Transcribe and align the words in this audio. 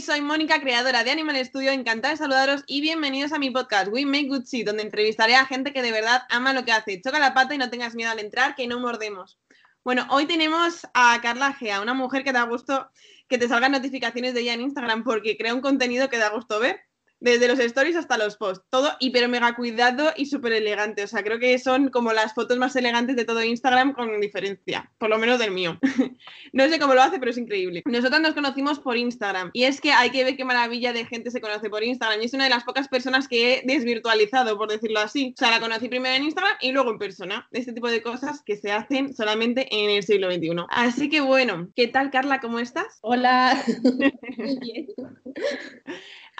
soy 0.00 0.20
Mónica, 0.20 0.60
creadora 0.60 1.04
de 1.04 1.10
Animal 1.10 1.42
Studio, 1.42 1.70
encantada 1.70 2.12
de 2.12 2.18
saludaros 2.18 2.64
y 2.66 2.82
bienvenidos 2.82 3.32
a 3.32 3.38
mi 3.38 3.50
podcast 3.50 3.88
We 3.90 4.04
Make 4.04 4.28
Good 4.28 4.44
Shit, 4.44 4.66
donde 4.66 4.82
entrevistaré 4.82 5.36
a 5.36 5.46
gente 5.46 5.72
que 5.72 5.80
de 5.80 5.90
verdad 5.90 6.22
ama 6.28 6.52
lo 6.52 6.66
que 6.66 6.72
hace. 6.72 7.00
Choca 7.00 7.18
la 7.18 7.32
pata 7.32 7.54
y 7.54 7.58
no 7.58 7.70
tengas 7.70 7.94
miedo 7.94 8.10
al 8.10 8.18
entrar, 8.18 8.54
que 8.54 8.66
no 8.66 8.78
mordemos. 8.78 9.38
Bueno, 9.82 10.06
hoy 10.10 10.26
tenemos 10.26 10.86
a 10.92 11.18
Carla 11.22 11.54
Gea, 11.54 11.80
una 11.80 11.94
mujer 11.94 12.24
que 12.24 12.32
da 12.32 12.42
gusto 12.42 12.90
que 13.26 13.38
te 13.38 13.48
salgan 13.48 13.72
notificaciones 13.72 14.34
de 14.34 14.40
ella 14.40 14.52
en 14.52 14.60
Instagram 14.60 15.02
porque 15.02 15.38
crea 15.38 15.54
un 15.54 15.62
contenido 15.62 16.10
que 16.10 16.18
da 16.18 16.28
gusto 16.28 16.60
ver 16.60 16.80
desde 17.20 17.48
los 17.48 17.58
stories 17.58 17.96
hasta 17.96 18.18
los 18.18 18.36
posts, 18.36 18.64
todo 18.70 18.90
hiper 18.98 19.28
mega 19.28 19.54
cuidado 19.54 20.12
y 20.16 20.26
súper 20.26 20.52
elegante. 20.52 21.04
O 21.04 21.06
sea, 21.06 21.22
creo 21.22 21.38
que 21.38 21.58
son 21.58 21.90
como 21.90 22.12
las 22.12 22.34
fotos 22.34 22.58
más 22.58 22.74
elegantes 22.76 23.16
de 23.16 23.24
todo 23.24 23.42
Instagram 23.42 23.92
con 23.92 24.20
diferencia, 24.20 24.90
por 24.98 25.10
lo 25.10 25.18
menos 25.18 25.38
del 25.38 25.50
mío. 25.50 25.78
no 26.52 26.68
sé 26.68 26.78
cómo 26.78 26.94
lo 26.94 27.02
hace, 27.02 27.18
pero 27.18 27.30
es 27.30 27.38
increíble. 27.38 27.82
Nosotros 27.84 28.20
nos 28.20 28.34
conocimos 28.34 28.80
por 28.80 28.96
Instagram 28.96 29.50
y 29.52 29.64
es 29.64 29.80
que 29.80 29.92
hay 29.92 30.10
que 30.10 30.24
ver 30.24 30.36
qué 30.36 30.44
maravilla 30.44 30.92
de 30.92 31.04
gente 31.04 31.30
se 31.30 31.40
conoce 31.40 31.68
por 31.68 31.84
Instagram 31.84 32.20
y 32.20 32.24
es 32.24 32.34
una 32.34 32.44
de 32.44 32.50
las 32.50 32.64
pocas 32.64 32.88
personas 32.88 33.28
que 33.28 33.54
he 33.54 33.62
desvirtualizado, 33.64 34.56
por 34.56 34.70
decirlo 34.70 35.00
así. 35.00 35.34
O 35.36 35.38
sea, 35.38 35.50
la 35.50 35.60
conocí 35.60 35.88
primero 35.88 36.14
en 36.14 36.24
Instagram 36.24 36.56
y 36.60 36.72
luego 36.72 36.90
en 36.90 36.98
persona. 36.98 37.46
Este 37.52 37.72
tipo 37.72 37.90
de 37.90 38.02
cosas 38.02 38.42
que 38.42 38.56
se 38.56 38.72
hacen 38.72 39.14
solamente 39.14 39.68
en 39.70 39.90
el 39.90 40.02
siglo 40.02 40.32
XXI. 40.32 40.50
Así 40.70 41.08
que 41.08 41.20
bueno, 41.20 41.68
¿qué 41.76 41.86
tal 41.86 42.10
Carla? 42.10 42.40
¿Cómo 42.40 42.58
estás? 42.58 42.98
Hola. 43.02 43.62
Bien. 44.60 44.86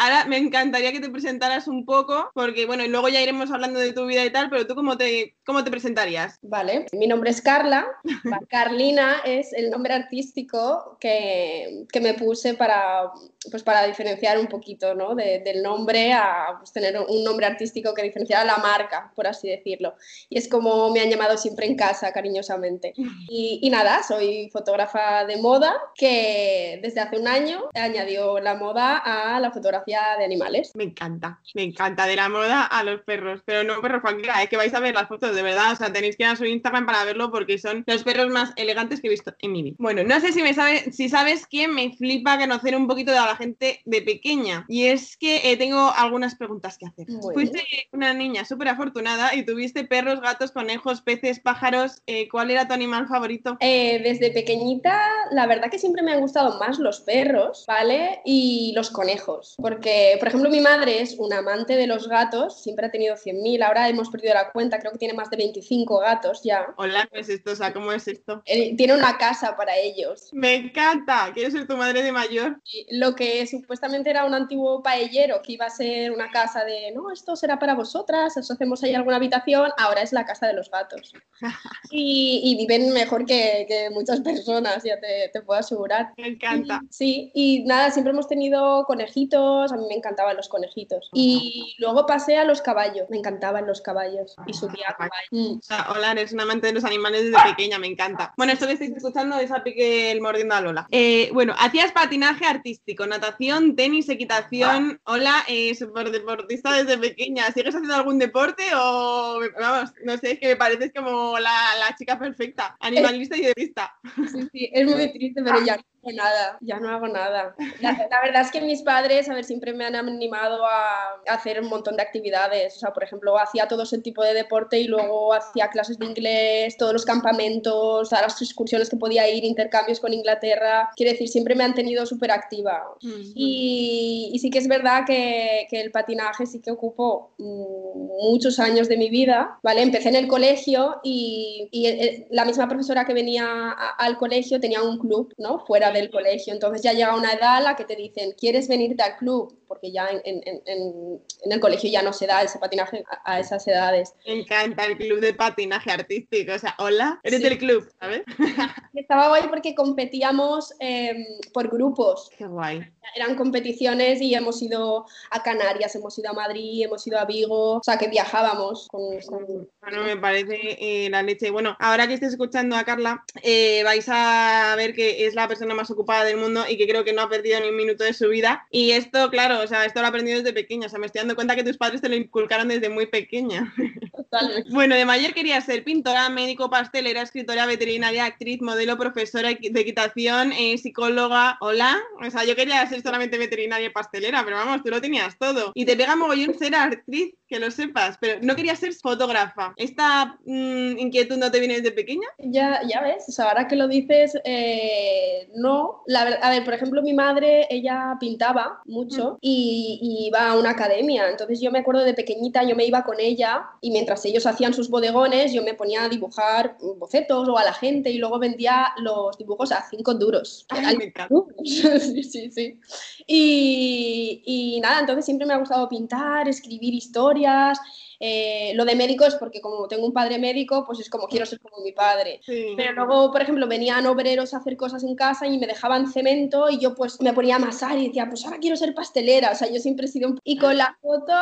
Ahora 0.02 0.24
me 0.24 0.38
encantaría 0.38 0.92
que 0.92 1.00
te 1.00 1.10
presentaras 1.10 1.68
un 1.68 1.84
poco, 1.84 2.30
porque 2.32 2.64
bueno, 2.64 2.82
y 2.82 2.88
luego 2.88 3.10
ya 3.10 3.20
iremos 3.20 3.50
hablando 3.50 3.78
de 3.78 3.92
tu 3.92 4.06
vida 4.06 4.24
y 4.24 4.30
tal, 4.30 4.48
pero 4.48 4.66
tú 4.66 4.74
cómo 4.74 4.96
te, 4.96 5.36
cómo 5.45 5.62
te 5.62 5.70
presentarías? 5.70 6.38
Vale, 6.40 6.86
mi 6.92 7.06
nombre 7.06 7.28
es 7.28 7.42
Carla. 7.42 7.86
Carlina 8.48 9.20
es 9.26 9.52
el 9.52 9.68
nombre 9.68 9.92
artístico 9.92 10.96
que, 10.98 11.84
que 11.92 12.01
me 12.01 12.15
puse 12.15 12.54
para, 12.54 13.10
pues 13.51 13.62
para 13.62 13.87
diferenciar 13.87 14.38
un 14.38 14.46
poquito 14.46 14.95
¿no? 14.95 15.15
del 15.15 15.62
nombre 15.62 16.15
a 16.15 16.56
pues, 16.56 16.73
tener 16.73 16.98
un 16.98 17.23
nombre 17.23 17.45
artístico 17.45 17.93
que 17.93 18.02
diferenciara 18.02 18.43
la 18.46 18.56
marca, 18.56 19.12
por 19.15 19.26
así 19.26 19.51
decirlo. 19.51 19.96
Y 20.30 20.38
es 20.38 20.48
como 20.48 20.90
me 20.95 21.01
han 21.01 21.10
llamado 21.10 21.37
siempre 21.37 21.66
en 21.66 21.76
casa, 21.76 22.10
cariñosamente. 22.10 22.95
Y, 23.32 23.60
y 23.62 23.71
nada, 23.71 24.02
soy 24.02 24.48
fotógrafa 24.51 25.24
de 25.24 25.37
moda 25.37 25.76
que 25.95 26.80
desde 26.82 27.01
hace 27.01 27.18
un 27.18 27.28
año 27.28 27.68
añadió 27.74 28.40
la 28.40 28.54
moda 28.54 28.96
a 28.96 29.38
la 29.40 29.52
fotografía 29.52 29.90
de 29.91 30.24
animales. 30.24 30.73
Me 30.74 30.85
encanta, 30.85 31.41
me 31.55 31.63
encanta 31.63 32.07
de 32.07 32.16
la 32.16 32.29
moda 32.29 32.65
a 32.65 32.85
los 32.85 33.01
perros, 33.02 33.43
pero 33.45 33.65
no 33.65 33.80
perros 33.80 34.02
cualquiera, 34.02 34.43
es 34.43 34.49
que 34.49 34.57
vais 34.57 34.73
a 34.74 34.80
ver 34.80 34.95
las 34.95 35.09
fotos 35.09 35.35
de 35.35 35.43
verdad, 35.43 35.73
o 35.73 35.77
sea, 35.77 35.93
tenéis 35.93 36.16
que 36.16 36.24
ir 36.24 36.29
a 36.29 36.37
su 36.37 36.45
Instagram 36.45 36.87
para 36.87 37.05
verlo 37.05 37.30
porque 37.30 37.59
son 37.59 37.85
los 37.87 38.02
perros 38.05 38.29
más 38.29 38.52
elegantes 38.57 39.01
que 39.01 39.09
he 39.09 39.11
visto 39.11 39.35
en 39.41 39.52
mi 39.52 39.63
vida. 39.63 39.77
Bueno, 39.79 40.05
no 40.05 40.21
sé 40.21 40.33
si 40.33 40.43
me 40.43 40.55
sabes, 40.55 40.95
si 40.95 41.09
sabes 41.09 41.46
que 41.46 41.68
me 41.68 41.93
flipa 41.96 42.38
conocer 42.38 42.77
un 42.77 42.87
poquito 42.87 43.11
de 43.13 43.18
la 43.18 43.37
gente 43.37 43.80
de 43.85 44.02
pequeña 44.02 44.65
y 44.68 44.87
es 44.87 45.16
que 45.16 45.51
eh, 45.51 45.57
tengo 45.57 45.93
algunas 45.96 46.35
preguntas 46.35 46.79
que 46.79 46.87
hacer. 46.87 47.07
Fuiste 47.33 47.65
una 47.93 48.15
niña 48.15 48.45
súper 48.45 48.68
afortunada 48.68 49.35
y 49.35 49.45
tuviste 49.45 49.85
perros, 49.85 50.21
gatos, 50.21 50.52
conejos, 50.52 51.01
peces, 51.01 51.41
pájaros. 51.41 52.02
Eh, 52.07 52.29
¿Cuál 52.29 52.51
era 52.51 52.66
tu 52.66 52.74
animal 52.74 53.09
favorito? 53.09 53.57
Eh, 53.61 54.01
desde 54.02 54.30
pequeñita, 54.30 55.01
la 55.33 55.46
verdad 55.46 55.71
que 55.71 55.79
siempre 55.79 56.02
me 56.02 56.13
han 56.13 56.21
gustado 56.21 56.59
más 56.59 56.79
los 56.79 57.01
perros, 57.01 57.65
¿vale? 57.66 58.21
Y 58.24 58.73
los 58.74 58.91
conejos, 58.91 59.55
porque 59.59 59.79
porque, 59.80 60.16
por 60.18 60.28
ejemplo, 60.28 60.50
mi 60.50 60.60
madre 60.60 61.00
es 61.00 61.14
una 61.18 61.38
amante 61.38 61.74
de 61.74 61.86
los 61.86 62.06
gatos, 62.06 62.62
siempre 62.62 62.84
ha 62.84 62.90
tenido 62.90 63.16
100.000, 63.16 63.62
ahora 63.62 63.88
hemos 63.88 64.10
perdido 64.10 64.34
la 64.34 64.53
cuenta, 64.53 64.78
creo 64.78 64.92
que 64.92 64.98
tiene 64.98 65.14
más 65.14 65.31
de 65.31 65.38
25 65.38 66.00
gatos 66.00 66.42
ya. 66.44 66.66
Hola, 66.76 67.09
¿qué 67.10 67.20
es 67.20 67.31
esto? 67.31 67.53
O 67.53 67.56
sea, 67.56 67.72
¿cómo 67.72 67.91
es 67.91 68.06
esto? 68.06 68.42
tiene 68.44 68.92
una 68.92 69.16
casa 69.16 69.56
para 69.56 69.75
ellos. 69.78 70.28
Me 70.32 70.54
encanta, 70.54 71.31
quiero 71.32 71.50
ser 71.50 71.66
tu 71.66 71.78
madre 71.78 72.03
de 72.03 72.12
mayor. 72.12 72.60
lo 72.91 73.14
que 73.14 73.47
supuestamente 73.47 74.10
era 74.10 74.26
un 74.26 74.34
antiguo 74.34 74.82
paellero, 74.82 75.41
que 75.41 75.54
iba 75.54 75.64
a 75.64 75.70
ser 75.70 76.12
una 76.12 76.31
casa 76.31 76.62
de, 76.62 76.93
no, 76.94 77.10
esto 77.10 77.34
será 77.34 77.59
para 77.59 77.75
vosotras, 77.75 78.37
os 78.37 78.50
hacemos 78.50 78.82
ahí 78.82 78.94
alguna 78.94 79.16
habitación, 79.16 79.71
ahora 79.78 80.03
es 80.03 80.12
la 80.12 80.26
casa 80.26 80.47
de 80.47 80.53
los 80.53 80.71
gatos. 80.71 81.15
y, 81.91 82.55
viven 82.59 82.93
mejor 82.93 83.25
que, 83.25 83.88
muchas 83.94 84.21
personas, 84.21 84.84
ya 84.84 85.00
te, 85.00 85.31
te, 85.32 85.41
puedo 85.41 85.59
asegurar. 85.59 86.12
Me 86.19 86.28
encanta. 86.28 86.82
sí, 86.91 87.31
y 87.32 87.65
nada, 87.65 87.91
siempre 87.91 88.12
hemos 88.12 88.28
tenido 88.28 88.84
conejitos, 88.84 89.59
a 89.69 89.76
mí 89.76 89.84
me 89.88 89.94
encantaban 89.94 90.37
los 90.37 90.48
conejitos. 90.48 91.09
Y 91.12 91.75
luego 91.78 92.06
pasé 92.06 92.37
a 92.37 92.44
los 92.44 92.62
caballos, 92.62 93.09
me 93.10 93.19
encantaban 93.19 93.66
los 93.66 93.81
caballos 93.81 94.37
y 94.47 94.53
subía 94.54 94.87
a 94.88 94.94
caballo. 94.94 95.28
Mm. 95.31 95.59
O 95.59 95.62
sea, 95.62 95.87
hola, 95.91 96.12
eres 96.12 96.32
una 96.32 96.44
amante 96.44 96.66
de 96.69 96.72
los 96.72 96.84
animales 96.84 97.25
desde 97.25 97.50
pequeña, 97.50 97.78
me 97.78 97.87
encanta. 97.87 98.32
Bueno, 98.37 98.53
esto 98.53 98.66
que 98.66 98.75
estáis 98.75 98.93
escuchando 98.93 99.38
es 99.38 99.50
a 99.50 99.62
Pique 99.62 100.10
el 100.10 100.20
mordiendo 100.20 100.54
a 100.54 100.60
Lola. 100.60 100.87
Eh, 100.91 101.31
bueno, 101.32 101.54
hacías 101.59 101.93
patinaje 101.93 102.44
artístico, 102.47 103.06
natación, 103.06 103.76
tenis, 103.76 104.09
equitación. 104.09 105.00
Hola, 105.04 105.44
eh, 105.49 105.75
deportista 106.10 106.72
desde 106.72 106.99
pequeña. 106.99 107.47
¿Sigues 107.53 107.75
haciendo 107.75 107.94
algún 107.94 108.19
deporte 108.19 108.65
o, 108.75 109.41
vamos, 109.60 109.93
no 110.04 110.16
sé, 110.19 110.32
es 110.32 110.38
que 110.41 110.49
me 110.49 110.56
pareces 110.56 110.93
como 110.94 111.38
la, 111.38 111.54
la 111.78 111.94
chica 111.97 112.19
perfecta, 112.19 112.76
animalista 112.81 113.37
y 113.37 113.43
deportista? 113.43 113.94
Sí, 114.31 114.49
sí, 114.53 114.70
es 114.72 114.87
muy 114.87 115.12
triste, 115.12 115.43
pero 115.43 115.65
ya 115.65 115.78
nada, 116.03 116.59
ya 116.61 116.78
no 116.78 116.88
hago 116.88 117.09
nada. 117.09 117.55
La, 117.81 118.21
verdad 118.22 118.43
es 118.43 118.50
que 118.50 118.61
mis 118.61 118.83
padres, 118.83 119.28
a 119.28 119.34
ver, 119.34 119.44
siempre 119.44 119.72
me 119.72 119.84
han 119.84 119.94
animado 119.94 120.65
a, 120.65 121.21
hacer 121.27 121.61
un 121.61 121.69
montón 121.69 121.97
de 121.97 122.03
actividades. 122.03 122.77
O 122.77 122.81
sea, 122.81 122.93
por 122.93 123.05
ejemplo, 123.05 123.38
hacía 123.38 123.69
todo 123.69 123.83
ese 123.83 123.99
tipo 123.99 124.22
de 124.22 124.34
deporte 124.34 124.78
y 124.78 124.84
luego 124.84 125.34
hacía 125.34 125.69
clases 125.69 125.99
de 125.99 126.06
inglés, 126.06 126.77
todos 126.77 126.93
los 126.93 127.05
campamentos, 127.05 128.09
todas 128.09 128.22
las 128.22 128.43
excursiones 128.43 128.88
que 128.88 128.97
podía 128.97 129.28
ir, 129.28 129.44
intercambios 129.44 130.00
con 130.00 130.12
Inglaterra. 130.12 130.91
Quiero 130.97 131.12
decir, 131.12 131.28
siempre 131.28 131.55
me 131.55 131.65
han 131.65 131.75
tenido 131.75 132.06
súper 132.06 132.31
activa. 132.31 132.82
y, 133.03 134.37
sí 134.41 134.49
que 134.49 134.59
es 134.59 134.69
verdad 134.69 135.05
que, 135.06 135.67
que, 135.69 135.82
el 135.82 135.91
patinaje 135.91 136.47
sí 136.47 136.61
que 136.61 136.71
ocupó 136.71 137.32
muchos 137.38 138.59
años 138.59 138.88
de 138.88 138.97
mi 138.97 139.11
vida, 139.11 139.59
¿vale? 139.62 139.82
Empecé 139.82 140.09
en 140.09 140.17
el 140.17 140.28
colegio 140.28 141.00
y, 141.03 141.69
y 141.71 142.25
la 142.31 142.47
misma 142.47 142.69
profesora 142.69 143.05
que 143.05 143.12
venía 143.12 143.71
al 143.99 144.17
colegio 144.17 144.61
tenía 144.61 144.82
un 144.82 144.99
club, 144.99 145.34
¿no? 145.37 145.59
Fuera 145.67 145.90
del 145.93 146.11
colegio. 146.11 146.53
Entonces 146.53 146.83
ya 146.83 146.93
llega 146.93 147.17
una 147.17 147.33
edad 147.33 147.56
a 147.56 147.61
la 147.61 147.77
que 147.77 147.84
te 147.84 147.97
dicen, 147.97 148.33
¿quieres 148.39 148.69
venirte 148.69 149.03
al 149.03 149.17
club? 149.17 149.59
Porque 149.70 149.92
ya 149.92 150.08
en, 150.10 151.20
el 151.44 151.60
colegio 151.60 151.88
ya 151.88 152.03
no 152.03 152.12
se 152.12 152.26
da 152.26 152.42
ese 152.42 152.58
patinaje 152.58 153.04
a, 153.25 153.38
esas 153.38 153.69
edades. 153.69 154.14
Me 154.26 154.41
encanta 154.41 154.84
el 154.84 154.97
club 154.97 155.20
de 155.20 155.32
patinaje 155.32 155.92
artístico. 155.92 156.54
O 156.54 156.58
sea, 156.58 156.75
hola, 156.78 157.20
eres 157.22 157.41
del 157.41 157.56
club, 157.56 157.88
¿sabes? 158.00 158.22
Estaba 158.94 159.28
guay 159.28 159.44
porque 159.48 159.76
competíamos 159.76 160.75
em, 160.81 161.25
por 161.54 161.69
grupos. 161.69 162.31
Qué 162.36 162.47
guay. 162.47 162.84
Eran 163.14 163.36
competiciones 163.36 164.20
y 164.20 164.34
hemos 164.34 164.60
ido 164.60 165.06
a 165.31 165.42
Canarias, 165.44 165.94
hemos 165.94 166.19
ido 166.19 166.31
a 166.31 166.32
Madrid, 166.32 166.84
hemos 166.84 167.06
ido 167.06 167.20
a 167.20 167.25
Vigo, 167.25 167.76
o 167.76 167.82
sea 167.82 167.97
que 167.97 168.08
viajábamos. 168.08 168.88
Bueno, 168.91 170.02
me 170.04 170.16
parece 170.16 170.78
eh, 170.81 171.08
la 171.10 171.22
leche. 171.22 171.50
Bueno, 171.50 171.76
ahora 171.78 172.08
que 172.08 172.14
estés 172.14 172.32
escuchando 172.32 172.75
a 172.75 172.82
Carla, 172.82 173.25
eh, 173.42 173.82
vais 173.84 174.08
a 174.08 174.75
ver 174.76 174.94
que 174.94 175.26
es 175.26 175.34
la 175.34 175.47
persona 175.47 175.75
más 175.75 175.91
ocupada 175.92 176.25
del 176.25 176.38
mundo 176.38 176.64
y 176.69 176.76
que 176.76 176.88
creo 176.88 177.04
que 177.04 177.12
no 177.12 177.22
ha 177.22 177.28
perdido 177.28 177.60
ni 177.60 177.69
un 177.69 177.76
minuto 177.76 178.02
de 178.02 178.12
su 178.12 178.28
vida. 178.28 178.66
Y 178.70 178.92
esto, 178.92 179.31
claro, 179.31 179.59
o 179.62 179.66
sea, 179.66 179.84
esto 179.84 180.00
lo 180.00 180.06
ha 180.06 180.09
aprendido 180.09 180.38
desde 180.38 180.53
pequeña. 180.53 180.87
O 180.87 180.91
sea, 180.91 180.98
me 180.98 181.06
estoy 181.06 181.21
dando 181.21 181.34
cuenta 181.34 181.56
que 181.56 181.65
tus 181.65 181.76
padres 181.76 182.00
te 182.00 182.09
lo 182.09 182.16
inculcaron 182.16 182.69
desde 182.69 182.88
muy 182.88 183.06
pequeña. 183.06 183.72
bueno, 184.71 184.94
de 184.94 185.04
mayor 185.04 185.34
quería 185.34 185.60
ser 185.60 185.84
pintora, 185.84 186.28
médico, 186.28 186.71
pastelera, 186.71 187.22
escritora, 187.22 187.66
veterinaria, 187.66 188.25
actriz, 188.25 188.60
modelo, 188.60 188.97
profesora 188.99 189.49
de 189.49 189.81
equitación, 189.81 190.53
eh, 190.53 190.76
psicóloga. 190.78 191.59
Hola. 191.60 191.99
O 192.25 192.31
sea, 192.31 192.44
yo 192.44 192.56
quería 192.56 192.87
ser 192.87 193.03
solamente 193.03 193.38
veterinaria 193.38 193.87
y 193.87 193.91
pastelera, 193.91 194.44
pero 194.44 194.56
vamos, 194.56 194.82
tú 194.82 194.91
lo 194.91 195.00
tenías 195.00 195.37
todo. 195.38 195.72
Y 195.75 195.84
te 195.84 195.97
pega 195.97 196.16
mogollón 196.16 196.59
ser 196.59 196.75
actriz, 196.75 197.34
que 197.50 197.59
lo 197.59 197.70
sepas, 197.70 198.16
pero 198.20 198.38
no 198.43 198.54
quería 198.54 198.76
ser 198.76 198.94
fotógrafa. 198.94 199.75
¿Esta 199.76 200.38
mm, 200.44 200.99
inquietud 200.99 201.37
no 201.37 201.50
te 201.50 201.59
viene 201.59 201.81
desde 201.81 201.91
pequeña? 201.91 202.28
Ya, 202.38 202.81
ya 202.87 203.03
ves, 203.03 203.25
o 203.28 203.32
sea, 203.32 203.49
ahora 203.49 203.66
que 203.66 203.75
lo 203.75 203.88
dices, 203.88 204.38
eh, 204.44 205.50
no. 205.56 206.02
La, 206.06 206.20
a 206.20 206.50
ver, 206.50 206.64
por 206.64 206.75
ejemplo, 206.75 207.02
mi 207.02 207.12
madre, 207.12 207.67
ella 207.69 208.17
pintaba 208.20 208.81
mucho 208.85 209.38
y, 209.40 209.50
y, 209.50 210.26
iba 210.26 210.50
a 210.50 210.58
una 210.58 210.70
academia. 210.70 211.29
Entonces 211.29 211.61
yo 211.61 211.70
me 211.70 211.81
acuerdo 211.81 212.02
de 212.02 212.14
pequeñita, 212.14 212.62
yo 212.64 212.76
me 212.76 212.85
iba 212.85 213.05
con 213.05 213.19
ella 213.19 213.67
y 213.81 213.91
mientras 213.91 214.25
ellos 214.25 214.47
hacían 214.47 214.75
sus 214.75 214.88
bodegones, 214.88 215.52
yo 215.52 215.62
me 215.62 215.75
ponía 215.75 216.05
a 216.05 216.08
dibujar 216.08 216.76
bocetos 216.99 217.49
o 217.49 217.58
a 217.58 217.64
la 217.64 217.73
gente 217.73 218.11
y 218.11 218.19
luego 218.19 218.38
vendía 218.38 218.88
los 218.99 219.37
dibujos 219.38 219.73
a 219.73 219.82
cinco 219.88 220.14
duros. 220.14 220.67
Ay, 220.69 220.97
me 220.97 221.12
sí, 221.64 222.23
sí, 222.23 222.50
sí. 222.50 222.79
Y, 223.26 224.43
y 224.44 224.81
nada, 224.81 225.00
entonces 225.00 225.25
siempre 225.25 225.47
me 225.47 225.55
ha 225.55 225.58
gustado 225.58 225.88
pintar, 225.88 226.49
escribir 226.49 226.94
historias. 226.94 227.79
Eh, 228.22 228.72
lo 228.75 228.84
de 228.84 228.94
médico 228.94 229.25
es 229.25 229.34
porque 229.34 229.62
como 229.62 229.88
tengo 229.88 230.06
un 230.06 230.12
padre 230.12 230.38
médico, 230.38 230.84
pues 230.87 231.00
es 231.00 231.08
como 231.08 231.26
quiero 231.26 231.46
ser 231.46 231.58
como 231.58 231.82
mi 231.82 231.93
padre. 231.93 232.40
Pero 232.46 232.93
luego, 232.93 233.32
por 233.32 233.40
ejemplo, 233.40 233.67
venían 233.67 234.06
obreros 234.06 234.52
a 234.52 234.58
hacer 234.58 234.76
cosas 234.76 235.02
en 235.05 235.17
casa 235.17 235.46
y 235.46 235.58
me 235.58 235.67
dejaban 235.67 236.12
cemento 236.12 236.69
y 236.69 236.78
yo 236.78 236.94
pues 236.94 237.20
me 237.22 237.32
ponía 237.32 237.55
a 237.55 237.58
amasar 237.58 237.99
y 237.99 238.08
decía, 238.08 238.28
pues 238.28 238.44
ahora 238.44 238.58
quiero 238.58 238.76
ser 238.76 238.94
pastelera. 238.94 239.52
O 239.52 239.55
sea, 239.55 239.69
yo 239.70 239.81
siempre 239.81 240.05
he 240.05 240.08
sido 240.08 240.28
un... 240.28 240.38
Y 240.44 240.58
con 240.58 240.76
la 240.76 240.96
foto... 241.00 241.32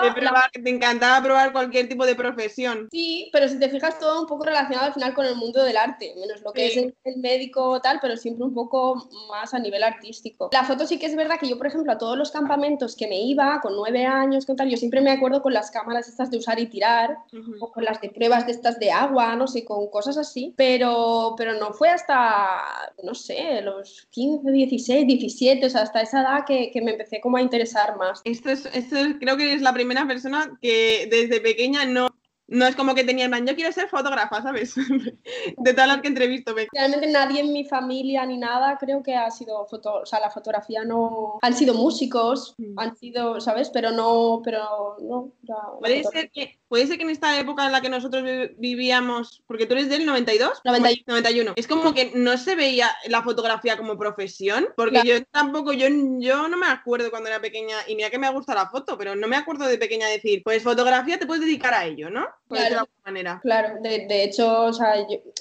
Te, 0.52 0.70
encantaba 0.70 1.22
probar 1.22 1.52
cualquier 1.52 1.88
tipo 1.88 2.06
de 2.06 2.14
profesión. 2.14 2.88
Sí, 2.92 3.28
pero 3.32 3.48
si 3.48 3.58
te 3.58 3.68
fijas 3.68 3.98
todo 3.98 4.20
un 4.20 4.26
poco 4.26 4.44
relacionado 4.44 4.86
al 4.86 4.94
final 4.94 5.14
con 5.14 5.26
el 5.26 5.34
mundo 5.34 5.64
del 5.64 5.76
arte, 5.76 6.14
menos 6.16 6.42
lo 6.42 6.52
que 6.52 6.68
es 6.68 6.76
el, 6.76 6.94
el 7.04 7.16
médico 7.16 7.68
o 7.68 7.80
tal, 7.80 7.98
pero 8.00 8.16
siempre 8.16 8.44
un 8.44 8.54
poco 8.54 9.08
más 9.28 9.52
a 9.52 9.58
nivel 9.58 9.82
artístico. 9.82 10.50
La 10.52 10.62
foto 10.62 10.86
sí 10.86 10.98
que 10.98 11.06
es 11.06 11.16
verdad 11.16 11.40
que 11.40 11.48
yo, 11.48 11.58
por 11.58 11.66
ejemplo, 11.66 11.90
a 11.90 11.98
todos 11.98 12.16
los 12.16 12.30
campamentos 12.30 12.94
que 12.94 13.08
me 13.08 13.20
iba 13.20 13.60
con 13.60 13.74
nueve 13.74 14.06
años, 14.06 14.46
con 14.46 14.56
tal, 14.56 14.70
yo 14.70 14.76
siempre 14.76 15.00
me 15.00 15.10
acuerdo 15.10 15.42
con 15.42 15.52
las 15.52 15.70
cámaras 15.70 16.08
estas 16.08 16.30
de 16.30 16.38
usar 16.38 16.60
y 16.60 16.67
tirar, 16.68 17.16
o 17.60 17.72
con 17.72 17.84
las 17.84 18.00
de 18.00 18.10
pruebas 18.10 18.46
de 18.46 18.52
estas 18.52 18.78
de 18.78 18.90
agua, 18.90 19.34
no 19.36 19.46
sé, 19.46 19.64
con 19.64 19.88
cosas 19.90 20.16
así, 20.18 20.54
pero, 20.56 21.34
pero 21.36 21.54
no 21.54 21.72
fue 21.72 21.88
hasta, 21.88 22.92
no 23.02 23.14
sé, 23.14 23.62
los 23.62 24.06
15, 24.10 24.50
16, 24.50 25.06
17, 25.06 25.66
o 25.66 25.70
sea, 25.70 25.82
hasta 25.82 26.00
esa 26.00 26.22
edad 26.22 26.44
que, 26.46 26.70
que 26.70 26.82
me 26.82 26.92
empecé 26.92 27.20
como 27.20 27.36
a 27.36 27.42
interesar 27.42 27.96
más. 27.96 28.20
Esto 28.24 28.50
es, 28.50 28.66
esto 28.66 28.96
creo 29.20 29.36
que 29.36 29.52
es 29.52 29.62
la 29.62 29.72
primera 29.72 30.06
persona 30.06 30.58
que 30.60 31.08
desde 31.10 31.40
pequeña 31.40 31.84
no 31.84 32.08
no 32.48 32.66
es 32.66 32.74
como 32.74 32.94
que 32.94 33.04
tenía 33.04 33.28
yo 33.28 33.54
quiero 33.54 33.72
ser 33.72 33.88
fotógrafa, 33.88 34.42
¿sabes? 34.42 34.74
de 35.56 35.72
todas 35.72 35.88
las 35.88 36.00
que 36.00 36.08
entrevisto. 36.08 36.54
Realmente 36.72 37.06
nadie 37.08 37.40
en 37.40 37.52
mi 37.52 37.64
familia 37.64 38.24
ni 38.24 38.38
nada 38.38 38.78
creo 38.78 39.02
que 39.02 39.14
ha 39.14 39.30
sido 39.30 39.66
foto, 39.66 40.00
o 40.02 40.06
sea, 40.06 40.18
la 40.20 40.30
fotografía 40.30 40.84
no... 40.84 41.38
Han 41.42 41.54
sido 41.54 41.74
músicos, 41.74 42.54
mm. 42.56 42.78
han 42.78 42.96
sido, 42.96 43.40
¿sabes? 43.40 43.70
Pero 43.70 43.90
no, 43.90 44.40
pero 44.42 44.96
no. 45.00 45.32
puede, 45.78 46.02
ser 46.04 46.30
que, 46.30 46.58
puede 46.68 46.86
ser 46.86 46.96
que 46.96 47.02
en 47.02 47.10
esta 47.10 47.38
época 47.38 47.66
en 47.66 47.72
la 47.72 47.82
que 47.82 47.90
nosotros 47.90 48.24
vivíamos, 48.56 49.42
porque 49.46 49.66
tú 49.66 49.74
eres 49.74 49.90
del 49.90 50.06
92, 50.06 50.62
91. 50.64 51.04
91, 51.06 51.52
es 51.56 51.66
como 51.66 51.92
que 51.92 52.12
no 52.14 52.38
se 52.38 52.54
veía 52.54 52.88
la 53.08 53.22
fotografía 53.22 53.76
como 53.76 53.98
profesión, 53.98 54.68
porque 54.74 55.02
yo 55.04 55.22
tampoco, 55.26 55.74
yo, 55.74 55.86
yo 56.18 56.48
no 56.48 56.56
me 56.56 56.66
acuerdo 56.66 57.10
cuando 57.10 57.28
era 57.28 57.40
pequeña, 57.40 57.76
y 57.86 57.94
mira 57.94 58.10
que 58.10 58.18
me 58.18 58.30
gusta 58.30 58.54
la 58.54 58.70
foto, 58.70 58.96
pero 58.96 59.14
no 59.14 59.28
me 59.28 59.36
acuerdo 59.36 59.66
de 59.66 59.76
pequeña 59.76 60.08
decir, 60.08 60.42
pues 60.42 60.62
fotografía 60.62 61.18
te 61.18 61.26
puedes 61.26 61.44
dedicar 61.44 61.74
a 61.74 61.84
ello, 61.84 62.08
¿no? 62.08 62.26
Claro, 62.48 62.88
manera. 63.04 63.40
Claro, 63.42 63.80
de, 63.80 64.24
hecho, 64.24 64.64
o 64.64 64.72
sea, 64.72 64.94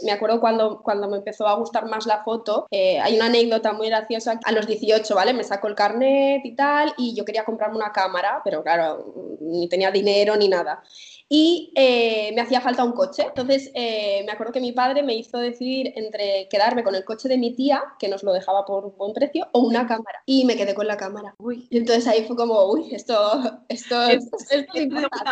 me 0.03 0.11
acuerdo 0.11 0.39
cuando, 0.39 0.81
cuando 0.81 1.07
me 1.09 1.17
empezó 1.17 1.47
a 1.47 1.55
gustar 1.55 1.85
más 1.85 2.05
la 2.05 2.23
foto, 2.23 2.67
eh, 2.71 2.99
hay 2.99 3.15
una 3.15 3.25
anécdota 3.25 3.73
muy 3.73 3.87
graciosa. 3.87 4.39
A 4.43 4.51
los 4.51 4.67
18, 4.67 5.15
¿vale? 5.15 5.33
Me 5.33 5.43
sacó 5.43 5.67
el 5.67 5.75
carnet 5.75 6.41
y 6.43 6.55
tal, 6.55 6.93
y 6.97 7.15
yo 7.15 7.25
quería 7.25 7.45
comprarme 7.45 7.77
una 7.77 7.91
cámara, 7.91 8.41
pero 8.43 8.63
claro, 8.63 9.37
ni 9.41 9.67
tenía 9.69 9.91
dinero 9.91 10.35
ni 10.35 10.47
nada 10.47 10.83
y 11.29 11.73
eh, 11.75 12.31
me 12.33 12.41
hacía 12.41 12.61
falta 12.61 12.83
un 12.83 12.93
coche. 12.93 13.23
Entonces 13.23 13.71
eh, 13.73 14.23
me 14.25 14.31
acuerdo 14.31 14.53
que 14.53 14.61
mi 14.61 14.71
padre 14.71 15.03
me 15.03 15.15
hizo 15.15 15.37
decidir 15.37 15.91
entre 15.95 16.47
quedarme 16.49 16.83
con 16.83 16.95
el 16.95 17.03
coche 17.03 17.27
de 17.27 17.37
mi 17.37 17.55
tía, 17.55 17.83
que 17.99 18.07
nos 18.07 18.23
lo 18.23 18.33
dejaba 18.33 18.65
por 18.65 18.85
un 18.85 18.97
buen 18.97 19.13
precio, 19.13 19.47
o 19.51 19.59
una 19.59 19.87
cámara. 19.87 20.21
Y 20.25 20.45
me 20.45 20.55
quedé 20.55 20.73
con 20.73 20.87
la 20.87 20.97
cámara. 20.97 21.35
Uy. 21.37 21.67
Y 21.69 21.77
entonces 21.77 22.07
ahí 22.07 22.25
fue 22.25 22.35
como, 22.35 22.71
uy, 22.71 22.93
esto, 22.93 23.61
esto, 23.67 24.01
esto, 24.07 24.37
esto, 24.49 24.77
es 24.77 24.87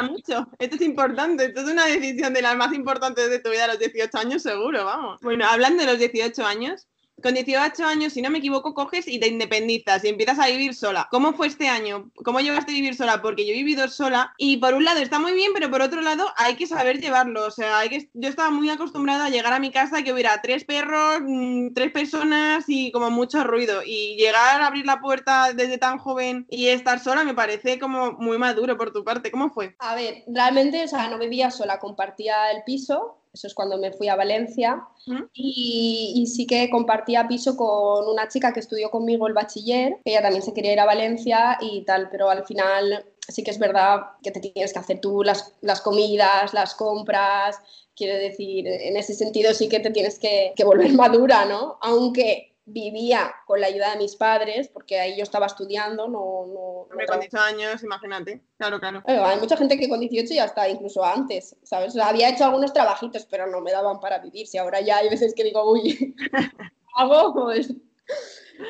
mucho. 0.10 0.48
Esto 0.60 0.76
es 0.76 0.82
importante. 0.82 1.46
Esto 1.46 1.62
es 1.62 1.68
una 1.68 1.86
decisión 1.86 2.34
de 2.34 2.42
las 2.42 2.56
más 2.56 2.74
importantes 2.74 3.30
de 3.30 3.40
tu 3.40 3.50
vida 3.50 3.66
a 3.66 3.68
los 3.68 3.80
18 3.80 4.18
años, 4.18 4.42
seguro, 4.42 4.86
vamos. 4.86 5.20
Bueno, 5.22 5.46
hablando 5.48 5.84
de 5.84 5.92
los 5.92 6.00
18 6.00 6.46
años, 6.46 6.88
con 7.26 7.34
18 7.34 7.84
años, 7.84 8.14
si 8.14 8.22
no 8.22 8.30
me 8.30 8.38
equivoco, 8.38 8.76
coges 8.76 9.08
y 9.08 9.20
te 9.20 9.28
independizas 9.28 10.04
y 10.04 10.10
empiezas 10.10 10.38
a 10.38 10.46
vivir 10.46 10.76
sola. 10.76 11.08
¿Cómo 11.10 11.34
fue 11.34 11.48
este 11.48 11.68
año? 11.68 12.12
¿Cómo 12.24 12.40
llegaste 12.40 12.72
a 12.72 12.76
vivir 12.76 12.94
sola? 12.94 13.20
Porque 13.20 13.48
yo 13.48 13.52
he 13.52 13.56
vivido 13.56 13.88
sola 13.88 14.36
y 14.38 14.58
por 14.58 14.76
un 14.76 14.86
lado 14.86 15.00
está 15.00 15.18
muy 15.18 15.34
bien, 15.34 15.52
pero 15.52 15.72
por 15.72 15.82
otro 15.82 16.02
lado 16.02 16.28
hay 16.38 16.56
que 16.56 16.68
saber 16.68 17.02
llevarlo. 17.02 17.48
O 17.48 17.50
sea, 17.50 17.80
hay 17.80 17.90
que... 17.90 18.12
yo 18.14 18.30
estaba 18.30 18.52
muy 18.52 18.70
acostumbrada 18.70 19.26
a 19.26 19.30
llegar 19.32 19.54
a 19.54 19.60
mi 19.60 19.72
casa 19.72 20.00
y 20.00 20.04
que 20.04 20.14
hubiera 20.14 20.40
tres 20.44 20.66
perros, 20.66 21.22
mm, 21.22 21.74
tres 21.74 21.92
personas 21.92 22.66
y 22.68 22.92
como 22.92 23.10
mucho 23.10 23.44
ruido. 23.44 23.82
Y 23.84 24.18
llegar 24.18 24.62
a 24.62 24.68
abrir 24.68 24.86
la 24.86 25.02
puerta 25.02 25.52
desde 25.52 25.80
tan 25.80 25.98
joven 25.98 26.46
y 26.52 26.68
estar 26.68 27.00
sola 27.00 27.24
me 27.24 27.34
parece 27.34 27.80
como 27.80 28.12
muy 28.12 28.38
maduro 28.38 28.78
por 28.78 28.94
tu 28.94 29.04
parte. 29.04 29.32
¿Cómo 29.32 29.50
fue? 29.50 29.76
A 29.80 29.96
ver, 29.96 30.24
realmente, 30.28 30.84
o 30.84 30.88
sea, 30.88 31.10
no 31.10 31.18
vivía 31.18 31.50
sola, 31.50 31.80
compartía 31.80 32.52
el 32.52 32.62
piso 32.68 33.18
eso 33.36 33.48
es 33.48 33.54
cuando 33.54 33.78
me 33.78 33.92
fui 33.92 34.08
a 34.08 34.16
Valencia, 34.16 34.88
y, 35.34 36.26
sí 36.28 36.48
que 36.48 36.70
compartía 36.70 37.28
piso 37.28 37.56
con 37.56 38.08
una 38.08 38.28
chica 38.30 38.54
que 38.54 38.62
estudió 38.62 38.90
conmigo 38.90 39.28
el 39.28 39.34
bachiller, 39.34 39.98
ella 40.06 40.22
también 40.22 40.42
se 40.42 40.54
quería 40.54 40.74
ir 40.74 40.80
a 40.80 40.86
Valencia 40.86 41.58
y 41.62 41.84
tal, 41.84 42.10
pero 42.10 42.30
al 42.30 42.46
final 42.46 43.06
sí 43.28 43.44
que 43.44 43.52
es 43.52 43.60
verdad 43.60 44.02
que 44.24 44.32
te 44.32 44.40
tienes 44.40 44.72
que 44.72 44.80
hacer 44.80 45.02
tú 45.02 45.22
las, 45.24 45.54
las 45.62 45.82
comidas, 45.82 46.54
las 46.54 46.76
compras, 46.76 47.60
quiero 47.96 48.18
decir, 48.18 48.68
en 48.68 48.96
ese 48.96 49.14
sentido 49.14 49.54
sí 49.54 49.68
que 49.68 49.82
te 49.82 49.92
tienes 49.92 50.18
que, 50.18 50.54
que 50.56 50.64
volver 50.64 50.94
madura, 50.94 51.46
¿no? 51.46 51.78
Aunque 51.82 52.55
vivía 52.66 53.34
con 53.46 53.62
la 53.62 53.68
ayuda 53.68 53.92
de 53.92 53.98
mis 53.98 54.16
padres, 54.16 54.68
porque 54.70 55.00
ahí 55.00 55.16
yo 55.16 55.24
estaba 55.24 55.46
estudiando, 55.46 56.08
no... 56.08 56.46
no, 56.48 57.06
con 57.08 57.20
18 57.20 57.38
años, 57.38 57.84
imagínate, 57.84 58.42
claro, 58.58 58.80
claro. 58.80 59.04
hay 59.06 59.40
mucha 59.40 59.56
gente 59.56 59.78
que 59.78 59.88
con 59.88 60.00
18 60.00 60.34
ya 60.34 60.46
está, 60.46 60.68
incluso 60.68 61.06
antes, 61.06 61.56
¿sabes? 61.64 61.96
había 61.98 62.30
hecho 62.30 62.46
algunos 62.46 62.74
trabajitos, 62.74 63.26
pero 63.26 63.46
no 63.48 63.62
me 63.62 63.72
daban 63.72 64.00
para 64.00 64.20
vivir, 64.20 64.48
si 64.48 64.58
ahora 64.58 64.82
ya 64.82 64.98
hay 64.98 65.10
veces 65.10 65.34
que 65.36 65.44
digo, 65.44 65.72
uy, 65.72 66.16
hago, 66.96 67.34
pues... 67.34 67.72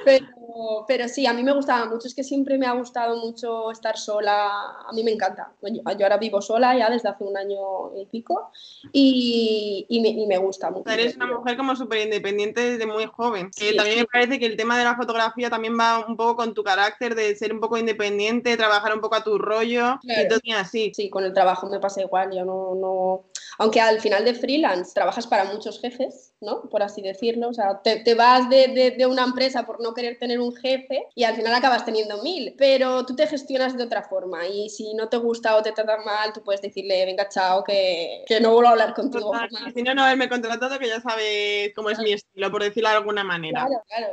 Pero, 0.04 0.86
pero 0.88 1.08
sí, 1.08 1.26
a 1.26 1.34
mí 1.34 1.44
me 1.44 1.54
gustaba 1.54 1.86
mucho, 1.86 2.08
es 2.08 2.16
que 2.16 2.24
siempre 2.24 2.58
me 2.58 2.66
ha 2.66 2.72
gustado 2.74 3.18
mucho 3.18 3.72
estar 3.72 3.98
sola, 3.98 4.50
a 4.88 4.92
mí 4.94 5.04
me 5.04 5.12
encanta. 5.12 5.52
Yo, 5.62 5.82
ahora 6.04 6.18
vivo 6.18 6.42
sola 6.42 6.78
ya 6.78 6.90
desde 6.90 7.10
hace 7.10 7.24
un 7.24 7.38
año 7.38 7.96
y 7.96 8.06
pico 8.06 8.52
y, 8.92 9.86
y, 9.90 10.28
me, 10.28 10.38
gusta 10.38 10.72
mucho. 10.72 10.90
Eres 10.90 11.16
una 11.16 11.28
mujer 11.28 11.58
como 11.58 11.76
súper 11.76 12.00
independiente 12.00 12.62
desde 12.62 12.86
muy 12.86 13.06
joven. 13.06 13.52
también 13.76 14.00
me 14.00 14.06
parece 14.06 14.40
que 14.40 14.46
el 14.46 14.56
tema 14.56 14.78
de 14.78 14.84
la 14.84 14.96
fotografía 14.96 15.50
también 15.50 15.78
va 15.80 16.06
un 16.06 16.16
poco 16.16 16.38
con 16.38 16.54
tu 16.54 16.64
carácter 16.64 17.16
de 17.16 17.36
ser 17.36 17.54
un 17.54 17.60
poco 17.60 17.78
independiente, 17.78 18.58
trabajar 18.58 18.94
un 18.94 19.02
poco 19.02 19.16
a 19.16 19.24
tu 19.24 19.38
rollo 19.38 20.00
y 20.04 20.28
todo 20.28 20.40
así. 20.58 20.92
Sí, 20.96 21.10
con 21.10 21.24
el 21.24 21.34
trabajo 21.34 21.68
me 21.68 21.80
pasa 21.80 22.02
igual, 22.02 22.32
yo 22.34 22.46
no, 22.46 22.76
no... 22.76 23.24
Aunque 23.58 23.82
al 23.82 24.00
final 24.02 24.26
de 24.26 24.34
freelance 24.34 24.94
trabajas 24.94 25.28
para 25.28 25.46
muchos 25.46 25.80
jefes, 25.80 26.34
¿no? 26.42 26.70
Por 26.70 26.84
así 26.84 27.02
decirlo, 27.02 27.50
o 27.50 27.54
sea, 27.54 27.82
te, 27.84 27.98
te 27.98 28.14
vas 28.14 28.50
de, 28.50 28.68
de, 28.68 28.92
de 28.92 29.06
una 29.06 29.24
empresa 29.24 29.66
por 29.66 29.82
no 29.82 29.94
querer 29.94 30.18
tener 30.20 30.40
un 30.40 30.56
jefe 30.56 31.04
y 31.16 31.24
al 31.24 31.36
final 31.36 31.54
acabas 31.54 31.86
teniendo 31.86 32.22
mil, 32.22 32.56
pero 32.58 33.06
tú 33.06 33.16
te 33.16 33.28
gestionas 33.28 33.78
de 33.78 33.84
otra 33.84 34.04
forma 34.04 34.46
y 34.48 34.70
si 34.70 34.94
no 34.94 35.10
te 35.10 35.18
gusta 35.18 35.56
o 35.56 35.62
te 35.62 35.72
tratan 35.72 36.04
mal, 36.06 36.34
tú 36.34 36.44
puedes 36.44 36.62
decirle, 36.62 37.06
venga, 37.06 37.30
chao, 37.30 37.64
que, 37.64 38.24
que 38.28 38.40
no 38.40 38.54
vuelvo 38.54 38.70
a 38.70 38.72
hablar 38.72 38.94
contigo. 38.94 39.32
Si 39.74 39.82
no, 39.82 39.94
no 39.96 40.04
haberme 40.04 40.30
contratado, 40.30 40.78
que 40.80 40.88
ya 40.88 41.02
sabes 41.02 41.72
cómo 41.76 41.90
es 41.90 42.00
mi 42.00 42.14
estilo, 42.14 42.52
por 42.52 42.64
decirlo 42.64 42.90
de 42.90 42.96
alguna 42.96 43.24
manera. 43.24 43.68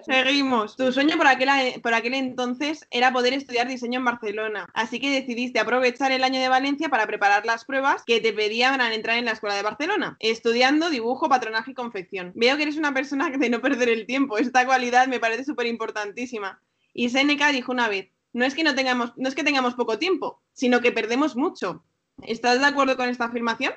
Seguimos. 0.04 0.76
Tu 0.76 0.92
sueño 0.92 1.16
por 1.16 1.26
aquel, 1.26 1.80
por 1.82 1.94
aquel 1.94 2.14
entonces 2.14 2.86
era 2.90 3.12
poder 3.12 3.34
estudiar 3.34 3.68
diseño 3.68 3.98
en 3.98 4.04
Barcelona, 4.04 4.68
así 4.74 5.00
que 5.00 5.10
decidiste 5.10 5.58
aprovechar 5.58 6.12
el 6.12 6.24
año 6.24 6.40
de 6.40 6.48
Valencia 6.48 6.88
para 6.88 7.06
preparar 7.06 7.44
las 7.44 7.64
pruebas 7.64 8.02
que 8.04 8.20
te 8.20 8.32
pedían 8.32 8.80
al 8.80 8.92
entrar 8.92 9.18
en 9.18 9.24
la 9.24 9.31
escuela 9.32 9.56
de 9.56 9.62
Barcelona, 9.62 10.17
estudiando 10.20 10.90
dibujo, 10.90 11.29
patronaje 11.29 11.73
y 11.73 11.75
confección. 11.75 12.32
Veo 12.34 12.56
que 12.56 12.62
eres 12.62 12.76
una 12.76 12.94
persona 12.94 13.31
de 13.31 13.50
no 13.50 13.61
perder 13.61 13.88
el 13.88 14.06
tiempo. 14.06 14.38
Esta 14.38 14.64
cualidad 14.67 15.06
me 15.09 15.21
parece 15.21 15.45
súper 15.45 15.66
importantísima. 15.66 16.61
Y 16.95 17.09
Seneca 17.09 17.49
dijo 17.52 17.73
una 17.73 17.88
vez, 17.88 18.11
no 18.33 18.45
es 18.45 18.54
que 18.54 18.64
no 18.64 18.75
tengamos, 18.75 19.12
no 19.16 19.28
es 19.28 19.35
que 19.35 19.45
tengamos 19.45 19.75
poco 19.75 19.99
tiempo, 19.99 20.40
sino 20.52 20.80
que 20.80 20.92
perdemos 20.92 21.37
mucho. 21.37 21.85
¿Estás 22.23 22.61
de 22.61 22.66
acuerdo 22.66 22.97
con 22.97 23.09
esta 23.09 23.26
afirmación? 23.26 23.73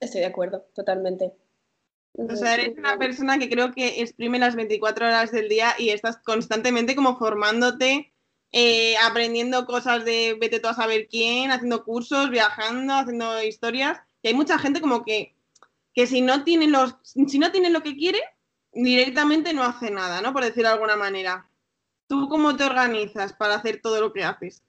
Estoy 0.00 0.20
de 0.20 0.26
acuerdo, 0.26 0.66
totalmente. 0.74 1.32
O 2.14 2.36
sea, 2.36 2.54
eres 2.54 2.76
una 2.76 2.98
persona 2.98 3.38
que 3.38 3.48
creo 3.48 3.72
que 3.72 4.02
exprime 4.02 4.38
las 4.38 4.54
24 4.54 5.06
horas 5.06 5.32
del 5.32 5.48
día 5.48 5.74
y 5.78 5.90
estás 5.90 6.18
constantemente 6.18 6.94
como 6.94 7.16
formándote, 7.16 8.12
eh, 8.52 8.96
aprendiendo 8.98 9.64
cosas 9.64 10.04
de 10.04 10.36
vete 10.38 10.60
tú 10.60 10.68
a 10.68 10.74
saber 10.74 11.08
quién, 11.08 11.50
haciendo 11.50 11.84
cursos, 11.84 12.28
viajando, 12.30 12.94
haciendo 12.94 13.42
historias. 13.42 13.98
Y 14.22 14.28
hay 14.28 14.34
mucha 14.34 14.58
gente 14.58 14.80
como 14.80 15.04
que, 15.04 15.34
que 15.94 16.06
si 16.06 16.20
no 16.20 16.44
tiene 16.44 16.68
los, 16.68 16.96
si 17.02 17.38
no 17.38 17.50
tiene 17.50 17.70
lo 17.70 17.82
que 17.82 17.96
quiere, 17.96 18.20
directamente 18.72 19.52
no 19.52 19.62
hace 19.62 19.90
nada, 19.90 20.22
¿no? 20.22 20.32
Por 20.32 20.44
decirlo 20.44 20.68
de 20.68 20.74
alguna 20.74 20.96
manera. 20.96 21.48
¿Tú 22.06 22.28
cómo 22.28 22.56
te 22.56 22.64
organizas 22.64 23.32
para 23.32 23.54
hacer 23.54 23.80
todo 23.82 24.00
lo 24.00 24.12
que 24.12 24.24
haces? 24.24 24.62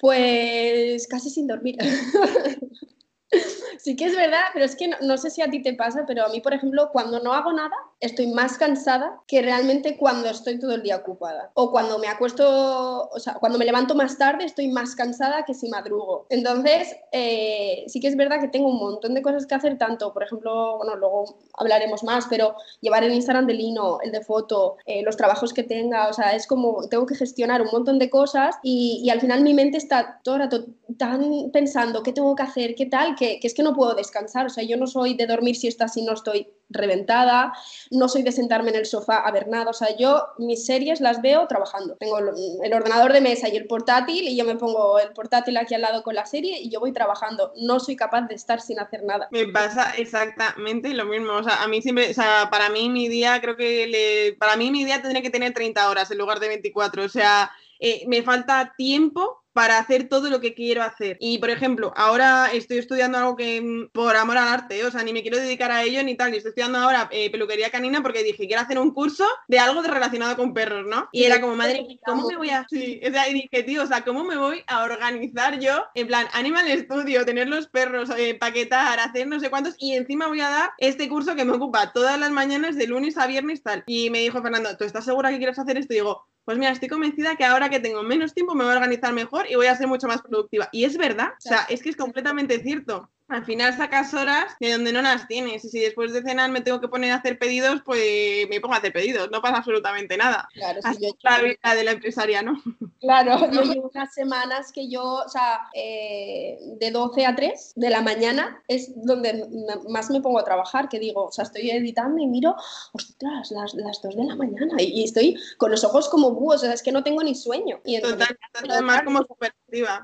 Pues 0.00 1.06
casi 1.06 1.30
sin 1.30 1.46
dormir. 1.46 1.76
sí 3.78 3.96
que 3.96 4.06
es 4.06 4.16
verdad, 4.16 4.44
pero 4.52 4.64
es 4.64 4.76
que 4.76 4.90
no, 5.00 5.18
sé 5.18 5.30
si 5.30 5.42
a 5.42 5.50
ti 5.50 5.62
te 5.62 5.74
pasa, 5.74 6.04
pero 6.06 6.24
a 6.24 6.28
mí, 6.28 6.40
por 6.40 6.54
ejemplo, 6.54 6.90
cuando 6.92 7.20
no 7.20 7.32
hago 7.32 7.52
nada, 7.52 7.76
estoy 8.02 8.26
más 8.26 8.58
cansada 8.58 9.20
que 9.28 9.40
realmente 9.42 9.96
cuando 9.96 10.28
estoy 10.28 10.58
todo 10.58 10.74
el 10.74 10.82
día 10.82 10.96
ocupada. 10.96 11.52
O 11.54 11.70
cuando 11.70 12.00
me 12.00 12.08
acuesto, 12.08 13.08
o 13.08 13.18
sea, 13.20 13.34
cuando 13.34 13.58
me 13.58 13.64
levanto 13.64 13.94
más 13.94 14.18
tarde 14.18 14.44
estoy 14.44 14.68
más 14.68 14.96
cansada 14.96 15.44
que 15.44 15.54
si 15.54 15.68
madrugo. 15.68 16.26
Entonces, 16.28 16.96
eh, 17.12 17.84
sí 17.86 18.00
que 18.00 18.08
es 18.08 18.16
verdad 18.16 18.40
que 18.40 18.48
tengo 18.48 18.68
un 18.68 18.78
montón 18.78 19.14
de 19.14 19.22
cosas 19.22 19.46
que 19.46 19.54
hacer, 19.54 19.78
tanto, 19.78 20.12
por 20.12 20.24
ejemplo, 20.24 20.78
bueno, 20.78 20.96
luego 20.96 21.36
hablaremos 21.56 22.02
más, 22.02 22.26
pero 22.28 22.56
llevar 22.80 23.04
el 23.04 23.12
Instagram 23.12 23.46
de 23.46 23.54
Lino, 23.54 24.00
el 24.02 24.10
de 24.10 24.20
foto, 24.20 24.76
eh, 24.84 25.02
los 25.04 25.16
trabajos 25.16 25.52
que 25.52 25.62
tenga, 25.62 26.08
o 26.08 26.12
sea, 26.12 26.34
es 26.34 26.48
como 26.48 26.88
tengo 26.88 27.06
que 27.06 27.14
gestionar 27.14 27.62
un 27.62 27.68
montón 27.70 28.00
de 28.00 28.10
cosas 28.10 28.56
y, 28.62 29.08
al 29.12 29.20
final 29.20 29.42
mi 29.42 29.52
mente 29.52 29.76
está 29.76 30.20
todo 30.24 30.36
el 30.36 30.40
rato 30.42 30.64
tan 30.96 31.50
pensando 31.52 32.02
qué 32.02 32.12
tengo 32.12 32.34
que 32.34 32.42
hacer, 32.42 32.74
qué 32.74 32.86
tal, 32.86 33.14
que, 33.14 33.38
que 33.38 33.46
es 33.46 33.52
que 33.54 33.62
no 33.62 33.74
puedo 33.74 33.94
descansar. 33.94 34.46
O 34.46 34.48
sea, 34.48 34.64
yo 34.64 34.78
no 34.78 34.86
soy 34.86 35.14
de 35.14 35.26
dormir 35.26 35.54
si 35.54 35.68
está 35.68 35.86
si 35.86 36.02
no 36.02 36.14
estoy 36.14 36.48
reventada, 36.72 37.52
no 37.90 38.08
soy 38.08 38.22
de 38.22 38.32
sentarme 38.32 38.70
en 38.70 38.76
el 38.76 38.86
sofá 38.86 39.18
a 39.18 39.30
ver 39.30 39.48
nada, 39.48 39.70
o 39.70 39.72
sea, 39.72 39.96
yo 39.96 40.26
mis 40.38 40.66
series 40.66 41.00
las 41.00 41.22
veo 41.22 41.46
trabajando. 41.46 41.96
Tengo 41.96 42.18
el 42.18 42.72
ordenador 42.72 43.12
de 43.12 43.20
mesa 43.20 43.48
y 43.48 43.56
el 43.56 43.66
portátil 43.66 44.28
y 44.28 44.36
yo 44.36 44.44
me 44.44 44.56
pongo 44.56 44.98
el 44.98 45.12
portátil 45.12 45.56
aquí 45.56 45.74
al 45.74 45.82
lado 45.82 46.02
con 46.02 46.14
la 46.14 46.26
serie 46.26 46.58
y 46.60 46.70
yo 46.70 46.80
voy 46.80 46.92
trabajando. 46.92 47.52
No 47.56 47.80
soy 47.80 47.96
capaz 47.96 48.22
de 48.22 48.34
estar 48.34 48.60
sin 48.60 48.80
hacer 48.80 49.02
nada. 49.04 49.28
Me 49.30 49.46
pasa 49.48 49.92
exactamente 49.96 50.94
lo 50.94 51.06
mismo, 51.06 51.34
o 51.34 51.42
sea, 51.42 51.62
a 51.62 51.68
mí 51.68 51.82
siempre, 51.82 52.10
o 52.10 52.14
sea, 52.14 52.48
para 52.50 52.68
mí 52.70 52.88
mi 52.88 53.08
día 53.08 53.40
creo 53.40 53.56
que 53.56 53.86
le, 53.86 54.32
para 54.34 54.56
mí 54.56 54.70
mi 54.70 54.84
día 54.84 55.00
tendría 55.00 55.22
que 55.22 55.30
tener 55.30 55.52
30 55.52 55.88
horas 55.88 56.10
en 56.10 56.18
lugar 56.18 56.40
de 56.40 56.48
24, 56.48 57.04
o 57.04 57.08
sea, 57.08 57.50
eh, 57.78 58.04
me 58.06 58.22
falta 58.22 58.74
tiempo 58.76 59.41
para 59.52 59.78
hacer 59.78 60.08
todo 60.08 60.30
lo 60.30 60.40
que 60.40 60.54
quiero 60.54 60.82
hacer. 60.82 61.16
Y, 61.20 61.38
por 61.38 61.50
ejemplo, 61.50 61.92
ahora 61.96 62.50
estoy 62.52 62.78
estudiando 62.78 63.18
algo 63.18 63.36
que 63.36 63.60
mm, 63.60 63.90
por 63.92 64.16
amor 64.16 64.38
al 64.38 64.48
arte, 64.48 64.84
o 64.84 64.90
sea, 64.90 65.02
ni 65.02 65.12
me 65.12 65.22
quiero 65.22 65.38
dedicar 65.38 65.70
a 65.70 65.82
ello 65.82 66.02
ni 66.02 66.16
tal, 66.16 66.32
y 66.32 66.38
estoy 66.38 66.50
estudiando 66.50 66.78
ahora 66.78 67.08
eh, 67.12 67.30
peluquería 67.30 67.70
canina 67.70 68.02
porque 68.02 68.22
dije, 68.22 68.46
quiero 68.46 68.62
hacer 68.62 68.78
un 68.78 68.92
curso 68.92 69.26
de 69.48 69.58
algo 69.58 69.82
de 69.82 69.88
relacionado 69.88 70.36
con 70.36 70.54
perros, 70.54 70.86
¿no? 70.86 71.08
Y 71.12 71.24
era 71.24 71.40
como, 71.40 71.54
madre, 71.56 71.86
¿cómo 72.04 72.26
me 72.28 72.36
voy 72.36 72.50
a...? 72.50 72.66
Sí, 72.68 73.00
o 73.06 73.10
sea, 73.10 73.28
y 73.28 73.34
dije, 73.34 73.62
tío, 73.62 73.82
o 73.82 73.86
sea, 73.86 74.02
¿cómo 74.02 74.24
me 74.24 74.36
voy 74.36 74.62
a 74.66 74.84
organizar 74.84 75.58
yo? 75.58 75.84
En 75.94 76.06
plan, 76.06 76.26
Animal 76.32 76.66
Studio, 76.78 77.24
tener 77.24 77.48
los 77.48 77.66
perros, 77.68 78.10
eh, 78.16 78.34
paquetar, 78.34 78.98
hacer 79.00 79.26
no 79.26 79.40
sé 79.40 79.50
cuántos, 79.50 79.74
y 79.78 79.94
encima 79.94 80.26
voy 80.26 80.40
a 80.40 80.48
dar 80.48 80.70
este 80.78 81.08
curso 81.08 81.34
que 81.34 81.44
me 81.44 81.52
ocupa 81.52 81.92
todas 81.92 82.18
las 82.18 82.30
mañanas 82.30 82.76
de 82.76 82.86
lunes 82.86 83.16
a 83.18 83.26
viernes 83.26 83.62
tal. 83.62 83.84
Y 83.86 84.10
me 84.10 84.20
dijo 84.20 84.42
Fernando, 84.42 84.76
¿tú 84.76 84.84
estás 84.84 85.04
segura 85.04 85.30
que 85.30 85.38
quieres 85.38 85.58
hacer 85.58 85.76
esto? 85.76 85.92
Y 85.92 85.96
digo, 85.96 86.26
pues 86.44 86.58
mira, 86.58 86.72
estoy 86.72 86.88
convencida 86.88 87.36
que 87.36 87.44
ahora 87.44 87.68
que 87.68 87.80
tengo 87.80 88.02
menos 88.02 88.34
tiempo 88.34 88.54
me 88.54 88.64
voy 88.64 88.72
a 88.72 88.76
organizar 88.76 89.12
mejor 89.12 89.46
y 89.48 89.54
voy 89.54 89.66
a 89.66 89.76
ser 89.76 89.86
mucho 89.86 90.08
más 90.08 90.22
productiva. 90.22 90.68
Y 90.72 90.84
es 90.84 90.96
verdad, 90.96 91.30
o 91.38 91.40
sea, 91.40 91.66
es 91.68 91.82
que 91.82 91.90
es 91.90 91.96
completamente 91.96 92.60
cierto 92.60 93.10
al 93.32 93.44
final 93.44 93.76
sacas 93.76 94.12
horas 94.14 94.54
de 94.60 94.72
donde 94.72 94.92
no 94.92 95.02
las 95.02 95.26
tienes. 95.26 95.64
Y 95.64 95.68
si 95.68 95.80
después 95.80 96.12
de 96.12 96.22
cenar 96.22 96.50
me 96.50 96.60
tengo 96.60 96.80
que 96.80 96.88
poner 96.88 97.12
a 97.12 97.16
hacer 97.16 97.38
pedidos, 97.38 97.82
pues 97.84 98.48
me 98.48 98.60
pongo 98.60 98.74
a 98.74 98.78
hacer 98.78 98.92
pedidos. 98.92 99.30
No 99.30 99.40
pasa 99.40 99.58
absolutamente 99.58 100.16
nada. 100.16 100.48
Claro, 100.52 100.80
yo... 101.00 101.10
la 101.22 101.38
vida 101.38 101.74
de 101.74 101.84
la 101.84 101.92
empresaria, 101.92 102.42
¿no? 102.42 102.60
Claro, 103.02 103.50
yo 103.50 103.62
llevo 103.62 103.90
unas 103.92 104.14
semanas 104.14 104.70
que 104.70 104.88
yo, 104.88 105.02
o 105.02 105.28
sea, 105.28 105.62
eh, 105.74 106.56
de 106.78 106.92
12 106.92 107.26
a 107.26 107.34
3 107.34 107.72
de 107.74 107.90
la 107.90 108.00
mañana 108.00 108.62
es 108.68 108.92
donde 108.94 109.44
más 109.88 110.08
me 110.10 110.20
pongo 110.20 110.38
a 110.38 110.44
trabajar, 110.44 110.88
que 110.88 111.00
digo, 111.00 111.24
o 111.24 111.32
sea, 111.32 111.42
estoy 111.42 111.68
editando 111.70 112.22
y 112.22 112.28
miro, 112.28 112.54
ostras, 112.92 113.50
las, 113.50 113.74
las 113.74 114.00
2 114.02 114.14
de 114.14 114.24
la 114.24 114.36
mañana 114.36 114.76
y, 114.78 115.02
estoy 115.02 115.36
con 115.58 115.72
los 115.72 115.82
ojos 115.82 116.08
como 116.08 116.30
búhos, 116.30 116.62
o 116.62 116.66
sea, 116.66 116.74
es 116.74 116.82
que 116.82 116.92
no 116.92 117.02
tengo 117.02 117.24
ni 117.24 117.34
sueño. 117.34 117.80
Y 117.84 117.96
entonces, 117.96 118.28
Total, 118.52 119.04
como 119.04 119.18
súper 119.22 119.52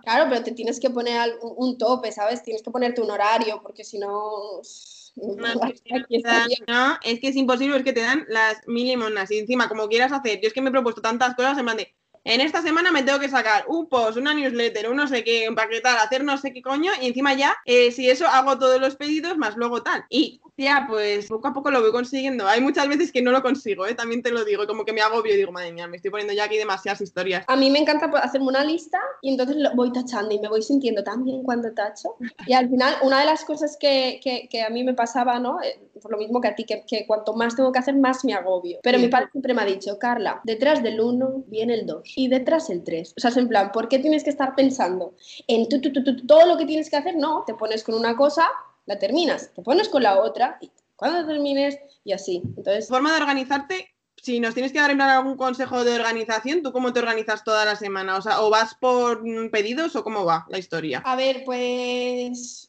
Claro, 0.03 0.27
pero 0.31 0.43
te 0.43 0.53
tienes 0.53 0.81
que 0.81 0.89
poner 0.89 1.39
un, 1.43 1.77
tope, 1.77 2.11
¿sabes? 2.11 2.43
Tienes 2.43 2.63
que 2.63 2.71
ponerte 2.71 3.03
un 3.03 3.11
horario, 3.19 3.61
porque 3.63 3.85
si 3.85 3.99
no... 3.99 4.61
No, 5.17 5.63
es 7.03 7.21
que 7.21 7.29
es 7.29 7.37
imposible, 7.37 7.77
es 7.77 7.83
que 7.83 7.93
te 7.93 8.03
dan 8.03 8.25
las 8.29 8.57
mil 8.69 8.87
limonas 8.87 9.31
y 9.33 9.39
encima 9.39 9.69
como 9.69 9.89
quieras 9.89 10.13
hacer, 10.13 10.41
yo 10.41 10.47
es 10.47 10.53
que 10.53 10.61
me 10.63 10.69
he 10.69 10.73
propuesto 10.73 11.03
tantas 11.03 11.35
cosas 11.35 11.59
en 11.59 11.65
plan 11.65 11.77
de, 11.77 11.93
en 12.25 12.41
esta 12.41 12.63
semana 12.63 12.93
me 12.93 13.03
tengo 13.03 13.19
que 13.19 13.29
sacar 13.29 13.65
un 13.69 13.89
post, 13.89 14.19
una 14.19 14.35
newsletter, 14.35 14.91
un 14.91 14.97
no 14.97 15.09
sé 15.09 15.25
qué, 15.25 15.47
empaquetar, 15.47 15.99
hacer 15.99 16.23
no 16.23 16.39
sé 16.39 16.53
qué 16.53 16.63
coño, 16.63 16.93
y 17.01 17.07
encima 17.07 17.35
ya, 17.35 17.57
eh, 17.65 17.91
si 17.91 18.09
eso 18.09 18.27
hago 18.27 18.59
todos 18.59 18.81
los 18.81 18.97
pedidos, 18.97 19.39
más 19.39 19.57
luego 19.57 19.83
tal. 19.83 20.05
Y 20.09 20.41
ya, 20.65 20.87
pues 20.89 21.27
poco 21.27 21.49
a 21.49 21.53
poco 21.53 21.71
lo 21.71 21.81
voy 21.81 21.93
consiguiendo. 21.93 22.47
Hay 22.47 22.61
muchas 22.61 22.89
veces 22.89 23.13
que 23.13 23.23
no 23.23 23.31
lo 23.31 23.43
consigo, 23.43 23.87
¿eh? 23.87 23.95
también 23.95 24.23
te 24.23 24.31
lo 24.31 24.45
digo, 24.45 24.67
como 24.67 24.85
que 24.85 24.93
me 24.93 25.01
agobio 25.01 25.33
y 25.33 25.37
digo, 25.37 25.53
madre 25.53 25.73
mía, 25.73 25.87
me 25.87 25.97
estoy 25.97 26.11
poniendo 26.11 26.35
ya 26.35 26.45
aquí 26.45 26.57
demasiadas 26.57 27.01
historias. 27.01 27.45
A 27.47 27.57
mí 27.57 27.71
me 27.71 27.79
encanta 27.79 28.11
pues, 28.11 28.23
hacerme 28.23 28.49
una 28.49 28.65
lista 28.65 28.99
y 29.23 29.31
entonces 29.31 29.57
lo 29.57 29.75
voy 29.75 29.93
tachando 29.93 30.35
y 30.35 30.39
me 30.39 30.49
voy 30.49 30.63
sintiendo 30.63 31.05
tan 31.05 31.25
bien 31.25 31.43
cuando 31.43 31.73
tacho. 31.73 32.17
Y 32.47 32.53
al 32.53 32.69
final, 32.69 32.95
una 33.03 33.21
de 33.21 33.27
las 33.27 33.45
cosas 33.45 33.77
que, 33.79 34.21
que, 34.23 34.63
a 34.63 34.71
mí 34.71 34.83
me 34.83 34.95
pasaba, 34.95 35.39
¿no? 35.39 35.63
Eh, 35.63 35.81
por 36.03 36.11
lo 36.13 36.19
mismo 36.19 36.41
que 36.41 36.49
a 36.49 36.55
ti, 36.55 36.65
que, 36.65 36.85
que, 36.87 37.07
cuanto 37.07 37.35
más 37.35 37.55
tengo 37.55 37.73
que 37.73 37.79
hacer, 37.79 37.97
más 37.97 38.25
me 38.25 38.35
agobio. 38.35 38.79
Pero 38.83 38.99
mi 38.99 39.09
padre 39.09 39.29
siempre 39.31 39.55
me 39.55 39.63
ha 39.63 39.65
dicho, 39.65 39.99
Carla, 39.99 40.41
detrás 40.45 40.83
del 40.83 41.01
1 41.01 41.45
viene 41.47 41.75
el 41.75 41.87
2 41.87 42.03
y 42.17 42.29
detrás 42.29 42.71
el 42.71 42.83
3. 42.83 43.15
O 43.17 43.21
sea, 43.21 43.31
es 43.31 43.37
en 43.37 43.49
plan, 43.49 43.71
¿por 43.73 43.89
qué 43.89 43.99
tienes 43.99 44.25
que 44.25 44.31
estar 44.31 44.55
pensando 44.55 45.15
en 45.47 45.69
todo 46.27 46.47
lo 46.47 46.57
que 46.57 46.67
tienes 46.67 46.91
que 46.91 46.97
hacer? 46.97 47.17
No, 47.17 47.45
te 47.47 47.55
pones 47.55 47.85
con 47.85 47.95
una 47.95 48.17
cosa, 48.17 48.49
la 48.89 48.99
terminas, 48.99 49.53
te 49.55 49.63
pones 49.63 49.89
con 49.89 50.03
la 50.03 50.19
otra 50.21 50.59
y 50.61 50.71
cuando 50.97 51.27
termines 51.27 51.79
y 52.05 52.13
así. 52.13 52.43
Entonces, 52.57 52.89
forma 52.89 53.15
de 53.15 53.21
organizarte, 53.21 53.89
si 54.17 54.41
nos 54.41 54.55
tienes 54.55 54.73
que 54.73 54.81
dar 54.81 54.91
algún 54.91 55.37
consejo 55.37 55.85
de 55.85 55.95
organización, 55.95 56.63
¿tú 56.63 56.73
cómo 56.73 56.93
te 56.93 57.01
organizas 57.01 57.45
toda 57.45 57.67
la 57.67 57.77
semana? 57.77 58.17
O 58.17 58.23
sea, 58.23 58.41
¿o 58.43 58.51
vas 58.51 58.75
por 58.75 59.23
pedidos 59.51 59.95
o 59.95 60.03
cómo 60.03 60.25
va 60.25 60.47
la 60.49 60.59
historia? 60.59 61.03
A 61.05 61.17
ver, 61.17 61.45
pues 61.45 62.69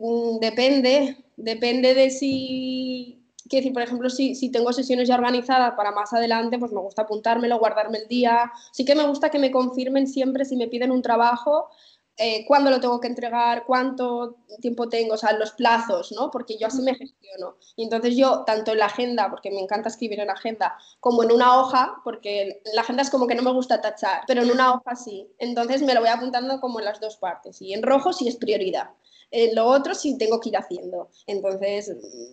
mm, 0.00 0.40
depende, 0.40 1.24
depende 1.36 1.94
de 1.94 2.10
si 2.10 3.20
Quiero 3.46 3.60
decir, 3.60 3.74
por 3.74 3.82
ejemplo, 3.82 4.08
si, 4.08 4.34
si, 4.34 4.50
tengo 4.50 4.72
sesiones 4.72 5.06
ya 5.06 5.16
organizadas 5.16 5.74
para 5.74 5.92
más 5.92 6.14
adelante, 6.14 6.58
pues 6.58 6.72
me 6.72 6.80
gusta 6.80 7.02
apuntármelo, 7.02 7.58
guardarme 7.58 7.98
el 7.98 8.08
día. 8.08 8.50
Sí 8.72 8.86
que 8.86 8.94
me 8.94 9.06
gusta 9.06 9.28
que 9.28 9.38
me 9.38 9.50
confirmen 9.50 10.06
siempre 10.06 10.46
si 10.46 10.56
me 10.56 10.66
piden 10.66 10.90
un 10.90 11.02
trabajo, 11.02 11.68
eh, 12.16 12.44
cuándo 12.46 12.70
lo 12.70 12.80
tengo 12.80 13.00
que 13.00 13.08
entregar, 13.08 13.64
cuánto 13.66 14.36
tiempo 14.60 14.88
tengo, 14.88 15.14
o 15.14 15.16
sea, 15.16 15.32
los 15.32 15.50
plazos, 15.52 16.12
¿no? 16.12 16.30
Porque 16.30 16.56
yo 16.58 16.68
así 16.68 16.80
me 16.80 16.94
gestiono. 16.94 17.56
Y 17.74 17.84
entonces 17.84 18.16
yo, 18.16 18.44
tanto 18.44 18.72
en 18.72 18.78
la 18.78 18.86
agenda, 18.86 19.30
porque 19.30 19.50
me 19.50 19.60
encanta 19.60 19.88
escribir 19.88 20.20
en 20.20 20.30
agenda, 20.30 20.78
como 21.00 21.24
en 21.24 21.32
una 21.32 21.58
hoja, 21.58 21.96
porque 22.04 22.62
la 22.72 22.82
agenda 22.82 23.02
es 23.02 23.10
como 23.10 23.26
que 23.26 23.34
no 23.34 23.42
me 23.42 23.52
gusta 23.52 23.80
tachar, 23.80 24.22
pero 24.28 24.42
en 24.42 24.52
una 24.52 24.74
hoja 24.74 24.94
sí. 24.94 25.28
Entonces 25.38 25.82
me 25.82 25.92
lo 25.92 26.00
voy 26.00 26.10
apuntando 26.10 26.60
como 26.60 26.78
en 26.78 26.84
las 26.84 27.00
dos 27.00 27.16
partes. 27.16 27.60
Y 27.60 27.74
en 27.74 27.82
rojo 27.82 28.12
sí 28.12 28.28
es 28.28 28.36
prioridad. 28.36 28.90
En 29.32 29.56
lo 29.56 29.66
otro 29.66 29.96
sí 29.96 30.16
tengo 30.16 30.40
que 30.40 30.50
ir 30.50 30.56
haciendo. 30.56 31.10
Entonces, 31.26 31.90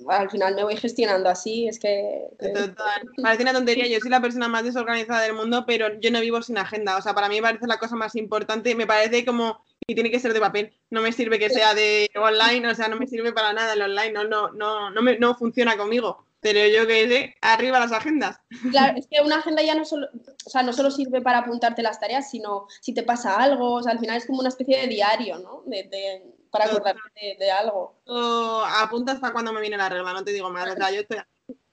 al 0.08 0.30
final 0.30 0.54
me 0.54 0.64
voy 0.64 0.78
gestionando 0.78 1.30
así, 1.30 1.68
es 1.68 1.80
que... 1.80 2.28
Total. 2.38 3.02
Parece 3.20 3.42
una 3.42 3.54
tontería, 3.54 3.88
yo 3.88 4.00
soy 4.00 4.12
la 4.12 4.22
persona 4.22 4.48
más 4.48 4.64
desorganizada 4.64 5.22
del 5.22 5.34
mundo, 5.34 5.64
pero 5.66 6.00
yo 6.00 6.12
no 6.12 6.22
vivo 6.22 6.40
sin 6.44 6.60
agenda. 6.60 6.98
O 6.98 7.02
sea, 7.02 7.16
para 7.16 7.28
mí 7.28 7.38
me 7.38 7.42
parece 7.42 7.66
la 7.66 7.80
cosa 7.80 7.96
más 7.96 8.16
importante, 8.16 8.76
me 8.76 8.86
parece 8.86 9.26
como 9.26 9.64
y 9.92 9.96
tiene 9.96 10.10
que 10.10 10.20
ser 10.20 10.34
de 10.34 10.40
papel. 10.40 10.74
No 10.90 11.02
me 11.02 11.12
sirve 11.12 11.38
que 11.38 11.50
sea 11.50 11.74
de 11.74 12.10
online, 12.16 12.70
o 12.70 12.76
sea, 12.76 12.88
no 12.88 12.96
me 12.96 13.08
sirve 13.08 13.34
para 13.34 13.52
nada 13.52 13.74
el 13.74 13.82
online, 13.82 14.14
no, 14.14 14.24
no, 14.24 14.52
no, 14.52 14.90
no, 14.90 15.02
me, 15.02 15.20
no 15.20 15.36
funciona 15.36 15.76
conmigo. 15.76 16.26
Pero 16.40 16.66
yo 16.68 16.88
que 16.88 17.08
sé, 17.10 17.36
arriba 17.42 17.80
las 17.80 17.92
agendas. 17.92 18.40
Claro, 18.72 18.98
es 18.98 19.06
que 19.08 19.22
una 19.22 19.38
agenda 19.40 19.62
ya 19.62 19.76
no 19.76 19.84
solo, 19.84 20.08
o 20.46 20.50
sea, 20.50 20.64
no 20.64 20.72
solo 20.72 20.90
sirve 20.90 21.22
para 21.22 21.40
apuntarte 21.40 21.84
las 21.84 22.00
tareas, 22.00 22.32
sino 22.32 22.68
si 22.80 22.94
te 22.94 23.04
pasa 23.04 23.36
algo, 23.36 23.74
o 23.74 23.84
sea, 23.84 23.92
al 23.92 24.00
final 24.00 24.18
es 24.18 24.26
como 24.26 24.40
una 24.40 24.50
especie 24.50 24.80
de 24.80 24.88
diario, 24.88 25.40
¿no? 25.40 25.64
De, 25.66 26.24
para 26.50 26.66
acordarte 26.66 27.36
de, 27.38 27.52
algo. 27.52 28.02
O 28.06 28.64
apunta 28.66 29.12
hasta 29.12 29.34
cuando 29.34 29.52
me 29.52 29.62
viene 29.62 29.78
la 29.78 29.90
regla, 29.90 30.14
no 30.14 30.24
te 30.24 30.32
digo 30.32 30.50
más, 30.50 30.72
o 30.72 30.76
sea, 30.76 30.90
yo 30.90 31.02
estoy... 31.02 31.18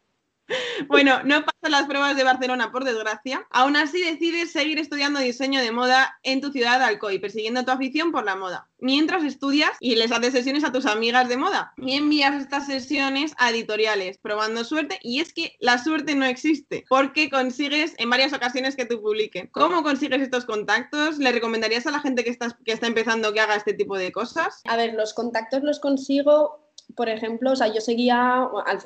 Bueno, 0.88 1.22
no 1.24 1.44
pasan 1.44 1.70
las 1.70 1.86
pruebas 1.86 2.16
de 2.16 2.24
Barcelona, 2.24 2.72
por 2.72 2.84
desgracia. 2.84 3.46
Aún 3.50 3.76
así 3.76 4.00
decides 4.00 4.52
seguir 4.52 4.78
estudiando 4.78 5.20
diseño 5.20 5.60
de 5.60 5.72
moda 5.72 6.18
en 6.22 6.40
tu 6.40 6.50
ciudad 6.50 6.82
Alcoy, 6.82 7.18
persiguiendo 7.18 7.64
tu 7.64 7.70
afición 7.70 8.12
por 8.12 8.24
la 8.24 8.36
moda. 8.36 8.68
Mientras 8.78 9.24
estudias 9.24 9.72
y 9.78 9.96
les 9.96 10.10
haces 10.10 10.32
sesiones 10.32 10.64
a 10.64 10.72
tus 10.72 10.86
amigas 10.86 11.28
de 11.28 11.36
moda. 11.36 11.72
Y 11.76 11.96
envías 11.96 12.40
estas 12.40 12.66
sesiones 12.66 13.34
a 13.36 13.50
editoriales, 13.50 14.18
probando 14.18 14.64
suerte. 14.64 14.98
Y 15.02 15.20
es 15.20 15.32
que 15.32 15.56
la 15.60 15.78
suerte 15.78 16.14
no 16.14 16.24
existe, 16.24 16.84
porque 16.88 17.30
consigues 17.30 17.94
en 17.98 18.10
varias 18.10 18.32
ocasiones 18.32 18.76
que 18.76 18.86
te 18.86 18.96
publiquen. 18.96 19.48
¿Cómo 19.52 19.82
consigues 19.82 20.22
estos 20.22 20.44
contactos? 20.44 21.18
¿Le 21.18 21.32
recomendarías 21.32 21.86
a 21.86 21.90
la 21.90 22.00
gente 22.00 22.24
que, 22.24 22.36
que 22.64 22.72
está 22.72 22.86
empezando 22.86 23.32
que 23.32 23.40
haga 23.40 23.56
este 23.56 23.74
tipo 23.74 23.96
de 23.96 24.12
cosas? 24.12 24.62
A 24.66 24.76
ver, 24.76 24.94
los 24.94 25.14
contactos 25.14 25.62
los 25.62 25.78
consigo 25.78 26.69
por 26.94 27.08
ejemplo, 27.08 27.52
o 27.52 27.56
sea, 27.56 27.68
yo 27.68 27.80
seguía, 27.80 28.42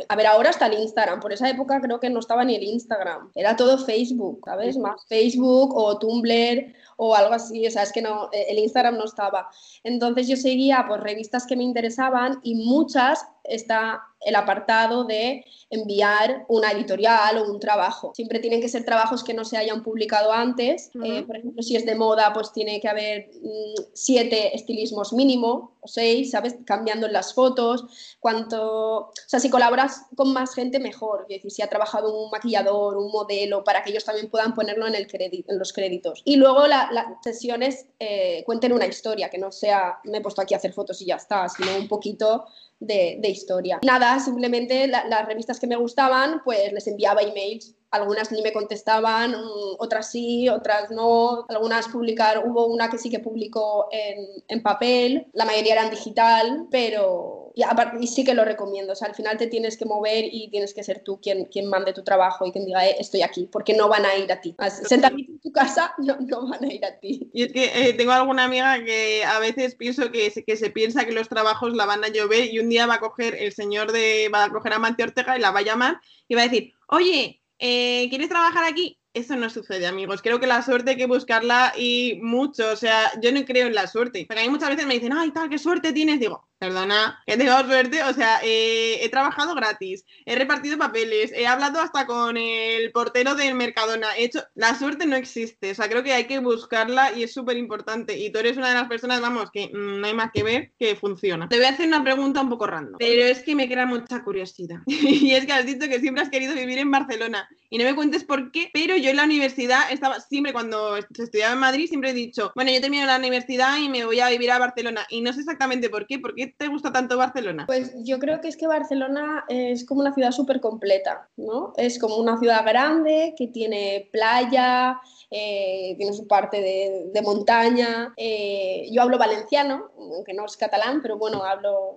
a 0.09 0.17
ver, 0.17 0.27
ahora 0.27 0.51
está 0.51 0.67
el 0.67 0.79
Instagram, 0.81 1.21
por 1.21 1.33
esa 1.33 1.49
época 1.49 1.81
creo 1.81 2.01
que 2.01 2.11
no 2.11 2.21
estaba 2.21 2.45
ni 2.45 2.57
el 2.57 2.63
Instagram, 2.63 3.31
era 3.35 3.57
todo 3.57 3.79
Facebook, 3.79 4.41
¿sabes? 4.45 4.77
Más 4.77 5.05
Facebook 5.07 5.77
o 5.77 5.99
Tumblr 5.99 6.75
o 6.97 7.15
algo 7.15 7.35
así, 7.35 7.67
o 7.67 7.71
sea, 7.71 7.83
es 7.83 7.93
que 7.93 8.03
no, 8.03 8.29
e, 8.33 8.47
el 8.51 8.59
Instagram 8.59 8.97
no 8.97 9.05
estaba. 9.05 9.49
Entonces 9.83 10.29
yo 10.29 10.37
seguía 10.37 10.85
pues 10.89 11.01
revistas 11.01 11.47
que 11.47 11.57
me 11.57 11.65
interesaban 11.65 12.41
y 12.43 12.55
muchas 12.55 13.27
está 13.45 14.03
el 14.25 14.35
apartado 14.37 15.05
de 15.05 15.45
enviar 15.71 16.45
una 16.49 16.71
editorial 16.71 17.39
o 17.39 17.51
un 17.51 17.61
trabajo. 17.61 18.13
Siempre 18.15 18.39
tienen 18.39 18.61
que 18.61 18.69
ser 18.69 18.85
trabajos 18.85 19.23
que 19.23 19.35
no 19.35 19.45
se 19.45 19.57
hayan 19.57 19.83
publicado 19.83 20.33
antes. 20.33 20.91
Eh, 21.05 21.23
por 21.23 21.37
ejemplo, 21.37 21.63
si 21.63 21.77
es 21.77 21.85
de 21.85 21.95
moda, 21.95 22.33
pues 22.33 22.53
tiene 22.53 22.81
que 22.81 22.89
haber 22.89 23.31
mm, 23.43 23.83
siete 23.93 24.55
estilismos 24.55 25.13
mínimo 25.13 25.77
o 25.81 25.89
seis, 25.89 26.31
¿sabes? 26.31 26.57
Cambiando 26.65 27.07
en 27.07 27.13
las 27.13 27.35
fotos. 27.35 28.17
Cuanto, 28.21 28.97
o 28.99 29.13
sea, 29.27 29.41
si 29.41 29.51
colaboras 29.51 30.07
con 30.17 30.33
más 30.33 30.55
gente, 30.55 30.79
mejor. 30.79 31.27
Es 31.29 31.37
decir, 31.37 31.51
si 31.51 31.63
ha 31.63 31.69
trabajado 31.69 32.15
un 32.15 32.31
maquillador, 32.31 32.97
un 32.97 33.11
modelo, 33.11 33.63
para 33.65 33.83
que 33.83 33.91
ellos 33.91 34.05
también 34.05 34.31
puedan 34.31 34.55
ponerlo 34.55 34.87
en, 34.87 34.95
el 34.95 35.07
en 35.13 35.59
los 35.59 35.73
créditos. 35.73 36.23
Y 36.25 36.37
luego 36.37 36.67
las 36.67 36.89
sesiones 37.23 37.87
eh, 37.99 38.43
cuenten 38.47 38.73
una 38.73 38.87
historia, 38.87 39.29
que 39.29 39.39
no 39.39 39.53
sea, 39.53 39.99
me 40.05 40.19
he 40.19 40.21
puesto 40.21 40.41
aquí 40.41 40.55
a 40.55 40.57
hacer 40.57 40.73
fotos 40.73 41.01
y 41.03 41.07
ya 41.07 41.17
está, 41.17 41.49
sino 41.49 41.77
un 41.77 41.89
poquito 41.89 42.47
de, 42.87 43.29
historia. 43.29 43.81
Nada, 43.83 44.19
simplemente 44.21 44.87
las 44.87 45.27
revistas 45.27 45.59
que 45.59 45.67
me 45.67 45.77
gustaban, 45.77 46.43
pues 46.45 46.73
les 46.73 46.87
enviaba 46.87 47.23
emails. 47.23 47.74
Algunas 47.95 48.33
ni 48.33 48.43
me 48.43 48.53
contestaban, 48.53 49.33
mm, 49.33 49.77
otras 49.79 50.11
sí, 50.11 50.49
otras 50.49 50.91
no. 50.91 51.47
Algunas 51.49 51.89
publicar, 51.89 52.43
hubo 52.47 52.67
una 52.67 52.91
que 52.91 52.99
sí 52.99 53.11
que 53.11 53.21
publicó 53.21 53.89
en, 53.93 54.43
en 54.49 54.63
papel, 54.63 55.27
la 55.33 55.45
mayoría 55.45 55.75
eran 55.75 55.91
digital, 55.91 56.67
pero 56.71 57.45
y, 57.55 58.07
sí 58.07 58.25
que 58.25 58.35
lo 58.35 58.45
recomiendo. 58.45 58.93
O 58.93 58.97
sea, 58.97 59.09
al 59.09 59.15
final 59.15 59.37
te 59.37 59.47
tienes 59.47 59.77
que 59.77 59.85
mover 59.85 60.25
y 60.31 60.49
tienes 60.51 60.75
que 60.75 60.83
ser 60.83 61.01
tú 61.01 61.21
quien, 61.21 61.45
quien 61.47 61.69
mande 61.69 61.93
tu 61.93 62.03
trabajo 62.03 62.47
y 62.47 62.53
quien 62.53 62.67
diga, 62.67 62.87
eh, 62.87 62.97
estoy 62.99 63.23
aquí, 63.23 63.49
porque 63.51 63.75
no 63.75 63.89
van 63.89 64.05
a 64.05 64.17
ir 64.17 64.31
a 64.33 64.41
ti. 64.41 64.55
Sentadito 64.87 65.33
en 65.33 65.39
tu 65.39 65.53
casa, 65.53 65.95
no, 65.99 66.17
no, 66.21 66.49
van 66.49 66.65
a 66.65 66.73
ir 66.73 66.85
a 66.85 66.99
ti. 66.99 67.31
Y 67.33 67.45
es 67.45 67.53
que 67.53 67.89
eh, 67.89 67.93
tengo 67.95 68.13
alguna 68.13 68.45
amiga 68.45 68.83
que 68.85 69.25
a 69.25 69.39
veces 69.39 69.75
pienso 69.75 70.11
que 70.11 70.31
se, 70.31 70.45
que 70.45 70.57
se 70.57 70.71
piensa 70.71 71.05
que 71.05 71.13
los 71.13 71.29
trabajos 71.29 71.75
la 71.75 71.87
van 71.87 72.05
a 72.05 72.09
llover 72.09 72.53
y 72.53 72.59
un 72.59 72.69
día 72.69 72.87
va 72.87 72.95
a 72.95 73.01
coger 73.01 73.37
el 73.37 73.53
señor 73.53 73.93
de, 73.93 74.29
va 74.35 74.45
a 74.45 74.51
coger 74.51 74.73
a 74.73 74.79
Manti 74.79 75.03
Ortega 75.03 75.37
y 75.37 75.41
la 75.41 75.53
va 75.53 75.61
a 75.61 75.65
llamar 75.65 76.01
y 76.29 76.35
va 76.35 76.43
a 76.43 76.49
decir, 76.49 76.73
oye, 76.89 77.41
eh, 77.59 78.09
¿quieres 78.11 78.29
trabajar 78.29 78.65
aquí? 78.65 78.99
Eso 79.13 79.37
no 79.37 79.49
sucede, 79.49 79.87
amigos. 79.87 80.23
Creo 80.23 80.41
que 80.41 80.47
la 80.49 80.63
suerte 80.63 80.91
hay 80.91 80.97
que 80.97 81.07
buscarla 81.07 81.73
y 81.77 82.19
mucho. 82.21 82.73
O 82.73 82.77
sea, 82.77 83.13
yo 83.21 83.31
no 83.31 83.45
creo 83.45 83.69
en 83.69 83.75
la 83.75 83.87
suerte. 83.87 84.25
Porque 84.27 84.43
a 84.43 84.45
mí 84.45 84.51
muchas 84.51 84.71
veces 84.71 84.87
me 84.87 84.95
dicen, 84.95 85.13
ay, 85.13 85.31
tal, 85.31 85.49
qué 85.49 85.59
suerte 85.59 85.93
tienes. 85.93 86.19
Digo, 86.19 86.49
perdona, 86.65 87.23
que 87.27 87.37
tengo 87.37 87.59
suerte, 87.65 88.03
o 88.05 88.13
sea, 88.15 88.41
eh, 88.43 88.99
he 89.03 89.09
trabajado 89.11 89.55
gratis, 89.55 90.05
he 90.25 90.35
repartido 90.35 90.79
papeles, 90.79 91.31
he 91.33 91.47
hablado 91.47 91.81
hasta 91.81 92.07
con 92.07 92.39
el 92.39 92.91
portero 92.91 93.35
del 93.35 93.55
Mercadona, 93.55 94.17
he 94.17 94.25
hecho, 94.25 94.43
la 94.55 94.75
suerte 94.79 95.05
no 95.05 95.15
existe, 95.17 95.73
o 95.73 95.75
sea, 95.75 95.89
creo 95.89 96.03
que 96.03 96.15
hay 96.15 96.25
que 96.25 96.39
buscarla 96.39 97.13
y 97.13 97.23
es 97.23 97.35
súper 97.35 97.59
importante, 97.59 98.19
y 98.19 98.33
tú 98.33 98.39
eres 98.39 98.57
una 98.57 98.71
de 98.71 98.77
las 98.77 98.89
personas, 98.89 99.21
vamos, 99.21 99.51
que 99.53 99.71
no 99.75 100.07
hay 100.07 100.15
más 100.15 100.31
que 100.33 100.43
ver 100.43 100.73
que 100.79 100.97
funciona. 100.97 101.49
Te 101.49 101.57
voy 101.57 101.67
a 101.67 101.71
hacer 101.71 101.87
una 101.87 102.03
pregunta 102.03 102.41
un 102.41 102.49
poco 102.49 102.67
random, 102.67 102.97
pero 102.99 103.27
es 103.27 103.43
que 103.43 103.55
me 103.55 103.69
crea 103.69 103.85
mucha 103.85 104.25
curiosidad, 104.25 104.79
y 104.87 105.33
es 105.33 105.45
que 105.45 105.53
has 105.53 105.67
dicho 105.67 105.87
que 105.87 106.01
siempre 106.01 106.23
has 106.23 106.31
querido 106.31 106.55
vivir 106.55 106.79
en 106.79 106.91
Barcelona, 106.91 107.47
y 107.69 107.77
no 107.77 107.85
me 107.85 107.95
cuentes 107.95 108.25
por 108.25 108.53
qué, 108.53 108.71
pero 108.73 108.97
yo 108.97 109.11
en 109.11 109.17
la 109.17 109.25
universidad 109.25 109.91
estaba, 109.91 110.19
siempre 110.21 110.55
cuando 110.55 110.97
estudiaba 110.97 111.53
en 111.53 111.59
Madrid, 111.61 111.89
siempre 111.89 112.11
he 112.11 112.15
dicho, 112.15 112.53
bueno, 112.55 112.71
yo 112.73 112.81
termino 112.81 113.05
la 113.05 113.19
universidad 113.19 113.77
y 113.79 113.91
me 113.91 114.07
voy 114.07 114.21
a 114.21 114.31
vivir 114.31 114.51
a 114.51 114.59
Barcelona, 114.59 115.07
y 115.11 115.21
no 115.21 115.33
sé 115.33 115.41
exactamente 115.41 115.91
por 115.91 116.07
qué, 116.07 116.19
porque 116.19 116.54
te 116.57 116.69
gusta 116.69 116.93
tanto 116.93 117.17
Barcelona? 117.17 117.65
Pues 117.67 117.93
yo 118.05 118.19
creo 118.19 118.41
que 118.41 118.49
es 118.49 118.57
que 118.57 118.67
Barcelona 118.67 119.45
es 119.49 119.85
como 119.85 120.01
una 120.01 120.15
ciudad 120.15 120.33
súper 120.33 120.61
completa, 120.61 121.29
¿no? 121.37 121.73
Es 121.77 121.99
como 121.99 122.17
una 122.17 122.39
ciudad 122.39 122.65
grande 122.65 123.35
que 123.37 123.49
tiene 123.49 124.09
playa, 124.13 125.01
eh, 125.31 125.95
tiene 125.97 126.13
su 126.13 126.27
parte 126.27 126.61
de, 126.61 127.23
montaña. 127.23 128.13
Eh, 128.17 128.87
yo 128.93 129.03
hablo 129.03 129.19
valenciano, 129.19 129.91
aunque 129.99 130.35
no 130.35 130.45
es 130.45 130.57
catalán, 130.57 131.01
pero 131.03 131.17
bueno, 131.17 131.43
hablo... 131.43 131.97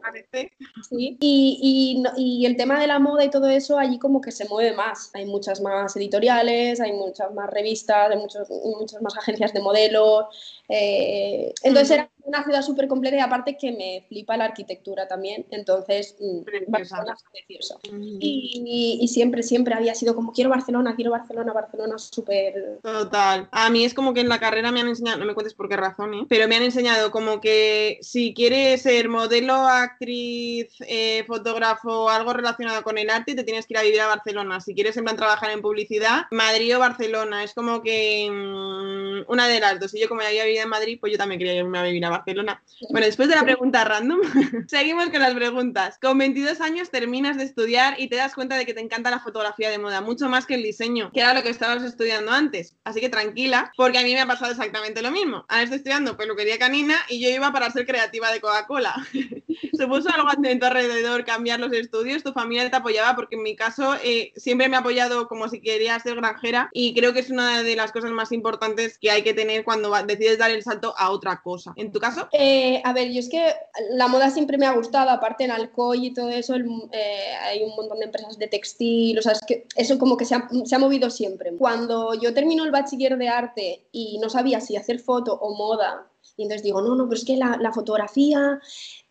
Sí. 0.89 1.17
Y, 1.19 2.03
y, 2.15 2.45
el 2.45 2.55
tema 2.55 2.79
de 2.79 2.87
la 2.87 2.97
moda 2.97 3.25
y 3.25 3.29
todo 3.29 3.47
eso, 3.49 3.77
allí 3.77 3.99
como 3.99 4.21
que 4.21 4.31
se 4.31 4.47
mueve 4.47 4.73
más. 4.73 5.11
Hay 5.13 5.25
muchas 5.25 5.61
más 5.61 5.95
editoriales, 5.97 6.79
hay 6.79 6.93
muchas 6.93 7.33
más 7.33 7.49
revistas, 7.49 8.11
hay 8.11 8.17
muchos, 8.17 8.49
muchas 8.49 9.01
más 9.01 9.17
agencias 9.17 9.53
de 9.53 9.61
modelos. 9.61 10.25
Eh, 10.69 11.53
entonces 11.63 11.91
era 11.91 12.09
una 12.23 12.43
ciudad 12.43 12.61
súper 12.61 12.89
completa 12.89 13.15
y 13.15 13.19
aparte 13.21 13.57
que 13.57 13.71
me 13.71 14.05
flipa 14.09 14.35
la 14.35 14.45
arquitectura 14.45 15.07
también, 15.07 15.45
entonces 15.49 16.17
mm, 16.19 16.41
Barcelona 16.67 17.15
es 17.15 17.23
preciosa. 17.31 17.75
Y, 18.19 18.99
y, 19.01 19.07
siempre, 19.07 19.43
siempre 19.43 19.73
había 19.73 19.95
sido 19.95 20.13
como 20.13 20.33
quiero 20.33 20.49
Barcelona, 20.49 20.95
quiero 20.95 21.11
Barcelona, 21.11 21.53
Barcelona 21.53 21.97
súper... 21.97 22.79
Total. 22.81 23.47
A 23.51 23.69
mí 23.69 23.85
es 23.85 23.93
como 23.93 24.13
que 24.13 24.19
en 24.19 24.29
la 24.29 24.39
carrera 24.39 24.71
me 24.73 24.81
han 24.81 24.89
enseñado, 24.89 25.19
no 25.19 25.25
me 25.25 25.33
cuentes 25.33 25.53
por 25.53 25.69
qué 25.69 25.77
razón, 25.77 26.13
¿eh? 26.13 26.25
pero 26.27 26.47
me 26.49 26.57
han 26.57 26.63
enseñado 26.63 27.11
como 27.11 27.39
que 27.39 27.99
si 28.01 28.33
quieres 28.33 28.81
ser 28.81 29.07
modelo, 29.07 29.53
actriz, 29.53 30.67
eh, 30.81 31.23
fotógrafo, 31.25 32.09
algo 32.09 32.33
relacionado 32.33 32.83
con 32.83 32.97
el 32.97 33.09
arte, 33.09 33.35
te 33.35 33.43
tienes 33.43 33.65
que 33.65 33.73
ir 33.73 33.77
a 33.77 33.83
vivir 33.83 34.01
a 34.01 34.07
Barcelona. 34.07 34.59
Si 34.59 34.73
quieres 34.73 34.97
en 34.97 35.05
plan 35.05 35.15
trabajar 35.15 35.51
en 35.51 35.61
publicidad, 35.61 36.23
Madrid 36.31 36.75
o 36.75 36.79
Barcelona. 36.79 37.43
Es 37.43 37.53
como 37.53 37.81
que 37.81 38.29
mm, 38.29 39.31
una 39.31 39.47
de 39.47 39.59
las 39.59 39.79
dos. 39.79 39.93
Y 39.93 40.01
yo 40.01 40.09
como 40.09 40.21
ya 40.21 40.27
había 40.27 40.45
vivido 40.45 40.56
en 40.63 40.69
Madrid, 40.69 40.97
pues 40.99 41.11
yo 41.11 41.17
también 41.17 41.39
quería 41.39 41.55
irme 41.55 41.79
a 41.79 41.83
vivir 41.83 42.03
a 42.05 42.09
Barcelona. 42.09 42.61
Bueno, 42.89 43.05
después 43.05 43.29
de 43.29 43.35
la 43.35 43.43
pregunta 43.43 43.83
random, 43.83 44.19
seguimos 44.67 45.09
con 45.09 45.21
las 45.21 45.33
preguntas. 45.33 45.97
Con 46.01 46.17
22 46.17 46.61
años 46.61 46.89
terminas 46.89 47.37
de 47.37 47.43
estudiar 47.43 47.99
y 47.99 48.07
te 48.07 48.15
das 48.15 48.33
cuenta 48.33 48.57
de 48.57 48.65
que 48.65 48.73
te 48.73 48.81
encanta 48.81 49.11
la 49.11 49.19
fotografía 49.19 49.69
de 49.69 49.77
moda, 49.77 50.01
mucho 50.01 50.29
más 50.29 50.45
que 50.45 50.55
el 50.55 50.63
diseño, 50.63 51.11
que 51.13 51.21
era 51.21 51.33
lo 51.33 51.43
que 51.43 51.49
estabas 51.49 51.83
estudiando 51.83 52.31
antes. 52.31 52.75
Así 52.83 52.99
que 52.99 53.09
tranquila, 53.09 53.71
porque 53.75 53.97
a 53.97 54.03
mí 54.03 54.13
me 54.13 54.21
ha 54.21 54.27
pasado 54.27 54.51
exactamente 54.51 55.01
lo 55.01 55.11
mismo. 55.11 55.45
Ahora 55.47 55.63
estoy 55.63 55.77
estudiando 55.77 56.17
peluquería 56.17 56.57
canina 56.57 56.95
y 57.09 57.21
yo 57.21 57.29
iba 57.29 57.51
para 57.51 57.71
ser 57.71 57.85
creativa 57.85 58.31
de 58.31 58.41
Coca-Cola. 58.41 58.95
¿Supuso 59.73 60.09
algo 60.09 60.29
en 60.43 60.59
tu 60.59 60.65
alrededor 60.65 61.25
cambiar 61.25 61.59
los 61.59 61.71
estudios? 61.73 62.23
¿Tu 62.23 62.33
familia 62.33 62.69
te 62.69 62.75
apoyaba? 62.77 63.15
Porque 63.15 63.35
en 63.35 63.43
mi 63.43 63.55
caso 63.55 63.95
eh, 64.03 64.31
siempre 64.35 64.69
me 64.69 64.75
ha 64.75 64.79
apoyado 64.79 65.27
como 65.27 65.49
si 65.49 65.61
quería 65.61 65.99
ser 65.99 66.15
granjera 66.15 66.69
y 66.73 66.93
creo 66.93 67.13
que 67.13 67.19
es 67.19 67.29
una 67.29 67.63
de 67.63 67.75
las 67.75 67.91
cosas 67.91 68.11
más 68.11 68.31
importantes 68.31 68.97
que 68.97 69.11
hay 69.11 69.23
que 69.23 69.33
tener 69.33 69.63
cuando 69.63 69.91
decides 70.03 70.37
dar 70.37 70.46
el 70.51 70.63
salto 70.63 70.93
a 70.97 71.11
otra 71.11 71.41
cosa. 71.41 71.73
¿En 71.75 71.91
tu 71.91 71.99
caso? 71.99 72.27
Eh, 72.31 72.81
a 72.83 72.93
ver, 72.93 73.11
yo 73.11 73.19
es 73.19 73.29
que 73.29 73.53
la 73.91 74.07
moda 74.07 74.29
siempre 74.29 74.57
me 74.57 74.65
ha 74.65 74.73
gustado, 74.73 75.09
aparte 75.09 75.43
en 75.43 75.51
Alcoy 75.51 76.07
y 76.07 76.13
todo 76.13 76.29
eso, 76.29 76.55
eh, 76.55 77.33
hay 77.43 77.63
un 77.63 77.75
montón 77.75 77.99
de 77.99 78.05
empresas 78.05 78.37
de 78.37 78.47
textil, 78.47 79.17
o 79.17 79.21
sea, 79.21 79.33
es 79.33 79.41
que 79.47 79.65
eso 79.75 79.97
como 79.97 80.17
que 80.17 80.25
se 80.25 80.35
ha, 80.35 80.47
se 80.65 80.75
ha 80.75 80.79
movido 80.79 81.09
siempre. 81.09 81.53
Cuando 81.57 82.13
yo 82.13 82.33
termino 82.33 82.63
el 82.63 82.71
bachiller 82.71 83.17
de 83.17 83.29
arte 83.29 83.87
y 83.91 84.19
no 84.19 84.29
sabía 84.29 84.61
si 84.61 84.75
hacer 84.75 84.99
foto 84.99 85.33
o 85.33 85.55
moda, 85.55 86.07
y 86.35 86.43
entonces 86.43 86.63
digo, 86.63 86.81
no, 86.81 86.95
no, 86.95 87.05
pero 87.05 87.17
es 87.17 87.25
que 87.25 87.37
la, 87.37 87.57
la 87.59 87.71
fotografía 87.71 88.59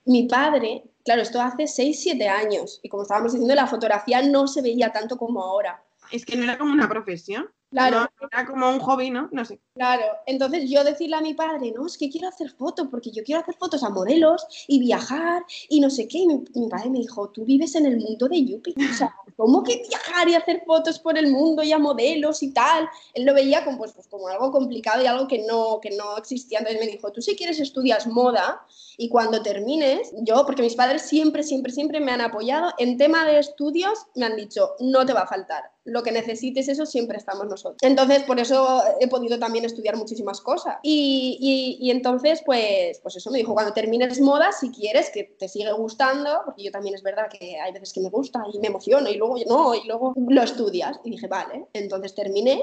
mi 0.06 0.28
padre, 0.28 0.84
claro, 1.04 1.22
esto 1.22 1.40
hace 1.40 1.66
6, 1.66 2.00
7 2.00 2.28
años, 2.28 2.80
y 2.82 2.88
como 2.88 3.02
estábamos 3.02 3.32
diciendo, 3.32 3.54
la 3.54 3.66
fotografía 3.66 4.22
no 4.22 4.46
se 4.46 4.62
veía 4.62 4.92
tanto 4.92 5.16
como 5.16 5.42
ahora. 5.42 5.82
Es 6.12 6.24
que 6.24 6.36
no 6.36 6.44
era 6.44 6.56
como 6.56 6.72
una 6.72 6.88
profesión. 6.88 7.50
Claro. 7.70 8.08
era 8.32 8.46
como 8.46 8.68
un 8.70 8.78
hobby, 8.78 9.10
¿no? 9.10 9.28
No 9.32 9.44
sé. 9.44 9.60
Claro. 9.74 10.04
Entonces 10.26 10.70
yo 10.70 10.84
decirle 10.84 11.16
a 11.16 11.20
mi 11.20 11.34
padre, 11.34 11.72
no, 11.72 11.86
es 11.86 11.98
que 11.98 12.08
quiero 12.08 12.28
hacer 12.28 12.50
fotos, 12.50 12.88
porque 12.90 13.10
yo 13.10 13.24
quiero 13.24 13.40
hacer 13.40 13.56
fotos 13.56 13.82
a 13.82 13.90
modelos 13.90 14.46
y 14.68 14.78
viajar 14.78 15.44
y 15.68 15.80
no 15.80 15.90
sé 15.90 16.06
qué. 16.06 16.18
Y 16.18 16.26
mi, 16.26 16.68
padre 16.70 16.90
me 16.90 17.00
dijo, 17.00 17.28
tú 17.30 17.44
vives 17.44 17.74
en 17.74 17.86
el 17.86 17.96
mundo 17.98 18.28
de 18.28 18.44
Yupi. 18.44 18.74
O 18.78 18.94
sea, 18.94 19.12
¿cómo 19.36 19.62
que 19.64 19.82
viajar 19.88 20.28
y 20.28 20.34
hacer 20.34 20.62
fotos 20.64 20.98
por 20.98 21.18
el 21.18 21.30
mundo 21.30 21.62
y 21.62 21.72
a 21.72 21.78
modelos 21.78 22.42
y 22.42 22.52
tal? 22.52 22.88
Él 23.14 23.24
lo 23.24 23.34
veía 23.34 23.64
como, 23.64 23.78
pues, 23.78 23.92
pues, 23.92 24.06
como 24.06 24.28
algo 24.28 24.52
complicado 24.52 25.02
y 25.02 25.06
algo 25.06 25.26
que 25.26 25.44
no, 25.46 25.80
que 25.80 25.90
no 25.90 26.16
existía. 26.16 26.60
Entonces 26.60 26.80
me 26.80 26.90
dijo, 26.90 27.10
tú 27.12 27.20
si 27.20 27.34
quieres 27.34 27.58
estudias 27.58 28.06
moda 28.06 28.64
y 28.96 29.08
cuando 29.08 29.42
termines, 29.42 30.12
yo, 30.22 30.46
porque 30.46 30.62
mis 30.62 30.76
padres 30.76 31.02
siempre, 31.02 31.42
siempre, 31.42 31.72
siempre 31.72 32.00
me 32.00 32.12
han 32.12 32.20
apoyado, 32.20 32.72
en 32.78 32.96
tema 32.96 33.26
de 33.26 33.38
estudios 33.38 34.06
me 34.14 34.24
han 34.24 34.36
dicho, 34.36 34.70
no 34.78 35.04
te 35.04 35.12
va 35.12 35.22
a 35.22 35.26
faltar 35.26 35.76
lo 35.86 36.02
que 36.02 36.10
necesites, 36.10 36.68
eso 36.68 36.84
siempre 36.84 37.16
estamos 37.16 37.44
nosotros. 37.46 37.55
Entonces, 37.80 38.22
por 38.24 38.38
eso 38.38 38.82
he 39.00 39.08
podido 39.08 39.38
también 39.38 39.64
estudiar 39.64 39.96
muchísimas 39.96 40.40
cosas. 40.40 40.76
Y, 40.82 41.78
y, 41.80 41.90
entonces, 41.90 42.42
pues, 42.44 43.00
pues 43.00 43.16
eso 43.16 43.30
me 43.30 43.38
dijo, 43.38 43.54
cuando 43.54 43.72
termines 43.72 44.20
moda, 44.20 44.52
si 44.52 44.70
quieres 44.70 45.10
que 45.10 45.24
te 45.24 45.48
sigue 45.48 45.72
gustando, 45.72 46.42
porque 46.44 46.64
yo 46.64 46.70
también 46.70 46.94
es 46.94 47.02
verdad 47.02 47.28
que 47.28 47.58
hay 47.60 47.72
veces 47.72 47.92
que 47.92 48.00
me 48.00 48.10
gusta 48.10 48.42
y 48.52 48.58
me 48.58 48.68
emociono 48.68 49.08
y 49.08 49.16
luego 49.16 49.36
no, 49.46 49.74
y 49.74 49.86
luego 49.86 50.14
lo 50.16 50.42
estudias. 50.42 50.98
Y 51.04 51.10
dije, 51.10 51.28
vale, 51.28 51.66
entonces 51.72 52.14
terminé 52.14 52.62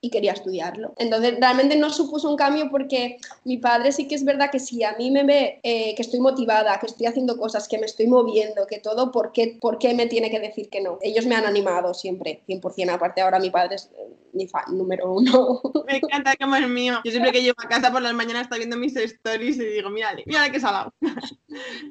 y 0.00 0.10
quería 0.10 0.32
estudiarlo. 0.32 0.94
Entonces, 0.96 1.34
realmente 1.40 1.76
no 1.76 1.90
supuso 1.90 2.30
un 2.30 2.36
cambio 2.36 2.70
porque 2.70 3.18
mi 3.44 3.58
padre 3.58 3.92
sí 3.92 4.08
que 4.08 4.14
es 4.14 4.24
verdad 4.24 4.50
que 4.50 4.58
si 4.58 4.82
a 4.82 4.96
mí 4.96 5.10
me 5.10 5.24
ve 5.24 5.60
eh, 5.62 5.94
que 5.94 6.02
estoy 6.02 6.20
motivada, 6.20 6.78
que 6.78 6.86
estoy 6.86 7.06
haciendo 7.06 7.36
cosas, 7.36 7.68
que 7.68 7.78
me 7.78 7.86
estoy 7.86 8.06
moviendo, 8.06 8.66
que 8.66 8.78
todo, 8.78 9.10
¿por 9.12 9.32
qué, 9.32 9.58
¿por 9.60 9.78
qué 9.78 9.94
me 9.94 10.06
tiene 10.06 10.30
que 10.30 10.40
decir 10.40 10.70
que 10.70 10.80
no? 10.80 10.98
Ellos 11.02 11.26
me 11.26 11.34
han 11.34 11.44
animado 11.44 11.92
siempre, 11.92 12.40
100%. 12.48 12.90
Aparte, 12.90 13.20
ahora 13.20 13.38
mi 13.38 13.50
padre 13.50 13.76
es 13.76 13.90
eh, 13.98 14.10
mi 14.32 14.46
fan 14.46 14.64
número 14.76 15.12
uno. 15.12 15.60
Me 15.86 15.96
encanta 15.96 16.36
como 16.36 16.56
es 16.56 16.68
mío. 16.68 17.00
Yo 17.04 17.10
siempre 17.10 17.32
que 17.32 17.42
llego 17.42 17.56
a 17.58 17.68
casa 17.68 17.90
por 17.90 18.02
las 18.02 18.14
mañanas 18.14 18.42
está 18.42 18.56
viendo 18.56 18.76
mis 18.76 18.96
stories 18.96 19.56
y 19.56 19.64
digo, 19.64 19.90
mírale, 19.90 20.22
mírale 20.26 20.52
que 20.52 20.60
salado. 20.60 20.92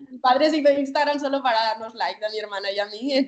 Mi 0.10 0.18
padre 0.20 0.50
se 0.50 0.58
hizo 0.58 0.72
Instagram 0.72 1.20
solo 1.20 1.44
para 1.44 1.60
darnos 1.60 1.94
like 1.96 2.24
a 2.24 2.30
mi 2.30 2.40
hermana 2.40 2.72
y 2.72 2.80
a 2.80 2.86
mí. 2.86 3.28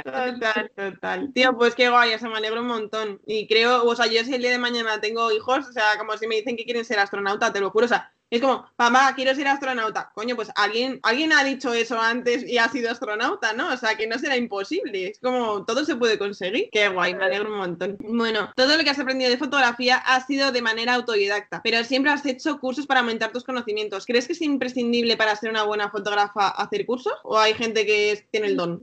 total, 0.00 0.70
total, 0.74 1.32
Tío, 1.32 1.56
pues 1.56 1.74
qué 1.74 1.90
guay, 1.90 2.14
o 2.14 2.18
sea, 2.18 2.28
me 2.28 2.38
alegro 2.38 2.60
un 2.60 2.68
montón. 2.68 3.20
Y 3.26 3.46
creo, 3.46 3.84
o 3.92 3.96
sea, 3.96 4.06
yo 4.06 4.24
si 4.24 4.34
el 4.34 4.42
día 4.42 4.50
de 4.50 4.58
mañana 4.58 5.00
tengo 5.00 5.30
hijos, 5.32 5.66
o 5.68 5.72
sea, 5.72 5.96
como 5.98 6.16
si 6.16 6.26
me 6.26 6.36
dicen 6.36 6.56
que 6.56 6.64
quieren 6.64 6.84
ser 6.84 6.98
astronauta, 6.98 7.52
te 7.52 7.60
lo 7.60 7.70
juro, 7.70 7.86
o 7.86 7.88
sea, 7.88 8.12
Es 8.32 8.40
como, 8.40 8.64
mamá, 8.78 9.14
quiero 9.14 9.34
ser 9.34 9.46
astronauta. 9.46 10.10
Coño, 10.14 10.34
pues 10.34 10.50
alguien, 10.54 11.00
alguien 11.02 11.34
ha 11.34 11.44
dicho 11.44 11.74
eso 11.74 12.00
antes 12.00 12.42
y 12.48 12.56
ha 12.56 12.66
sido 12.70 12.90
astronauta, 12.90 13.52
¿no? 13.52 13.70
O 13.74 13.76
sea, 13.76 13.94
que 13.94 14.06
no 14.06 14.18
será 14.18 14.38
imposible. 14.38 15.08
Es 15.08 15.18
como, 15.18 15.66
todo 15.66 15.84
se 15.84 15.96
puede 15.96 16.18
conseguir. 16.18 16.70
Qué 16.72 16.88
guay, 16.88 17.14
me 17.14 17.24
alegro 17.24 17.50
un 17.50 17.58
montón. 17.58 17.98
Bueno, 18.00 18.50
todo 18.56 18.78
lo 18.78 18.84
que 18.84 18.88
has 18.88 18.98
aprendido 18.98 19.30
de 19.30 19.36
fotografía 19.36 19.98
ha 19.98 20.26
sido 20.26 20.50
de 20.50 20.62
manera 20.62 20.94
autodidacta, 20.94 21.60
pero 21.62 21.84
siempre 21.84 22.10
has 22.10 22.24
hecho 22.24 22.58
cursos 22.58 22.86
para 22.86 23.00
aumentar 23.00 23.32
tus 23.32 23.44
conocimientos. 23.44 24.06
¿Crees 24.06 24.26
que 24.26 24.32
es 24.32 24.40
imprescindible 24.40 25.18
para 25.18 25.36
ser 25.36 25.50
una 25.50 25.64
buena 25.64 25.90
fotógrafa 25.90 26.48
hacer 26.48 26.86
cursos? 26.86 27.12
¿O 27.24 27.38
hay 27.38 27.52
gente 27.52 27.84
que 27.84 28.26
tiene 28.30 28.46
el 28.46 28.56
don? 28.56 28.80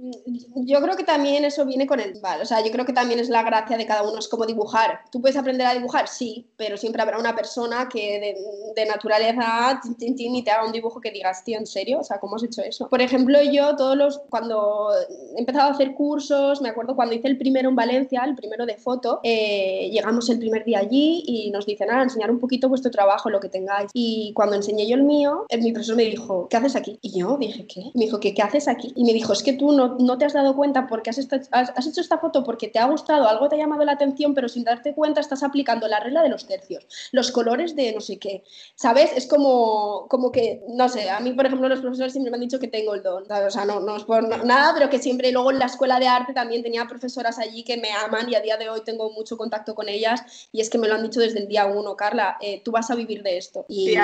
Yo 0.57 0.79
creo 0.79 0.95
que 0.95 1.05
también 1.05 1.43
eso 1.43 1.65
viene 1.65 1.88
con 1.88 1.99
el... 1.99 2.19
Vale, 2.21 2.43
o 2.43 2.45
sea, 2.45 2.63
yo 2.63 2.71
creo 2.71 2.85
que 2.85 2.93
también 2.93 3.19
es 3.19 3.29
la 3.29 3.41
gracia 3.41 3.77
de 3.77 3.88
cada 3.88 4.03
uno, 4.03 4.19
es 4.19 4.27
como 4.27 4.45
dibujar. 4.45 5.01
¿Tú 5.12 5.19
puedes 5.21 5.38
aprender 5.38 5.65
a 5.65 5.73
dibujar? 5.73 6.07
Sí, 6.07 6.45
pero 6.55 6.77
siempre 6.77 7.01
habrá 7.01 7.17
una 7.17 7.35
persona 7.35 7.89
que 7.89 8.19
de, 8.19 8.35
de 8.79 8.85
naturaleza 8.88 9.38
y 9.99 10.43
te 10.43 10.52
haga 10.52 10.65
un 10.65 10.71
dibujo 10.71 10.99
que 11.02 11.12
digas, 11.12 11.43
tío, 11.43 11.58
¿en 11.58 11.65
serio? 11.65 11.99
O 11.99 12.04
sea, 12.04 12.19
¿cómo 12.19 12.36
has 12.36 12.43
hecho 12.43 12.62
eso? 12.62 12.88
Por 12.89 13.02
ejemplo, 13.02 13.41
yo 13.41 13.75
todos 13.75 13.97
los, 13.97 14.19
cuando 14.30 14.89
he 15.36 15.39
empezado 15.39 15.69
a 15.69 15.71
hacer 15.71 15.93
cursos, 15.93 16.62
me 16.62 16.69
acuerdo 16.69 16.95
cuando 16.95 17.15
hice 17.15 17.28
el 17.28 17.38
primero 17.38 17.69
en 17.69 17.75
Valencia, 17.75 18.23
el 18.25 18.36
primero 18.36 18.65
de 18.65 18.78
foto, 18.78 19.19
eh, 19.23 19.89
llegamos 19.91 20.30
el 20.30 20.39
primer 20.39 20.63
día 20.65 20.80
allí 20.80 21.23
y 21.25 21.52
nos 21.52 21.65
dicen, 21.65 21.89
ah, 21.91 22.04
enseñar 22.04 22.32
un 22.32 22.39
poquito 22.39 22.69
vuestro 22.69 22.91
trabajo, 22.91 23.30
lo 23.30 23.39
que 23.39 23.49
tengáis. 23.49 23.89
Y 23.93 24.34
cuando 24.34 24.56
enseñé 24.56 24.88
yo 24.88 24.95
el 24.95 25.04
mío, 25.04 25.45
mi 25.60 25.71
profesor 25.71 25.95
me 25.95 26.04
dijo, 26.04 26.47
¿qué 26.49 26.58
haces 26.58 26.75
aquí? 26.75 26.99
Y 27.02 27.19
yo 27.19 27.38
dije, 27.38 27.65
¿qué? 27.67 27.91
Me 27.93 28.06
dijo, 28.06 28.19
¿qué, 28.19 28.34
qué 28.34 28.41
haces 28.41 28.67
aquí? 28.67 28.91
Y 28.95 29.04
me 29.06 29.13
dijo, 29.13 29.34
es 29.34 29.43
que 29.43 29.54
tú 29.54 29.71
no, 29.71 29.97
no 29.99 30.17
te 30.17 30.25
has 30.25 30.34
dado 30.34 30.56
cuenta 30.56 30.88
porque 30.88 31.10
has, 31.10 31.19
has, 31.52 31.88
hecho 31.88 32.02
esta 32.02 32.17
foto 32.17 32.43
porque 32.43 32.67
te 32.67 32.80
ha 32.80 32.86
gustado, 32.86 33.28
algo 33.28 33.49
te 33.49 33.56
ha 33.56 33.60
llamado 33.60 33.84
la 33.86 33.93
atención, 33.93 34.34
pero 34.34 34.49
sin 34.49 34.63
darte 34.63 34.93
cuenta 34.93 35.21
estás 35.21 35.43
aplicando 35.43 35.88
la 35.88 35.99
regla 35.99 36.21
de 36.21 36.30
los 36.30 36.45
tercios, 36.45 36.88
los 37.12 37.32
colores 37.32 37.75
de 37.75 37.93
no 37.93 38.02
sé 38.02 38.17
qué. 38.17 38.43
¿Sabes? 38.75 39.12
Es 39.19 39.27
como, 39.27 40.08
como 40.08 40.32
que, 40.32 40.63
no 40.69 40.88
sé, 40.88 41.10
a 41.10 41.19
mí, 41.19 41.34
por 41.34 41.45
ejemplo, 41.45 41.67
los 41.67 41.82
profesores 41.82 42.13
siempre 42.13 42.32
me 42.32 42.38
han 42.38 42.41
dicho 42.41 42.58
que 42.58 42.69
tengo 42.69 42.95
el 42.95 43.03
don, 43.03 43.29
o 43.29 43.51
sea, 43.51 43.65
no, 43.65 43.82
no 43.82 43.97
es 43.97 44.05
por 44.05 44.25
nada, 44.45 44.73
pero 44.73 44.89
que 44.89 44.97
siempre 44.97 45.34
luego 45.34 45.51
en 45.51 45.60
la 45.60 45.65
escuela 45.65 45.99
de 45.99 46.08
arte 46.08 46.34
también 46.34 46.63
tenía 46.63 46.88
profesoras 46.88 47.38
allí 47.38 47.65
que 47.65 47.75
me 47.75 47.91
aman 47.91 48.29
y 48.29 48.36
a 48.36 48.39
día 48.39 48.55
de 48.55 48.69
hoy 48.69 48.79
tengo 48.86 49.12
mucho 49.12 49.36
contacto 49.36 49.75
con 49.75 49.89
ellas 49.89 50.49
y 50.53 50.62
es 50.62 50.69
que 50.69 50.77
me 50.77 50.88
lo 50.88 50.95
han 50.95 51.03
dicho 51.03 51.19
desde 51.19 51.39
el 51.39 51.49
día 51.49 51.65
uno, 51.65 51.97
Carla, 51.97 52.38
eh, 52.39 52.62
tú 52.63 52.71
vas 52.71 52.89
a 52.91 52.95
vivir 52.95 53.21
de 53.21 53.38
esto. 53.38 53.65
Y, 53.67 53.89
sí, 53.89 53.97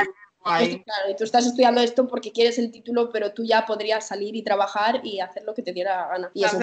claro, 0.46 1.10
y 1.10 1.16
tú 1.16 1.24
estás 1.24 1.46
estudiando 1.46 1.82
esto 1.82 2.08
porque 2.08 2.32
quieres 2.32 2.60
el 2.60 2.72
título, 2.72 3.10
pero 3.12 3.34
tú 3.34 3.44
ya 3.44 3.66
podrías 3.66 4.08
salir 4.08 4.36
y 4.36 4.44
trabajar 4.44 5.02
y 5.04 5.20
hacer 5.20 5.44
lo 5.44 5.54
que 5.54 5.64
te 5.64 5.74
diera 5.74 6.08
gana. 6.08 6.32
Y 6.34 6.44
eso 6.44 6.60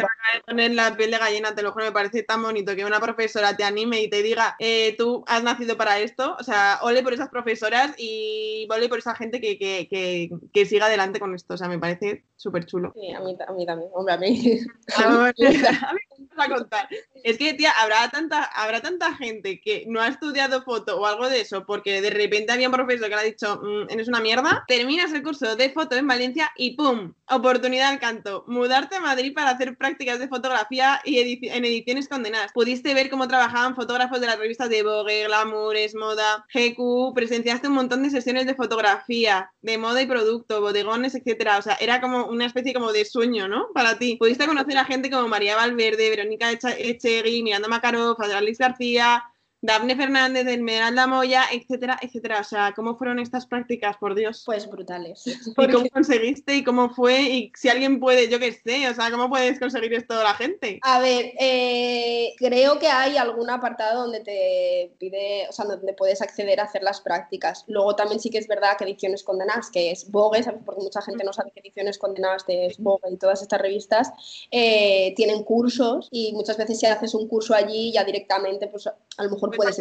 poner 0.47 0.75
la 0.75 0.97
piel 0.97 1.11
de 1.11 1.19
gallina, 1.19 1.55
te 1.55 1.63
lo 1.63 1.73
juro, 1.73 1.87
me 1.87 1.93
parece 1.93 2.23
tan 2.23 2.43
bonito 2.43 2.75
que 2.77 2.85
una 2.85 3.01
profesora 3.01 3.57
te 3.57 3.65
anime 3.65 4.01
y 4.03 4.11
te 4.11 4.23
diga, 4.23 4.57
eh, 4.59 4.95
tú 4.97 5.25
has 5.27 5.43
nacido 5.43 5.77
para 5.77 5.99
esto, 5.99 6.37
o 6.39 6.45
sea, 6.45 6.79
ole 6.83 7.03
por 7.03 7.13
esas 7.13 7.29
profesoras 7.29 7.95
y 7.99 8.67
ole 8.71 8.89
por 8.89 8.99
esa 8.99 9.15
gente 9.15 9.41
que, 9.41 9.59
que, 9.59 9.89
que, 9.91 10.31
que 10.53 10.67
siga 10.67 10.87
adelante 10.87 11.21
con 11.21 11.35
esto, 11.35 11.55
o 11.55 11.57
sea, 11.57 11.69
me 11.69 11.79
parece 11.79 12.25
súper 12.37 12.67
chulo. 12.67 12.93
Sí, 12.95 13.13
a 13.13 13.21
mí, 13.21 13.37
a 13.47 13.53
mí 13.53 13.67
también, 13.67 13.91
hombre, 13.95 14.15
a 14.15 14.17
mí. 14.17 14.61
a 14.97 15.33
mí, 15.37 15.47
a 16.37 16.49
contar. 16.49 16.89
Es 17.23 17.39
que, 17.39 17.55
tía, 17.55 17.71
habrá 17.71 18.09
tanta, 18.11 18.45
habrá 18.45 18.81
tanta 18.81 19.15
gente 19.15 19.61
que 19.61 19.85
no 19.87 20.01
ha 20.01 20.09
estudiado 20.09 20.63
foto 20.63 21.01
o 21.01 21.07
algo 21.07 21.29
de 21.29 21.41
eso 21.41 21.65
porque 21.67 22.01
de 22.01 22.11
repente 22.11 22.53
había 22.53 22.69
un 22.69 22.75
profesor 22.75 23.09
que 23.09 23.15
le 23.15 23.21
ha 23.21 23.25
dicho, 23.25 23.61
mmm, 23.73 23.91
eres 23.91 24.09
una 24.09 24.21
mierda, 24.21 24.65
terminas 24.69 25.13
el 25.13 25.23
curso 25.23 25.57
de 25.57 25.71
foto 25.71 25.97
en 25.97 26.07
Valencia 26.07 26.51
y 26.57 26.77
¡pum! 26.77 27.15
Oportunidad 27.29 27.91
al 27.91 27.99
canto. 27.99 28.45
Mudarte 28.47 28.97
a 28.97 29.01
Madrid 29.01 29.33
para 29.35 29.51
hacer 29.51 29.77
prácticas 29.77 30.19
de 30.19 30.29
fotografía 30.29 31.01
y 31.05 31.49
en 31.49 31.65
ediciones 31.65 32.09
condenadas. 32.09 32.53
Pudiste 32.53 32.95
ver 32.95 33.11
cómo 33.11 33.29
trabajaban 33.29 33.75
fotógrafos 33.75 34.21
de 34.21 34.27
las 34.27 34.39
revistas 34.39 34.69
de 34.69 34.83
Vogue, 34.83 35.25
Glamour, 35.25 35.77
Moda, 35.95 36.47
GQ, 36.53 37.15
presenciaste 37.15 37.69
un 37.69 37.75
montón 37.75 38.03
de 38.03 38.11
sesiones 38.11 38.47
de 38.47 38.55
fotografía, 38.55 39.51
de 39.63 39.79
moda 39.79 40.03
y 40.03 40.07
producto, 40.07 40.61
bodegones, 40.61 41.15
etcétera. 41.15 41.59
O 41.59 41.63
sea, 41.63 41.77
era 41.81 42.01
como 42.01 42.27
una 42.27 42.47
especie 42.47 42.75
como 42.75 42.93
de 42.93 43.05
sueño, 43.05 43.49
¿no? 43.49 43.69
Para 43.73 43.99
ti. 43.99 44.17
Pudiste 44.17 44.47
conocer 44.47 44.77
a 44.79 44.85
gente 44.85 45.11
como 45.11 45.29
María 45.29 45.57
Valverde, 45.57 46.11
Verónica 46.11 46.51
Echegui, 46.53 47.43
Miranda 47.43 47.69
Makarov, 47.69 48.19
Luis 48.43 48.59
García, 48.59 49.25
Dafne 49.65 49.95
Fernández, 49.95 50.45
Esmeralda 50.49 51.07
Moya, 51.07 51.45
etcétera, 51.53 51.97
etcétera. 52.03 52.41
O 52.41 52.45
sea, 52.45 52.73
¿cómo 52.75 52.97
fueron 52.97 53.21
estas 53.21 53.47
prácticas, 53.47 53.97
por 53.97 54.17
Dios? 54.17 54.43
Pues 54.45 54.69
brutales. 54.69 55.23
¿Y 55.47 55.55
cómo 55.55 55.89
conseguiste 55.89 56.57
y 56.57 56.65
cómo 56.65 56.91
fue? 56.91 57.23
Y 57.23 57.53
si 57.55 57.69
alguien 57.69 58.01
puede, 58.01 58.29
yo 58.29 58.41
qué 58.41 58.53
sé, 58.53 58.89
o 58.89 58.95
sea, 58.95 59.13
¿cómo 59.13 59.29
puedes 59.29 59.61
conseguir 59.61 59.95
esto 59.95 60.21
la 60.21 60.35
gente? 60.35 60.81
A 60.83 60.99
ver, 60.99 61.33
eh, 61.39 62.35
creo 62.39 62.81
que 62.81 62.89
hay 62.89 63.17
algún 63.17 63.51
apartado 63.51 64.03
donde 64.03 64.19
te 64.21 64.93
pide, 64.99 65.47
o 65.49 65.53
sea, 65.53 65.65
donde 65.65 65.93
puedes 65.93 66.21
acceder 66.23 66.59
a 66.59 66.65
hacer 66.65 66.83
las 66.83 67.01
prácticas. 67.01 67.65
Luego 67.69 67.95
también 67.95 68.19
sí 68.19 68.31
que 68.31 68.39
es 68.39 68.49
verdad 68.49 68.77
que 68.77 68.85
Ediciones 68.85 69.23
Condenadas, 69.23 69.71
que 69.71 69.93
es 69.93 70.11
Vogue, 70.11 70.43
¿sabes? 70.43 70.61
porque 70.67 70.83
mucha 70.83 71.03
gente 71.03 71.23
no 71.23 71.33
sabe 71.33 71.53
que 71.53 71.61
Ediciones 71.61 71.99
Condenadas 71.99 72.45
es 72.49 72.79
Vogue 72.79 73.13
y 73.13 73.17
todas 73.17 73.43
estas 73.43 73.61
revistas, 73.61 74.11
eh, 74.51 75.15
tienen 75.15 75.45
cursos 75.45 76.09
y 76.11 76.33
muchas 76.33 76.57
veces 76.57 76.81
si 76.81 76.87
haces 76.87 77.15
un 77.15 77.29
curso 77.29 77.55
allí 77.55 77.93
ya 77.93 78.03
directamente, 78.03 78.67
pues 78.67 78.89
a 78.89 79.23
lo 79.23 79.31
mejor 79.31 79.52
puedes 79.53 79.79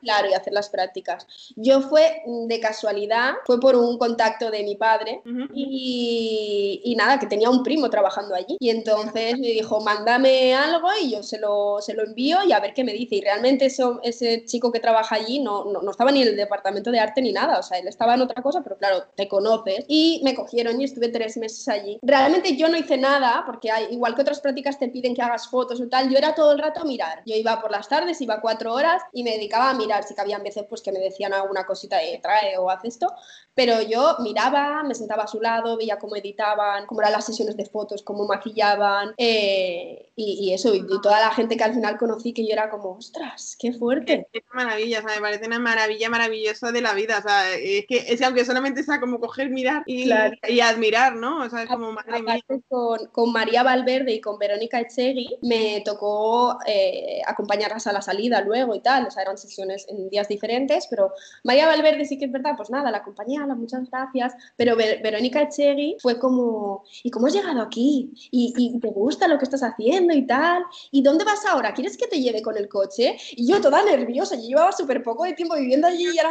claro, 0.00 0.28
y 0.30 0.34
hacer 0.34 0.52
las 0.52 0.68
prácticas. 0.68 1.26
Yo 1.56 1.80
fue 1.80 2.22
de 2.26 2.60
casualidad, 2.60 3.34
fue 3.44 3.60
por 3.60 3.76
un 3.76 3.98
contacto 3.98 4.50
de 4.50 4.62
mi 4.62 4.76
padre 4.76 5.22
y, 5.54 6.80
y, 6.84 6.96
nada, 6.96 7.18
que 7.18 7.26
tenía 7.26 7.50
un 7.50 7.62
primo 7.62 7.90
trabajando 7.90 8.34
allí. 8.34 8.56
Y 8.58 8.70
entonces 8.70 9.38
me 9.38 9.48
dijo, 9.48 9.80
mándame 9.80 10.54
algo 10.54 10.88
y 11.00 11.10
yo 11.12 11.22
se 11.22 11.38
lo, 11.38 11.80
se 11.80 11.94
lo 11.94 12.04
envío 12.04 12.38
y 12.44 12.52
a 12.52 12.60
ver 12.60 12.74
qué 12.74 12.84
me 12.84 12.92
dice. 12.92 13.16
Y 13.16 13.20
realmente 13.20 13.66
eso, 13.66 14.00
ese 14.02 14.44
chico 14.44 14.72
que 14.72 14.80
trabaja 14.80 15.16
allí 15.16 15.38
no, 15.38 15.64
no, 15.64 15.82
no, 15.82 15.90
estaba 15.90 16.10
ni 16.10 16.22
en 16.22 16.28
el 16.28 16.36
departamento 16.36 16.90
de 16.90 17.00
arte 17.00 17.22
ni 17.22 17.32
nada, 17.32 17.58
o 17.58 17.62
sea, 17.62 17.78
él 17.78 17.88
estaba 17.88 18.14
en 18.14 18.22
otra 18.22 18.42
cosa, 18.42 18.62
pero 18.62 18.76
claro, 18.76 19.04
te 19.14 19.28
conoces. 19.28 19.84
Y 19.88 20.20
me 20.24 20.34
cogieron 20.34 20.80
y 20.80 20.84
estuve 20.84 21.08
tres 21.08 21.36
meses 21.36 21.68
allí. 21.68 21.98
Realmente 22.02 22.56
yo 22.56 22.68
no 22.68 22.76
hice 22.76 22.96
nada, 22.96 23.42
porque 23.46 23.70
hay, 23.70 23.86
igual 23.90 24.14
que 24.14 24.22
otras 24.22 24.40
prácticas 24.40 24.78
te 24.78 24.88
piden 24.88 25.14
que 25.14 25.22
hagas 25.22 25.48
fotos 25.48 25.80
o 25.80 25.88
tal, 25.88 26.10
yo 26.10 26.18
era 26.18 26.34
todo 26.34 26.52
el 26.52 26.58
rato 26.58 26.80
a 26.80 26.84
mirar. 26.84 27.22
Yo 27.26 27.34
iba 27.34 27.60
por 27.60 27.70
las 27.70 27.88
tardes, 27.88 28.20
iba 28.20 28.40
cuatro 28.40 28.74
horas 28.74 28.85
y 29.12 29.22
me 29.22 29.32
dedicaba 29.32 29.70
a 29.70 29.74
mirar, 29.74 30.04
sí 30.04 30.14
que 30.14 30.20
habían 30.20 30.42
veces 30.42 30.64
pues 30.68 30.82
que 30.82 30.92
me 30.92 30.98
decían 30.98 31.32
alguna 31.32 31.64
cosita 31.64 31.98
de 31.98 32.18
trae 32.22 32.58
o 32.58 32.70
haz 32.70 32.84
esto, 32.84 33.12
pero 33.54 33.80
yo 33.80 34.16
miraba, 34.20 34.82
me 34.82 34.94
sentaba 34.94 35.24
a 35.24 35.26
su 35.26 35.40
lado, 35.40 35.78
veía 35.78 35.98
cómo 35.98 36.14
editaban, 36.14 36.86
cómo 36.86 37.00
eran 37.00 37.12
las 37.12 37.24
sesiones 37.24 37.56
de 37.56 37.64
fotos, 37.64 38.02
cómo 38.02 38.26
maquillaban 38.26 39.14
eh, 39.16 40.12
y, 40.14 40.48
y, 40.48 40.52
eso, 40.52 40.74
y, 40.74 40.78
y, 40.78 41.00
toda 41.00 41.20
la 41.20 41.30
gente 41.30 41.56
que 41.56 41.64
al 41.64 41.72
final 41.72 41.96
conocí 41.96 42.34
que 42.34 42.46
yo 42.46 42.52
era 42.52 42.68
como, 42.68 42.92
ostras, 42.92 43.56
qué 43.58 43.72
fuerte. 43.72 44.26
Es, 44.32 44.42
maravilla, 44.52 44.98
o 44.98 45.02
sea, 45.02 45.16
me 45.16 45.22
parece 45.22 45.46
una 45.46 45.58
maravilla 45.58 46.10
maravillosa 46.10 46.70
de 46.70 46.82
la 46.82 46.92
vida, 46.92 47.18
o 47.18 47.22
sea, 47.22 47.54
es 47.54 47.86
que 47.86 48.04
es, 48.08 48.20
aunque 48.22 48.44
solamente 48.44 48.82
sea 48.82 49.00
como 49.00 49.20
coger, 49.20 49.50
mirar 49.50 49.82
y, 49.86 50.04
claro. 50.04 50.36
y 50.48 50.60
admirar, 50.60 51.16
¿no? 51.16 51.42
O 51.42 51.48
sea, 51.48 51.62
es 51.62 51.68
como 51.68 51.92
madre 51.92 52.22
mía. 52.22 52.40
Con, 52.68 53.06
con, 53.06 53.32
María 53.32 53.62
Valverde 53.62 54.12
y 54.12 54.20
con 54.20 54.38
Verónica 54.38 54.80
Echegui 54.80 55.38
me 55.42 55.82
tocó 55.84 56.58
eh, 56.66 57.20
acompañarlas 57.26 57.86
a 57.86 57.92
la 57.92 58.02
salida 58.02 58.40
luego 58.42 58.74
y 58.76 58.80
tal, 58.80 59.06
o 59.06 59.10
sea, 59.10 59.22
eran 59.22 59.38
sesiones 59.38 59.86
en 59.88 60.08
días 60.08 60.28
diferentes, 60.28 60.86
pero 60.88 61.12
María 61.42 61.66
Valverde 61.66 62.04
sí 62.04 62.18
que 62.18 62.26
es 62.26 62.32
verdad, 62.32 62.52
pues 62.56 62.70
nada, 62.70 62.90
la 62.90 62.98
acompañé, 62.98 63.38
muchas 63.54 63.88
gracias, 63.90 64.34
pero 64.56 64.76
Ver 64.76 65.00
Verónica 65.02 65.42
Echegui 65.42 65.96
fue 66.00 66.18
como, 66.18 66.84
¿y 67.02 67.10
cómo 67.10 67.26
has 67.26 67.34
llegado 67.34 67.60
aquí? 67.60 68.12
¿Y, 68.30 68.52
¿Y, 68.56 68.80
te 68.80 68.88
gusta 68.88 69.28
lo 69.28 69.38
que 69.38 69.44
estás 69.44 69.62
haciendo 69.62 70.14
y 70.14 70.26
tal? 70.26 70.62
¿Y 70.90 71.02
dónde 71.02 71.24
vas 71.24 71.44
ahora? 71.46 71.72
¿Quieres 71.72 71.96
que 71.96 72.06
te 72.06 72.20
lleve 72.20 72.42
con 72.42 72.56
el 72.56 72.68
coche? 72.68 73.16
Y 73.32 73.46
yo 73.48 73.60
toda 73.60 73.82
nerviosa, 73.82 74.36
yo 74.36 74.42
llevaba 74.42 74.72
súper 74.72 75.02
poco 75.02 75.24
de 75.24 75.32
tiempo 75.32 75.56
viviendo 75.56 75.86
allí 75.86 76.08
y 76.12 76.18
era 76.18 76.30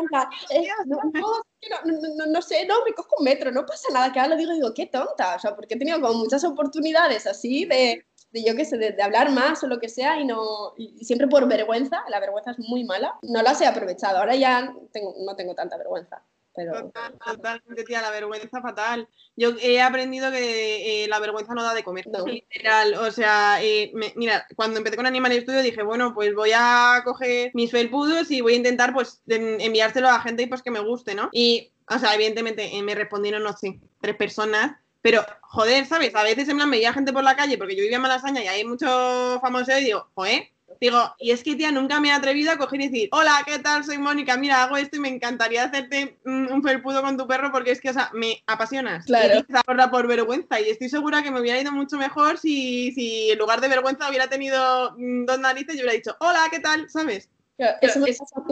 eh, 0.49 0.67
no, 0.85 0.97
no, 1.13 1.91
no, 2.15 2.25
no, 2.27 2.41
sé, 2.41 2.65
no, 2.65 2.75
me 2.85 2.93
cojo 2.93 3.15
un 3.19 3.25
metro, 3.25 3.51
no 3.51 3.65
pasa 3.65 3.89
nada, 3.91 4.11
que 4.11 4.19
ahora 4.19 4.35
lo 4.35 4.39
digo, 4.39 4.53
digo, 4.53 4.73
qué 4.73 4.85
tonta, 4.85 5.35
o 5.35 5.39
sea, 5.39 5.55
porque 5.55 5.75
he 5.75 5.77
tenido 5.77 5.99
como 5.99 6.13
muchas 6.19 6.43
oportunidades 6.43 7.25
así 7.25 7.65
de, 7.65 8.05
de 8.35 8.43
yo 8.47 8.55
qué 8.55 8.65
sé, 8.65 8.77
de, 8.77 8.91
de, 8.91 9.01
hablar 9.01 9.31
más 9.31 9.63
o 9.63 9.67
lo 9.67 9.79
que 9.79 9.89
sea 9.89 10.19
y 10.19 10.25
no 10.25 10.73
y 10.77 11.05
siempre 11.05 11.27
por 11.27 11.47
vergüenza, 11.47 12.03
la 12.09 12.19
vergüenza 12.19 12.51
es 12.51 12.59
muy 12.59 12.83
mala, 12.83 13.17
no 13.21 13.41
las 13.41 13.61
he 13.61 13.65
aprovechado, 13.65 14.17
ahora 14.17 14.35
ya 14.35 14.73
tengo, 14.91 15.15
no 15.25 15.35
tengo 15.35 15.55
tanta 15.55 15.77
vergüenza. 15.77 16.21
Pero... 16.55 16.91
Totalmente, 17.25 17.83
tía, 17.83 18.01
la 18.01 18.11
vergüenza 18.11 18.61
fatal. 18.61 19.09
Yo 19.35 19.51
he 19.61 19.81
aprendido 19.81 20.31
que 20.31 21.03
eh, 21.03 21.07
la 21.09 21.19
vergüenza 21.19 21.53
no 21.53 21.63
da 21.63 21.73
de 21.73 21.83
comer. 21.83 22.07
No. 22.07 22.25
Literal, 22.25 22.93
o 22.95 23.11
sea, 23.11 23.61
eh, 23.61 23.91
me, 23.93 24.13
mira, 24.15 24.47
cuando 24.55 24.77
empecé 24.77 24.95
con 24.95 25.05
Animal 25.05 25.33
Studio 25.41 25.61
dije, 25.61 25.83
bueno, 25.83 26.13
pues 26.13 26.33
voy 26.33 26.51
a 26.55 27.01
coger 27.03 27.51
mis 27.53 27.71
felpudos 27.71 28.31
y 28.31 28.39
voy 28.39 28.53
a 28.53 28.57
intentar, 28.57 28.93
pues, 28.93 29.21
enviárselo 29.27 30.07
a 30.07 30.21
gente 30.21 30.47
pues, 30.47 30.61
que 30.61 30.71
me 30.71 30.79
guste, 30.79 31.13
¿no? 31.13 31.29
Y, 31.33 31.73
o 31.89 31.99
sea, 31.99 32.15
evidentemente 32.15 32.73
eh, 32.73 32.81
me 32.81 32.95
respondieron, 32.95 33.43
no 33.43 33.51
sé, 33.51 33.81
tres 33.99 34.15
personas. 34.15 34.77
Pero, 35.05 35.23
joder, 35.41 35.85
¿sabes? 35.85 36.15
A 36.15 36.23
veces 36.23 36.49
en 36.49 36.55
plan 36.57 36.67
me 36.67 36.77
veía 36.77 36.91
gente 36.91 37.13
por 37.13 37.23
la 37.23 37.35
calle 37.35 37.59
porque 37.59 37.75
yo 37.75 37.83
vivía 37.83 37.97
en 37.97 38.01
Malasaña 38.01 38.43
y 38.43 38.47
hay 38.47 38.65
muchos 38.65 39.39
famosos 39.39 39.79
y 39.79 39.83
digo, 39.83 40.09
joder, 40.15 40.49
Digo, 40.81 41.15
y 41.19 41.29
es 41.29 41.43
que, 41.43 41.55
tía, 41.55 41.71
nunca 41.71 41.99
me 41.99 42.09
he 42.09 42.11
atrevido 42.11 42.51
a 42.51 42.57
coger 42.57 42.81
y 42.81 42.87
decir, 42.87 43.09
hola, 43.11 43.43
¿qué 43.45 43.59
tal? 43.59 43.85
Soy 43.85 43.99
Mónica, 43.99 44.35
mira, 44.35 44.63
hago 44.63 44.77
esto 44.77 44.97
y 44.97 44.99
me 44.99 45.09
encantaría 45.09 45.63
hacerte 45.63 46.17
un, 46.25 46.51
un 46.51 46.63
felpudo 46.63 47.03
con 47.03 47.17
tu 47.17 47.27
perro 47.27 47.51
porque 47.51 47.69
es 47.71 47.79
que, 47.79 47.91
o 47.91 47.93
sea, 47.93 48.09
me 48.13 48.43
apasionas. 48.47 49.05
Claro. 49.05 49.45
Y 49.47 49.53
ahora 49.67 49.91
por 49.91 50.07
vergüenza 50.07 50.59
y 50.59 50.69
estoy 50.69 50.89
segura 50.89 51.21
que 51.21 51.29
me 51.29 51.39
hubiera 51.39 51.61
ido 51.61 51.71
mucho 51.71 51.97
mejor 51.97 52.39
si, 52.39 52.91
si 52.93 53.29
en 53.29 53.37
lugar 53.37 53.61
de 53.61 53.69
vergüenza 53.69 54.09
hubiera 54.09 54.27
tenido 54.27 54.95
dos 54.97 55.39
narices 55.39 55.75
y 55.75 55.77
hubiera 55.77 55.93
dicho, 55.93 56.17
hola, 56.19 56.47
¿qué 56.51 56.59
tal? 56.59 56.89
¿Sabes? 56.89 57.29
Eso 57.57 57.99
me 57.99 58.07
pasó 58.07 58.43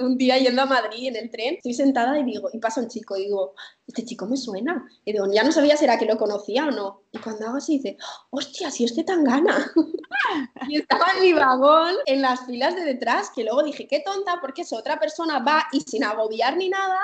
un 0.00 0.18
día 0.18 0.36
yendo 0.38 0.62
a 0.62 0.66
Madrid 0.66 1.08
en 1.08 1.16
el 1.16 1.30
tren, 1.30 1.54
estoy 1.54 1.74
sentada 1.74 2.18
y 2.18 2.24
digo, 2.24 2.48
y 2.52 2.58
pasa 2.58 2.80
un 2.80 2.88
chico 2.88 3.16
y 3.16 3.24
digo, 3.24 3.54
este 3.86 4.04
chico 4.04 4.26
me 4.26 4.36
suena. 4.36 4.84
Y 5.04 5.12
digo, 5.12 5.26
ya 5.32 5.44
no 5.44 5.52
sabía 5.52 5.76
si 5.76 5.84
era 5.84 5.98
que 5.98 6.06
lo 6.06 6.18
conocía 6.18 6.66
o 6.66 6.70
no. 6.70 7.02
Y 7.12 7.18
cuando 7.18 7.46
hago 7.46 7.58
así 7.58 7.78
dice, 7.78 7.96
hostia, 8.30 8.70
si 8.70 8.84
este 8.84 9.04
tan 9.04 9.22
gana. 9.22 9.72
y 10.68 10.78
estaba 10.78 11.06
en 11.14 11.22
mi 11.22 11.32
vagón, 11.32 11.94
en 12.06 12.22
las 12.22 12.44
filas 12.46 12.74
de 12.74 12.82
detrás, 12.82 13.30
que 13.34 13.44
luego 13.44 13.62
dije, 13.62 13.86
qué 13.86 14.00
tonta, 14.00 14.38
porque 14.40 14.62
es 14.62 14.72
otra 14.72 14.98
persona 14.98 15.38
va 15.38 15.66
y 15.72 15.80
sin 15.82 16.02
agobiar 16.02 16.56
ni 16.56 16.68
nada, 16.68 16.98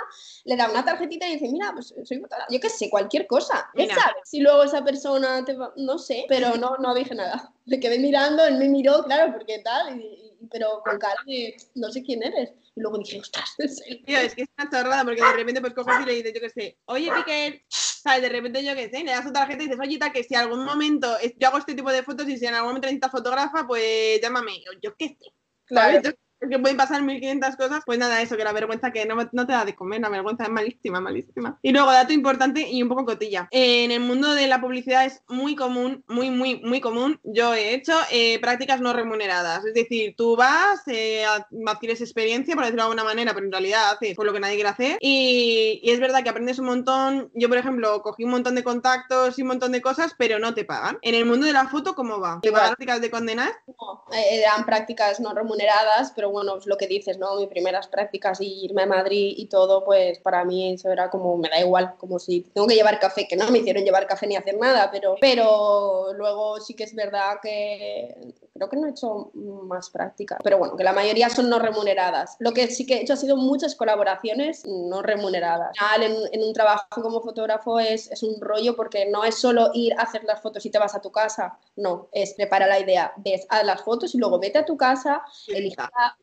le 0.44 0.56
da 0.56 0.68
una 0.70 0.84
tarjetita 0.84 1.28
y 1.28 1.34
dice, 1.34 1.48
mira, 1.48 1.72
pues 1.72 1.94
soy 2.04 2.18
fotógrafa, 2.18 2.46
yo 2.50 2.60
qué 2.60 2.70
sé, 2.70 2.90
cualquier 2.90 3.26
cosa. 3.26 3.68
¿Qué 3.74 3.86
sabes? 3.86 4.22
Si 4.24 4.40
luego 4.40 4.64
esa 4.64 4.82
persona 4.82 5.44
te 5.44 5.54
va, 5.54 5.72
no 5.76 5.98
sé, 5.98 6.24
pero 6.28 6.56
no, 6.56 6.76
no 6.78 6.94
dije 6.94 7.14
nada. 7.14 7.52
Le 7.66 7.80
quedé 7.80 7.98
mirando, 7.98 8.44
él 8.44 8.58
me 8.58 8.68
miró, 8.68 9.02
claro, 9.04 9.32
porque 9.32 9.58
tal, 9.60 10.00
y, 10.00 10.25
pero 10.50 10.82
con 10.84 10.98
cara 10.98 11.20
de 11.26 11.56
no 11.74 11.90
sé 11.90 12.02
quién 12.02 12.22
eres. 12.22 12.52
Y 12.74 12.80
luego 12.80 12.98
dije, 12.98 13.20
ostras, 13.20 13.54
es 13.58 13.80
Tío, 14.04 14.18
es 14.18 14.34
que 14.34 14.42
es 14.42 14.48
una 14.58 14.70
chorrada 14.70 15.04
porque 15.04 15.22
de 15.22 15.32
repente 15.32 15.60
pues 15.60 15.74
coges 15.74 16.00
y 16.02 16.04
le 16.04 16.12
dices, 16.14 16.32
yo 16.34 16.40
qué 16.40 16.50
sé, 16.50 16.78
oye, 16.84 17.10
Piquet, 17.10 17.62
¿sabes? 17.68 18.22
De 18.22 18.28
repente 18.28 18.64
yo 18.64 18.74
qué 18.74 18.90
sé, 18.90 19.02
le 19.02 19.12
das 19.12 19.26
otra 19.26 19.42
tarjeta 19.42 19.62
y 19.62 19.66
dices, 19.66 19.80
oye, 19.80 19.98
que 20.12 20.24
si 20.24 20.34
algún 20.34 20.64
momento 20.64 21.16
yo 21.38 21.48
hago 21.48 21.58
este 21.58 21.74
tipo 21.74 21.90
de 21.90 22.02
fotos 22.02 22.28
y 22.28 22.36
si 22.36 22.46
en 22.46 22.54
algún 22.54 22.70
momento 22.70 22.86
necesitas 22.86 23.10
fotógrafa, 23.10 23.66
pues 23.66 24.20
llámame. 24.20 24.62
Yo, 24.64 24.72
yo 24.82 24.94
qué 24.96 25.08
sé. 25.08 25.32
Claro 25.64 26.00
que 26.40 26.58
pueden 26.58 26.76
pasar 26.76 27.02
1500 27.02 27.56
cosas, 27.56 27.82
pues 27.84 27.98
nada, 27.98 28.20
eso, 28.20 28.36
que 28.36 28.44
la 28.44 28.52
vergüenza 28.52 28.90
que 28.92 29.06
no, 29.06 29.16
no, 29.32 29.46
te 29.46 29.52
da 29.52 29.64
de 29.64 29.74
comer, 29.74 30.00
la 30.00 30.08
vergüenza 30.08 30.44
es 30.44 30.50
malísima, 30.50 31.00
malísima. 31.00 31.58
Y 31.62 31.72
luego, 31.72 31.90
dato 31.90 32.12
importante 32.12 32.68
y 32.68 32.82
un 32.82 32.88
poco 32.88 33.04
cotilla. 33.04 33.48
En 33.50 33.90
el 33.90 34.00
mundo 34.00 34.34
de 34.34 34.46
la 34.46 34.60
publicidad 34.60 35.04
es 35.04 35.22
muy 35.28 35.56
común, 35.56 36.04
muy, 36.08 36.30
muy, 36.30 36.60
muy 36.62 36.80
común. 36.80 37.20
Yo 37.24 37.54
he 37.54 37.74
hecho 37.74 37.94
eh, 38.10 38.38
prácticas 38.40 38.80
no 38.80 38.92
remuneradas. 38.92 39.64
Es 39.64 39.74
decir, 39.74 40.14
tú 40.16 40.36
vas, 40.36 40.82
eh, 40.86 41.24
adquieres 41.66 42.00
experiencia, 42.00 42.54
por 42.54 42.64
decirlo 42.64 42.82
de 42.82 42.90
alguna 42.90 43.04
manera, 43.04 43.32
pero 43.34 43.46
en 43.46 43.52
realidad 43.52 43.90
haces 43.92 44.14
por 44.14 44.26
lo 44.26 44.32
que 44.32 44.40
nadie 44.40 44.56
quiere 44.56 44.70
hacer. 44.70 44.98
Y, 45.00 45.80
y, 45.82 45.90
es 45.90 46.00
verdad 46.00 46.22
que 46.22 46.30
aprendes 46.30 46.58
un 46.58 46.66
montón. 46.66 47.30
Yo, 47.34 47.48
por 47.48 47.58
ejemplo, 47.58 48.02
cogí 48.02 48.24
un 48.24 48.30
montón 48.30 48.54
de 48.54 48.64
contactos 48.64 49.38
y 49.38 49.42
un 49.42 49.48
montón 49.48 49.72
de 49.72 49.82
cosas, 49.82 50.14
pero 50.18 50.38
no 50.38 50.54
te 50.54 50.64
pagan. 50.64 50.98
En 51.02 51.14
el 51.14 51.24
mundo 51.24 51.46
de 51.46 51.52
la 51.52 51.68
foto, 51.68 51.94
¿cómo 51.94 52.20
va? 52.20 52.40
¿Te 52.42 52.52
prácticas 52.52 53.00
de 53.00 53.10
condenar? 53.10 53.52
No, 53.66 54.04
eh, 54.12 54.40
eran 54.42 54.64
prácticas 54.64 55.20
no 55.20 55.32
remuneradas, 55.34 56.12
pero 56.14 56.25
bueno, 56.30 56.54
pues 56.54 56.66
lo 56.66 56.76
que 56.76 56.86
dices, 56.86 57.18
¿no? 57.18 57.36
Mis 57.36 57.48
primeras 57.48 57.88
prácticas 57.88 58.40
y 58.40 58.64
irme 58.64 58.82
a 58.82 58.86
Madrid 58.86 59.34
y 59.36 59.46
todo, 59.46 59.84
pues 59.84 60.18
para 60.18 60.44
mí 60.44 60.72
eso 60.72 60.90
era 60.90 61.10
como, 61.10 61.36
me 61.36 61.48
da 61.48 61.60
igual, 61.60 61.94
como 61.98 62.18
si 62.18 62.42
tengo 62.42 62.66
que 62.66 62.74
llevar 62.74 62.98
café, 62.98 63.26
que 63.28 63.36
no 63.36 63.50
me 63.50 63.58
hicieron 63.58 63.84
llevar 63.84 64.06
café 64.06 64.26
ni 64.26 64.36
hacer 64.36 64.56
nada, 64.58 64.90
pero, 64.90 65.16
pero 65.20 66.12
luego 66.14 66.60
sí 66.60 66.74
que 66.74 66.84
es 66.84 66.94
verdad 66.94 67.38
que 67.42 68.34
creo 68.54 68.68
que 68.68 68.76
no 68.76 68.86
he 68.86 68.90
hecho 68.90 69.30
más 69.34 69.90
prácticas, 69.90 70.38
pero 70.42 70.58
bueno, 70.58 70.76
que 70.76 70.84
la 70.84 70.92
mayoría 70.92 71.28
son 71.28 71.50
no 71.50 71.58
remuneradas. 71.58 72.36
Lo 72.38 72.52
que 72.52 72.68
sí 72.68 72.86
que 72.86 72.94
he 72.94 73.02
hecho 73.02 73.12
ha 73.12 73.16
sido 73.16 73.36
muchas 73.36 73.74
colaboraciones 73.74 74.64
no 74.66 75.02
remuneradas. 75.02 75.76
En, 76.00 76.14
en 76.32 76.46
un 76.46 76.52
trabajo 76.52 77.02
como 77.02 77.20
fotógrafo 77.20 77.78
es, 77.78 78.10
es 78.10 78.22
un 78.22 78.40
rollo 78.40 78.76
porque 78.76 79.06
no 79.06 79.24
es 79.24 79.36
solo 79.36 79.70
ir 79.74 79.94
a 79.98 80.02
hacer 80.02 80.24
las 80.24 80.40
fotos 80.40 80.64
y 80.66 80.70
te 80.70 80.78
vas 80.78 80.94
a 80.94 81.00
tu 81.00 81.10
casa, 81.10 81.58
no, 81.76 82.08
es 82.12 82.34
prepara 82.34 82.66
la 82.66 82.78
idea, 82.78 83.12
ves, 83.16 83.46
haz 83.48 83.64
las 83.64 83.82
fotos 83.82 84.14
y 84.14 84.18
luego 84.18 84.38
vete 84.38 84.58
a 84.58 84.64
tu 84.64 84.76
casa, 84.76 85.22
elige 85.48 85.76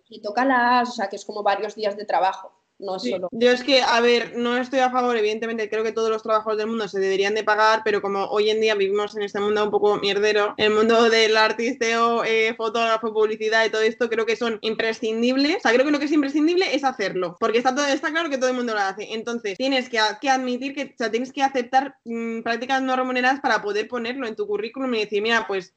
y 0.10 0.22
tócalas, 0.22 0.90
o 0.90 0.92
sea 0.92 1.10
que 1.10 1.16
es 1.16 1.26
como 1.26 1.44
varios 1.44 1.76
días 1.76 1.98
de 1.98 2.06
trabajo. 2.06 2.52
No 2.80 3.00
solo. 3.00 3.30
Yo 3.32 3.52
es 3.52 3.64
que, 3.64 3.82
a 3.82 4.02
ver, 4.02 4.36
no 4.36 4.58
estoy 4.58 4.80
a 4.80 4.90
favor, 4.90 5.16
evidentemente 5.16 5.70
creo 5.70 5.84
que 5.84 5.92
todos 5.92 6.10
los 6.10 6.24
trabajos 6.24 6.58
del 6.58 6.68
mundo 6.68 6.88
se 6.88 7.00
deberían 7.00 7.36
de 7.36 7.44
pagar, 7.44 7.82
pero 7.86 8.02
como 8.02 8.26
hoy 8.26 8.50
en 8.50 8.60
día 8.60 8.76
vivimos 8.76 9.16
en 9.16 9.22
este 9.22 9.40
mundo 9.40 9.64
un 9.64 9.72
poco 9.72 9.98
mierdero, 9.98 10.54
el 10.58 10.72
mundo 10.72 11.10
del 11.10 11.38
artisteo, 11.38 12.26
eh, 12.26 12.54
fotógrafo, 12.56 13.14
publicidad 13.14 13.64
y 13.66 13.70
todo 13.70 13.82
esto, 13.82 14.10
creo 14.10 14.26
que 14.26 14.36
son 14.36 14.58
imprescindibles. 14.62 15.58
O 15.58 15.60
sea, 15.62 15.72
creo 15.72 15.86
que 15.86 15.92
lo 15.92 16.00
que 16.00 16.06
es 16.06 16.12
imprescindible 16.12 16.76
es 16.76 16.84
hacerlo, 16.84 17.38
porque 17.40 17.60
está, 17.60 17.74
todo, 17.74 17.86
está 17.86 18.10
claro 18.10 18.30
que 18.30 18.38
todo 18.38 18.50
el 18.50 18.56
mundo 18.56 18.74
lo 18.74 18.80
hace. 18.80 19.14
Entonces, 19.14 19.56
tienes 19.56 19.88
que, 19.88 20.00
que 20.20 20.30
admitir 20.30 20.74
que, 20.74 20.86
o 20.86 20.98
sea, 20.98 21.12
tienes 21.12 21.32
que 21.32 21.44
aceptar 21.44 21.96
mm, 22.04 22.42
prácticas 22.42 22.82
no 22.82 22.96
remuneradas 22.96 23.40
para 23.40 23.62
poder 23.62 23.88
ponerlo 23.88 24.28
en 24.28 24.36
tu 24.36 24.48
currículum 24.48 24.94
y 24.96 25.02
decir, 25.02 25.22
mira, 25.22 25.46
pues 25.48 25.74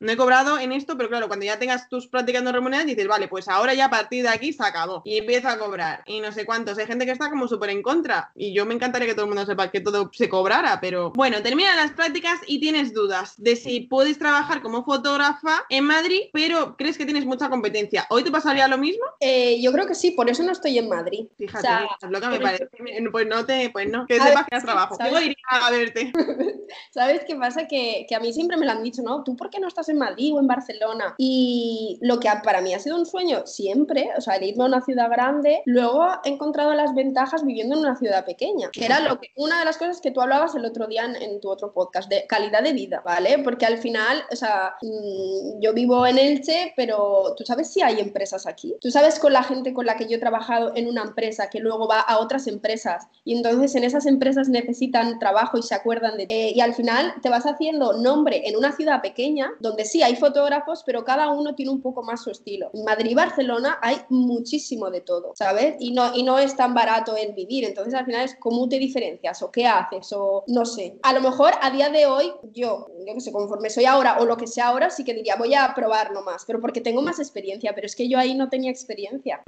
no 0.00 0.12
he 0.12 0.16
cobrado 0.16 0.58
en 0.58 0.72
esto, 0.72 0.96
pero 0.96 1.08
claro, 1.08 1.28
cuando 1.28 1.44
ya 1.44 1.58
tengas 1.58 1.88
tus 1.88 2.08
prácticas 2.08 2.42
no 2.42 2.52
remuneradas, 2.52 2.86
dices, 2.86 3.06
vale, 3.06 3.28
pues 3.28 3.48
ahora 3.48 3.74
ya 3.74 3.86
a 3.86 3.90
partir 3.90 4.22
de 4.22 4.30
aquí 4.30 4.52
se 4.52 4.62
acabó. 4.62 5.02
Y 5.04 5.18
empieza 5.18 5.52
a 5.52 5.58
cobrar. 5.58 6.02
Y 6.06 6.20
no 6.20 6.32
sé 6.32 6.46
cuántos. 6.46 6.78
Hay 6.78 6.86
gente 6.86 7.04
que 7.04 7.12
está 7.12 7.28
como 7.28 7.46
súper 7.46 7.70
en 7.70 7.82
contra. 7.82 8.32
Y 8.34 8.54
yo 8.54 8.64
me 8.64 8.74
encantaría 8.74 9.06
que 9.06 9.14
todo 9.14 9.26
el 9.26 9.30
mundo 9.30 9.44
sepa 9.44 9.70
que 9.70 9.80
todo 9.80 10.10
se 10.12 10.28
cobrara, 10.28 10.80
pero 10.80 11.12
bueno, 11.12 11.42
termina 11.42 11.76
las 11.76 11.92
prácticas 11.92 12.40
y 12.46 12.60
tienes 12.60 12.94
dudas 12.94 13.34
de 13.36 13.56
si 13.56 13.80
puedes 13.80 14.18
trabajar 14.18 14.62
como 14.62 14.84
fotógrafa 14.84 15.64
en 15.68 15.84
Madrid, 15.84 16.22
pero 16.32 16.76
crees 16.76 16.96
que 16.96 17.04
tienes 17.04 17.26
mucha 17.26 17.50
competencia. 17.50 18.06
¿Hoy 18.08 18.24
te 18.24 18.30
pasaría 18.30 18.68
lo 18.68 18.78
mismo? 18.78 19.04
Eh, 19.20 19.60
yo 19.60 19.70
creo 19.72 19.86
que 19.86 19.94
sí, 19.94 20.12
por 20.12 20.30
eso 20.30 20.42
no 20.42 20.52
estoy 20.52 20.78
en 20.78 20.88
Madrid. 20.88 21.26
Fíjate, 21.36 21.68
es 22.02 22.10
lo 22.10 22.20
que 22.20 22.26
me 22.28 22.40
parece. 22.40 22.68
Pues 23.12 23.26
no 23.26 23.44
te, 23.44 23.68
pues 23.70 23.88
no, 23.90 24.06
que 24.06 24.18
sepas 24.18 24.46
que 24.46 24.56
has 24.56 24.64
trabajo. 24.64 24.96
Iría 25.20 25.36
a 25.50 25.70
verte. 25.70 26.12
¿Sabes 26.90 27.22
qué 27.26 27.36
pasa? 27.36 27.66
Que, 27.66 28.06
que 28.08 28.14
a 28.14 28.20
mí 28.20 28.32
siempre 28.32 28.56
me 28.56 28.64
lo 28.64 28.72
han 28.72 28.82
dicho, 28.82 29.02
¿no? 29.02 29.22
¿Tú 29.24 29.36
por 29.36 29.50
qué 29.50 29.60
no 29.60 29.68
estás 29.68 29.89
en 29.90 29.98
Madrid 29.98 30.34
o 30.34 30.40
en 30.40 30.46
Barcelona. 30.46 31.14
Y 31.18 31.98
lo 32.02 32.20
que 32.20 32.28
para 32.42 32.60
mí 32.60 32.74
ha 32.74 32.78
sido 32.78 32.96
un 32.96 33.06
sueño 33.06 33.46
siempre, 33.46 34.10
o 34.16 34.20
sea, 34.20 34.36
el 34.36 34.44
irme 34.44 34.64
a 34.64 34.66
una 34.66 34.80
ciudad 34.80 35.10
grande, 35.10 35.62
luego 35.66 36.06
he 36.24 36.30
encontrado 36.30 36.72
las 36.74 36.94
ventajas 36.94 37.44
viviendo 37.44 37.74
en 37.74 37.80
una 37.80 37.96
ciudad 37.96 38.24
pequeña, 38.24 38.70
que 38.70 38.84
era 38.84 39.00
lo 39.00 39.20
que, 39.20 39.30
una 39.36 39.58
de 39.58 39.64
las 39.64 39.78
cosas 39.78 40.00
que 40.00 40.10
tú 40.10 40.20
hablabas 40.20 40.54
el 40.54 40.64
otro 40.64 40.86
día 40.86 41.04
en, 41.04 41.40
tu 41.40 41.50
otro 41.50 41.72
podcast, 41.72 42.08
de 42.08 42.26
calidad 42.26 42.62
de 42.62 42.72
vida, 42.72 43.02
¿vale? 43.04 43.38
Porque 43.42 43.66
al 43.66 43.78
final, 43.78 44.22
o 44.30 44.36
sea, 44.36 44.74
mm, 44.82 45.60
yo 45.60 45.72
vivo 45.72 46.06
en 46.06 46.18
Elche, 46.18 46.72
pero 46.76 47.34
tú 47.36 47.44
sabes 47.44 47.72
si 47.72 47.82
hay 47.82 48.00
empresas 48.00 48.46
aquí. 48.46 48.74
Tú 48.80 48.90
sabes 48.90 49.18
con 49.18 49.32
la 49.32 49.42
gente 49.42 49.72
con 49.72 49.86
la 49.86 49.96
que 49.96 50.06
yo 50.06 50.16
he 50.16 50.20
trabajado 50.20 50.72
en 50.74 50.88
una 50.88 51.02
empresa 51.02 51.48
que 51.50 51.60
luego 51.60 51.88
va 51.88 52.00
a 52.00 52.18
otras 52.18 52.46
empresas 52.46 53.06
y 53.24 53.36
entonces 53.36 53.74
en 53.74 53.84
esas 53.84 54.06
empresas 54.06 54.48
necesitan 54.48 55.18
trabajo 55.18 55.58
y 55.58 55.62
se 55.62 55.74
acuerdan 55.74 56.16
de... 56.16 56.26
Eh, 56.28 56.52
y 56.54 56.60
al 56.60 56.74
final 56.74 57.14
te 57.22 57.28
vas 57.28 57.46
haciendo 57.46 57.94
nombre 57.94 58.48
en 58.48 58.56
una 58.56 58.72
ciudad 58.72 59.00
pequeña 59.00 59.50
donde 59.60 59.79
sí 59.84 60.02
hay 60.02 60.16
fotógrafos, 60.16 60.82
pero 60.84 61.04
cada 61.04 61.30
uno 61.30 61.54
tiene 61.54 61.72
un 61.72 61.82
poco 61.82 62.02
más 62.02 62.22
su 62.22 62.30
estilo. 62.30 62.70
En 62.74 62.84
Madrid 62.84 63.10
y 63.10 63.14
Barcelona 63.14 63.78
hay 63.82 63.96
muchísimo 64.08 64.90
de 64.90 65.00
todo, 65.00 65.32
¿sabes? 65.36 65.76
Y 65.78 65.92
no, 65.92 66.14
y 66.14 66.22
no 66.22 66.38
es 66.38 66.56
tan 66.56 66.74
barato 66.74 67.16
el 67.16 67.32
vivir, 67.32 67.64
entonces 67.64 67.94
al 67.94 68.06
final 68.06 68.24
es 68.24 68.36
cómo 68.36 68.68
te 68.68 68.78
diferencias 68.78 69.42
o 69.42 69.50
qué 69.50 69.66
haces 69.66 70.12
o 70.12 70.44
no 70.46 70.64
sé. 70.64 70.98
A 71.02 71.12
lo 71.12 71.20
mejor 71.20 71.52
a 71.60 71.70
día 71.70 71.88
de 71.88 72.06
hoy 72.06 72.32
yo, 72.52 72.86
yo 73.06 73.14
que 73.14 73.20
sé, 73.20 73.32
conforme 73.32 73.70
soy 73.70 73.84
ahora 73.84 74.18
o 74.20 74.24
lo 74.24 74.36
que 74.36 74.46
sea 74.46 74.68
ahora, 74.68 74.90
sí 74.90 75.04
que 75.04 75.14
diría 75.14 75.36
voy 75.36 75.54
a 75.54 75.72
probar 75.74 76.12
nomás, 76.12 76.44
pero 76.46 76.60
porque 76.60 76.80
tengo 76.80 77.02
más 77.02 77.18
experiencia, 77.18 77.74
pero 77.74 77.86
es 77.86 77.96
que 77.96 78.08
yo 78.08 78.18
ahí 78.18 78.34
no 78.34 78.48
tenía 78.48 78.70
experiencia. 78.70 79.42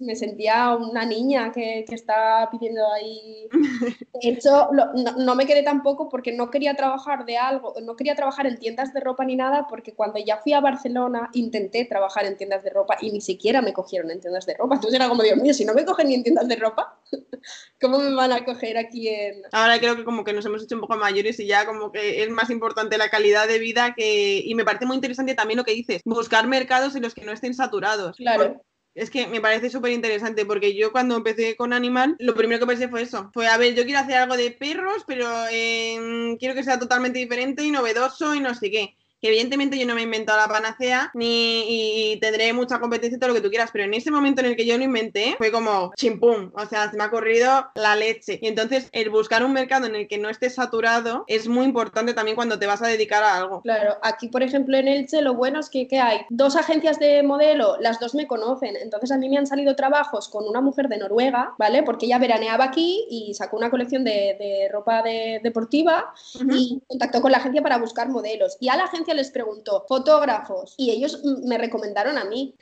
me 0.00 0.16
sentía 0.16 0.76
una 0.76 1.04
niña 1.04 1.52
que, 1.52 1.84
que 1.88 1.94
está 1.94 2.48
pidiendo 2.50 2.82
ahí... 2.92 3.48
De 4.20 4.30
hecho, 4.30 4.68
no, 4.72 4.92
no 5.16 5.34
me 5.36 5.46
quedé 5.46 5.62
tampoco 5.62 6.08
porque 6.08 6.32
no 6.32 6.50
quería 6.50 6.74
trabajar 6.74 7.24
de 7.24 7.38
algo, 7.38 7.74
no 7.82 7.94
quería 7.94 8.14
trabajar 8.14 8.46
en 8.46 8.58
tiendas 8.58 8.92
de 8.92 9.00
ropa 9.00 9.24
ni 9.24 9.36
nada 9.36 9.47
porque 9.68 9.94
cuando 9.94 10.18
ya 10.18 10.38
fui 10.38 10.52
a 10.52 10.60
Barcelona 10.60 11.30
intenté 11.32 11.84
trabajar 11.84 12.24
en 12.26 12.36
tiendas 12.36 12.62
de 12.62 12.70
ropa 12.70 12.96
y 13.00 13.10
ni 13.10 13.20
siquiera 13.20 13.62
me 13.62 13.72
cogieron 13.72 14.10
en 14.10 14.20
tiendas 14.20 14.46
de 14.46 14.54
ropa. 14.54 14.76
Entonces 14.76 14.98
era 14.98 15.08
como, 15.08 15.22
Dios 15.22 15.38
mío, 15.38 15.54
si 15.54 15.64
no 15.64 15.74
me 15.74 15.84
cogen 15.84 16.08
ni 16.08 16.14
en 16.14 16.22
tiendas 16.22 16.48
de 16.48 16.56
ropa, 16.56 16.98
¿cómo 17.80 17.98
me 17.98 18.14
van 18.14 18.32
a 18.32 18.44
coger 18.44 18.76
aquí 18.76 19.08
en...? 19.08 19.42
Ahora 19.52 19.78
creo 19.78 19.96
que 19.96 20.04
como 20.04 20.24
que 20.24 20.32
nos 20.32 20.44
hemos 20.46 20.62
hecho 20.62 20.74
un 20.74 20.82
poco 20.82 20.96
mayores 20.96 21.38
y 21.40 21.46
ya 21.46 21.66
como 21.66 21.92
que 21.92 22.22
es 22.22 22.30
más 22.30 22.50
importante 22.50 22.98
la 22.98 23.10
calidad 23.10 23.48
de 23.48 23.58
vida 23.58 23.94
que... 23.96 24.42
Y 24.44 24.54
me 24.54 24.64
parece 24.64 24.86
muy 24.86 24.96
interesante 24.96 25.34
también 25.34 25.58
lo 25.58 25.64
que 25.64 25.74
dices, 25.74 26.02
buscar 26.04 26.46
mercados 26.46 26.94
en 26.96 27.02
los 27.02 27.14
que 27.14 27.24
no 27.24 27.32
estén 27.32 27.54
saturados. 27.54 28.16
Claro. 28.16 28.62
Es 28.94 29.10
que 29.10 29.28
me 29.28 29.40
parece 29.40 29.70
súper 29.70 29.92
interesante 29.92 30.44
porque 30.44 30.74
yo 30.74 30.90
cuando 30.90 31.16
empecé 31.16 31.54
con 31.54 31.72
Animal, 31.72 32.16
lo 32.18 32.34
primero 32.34 32.58
que 32.58 32.66
pensé 32.66 32.88
fue 32.88 33.02
eso. 33.02 33.30
Fue, 33.32 33.46
a 33.46 33.56
ver, 33.56 33.74
yo 33.74 33.84
quiero 33.84 34.00
hacer 34.00 34.16
algo 34.16 34.36
de 34.36 34.50
perros, 34.50 35.04
pero 35.06 35.28
eh, 35.52 36.36
quiero 36.40 36.54
que 36.54 36.64
sea 36.64 36.80
totalmente 36.80 37.20
diferente 37.20 37.62
y 37.62 37.70
novedoso 37.70 38.34
y 38.34 38.40
no 38.40 38.54
sé 38.54 38.72
qué 38.72 38.96
que 39.20 39.28
evidentemente 39.28 39.78
yo 39.78 39.86
no 39.86 39.94
me 39.94 40.00
he 40.00 40.04
inventado 40.04 40.38
la 40.38 40.48
panacea 40.48 41.10
ni 41.14 41.64
y, 41.68 42.16
tendré 42.20 42.52
mucha 42.52 42.80
competencia 42.80 43.16
y 43.16 43.18
todo 43.18 43.28
lo 43.28 43.34
que 43.34 43.40
tú 43.40 43.48
quieras, 43.48 43.70
pero 43.72 43.84
en 43.84 43.94
ese 43.94 44.10
momento 44.10 44.40
en 44.40 44.48
el 44.48 44.56
que 44.56 44.66
yo 44.66 44.76
lo 44.76 44.84
inventé 44.84 45.34
fue 45.38 45.50
como 45.50 45.92
chimpum, 45.96 46.50
o 46.54 46.66
sea, 46.66 46.90
se 46.90 46.96
me 46.96 47.04
ha 47.04 47.10
corrido 47.10 47.68
la 47.74 47.96
leche. 47.96 48.38
Y 48.42 48.48
entonces 48.48 48.88
el 48.92 49.10
buscar 49.10 49.44
un 49.44 49.52
mercado 49.52 49.86
en 49.86 49.94
el 49.94 50.08
que 50.08 50.18
no 50.18 50.28
esté 50.28 50.50
saturado 50.50 51.24
es 51.26 51.48
muy 51.48 51.64
importante 51.64 52.14
también 52.14 52.36
cuando 52.36 52.58
te 52.58 52.66
vas 52.66 52.82
a 52.82 52.86
dedicar 52.86 53.22
a 53.22 53.36
algo. 53.36 53.62
Claro, 53.62 53.96
aquí 54.02 54.28
por 54.28 54.42
ejemplo 54.42 54.76
en 54.76 54.88
Elche 54.88 55.22
lo 55.22 55.34
bueno 55.34 55.60
es 55.60 55.68
que, 55.68 55.88
hay 55.98 56.20
dos 56.30 56.54
agencias 56.56 56.98
de 56.98 57.22
modelo, 57.22 57.76
las 57.80 57.98
dos 57.98 58.14
me 58.14 58.26
conocen, 58.26 58.76
entonces 58.76 59.10
a 59.10 59.18
mí 59.18 59.28
me 59.28 59.38
han 59.38 59.46
salido 59.46 59.74
trabajos 59.74 60.28
con 60.28 60.46
una 60.46 60.60
mujer 60.60 60.88
de 60.88 60.98
Noruega, 60.98 61.54
¿vale? 61.58 61.82
Porque 61.82 62.06
ella 62.06 62.18
veraneaba 62.18 62.64
aquí 62.64 63.06
y 63.10 63.34
sacó 63.34 63.56
una 63.56 63.70
colección 63.70 64.04
de, 64.04 64.68
ropa 64.72 65.02
deportiva 65.42 66.12
y 66.50 66.80
contactó 66.86 67.20
con 67.20 67.32
la 67.32 67.38
agencia 67.38 67.62
para 67.62 67.78
buscar 67.78 68.08
modelos. 68.08 68.56
Y 68.60 68.68
a 68.68 68.76
la 68.76 68.84
agencia 68.84 69.07
les 69.14 69.30
preguntó, 69.30 69.84
fotógrafos, 69.88 70.74
y 70.76 70.90
ellos 70.90 71.22
me 71.44 71.58
recomendaron 71.58 72.18
a 72.18 72.24
mí. 72.24 72.54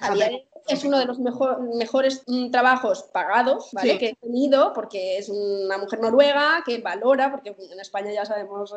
es 0.69 0.85
uno 0.85 0.99
de 0.99 1.05
los 1.05 1.19
mejor, 1.19 1.61
mejores 1.77 2.23
mm, 2.27 2.51
trabajos 2.51 3.05
pagados 3.13 3.69
¿vale? 3.73 3.99
que 3.99 4.09
he 4.09 4.15
tenido, 4.15 4.73
porque 4.73 5.19
es 5.19 5.29
una 5.29 5.79
mujer 5.79 6.01
noruega 6.01 6.63
que 6.65 6.79
valora, 6.79 7.31
porque 7.31 7.55
en 7.59 7.81
España 7.81 8.13
ya 8.13 8.25
sabemos 8.25 8.75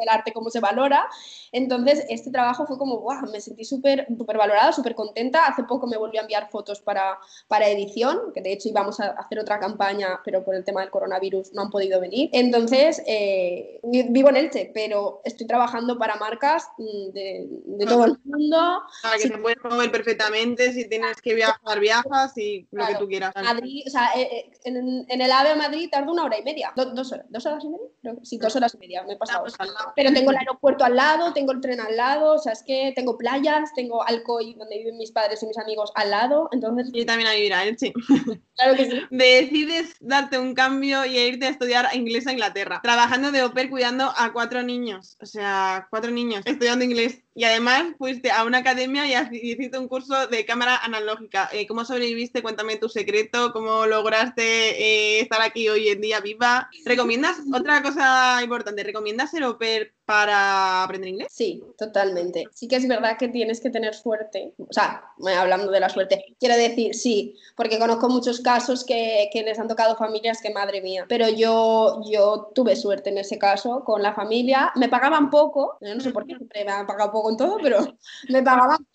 del 0.00 0.08
arte 0.08 0.32
cómo 0.32 0.50
se 0.50 0.60
valora. 0.60 1.08
Entonces, 1.52 2.04
este 2.08 2.30
trabajo 2.30 2.66
fue 2.66 2.78
como, 2.78 3.00
wow, 3.00 3.30
me 3.30 3.40
sentí 3.40 3.64
súper 3.64 4.06
súper 4.16 4.38
valorada, 4.38 4.72
súper 4.72 4.94
contenta. 4.94 5.46
Hace 5.46 5.64
poco 5.64 5.86
me 5.86 5.96
volví 5.96 6.18
a 6.18 6.22
enviar 6.22 6.50
fotos 6.50 6.80
para, 6.80 7.18
para 7.48 7.68
edición, 7.68 8.32
que 8.34 8.40
de 8.40 8.52
hecho 8.52 8.68
íbamos 8.68 9.00
a 9.00 9.08
hacer 9.10 9.38
otra 9.38 9.58
campaña, 9.58 10.20
pero 10.24 10.44
por 10.44 10.54
el 10.54 10.64
tema 10.64 10.80
del 10.80 10.90
coronavirus 10.90 11.52
no 11.52 11.62
han 11.62 11.70
podido 11.70 12.00
venir. 12.00 12.30
Entonces, 12.32 13.02
eh, 13.06 13.80
vivo 13.82 14.30
en 14.30 14.36
Elche, 14.36 14.70
pero 14.72 15.20
estoy 15.24 15.46
trabajando 15.46 15.98
para 15.98 16.16
marcas 16.16 16.68
mm, 16.78 17.12
de, 17.12 17.46
de 17.48 17.86
todo 17.86 18.04
el 18.06 18.18
mundo. 18.24 18.82
Para 19.02 19.18
que 19.18 19.28
te 19.28 19.38
puedes 19.38 19.58
mover 19.62 19.90
perfectamente, 19.90 20.72
si 20.72 20.88
tienes 20.88 21.20
que 21.20 21.34
viajar, 21.34 21.80
viajas 21.80 22.36
y 22.36 22.66
lo 22.70 22.86
que 22.86 22.94
tú 22.96 23.08
quieras. 23.08 23.34
Madrid, 23.34 23.84
o 23.86 23.90
sea, 23.90 24.10
eh, 24.16 24.22
eh, 24.22 24.50
en, 24.64 25.04
en, 25.08 25.20
el 25.20 25.30
AVE 25.30 25.50
a 25.50 25.56
Madrid 25.56 25.88
tardo 25.90 26.12
una 26.12 26.24
hora 26.24 26.38
y 26.38 26.42
media, 26.42 26.72
dos 26.74 27.12
horas, 27.12 27.26
dos 27.28 27.46
horas 27.46 27.64
y 27.64 27.68
media, 27.68 28.20
sí, 28.22 28.38
dos 28.38 28.54
horas 28.56 28.74
y 28.74 28.78
media, 28.78 29.02
me 29.02 29.14
he 29.14 29.16
pasado. 29.16 29.44
Pero 29.94 30.12
tengo 30.12 30.30
el 30.30 30.36
aeropuerto 30.36 30.84
al 30.84 30.96
lado, 30.96 31.32
tengo 31.32 31.52
el 31.52 31.60
tren 31.60 31.80
al 31.80 31.96
lado, 31.96 32.34
o 32.34 32.38
sea, 32.38 32.52
es 32.52 32.62
que 32.62 32.92
tengo 32.94 33.18
playas, 33.18 33.72
tengo 33.74 34.06
Alcoy, 34.06 34.54
donde 34.54 34.78
viven 34.78 34.98
mis 34.98 35.12
padres 35.12 35.42
y 35.42 35.46
mis 35.46 35.58
amigos, 35.58 35.92
al 35.94 36.10
lado, 36.10 36.48
entonces... 36.52 36.88
Y 36.92 37.04
también 37.04 37.28
a 37.28 37.34
vivir 37.34 37.54
a 37.54 37.64
Elche. 37.64 37.92
Claro 38.56 38.76
que 38.76 38.88
sí. 38.88 39.00
Decides 39.10 39.96
darte 39.98 40.38
un 40.38 40.54
cambio 40.54 41.04
y 41.04 41.18
irte 41.18 41.46
a 41.46 41.48
estudiar 41.48 41.88
inglés 41.92 42.28
a 42.28 42.32
Inglaterra, 42.32 42.78
trabajando 42.84 43.32
de 43.32 43.40
au 43.40 43.52
pair 43.52 43.68
cuidando 43.68 44.12
a 44.16 44.32
cuatro 44.32 44.62
niños, 44.62 45.16
o 45.20 45.26
sea, 45.26 45.88
cuatro 45.90 46.12
niños 46.12 46.42
estudiando 46.44 46.84
inglés. 46.84 47.23
Y 47.36 47.44
además 47.44 47.84
fuiste 47.98 48.30
a 48.30 48.44
una 48.44 48.58
academia 48.58 49.06
y 49.06 49.36
hiciste 49.36 49.76
un 49.76 49.88
curso 49.88 50.28
de 50.28 50.44
cámara 50.44 50.76
analógica. 50.76 51.48
Eh, 51.52 51.66
¿Cómo 51.66 51.84
sobreviviste? 51.84 52.42
Cuéntame 52.42 52.76
tu 52.76 52.88
secreto, 52.88 53.52
cómo 53.52 53.86
lograste 53.86 54.42
eh, 54.42 55.20
estar 55.20 55.42
aquí 55.42 55.68
hoy 55.68 55.88
en 55.88 56.00
día 56.00 56.20
viva. 56.20 56.70
¿Recomiendas, 56.84 57.38
otra 57.52 57.82
cosa 57.82 58.40
importante, 58.42 58.84
¿recomiendas 58.84 59.32
ser 59.32 59.42
au 59.42 59.58
para 60.04 60.82
aprender 60.82 61.10
inglés? 61.10 61.28
Sí, 61.30 61.62
totalmente. 61.78 62.44
Sí 62.52 62.68
que 62.68 62.76
es 62.76 62.86
verdad 62.86 63.16
que 63.18 63.28
tienes 63.28 63.60
que 63.60 63.70
tener 63.70 63.94
suerte. 63.94 64.52
O 64.58 64.72
sea, 64.72 65.04
hablando 65.38 65.70
de 65.70 65.80
la 65.80 65.88
suerte, 65.88 66.36
quiero 66.38 66.56
decir, 66.56 66.94
sí, 66.94 67.36
porque 67.56 67.78
conozco 67.78 68.08
muchos 68.08 68.40
casos 68.40 68.84
que, 68.84 69.28
que 69.32 69.42
les 69.42 69.58
han 69.58 69.68
tocado 69.68 69.96
familias 69.96 70.40
que 70.40 70.52
madre 70.52 70.82
mía. 70.82 71.06
Pero 71.08 71.28
yo, 71.28 72.02
yo 72.10 72.50
tuve 72.54 72.76
suerte 72.76 73.10
en 73.10 73.18
ese 73.18 73.38
caso 73.38 73.82
con 73.84 74.02
la 74.02 74.14
familia. 74.14 74.72
Me 74.76 74.88
pagaban 74.88 75.30
poco, 75.30 75.78
no 75.80 76.00
sé 76.00 76.10
por 76.10 76.26
qué, 76.26 76.36
siempre 76.36 76.64
me 76.64 76.72
han 76.72 76.86
pagado 76.86 77.10
poco 77.10 77.24
con 77.24 77.36
todo, 77.36 77.58
pero 77.62 77.78
me 78.28 78.42
pagaban 78.42 78.86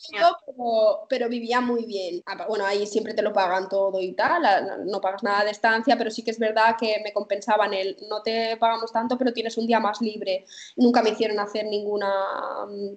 poco, 0.46 1.06
pero, 1.10 1.30
vivía 1.30 1.62
muy 1.62 1.86
bien. 1.86 2.22
Ah, 2.26 2.46
bueno, 2.48 2.66
ahí 2.66 2.86
siempre 2.86 3.14
te 3.14 3.22
lo 3.22 3.34
pagan 3.34 3.70
todo 3.70 4.00
y 4.02 4.14
tal, 4.14 4.44
no 4.86 5.02
pagas 5.02 5.24
nada 5.24 5.44
de 5.44 5.52
estancia, 5.52 5.98
pero 5.98 6.12
sí 6.12 6.24
que 6.24 6.32
es 6.32 6.40
verdad 6.40 6.76
que 6.80 7.02
me 7.04 7.14
compensaban 7.14 7.74
el 7.74 7.98
no 8.10 8.22
te 8.22 8.58
pagamos 8.58 8.92
tanto, 8.92 9.18
pero 9.18 9.34
tienes 9.34 9.58
un 9.58 9.68
día 9.68 9.80
más 9.80 10.02
libre. 10.02 10.46
Nunca 10.76 10.99
me 11.02 11.12
hicieron 11.12 11.40
hacer 11.40 11.66
ninguna, 11.66 12.12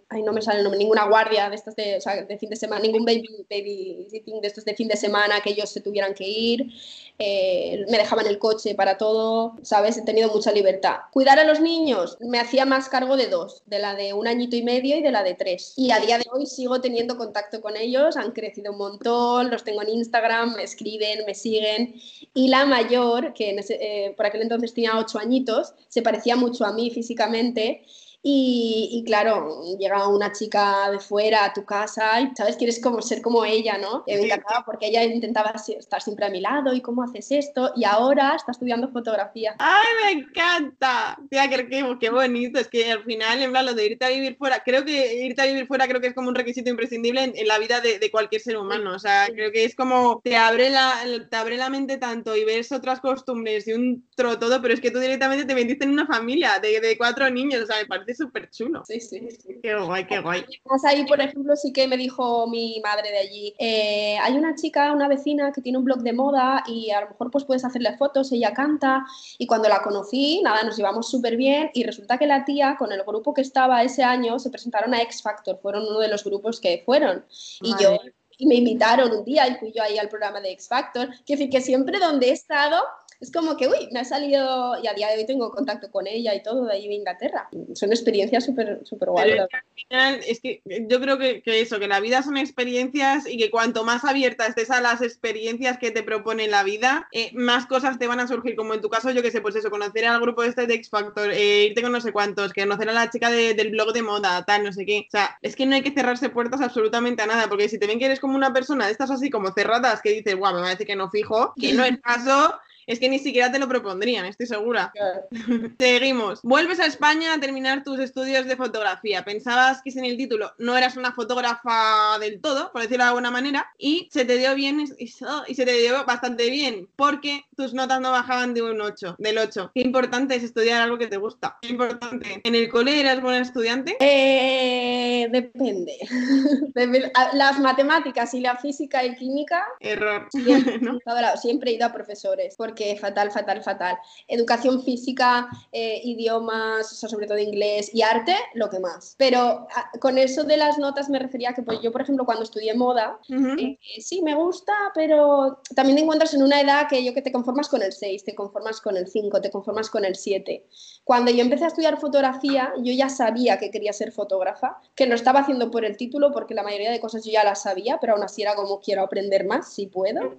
ay, 0.09 0.23
no 0.23 0.33
me 0.33 0.43
sale 0.43 0.59
el 0.59 0.65
nombre, 0.65 0.79
ninguna 0.79 1.07
guardia 1.09 1.49
de 1.49 1.57
estos 1.57 1.75
de, 1.77 1.97
o 1.97 2.01
sea, 2.01 2.25
de 2.25 2.38
fin 2.38 2.51
de 2.51 2.57
semana, 2.57 2.83
ningún 2.83 3.05
baby, 3.05 3.47
baby 3.51 4.07
sitting 4.11 4.41
de 4.41 4.49
estos 4.49 4.65
de 4.65 4.75
fin 4.75 4.88
de 4.88 4.97
semana 4.97 5.41
que 5.41 5.51
ellos 5.51 5.71
se 5.71 5.81
tuvieran 5.81 6.15
que 6.15 6.25
ir. 6.29 6.73
Eh, 7.19 7.85
me 7.88 7.99
dejaban 7.99 8.27
el 8.27 8.38
coche 8.38 8.75
para 8.75 8.99
todo, 8.99 9.55
¿sabes? 9.62 9.97
He 9.97 10.03
tenido 10.03 10.31
mucha 10.31 10.51
libertad. 10.51 10.97
Cuidar 11.12 11.38
a 11.38 11.45
los 11.45 11.61
niños, 11.61 12.17
me 12.21 12.41
hacía 12.41 12.65
más 12.65 12.88
cargo 12.88 13.17
de 13.17 13.29
dos, 13.29 13.62
de 13.67 13.79
la 13.79 13.95
de 13.95 14.12
un 14.12 14.27
añito 14.27 14.57
y 14.57 14.62
medio 14.62 14.97
y 14.97 15.03
de 15.03 15.12
la 15.12 15.23
de 15.23 15.35
tres. 15.35 15.75
Y 15.77 15.91
a 15.93 16.01
día 16.01 16.19
de 16.19 16.25
hoy 16.33 16.47
sigo 16.47 16.81
teniendo 16.81 17.17
contacto 17.17 17.61
con 17.61 17.77
ellos, 17.77 18.17
han 18.17 18.33
crecido 18.33 18.73
un 18.73 18.79
montón, 18.79 19.51
los 19.51 19.62
tengo 19.62 19.83
en 19.83 19.91
Instagram, 19.91 20.57
me 20.57 20.65
escriben, 20.65 21.25
me 21.27 21.35
siguen. 21.35 21.95
Y 22.35 22.49
la 22.49 22.65
mayor, 22.67 23.35
que 23.35 23.57
eh, 23.69 24.15
por 24.17 24.27
aquel 24.27 24.43
entonces 24.43 24.75
tenía 24.75 24.99
ocho 24.99 25.19
añitos, 25.19 25.75
se 25.88 26.03
parecía 26.03 26.37
mucho 26.37 26.65
a 26.65 26.73
mí 26.73 26.91
físicamente 26.91 27.85
y, 28.25 29.03
claro, 29.05 29.65
llega 29.79 30.07
una 30.07 30.31
chica 30.31 30.93
de 30.93 31.01
fuera 31.01 31.45
a 31.45 31.53
tu 31.53 31.65
casa 31.65 32.21
y, 32.21 32.31
¿sabes? 32.37 32.57
Quieres 32.57 32.81
como 32.81 33.03
ser 33.03 33.21
como 33.21 33.45
ella, 33.45 33.79
¿no? 33.79 34.05
me 34.07 34.15
encantaba 34.15 34.65
porque 34.65 34.87
ella 34.87 35.03
intentaba 35.03 35.53
estar 35.77 36.01
siempre 36.01 36.27
a 36.27 36.31
mi 36.31 36.41
lado 36.41 36.73
y 36.73 36.81
cómo 36.81 37.03
haces 37.03 37.33
esto 37.33 37.73
y 37.75 37.85
ahora 37.85 38.37
está 38.37 38.53
estudiando 38.53 38.89
fotografía. 38.91 39.57
¡Ay, 39.59 39.87
me 40.05 40.21
encanta! 40.21 41.19
Tía, 41.31 41.49
qué, 41.49 41.97
qué, 41.99 42.11
bonito. 42.11 42.61
Es 42.61 42.69
que 42.69 42.93
al 42.93 43.03
final, 43.03 43.43
en 43.43 43.51
plan, 43.51 43.67
lo 43.67 43.75
de 43.75 43.87
irte 43.87 44.05
a 44.05 44.11
vivir 44.11 44.37
fuera, 44.37 44.63
creo 44.65 44.85
que 44.85 45.25
irte 45.25 45.43
a 45.43 45.47
vivir 45.47 45.67
fuera 45.67 45.89
creo 45.89 46.01
que 46.01 46.07
es 46.07 46.15
como 46.15 46.29
un 46.29 46.37
requisito 46.37 46.71
imprescindible 46.71 47.33
en, 47.35 47.49
la 47.49 47.59
vida 47.59 47.81
de, 47.81 47.99
de, 47.99 48.11
cualquier 48.13 48.41
ser 48.41 48.57
humano. 48.57 48.95
O 48.95 48.99
sea, 49.01 49.27
creo 49.35 49.51
que 49.51 49.65
es 49.65 49.75
como 49.75 50.21
te 50.23 50.37
abre, 50.37 50.71
la, 50.71 50.95
te 51.29 51.37
abre 51.37 51.57
la 51.57 51.71
mente 51.71 51.97
tanto 51.97 52.37
y 52.37 52.45
ves 52.45 52.71
otras 52.71 53.01
costumbres 53.01 53.67
y 53.67 53.73
un 53.73 54.07
tro 54.15 54.39
todo, 54.39 54.63
pero 54.63 54.75
es 54.75 54.81
que 54.81 54.93
tú 54.93 55.01
directamente 55.01 55.45
te 55.45 55.57
metiste 55.57 55.85
en 55.85 55.91
una 55.91 56.07
familia 56.07 56.61
de, 56.63 56.81
de 56.81 56.97
cuatro 56.97 57.29
niños. 57.29 57.65
O 57.65 57.67
sea, 57.67 57.79
me 57.79 57.87
parece 57.87 58.12
súper 58.14 58.51
chulo. 58.51 58.83
Sí, 58.87 59.01
sí, 59.01 59.29
Qué 59.62 59.75
guay, 59.75 60.07
qué 60.07 60.20
guay. 60.20 60.44
ahí, 60.85 61.05
por 61.07 61.20
ejemplo, 61.20 61.57
sí 61.57 61.72
que 61.72 61.87
me 61.88 61.96
dijo 61.96 62.46
mi 62.46 62.81
madre 62.83 63.11
de 63.11 63.18
allí, 63.18 63.55
eh, 63.59 64.16
hay 64.20 64.35
una 64.37 64.55
chica, 64.55 64.92
una 64.92 65.09
vecina 65.09 65.53
que 65.53 65.61
tiene 65.61 65.79
un 65.79 65.85
blog 65.85 66.03
de 66.03 66.12
moda 66.12 66.62
y 66.66 66.90
a 66.90 67.01
lo 67.03 67.09
mejor 67.11 67.31
pues 67.31 67.44
puedes 67.44 67.64
hacerle 67.64 67.96
fotos, 67.96 68.33
ella 68.33 68.53
canta 68.53 69.05
y 69.38 69.46
cuando 69.46 69.68
la 69.68 69.83
conocí, 69.83 70.40
nada, 70.42 70.62
nos 70.62 70.77
llevamos 70.77 71.11
súper 71.11 71.37
bien 71.37 71.70
y 71.75 71.85
resulta 71.85 72.18
que 72.18 72.27
la 72.27 72.44
tía 72.44 72.77
con 72.79 72.92
el 72.92 73.03
grupo 73.03 73.35
que 73.35 73.42
estaba 73.42 73.83
ese 73.83 74.03
año 74.03 74.38
se 74.38 74.51
presentaron 74.51 74.94
a 74.94 75.03
X 75.03 75.22
Factor, 75.22 75.59
fueron 75.61 75.85
uno 75.87 75.98
de 75.98 76.09
los 76.09 76.25
grupos 76.25 76.61
que 76.61 76.83
fueron 76.85 77.25
y 77.61 77.75
yo 77.83 77.98
y 78.42 78.46
me 78.46 78.57
invitaron 78.57 79.12
un 79.12 79.25
día 79.25 79.46
y 79.46 79.55
fui 79.57 79.72
yo 79.72 79.83
ahí 79.85 79.98
al 79.98 80.09
programa 80.09 80.40
de 80.40 80.51
X 80.51 80.66
Factor. 80.66 81.09
Quiero 81.25 81.38
decir 81.38 81.51
que 81.51 81.61
siempre 81.61 82.01
donde 82.01 82.29
he 82.29 82.33
estado 82.33 82.83
es 83.23 83.31
como 83.31 83.57
que, 83.57 83.69
uy, 83.69 83.89
me 83.93 84.01
ha 84.01 84.05
salido 84.05 84.75
y 84.83 84.89
a 84.89 84.95
día 84.95 85.09
de 85.09 85.19
hoy 85.19 85.27
tengo 85.27 85.53
contacto 85.53 85.93
con 85.93 86.09
ella 86.09 86.35
y 86.35 86.43
todo 86.43 86.65
de 86.65 86.73
ahí 86.73 86.89
de 86.89 86.95
Inglaterra. 86.95 87.49
Son 87.73 87.91
experiencias 87.91 88.45
súper 88.45 88.81
súper 88.83 89.11
guay. 89.11 89.39
al 89.39 89.49
final 89.77 90.21
es 90.27 90.41
que 90.41 90.61
yo 90.67 91.01
creo 91.01 91.19
que, 91.19 91.41
que, 91.41 91.61
eso, 91.61 91.79
que 91.79 91.87
la 91.87 92.01
vida 92.01 92.25
son 92.25 92.37
experiencias 92.37 93.29
y 93.29 93.39
que 93.39 93.49
cuanto 93.49 93.85
más 93.85 94.05
abierta 94.05 94.47
estés 94.47 94.73
a 94.73 94.81
las 94.81 95.03
experiencias 95.03 95.79
que 95.79 95.93
te 95.93 96.03
propone 96.03 96.49
la 96.49 96.65
vida, 96.65 97.07
eh, 97.13 97.31
más 97.35 97.67
cosas 97.67 97.97
te 97.97 98.09
van 98.09 98.19
a 98.19 98.27
surgir, 98.27 98.57
como 98.57 98.75
en 98.75 98.81
tu 98.81 98.91
caso, 98.91 99.13
yo 99.13 99.23
que 99.23 99.31
sé, 99.31 99.41
pues 99.41 99.55
eso, 99.55 99.71
conocer 99.71 100.05
al 100.05 100.21
grupo 100.21 100.43
este 100.43 100.67
de 100.67 100.75
X 100.75 100.91
Factor, 100.91 101.31
eh, 101.31 101.67
irte 101.67 101.81
con 101.81 101.93
no 101.93 102.01
sé 102.01 102.11
cuántos, 102.11 102.53
conocer 102.53 102.89
a 102.89 102.93
la 102.93 103.09
chica 103.09 103.31
del 103.31 103.71
blog 103.71 103.93
de 103.93 104.03
moda, 104.03 104.45
tal, 104.45 104.65
no 104.65 104.73
sé 104.73 104.85
qué. 104.85 105.05
O 105.07 105.11
sea, 105.13 105.39
es 105.43 105.55
que 105.55 105.65
no 105.65 105.77
hay 105.77 105.83
que 105.83 105.93
cerrarse 105.93 106.29
puertas 106.29 106.61
absolutamente 106.61 107.23
a 107.23 107.27
nada, 107.27 107.49
porque 107.49 107.69
si 107.69 107.79
te 107.79 107.87
ven 107.87 108.01
que 108.01 108.07
eres 108.07 108.19
como 108.19 108.35
una 108.35 108.53
persona 108.53 108.87
de 108.87 108.93
estas 108.93 109.13
así 109.13 109.31
como 109.31 109.53
cerradas 109.53 110.03
que 110.03 110.11
dices, 110.11 110.35
guau, 110.35 110.61
me 110.61 110.69
decir 110.69 110.89
que 110.89 110.97
no 110.97 111.09
fijo, 111.09 111.55
que 111.61 111.73
no 111.73 111.85
es 111.85 112.01
caso, 112.01 112.59
es 112.87 112.99
que 112.99 113.09
ni 113.09 113.18
siquiera 113.18 113.51
te 113.51 113.59
lo 113.59 113.68
propondrían, 113.68 114.25
estoy 114.25 114.47
segura. 114.47 114.92
Seguimos. 115.79 116.40
Vuelves 116.42 116.81
a 116.81 116.87
España 116.87 117.35
a 117.35 117.40
terminar 117.40 117.85
tus 117.85 117.99
estudios 117.99 118.47
de 118.47 118.57
fotografía. 118.57 119.25
Pensabas 119.25 119.83
que 119.83 119.90
sin 119.90 120.05
el 120.05 120.16
título 120.16 120.53
no 120.59 120.77
eras 120.77 120.97
una 120.97 121.12
fotógrafa 121.12 122.18
del 122.21 122.40
todo, 122.40 122.73
por 122.73 122.83
decirlo 122.83 123.05
de 123.05 123.09
alguna 123.09 123.31
manera, 123.31 123.73
y 123.79 124.09
se 124.12 124.25
te 124.25 124.38
dio 124.38 124.55
bien 124.55 124.85
y 124.99 125.07
se 125.09 125.64
te 125.64 125.73
dio 125.79 126.05
bastante 126.05 126.51
bien, 126.51 126.88
porque 126.97 127.45
tus 127.57 127.75
notas 127.75 128.01
no 128.01 128.11
bajaban 128.11 128.55
de 128.55 128.62
un 128.62 128.81
8, 128.81 129.16
del 129.18 129.38
8. 129.38 129.73
Qué 129.75 129.81
importante 129.81 130.35
es 130.35 130.42
estudiar 130.42 130.83
algo 130.83 130.99
que 130.99 131.07
te 131.07 131.16
gusta. 131.16 131.59
Qué 131.62 131.68
importante. 131.68 132.40
¿En 132.45 132.55
el 132.55 132.68
cole 132.68 133.01
eras 133.01 133.21
buena 133.21 133.40
estudiante? 133.40 133.97
Eh, 134.01 135.29
depende. 135.31 135.99
Las 137.35 137.59
matemáticas 137.59 138.35
y 138.35 138.40
la 138.40 138.57
física 138.57 139.05
y 139.05 139.14
química. 139.16 139.64
Error. 139.81 140.29
Siempre, 140.31 140.79
¿no? 140.81 140.99
siempre 141.40 141.71
he 141.71 141.75
ido 141.75 141.87
a 141.87 141.92
profesores 141.92 142.55
porque 142.57 142.82
fatal, 143.01 143.31
fatal, 143.31 143.62
fatal. 143.62 143.99
Educación 144.29 144.83
física, 144.83 145.49
eh, 145.71 146.01
idiomas, 146.05 146.88
sobre 146.88 147.27
todo 147.27 147.38
inglés 147.38 147.90
y 147.92 148.03
arte, 148.03 148.35
lo 148.55 148.68
que 148.71 148.81
más. 148.81 149.14
Pero 149.18 149.66
ah, 149.75 149.90
con 150.01 150.18
eso 150.18 150.45
de 150.45 150.57
las 150.57 150.79
notas 150.79 151.09
me 151.09 151.18
refería 151.18 151.51
a 151.51 151.55
que 151.55 151.62
pues, 151.62 151.81
yo, 151.81 151.92
por 151.92 152.03
ejemplo, 152.03 152.25
cuando 152.25 152.45
estudié 152.45 152.75
moda, 152.75 153.18
eh, 153.59 153.79
sí, 154.01 154.23
me 154.23 154.35
gusta, 154.35 154.73
pero 154.95 155.61
también 155.75 155.97
te 155.97 156.03
encuentras 156.03 156.35
en 156.35 156.42
una 156.42 156.61
edad 156.61 156.88
que 156.88 157.05
yo 157.05 157.14
que 157.14 157.23
te 157.23 157.33
conformas 157.33 157.68
con 157.68 157.83
el 157.83 157.92
6, 157.92 158.25
te 158.25 158.35
conformas 158.35 158.81
con 158.81 158.97
el 158.97 159.07
5, 159.07 159.40
te 159.40 159.51
conformas 159.51 159.90
con 159.90 160.05
el 160.05 160.16
7. 160.16 160.66
Cuando 161.05 161.31
yo 161.31 161.42
empecé 161.42 161.64
a 161.64 161.68
estudiar 161.68 161.99
fotografía, 161.99 162.73
yo 162.79 162.92
ya 162.92 163.09
sabía 163.09 163.59
que 163.59 163.71
quería 163.71 163.92
ser 163.92 164.12
fotógrafa, 164.12 164.79
que 164.95 165.07
lo 165.07 165.14
estaba 165.14 165.40
haciendo 165.40 165.71
por 165.71 165.85
el 165.85 165.97
título, 165.97 166.33
porque 166.33 166.55
la 166.55 166.62
mayoría 166.62 166.90
de 166.90 167.01
cosas 167.01 167.25
yo 167.25 167.33
ya 167.33 167.45
las 167.45 167.62
sabía, 167.62 167.99
pero 168.01 168.14
aún 168.14 168.23
así 168.23 168.42
era 168.42 168.55
como 168.55 168.81
quiero 168.81 169.03
aprender 169.03 169.47
más, 169.47 169.73
si 169.73 169.87
puedo. 169.87 170.38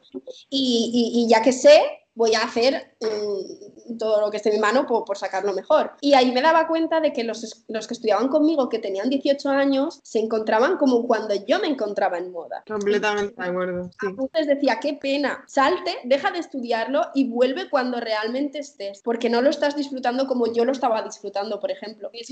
y 0.49 1.27
ya 1.29 1.41
que 1.41 1.51
sé, 1.51 2.02
voy 2.15 2.35
a 2.35 2.43
hacer 2.43 2.95
mm, 3.01 3.97
todo 3.97 4.21
lo 4.21 4.31
que 4.31 4.37
esté 4.37 4.49
en 4.49 4.55
mi 4.55 4.61
mano 4.61 4.85
por, 4.85 5.03
por, 5.05 5.17
sacarlo 5.17 5.53
mejor. 5.53 5.93
Y 6.01 6.13
ahí 6.13 6.31
me 6.31 6.41
daba 6.41 6.67
cuenta 6.67 7.01
de 7.01 7.11
que 7.13 7.23
los, 7.23 7.65
los, 7.67 7.87
que 7.87 7.93
estudiaban 7.93 8.27
conmigo, 8.27 8.69
que 8.69 8.79
tenían 8.79 9.09
18 9.09 9.49
años, 9.49 9.99
se 10.03 10.19
encontraban 10.19 10.77
como 10.77 11.07
cuando 11.07 11.33
yo 11.45 11.59
me 11.59 11.67
encontraba 11.67 12.17
en 12.17 12.31
moda. 12.31 12.63
Completamente 12.67 13.41
de 13.41 13.49
acuerdo. 13.49 13.89
Sí. 13.99 14.07
Entonces 14.07 14.47
decía, 14.47 14.79
qué 14.79 14.93
pena, 14.93 15.43
salte, 15.47 15.97
deja 16.03 16.31
de 16.31 16.39
estudiarlo 16.39 17.07
y 17.13 17.29
vuelve 17.29 17.69
cuando 17.69 17.99
realmente 17.99 18.59
estés, 18.59 19.01
porque 19.03 19.29
no 19.29 19.41
lo 19.41 19.49
estás 19.49 19.75
disfrutando 19.75 20.27
como 20.27 20.51
yo 20.51 20.65
lo 20.65 20.71
estaba 20.71 21.01
disfrutando, 21.01 21.59
por 21.59 21.71
ejemplo. 21.71 22.09
Es 22.13 22.27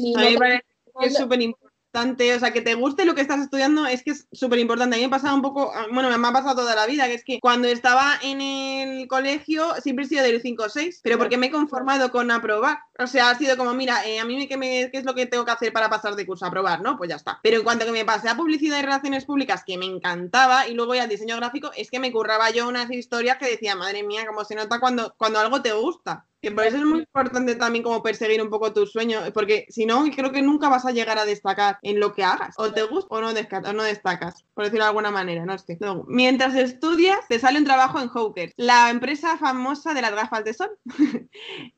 súper 1.16 1.42
importante 1.42 1.71
o 1.94 2.40
sea, 2.40 2.54
que 2.54 2.62
te 2.62 2.74
guste 2.76 3.06
lo 3.06 3.16
que 3.16 3.22
estás 3.22 3.42
estudiando 3.42 3.86
es 3.86 4.04
que 4.04 4.12
es 4.12 4.28
súper 4.32 4.60
importante. 4.60 4.96
A 4.96 4.98
mí 4.98 5.04
me 5.04 5.08
ha 5.08 5.18
pasado 5.18 5.36
un 5.36 5.42
poco, 5.42 5.72
ah, 5.76 5.88
bueno, 5.92 6.16
me 6.18 6.28
ha 6.28 6.32
pasado 6.32 6.56
toda 6.56 6.76
la 6.76 6.86
vida, 6.86 7.08
que 7.08 7.16
es 7.16 7.24
que 7.24 7.40
cuando 7.40 7.68
estaba 7.68 8.14
en 8.22 8.42
el 8.42 9.08
colegio 9.08 9.74
siempre 9.82 10.06
he 10.06 10.08
sido 10.08 10.24
del 10.24 10.42
5 10.42 10.64
o 10.64 10.70
6, 10.70 11.02
pero 11.04 11.18
porque 11.18 11.38
me 11.38 11.48
he 11.48 11.52
conformado 11.52 12.12
con 12.12 12.32
aprobar. 12.32 12.80
O 12.98 13.08
sea, 13.08 13.30
ha 13.30 13.38
sido 13.38 13.58
como, 13.58 13.74
mira, 13.74 14.06
eh, 14.06 14.20
a 14.20 14.26
mí 14.26 14.48
¿qué, 14.48 14.58
me, 14.58 14.90
¿qué 14.92 15.00
es 15.00 15.06
lo 15.06 15.14
que 15.14 15.26
tengo 15.26 15.44
que 15.44 15.52
hacer 15.52 15.74
para 15.74 15.90
pasar 15.90 16.16
de 16.16 16.26
curso? 16.26 16.46
Aprobar, 16.46 16.82
¿no? 16.82 16.98
Pues 16.98 17.10
ya 17.10 17.16
está. 17.18 17.40
Pero 17.44 17.58
en 17.58 17.64
cuanto 17.64 17.86
que 17.86 17.92
me 17.92 18.06
pasé 18.06 18.30
a 18.30 18.38
publicidad 18.38 18.80
y 18.80 18.84
relaciones 18.84 19.26
públicas, 19.26 19.64
que 19.66 19.78
me 19.78 19.86
encantaba, 19.86 20.68
y 20.68 20.74
luego 20.74 20.96
ya 20.96 21.04
al 21.04 21.10
diseño 21.10 21.36
gráfico, 21.36 21.72
es 21.76 21.90
que 21.92 22.00
me 22.00 22.12
curraba 22.12 22.52
yo 22.52 22.68
unas 22.68 22.90
historias 22.92 23.38
que 23.38 23.50
decía, 23.50 23.76
madre 23.76 24.04
mía, 24.04 24.26
cómo 24.26 24.46
se 24.46 24.56
nota 24.56 24.80
cuando, 24.80 25.14
cuando 25.18 25.40
algo 25.40 25.62
te 25.62 25.74
gusta. 25.74 26.26
Que 26.42 26.52
por 26.52 26.66
eso 26.66 26.78
es 26.78 26.86
muy 26.86 27.00
importante 27.00 27.56
también 27.56 27.84
como 27.84 28.02
perseguir 28.02 28.42
un 28.42 28.50
poco 28.50 28.74
tus 28.74 28.92
sueños, 28.92 29.30
porque 29.32 29.66
si 29.70 29.86
no, 29.86 30.04
creo 30.16 30.32
que 30.32 30.42
nunca 30.42 30.70
vas 30.70 30.86
a 30.86 30.92
llegar 30.92 31.20
a 31.20 31.26
destacar 31.26 31.78
en 31.84 32.00
lo 32.00 32.14
que 32.14 32.24
hagas. 32.24 32.56
O 32.58 32.72
te 32.72 32.84
gusta 32.84 33.16
o 33.16 33.22
no, 33.22 33.32
no 33.74 33.84
destacas, 33.84 34.44
por 34.54 34.66
decirlo 34.66 34.86
de 34.86 34.90
alguna 34.90 35.12
manera, 35.12 35.46
no 35.46 35.58
sé. 35.58 35.78
mientras 36.08 36.56
estudias, 36.56 37.20
te 37.28 37.40
sale 37.40 37.60
un 37.60 37.66
trabajo 37.66 38.00
en 38.00 38.10
Hawker, 38.10 38.54
la 38.58 38.90
empresa 38.90 39.38
famosa 39.38 39.94
de 39.94 40.02
las 40.02 40.14
gafas 40.14 40.44
de 40.44 40.54
sol. 40.54 40.72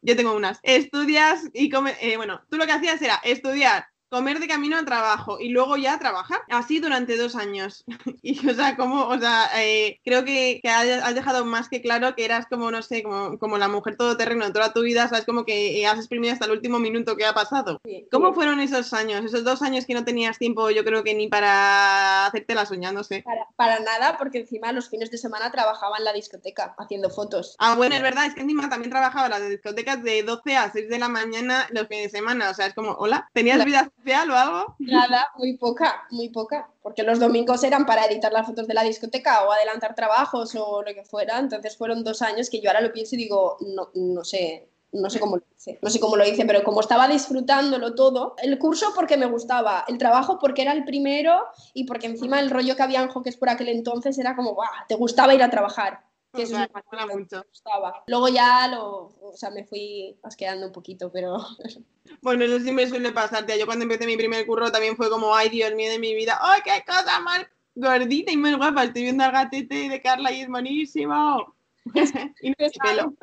Yo 0.01 0.15
tengo 0.15 0.33
unas. 0.33 0.59
Estudias 0.63 1.43
y 1.53 1.69
come, 1.69 1.95
eh, 2.01 2.17
bueno, 2.17 2.41
tú 2.49 2.57
lo 2.57 2.65
que 2.65 2.71
hacías 2.71 3.01
era 3.01 3.15
estudiar 3.23 3.85
comer 4.13 4.39
de 4.39 4.47
camino 4.47 4.77
al 4.77 4.85
trabajo 4.85 5.39
y 5.39 5.49
luego 5.49 5.75
ya 5.75 5.97
trabajar. 5.97 6.41
Así 6.49 6.79
durante 6.79 7.17
dos 7.17 7.35
años. 7.35 7.83
y, 8.21 8.47
o 8.47 8.53
sea, 8.53 8.77
como, 8.77 9.07
o 9.07 9.17
sea, 9.17 9.49
eh, 9.57 9.99
creo 10.05 10.23
que, 10.23 10.61
has 10.63 11.15
dejado 11.15 11.45
más 11.45 11.67
que 11.67 11.81
claro 11.81 12.15
que 12.15 12.23
eras 12.23 12.45
como, 12.45 12.69
no 12.69 12.83
sé, 12.83 13.01
como, 13.01 13.39
como 13.39 13.57
la 13.57 13.67
mujer 13.67 13.97
todoterreno 13.97 14.53
toda 14.53 14.71
tu 14.71 14.81
vida, 14.81 15.09
sabes, 15.09 15.25
como 15.25 15.45
que 15.45 15.81
eh, 15.81 15.87
has 15.87 15.97
exprimido 15.97 16.31
hasta 16.31 16.45
el 16.45 16.51
último 16.51 16.77
minuto 16.77 17.17
que 17.17 17.25
ha 17.25 17.33
pasado. 17.33 17.81
¿Cómo 18.11 18.33
fueron 18.33 18.59
esos 18.59 18.93
años? 18.93 19.25
Esos 19.25 19.43
dos 19.43 19.63
años 19.63 19.85
que 19.87 19.95
no 19.95 20.05
tenías 20.05 20.37
tiempo, 20.37 20.69
yo 20.69 20.83
creo 20.83 21.03
que 21.03 21.15
ni 21.15 21.27
para 21.27 22.27
hacerte 22.27 22.53
la 22.53 22.67
soña, 22.67 22.91
no 22.91 23.03
sé. 23.03 23.23
Para, 23.23 23.47
para, 23.55 23.79
nada, 23.79 24.17
porque 24.19 24.39
encima 24.39 24.71
los 24.71 24.89
fines 24.89 25.09
de 25.09 25.17
semana 25.17 25.51
trabajaba 25.51 25.97
en 25.97 26.03
la 26.03 26.13
discoteca 26.13 26.75
haciendo 26.77 27.09
fotos. 27.09 27.55
Ah, 27.57 27.75
bueno, 27.75 27.95
es 27.95 28.01
verdad, 28.03 28.27
es 28.27 28.35
que 28.35 28.41
encima 28.41 28.69
también 28.69 28.91
trabajaba 28.91 29.25
en 29.25 29.31
las 29.31 29.49
discotecas 29.49 30.03
de 30.03 30.21
12 30.21 30.55
a 30.55 30.71
6 30.71 30.87
de 30.87 30.99
la 30.99 31.09
mañana 31.09 31.67
los 31.71 31.87
fines 31.87 32.11
de 32.11 32.19
semana, 32.19 32.51
o 32.51 32.53
sea, 32.53 32.67
es 32.67 32.75
como, 32.75 32.91
hola, 32.91 33.27
¿tenías 33.33 33.63
vida 33.65 33.91
o 34.05 34.35
algo? 34.35 34.75
Nada, 34.79 35.27
muy 35.37 35.57
poca, 35.57 36.03
muy 36.11 36.29
poca. 36.29 36.69
Porque 36.81 37.03
los 37.03 37.19
domingos 37.19 37.63
eran 37.63 37.85
para 37.85 38.05
editar 38.05 38.31
las 38.31 38.45
fotos 38.45 38.67
de 38.67 38.73
la 38.73 38.83
discoteca 38.83 39.43
o 39.43 39.51
adelantar 39.51 39.95
trabajos 39.95 40.55
o 40.55 40.81
lo 40.81 40.93
que 40.93 41.03
fuera. 41.03 41.39
Entonces 41.39 41.77
fueron 41.77 42.03
dos 42.03 42.21
años 42.21 42.49
que 42.49 42.61
yo 42.61 42.69
ahora 42.69 42.81
lo 42.81 42.91
pienso 42.91 43.15
y 43.15 43.19
digo, 43.19 43.57
no, 43.61 43.89
no 43.93 44.23
sé, 44.23 44.69
no 44.93 45.09
sé 45.09 45.19
cómo 45.19 45.37
lo 45.37 45.43
hice, 45.57 45.79
no 45.81 45.89
sé 45.89 45.99
cómo 45.99 46.15
lo 46.15 46.25
hice, 46.25 46.45
pero 46.45 46.63
como 46.63 46.81
estaba 46.81 47.07
disfrutándolo 47.07 47.95
todo, 47.95 48.35
el 48.41 48.57
curso 48.59 48.93
porque 48.95 49.17
me 49.17 49.25
gustaba, 49.25 49.83
el 49.87 49.97
trabajo 49.97 50.37
porque 50.39 50.61
era 50.61 50.73
el 50.73 50.85
primero 50.85 51.45
y 51.73 51.85
porque 51.85 52.07
encima 52.07 52.39
el 52.39 52.51
rollo 52.51 52.75
que 52.75 52.83
había 52.83 53.01
en 53.01 53.09
Hawkes 53.09 53.37
por 53.37 53.49
aquel 53.49 53.69
entonces 53.69 54.17
era 54.19 54.35
como, 54.35 54.53
¡buah! 54.53 54.85
Te 54.87 54.95
gustaba 54.95 55.33
ir 55.33 55.41
a 55.41 55.49
trabajar. 55.49 56.01
Que 56.33 56.43
eso 56.43 56.57
me 56.57 56.67
mucho. 57.15 57.45
Gustaba. 57.47 58.03
Luego 58.07 58.27
ya 58.27 58.67
lo, 58.67 59.13
o 59.21 59.33
sea, 59.35 59.51
me 59.51 59.65
fui 59.65 60.17
asqueando 60.23 60.67
un 60.67 60.71
poquito, 60.71 61.11
pero 61.11 61.37
Bueno, 62.21 62.43
eso 62.43 62.59
sí 62.59 62.71
me 62.71 62.87
suele 62.87 63.11
pasar, 63.11 63.45
tía. 63.45 63.57
Yo 63.57 63.65
cuando 63.65 63.83
empecé 63.83 64.05
mi 64.05 64.17
primer 64.17 64.45
curro 64.45 64.71
también 64.71 64.95
fue 64.95 65.09
como, 65.09 65.35
ay, 65.35 65.49
Dios 65.49 65.73
mío 65.73 65.91
de 65.91 65.99
mi 65.99 66.15
vida, 66.15 66.39
ay, 66.41 66.61
qué 66.63 66.83
cosa 66.85 67.19
más 67.19 67.45
gordita 67.75 68.31
y 68.31 68.37
más 68.37 68.57
guapa. 68.57 68.83
Estoy 68.83 69.03
viendo 69.03 69.23
al 69.23 69.31
gatete 69.31 69.89
de 69.89 70.01
Carla 70.01 70.31
y 70.31 70.41
es 70.41 70.47
buenísimo. 70.49 71.55
y 72.41 72.49
no 72.49 72.55
pelo. 72.81 73.13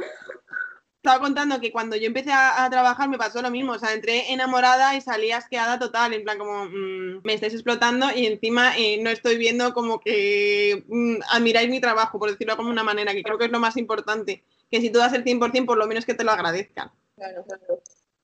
Estaba 1.03 1.19
contando 1.19 1.59
que 1.63 1.73
cuando 1.73 1.97
yo 1.97 2.09
empecé 2.09 2.31
a, 2.31 2.69
trabajar 2.71 3.09
me 3.09 3.17
pasó 3.17 3.41
lo 3.41 3.51
mismo, 3.51 3.73
o 3.73 3.79
sea, 3.79 3.95
entré 3.95 4.31
enamorada 4.35 4.95
y 4.95 5.01
salí 5.01 5.33
asqueada 5.33 5.79
total, 5.79 6.13
en 6.13 6.25
plan 6.25 6.37
como 6.37 6.67
mm, 6.67 7.23
me 7.25 7.33
estáis 7.33 7.55
explotando 7.55 8.09
y 8.15 8.27
encima 8.27 8.77
eh, 8.77 8.99
no 9.03 9.09
estoy 9.09 9.39
viendo 9.39 9.73
como 9.73 9.99
que 10.01 10.85
mm, 10.89 11.23
admiráis 11.31 11.71
mi 11.71 11.81
trabajo, 11.81 12.19
por 12.19 12.31
decirlo 12.31 12.55
como 12.59 12.69
una 12.69 12.85
manera, 12.85 13.15
que 13.15 13.23
creo 13.23 13.39
que 13.39 13.47
es 13.47 13.51
lo 13.51 13.59
más 13.59 13.79
importante, 13.79 14.45
que 14.71 14.83
si 14.83 14.91
tú 14.91 14.99
das 14.99 15.15
el 15.15 15.25
100%, 15.25 15.65
por 15.65 15.79
lo 15.79 15.87
menos 15.87 16.05
que 16.05 16.13
te 16.13 16.23
lo 16.23 16.33
agradezcan. 16.33 16.91
Claro, 17.17 17.45
claro. 17.45 17.83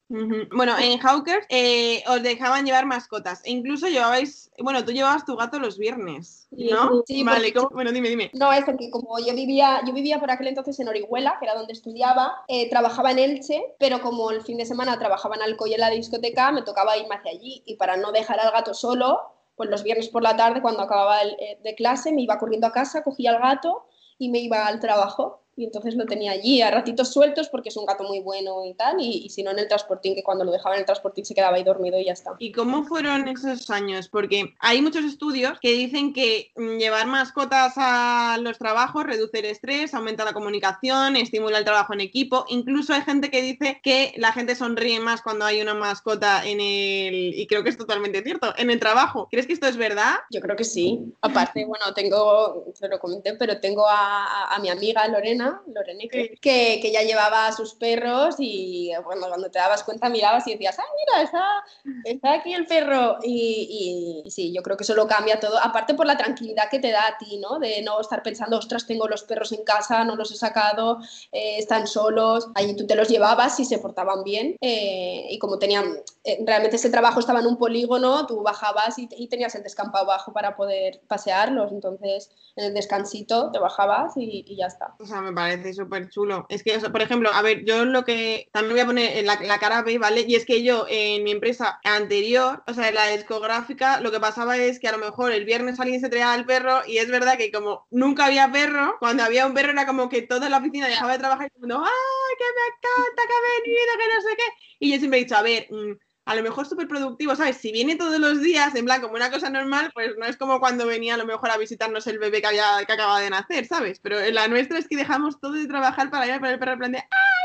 Bueno, 0.08 0.78
en 0.78 0.98
Hawkers 0.98 1.46
eh, 1.48 2.04
os 2.08 2.22
dejaban 2.22 2.64
llevar 2.64 2.86
mascotas. 2.86 3.44
E 3.44 3.50
incluso 3.50 3.88
llevabais, 3.88 4.50
bueno, 4.58 4.84
tú 4.84 4.92
llevabas 4.92 5.24
tu 5.24 5.36
gato 5.36 5.58
los 5.58 5.78
viernes, 5.78 6.46
¿no? 6.50 7.02
Sí, 7.06 7.24
vale, 7.24 7.52
bueno, 7.72 7.90
dime, 7.90 8.08
dime. 8.08 8.30
No, 8.34 8.52
es 8.52 8.64
porque 8.64 8.90
como 8.90 9.18
yo 9.18 9.34
vivía, 9.34 9.80
yo 9.84 9.92
vivía 9.92 10.20
por 10.20 10.30
aquel 10.30 10.48
entonces 10.48 10.78
en 10.78 10.88
Orihuela, 10.88 11.36
que 11.38 11.46
era 11.46 11.54
donde 11.54 11.72
estudiaba, 11.72 12.44
eh, 12.46 12.70
trabajaba 12.70 13.10
en 13.10 13.18
Elche, 13.18 13.74
pero 13.78 14.00
como 14.00 14.30
el 14.30 14.42
fin 14.42 14.58
de 14.58 14.66
semana 14.66 14.98
trabajaba 14.98 15.34
en 15.34 15.42
Alcoy 15.42 15.74
en 15.74 15.80
la 15.80 15.90
discoteca, 15.90 16.52
me 16.52 16.62
tocaba 16.62 16.96
irme 16.96 17.16
hacia 17.16 17.32
allí. 17.32 17.62
Y 17.66 17.74
para 17.76 17.96
no 17.96 18.12
dejar 18.12 18.38
al 18.38 18.52
gato 18.52 18.74
solo, 18.74 19.20
pues 19.56 19.70
los 19.70 19.82
viernes 19.82 20.08
por 20.08 20.22
la 20.22 20.36
tarde, 20.36 20.62
cuando 20.62 20.82
acababa 20.82 21.22
el, 21.22 21.30
eh, 21.40 21.58
de 21.64 21.74
clase, 21.74 22.12
me 22.12 22.22
iba 22.22 22.38
corriendo 22.38 22.68
a 22.68 22.72
casa, 22.72 23.02
cogía 23.02 23.30
al 23.30 23.40
gato 23.40 23.86
y 24.18 24.28
me 24.30 24.38
iba 24.38 24.66
al 24.66 24.78
trabajo 24.80 25.45
y 25.56 25.64
entonces 25.64 25.94
lo 25.94 26.04
tenía 26.04 26.32
allí 26.32 26.60
a 26.60 26.70
ratitos 26.70 27.12
sueltos 27.12 27.48
porque 27.48 27.70
es 27.70 27.76
un 27.76 27.86
gato 27.86 28.04
muy 28.04 28.20
bueno 28.20 28.64
y 28.64 28.74
tal, 28.74 29.00
y, 29.00 29.28
si 29.30 29.42
no 29.42 29.50
en 29.50 29.58
el 29.58 29.68
transportín, 29.68 30.14
que 30.14 30.22
cuando 30.22 30.44
lo 30.44 30.52
dejaba 30.52 30.74
en 30.74 30.80
el 30.80 30.86
transportín 30.86 31.24
se 31.24 31.34
quedaba 31.34 31.56
ahí 31.56 31.64
dormido 31.64 31.98
y 31.98 32.04
ya 32.04 32.12
está. 32.12 32.34
¿Y 32.38 32.52
cómo 32.52 32.84
fueron 32.84 33.26
esos 33.26 33.70
años? 33.70 34.08
Porque 34.08 34.54
hay 34.60 34.82
muchos 34.82 35.04
estudios 35.04 35.58
que 35.60 35.72
dicen 35.72 36.12
que 36.12 36.52
mm, 36.56 36.76
llevar 36.76 37.06
mascotas 37.06 37.72
a 37.76 38.36
los 38.40 38.58
trabajos 38.58 39.04
reduce 39.04 39.38
el 39.38 39.46
estrés, 39.46 39.94
aumenta 39.94 40.24
la 40.24 40.34
comunicación, 40.34 41.16
estimula 41.16 41.58
el 41.58 41.64
trabajo 41.64 41.94
en 41.94 42.02
equipo, 42.02 42.44
incluso 42.48 42.92
hay 42.92 43.02
gente 43.02 43.30
que 43.30 43.40
dice 43.40 43.80
que 43.82 44.12
la 44.16 44.32
gente 44.32 44.54
sonríe 44.54 45.00
más 45.00 45.22
cuando 45.22 45.46
hay 45.46 45.62
una 45.62 45.74
mascota 45.74 46.44
en 46.44 46.60
el, 46.60 47.34
y 47.34 47.46
creo 47.46 47.62
que 47.62 47.70
es 47.70 47.78
totalmente 47.78 48.22
cierto, 48.22 48.52
en 48.58 48.70
el 48.70 48.78
trabajo. 48.78 49.28
¿Crees 49.30 49.46
que 49.46 49.54
esto 49.54 49.66
es 49.66 49.78
verdad? 49.78 50.16
Yo 50.30 50.40
creo 50.40 50.54
que 50.54 50.64
sí. 50.64 51.14
Aparte, 51.22 51.64
bueno, 51.64 51.94
tengo, 51.94 52.66
te 52.78 52.88
lo 52.88 52.98
comenté, 52.98 53.34
pero 53.34 53.58
tengo 53.58 53.86
a, 53.88 54.54
a 54.54 54.58
mi 54.58 54.68
amiga 54.68 55.06
Lorena, 55.08 55.45
Lorena, 55.66 56.04
que, 56.10 56.38
que, 56.40 56.92
ya 56.92 57.02
llevaba 57.02 57.46
a 57.46 57.52
sus 57.52 57.74
perros 57.74 58.36
y 58.38 58.90
bueno, 59.04 59.28
cuando 59.28 59.50
te 59.50 59.58
dabas 59.58 59.82
cuenta 59.82 60.08
mirabas 60.08 60.46
y 60.46 60.52
decías, 60.52 60.78
¡ay, 60.78 60.86
mira, 60.96 61.22
está, 61.22 61.64
está 62.04 62.32
aquí 62.34 62.54
el 62.54 62.66
perro! 62.66 63.18
Y, 63.22 64.22
y, 64.24 64.30
sí, 64.30 64.52
yo 64.52 64.62
creo 64.62 64.76
que 64.76 64.84
eso 64.84 64.94
lo 64.94 65.06
cambia 65.06 65.40
todo, 65.40 65.58
aparte 65.62 65.94
por 65.94 66.06
la 66.06 66.16
tranquilidad 66.16 66.70
que 66.70 66.78
te 66.78 66.90
da 66.90 67.06
a 67.06 67.18
ti, 67.18 67.38
¿no? 67.38 67.58
De 67.58 67.82
no 67.82 68.00
estar 68.00 68.22
pensando, 68.22 68.58
ostras, 68.58 68.86
tengo 68.86 69.08
los 69.08 69.22
perros 69.24 69.52
en 69.52 69.64
casa, 69.64 70.04
no 70.04 70.16
los 70.16 70.30
he 70.32 70.36
sacado, 70.36 70.98
eh, 71.32 71.58
están 71.58 71.86
solos, 71.86 72.48
allí 72.54 72.74
tú 72.76 72.86
te 72.86 72.96
los 72.96 73.08
llevabas 73.08 73.58
y 73.60 73.64
se 73.64 73.78
portaban 73.78 74.24
bien 74.24 74.56
eh, 74.60 75.26
y 75.30 75.38
como 75.38 75.58
tenían, 75.58 75.96
eh, 76.24 76.38
realmente 76.44 76.76
ese 76.76 76.90
trabajo 76.90 77.20
estaba 77.20 77.40
en 77.40 77.46
un 77.46 77.58
polígono, 77.58 78.26
tú 78.26 78.42
bajabas 78.42 78.98
y, 78.98 79.08
y 79.16 79.28
tenías 79.28 79.54
el 79.54 79.62
descampado 79.62 80.04
abajo 80.04 80.32
para 80.32 80.56
poder 80.56 81.00
pasearlos, 81.06 81.72
entonces 81.72 82.30
en 82.56 82.66
el 82.66 82.74
descansito 82.74 83.50
te 83.50 83.58
bajabas 83.58 84.16
y, 84.16 84.44
y 84.46 84.56
ya 84.56 84.66
está. 84.66 84.94
O 84.98 85.06
sea, 85.06 85.20
me 85.20 85.32
parece 85.36 85.74
súper 85.74 86.08
chulo. 86.08 86.46
Es 86.48 86.62
que, 86.64 86.78
por 86.78 87.02
ejemplo, 87.02 87.30
a 87.32 87.42
ver, 87.42 87.64
yo 87.64 87.84
lo 87.84 88.04
que 88.04 88.48
también 88.52 88.74
voy 88.74 88.80
a 88.80 88.86
poner 88.86 89.18
en 89.18 89.26
la, 89.26 89.38
la, 89.42 89.58
cara 89.58 89.82
B, 89.82 89.98
¿vale? 89.98 90.24
Y 90.26 90.34
es 90.34 90.44
que 90.44 90.62
yo 90.64 90.86
en 90.88 91.22
mi 91.22 91.30
empresa 91.30 91.78
anterior, 91.84 92.64
o 92.66 92.74
sea, 92.74 92.88
en 92.88 92.94
la 92.94 93.08
discográfica, 93.08 94.00
lo 94.00 94.10
que 94.10 94.18
pasaba 94.18 94.56
es 94.56 94.80
que 94.80 94.88
a 94.88 94.92
lo 94.92 94.98
mejor 94.98 95.32
el 95.32 95.44
viernes 95.44 95.78
alguien 95.78 96.00
se 96.00 96.08
traía 96.08 96.32
al 96.32 96.46
perro 96.46 96.80
y 96.86 96.98
es 96.98 97.10
verdad 97.10 97.36
que 97.38 97.52
como 97.52 97.86
nunca 97.90 98.26
había 98.26 98.50
perro, 98.50 98.96
cuando 98.98 99.22
había 99.22 99.46
un 99.46 99.54
perro 99.54 99.72
era 99.72 99.86
como 99.86 100.08
que 100.08 100.22
toda 100.22 100.48
la 100.48 100.58
oficina 100.58 100.88
dejaba 100.88 101.12
de 101.12 101.18
trabajar 101.18 101.46
y 101.46 101.50
todo 101.50 101.66
el 101.66 101.72
mundo, 101.74 101.84
¡ay, 101.86 102.36
que 102.38 102.44
me 102.44 102.66
encanta, 102.66 103.22
que 103.28 103.34
ha 103.34 103.60
venido, 103.60 103.92
que 103.98 104.14
no 104.14 104.22
sé 104.22 104.36
qué! 104.36 104.66
Y 104.80 104.92
yo 104.92 104.98
siempre 104.98 105.20
he 105.20 105.24
dicho, 105.24 105.36
a 105.36 105.42
ver, 105.42 105.66
mmm, 105.70 105.92
a 106.26 106.34
lo 106.34 106.42
mejor 106.42 106.66
súper 106.66 106.88
productivo, 106.88 107.36
¿sabes? 107.36 107.56
Si 107.56 107.70
viene 107.70 107.94
todos 107.94 108.18
los 108.18 108.42
días, 108.42 108.74
en 108.74 108.84
plan, 108.84 109.00
como 109.00 109.14
una 109.14 109.30
cosa 109.30 109.48
normal, 109.48 109.92
pues 109.94 110.16
no 110.18 110.26
es 110.26 110.36
como 110.36 110.58
cuando 110.58 110.84
venía 110.84 111.14
a 111.14 111.18
lo 111.18 111.24
mejor 111.24 111.50
a 111.50 111.56
visitarnos 111.56 112.04
el 112.08 112.18
bebé 112.18 112.40
que, 112.40 112.48
había, 112.48 112.84
que 112.84 112.92
acaba 112.92 113.20
de 113.20 113.30
nacer, 113.30 113.64
¿sabes? 113.64 114.00
Pero 114.00 114.18
la 114.32 114.48
nuestra 114.48 114.78
es 114.78 114.88
que 114.88 114.96
dejamos 114.96 115.38
todo 115.40 115.52
de 115.52 115.68
trabajar 115.68 116.10
para 116.10 116.26
ir 116.26 116.32
a 116.32 116.50
el 116.50 116.58
perro 116.58 116.72
en 116.72 116.78
plan 116.78 116.92
de 116.92 116.98
¡ay, 116.98 117.04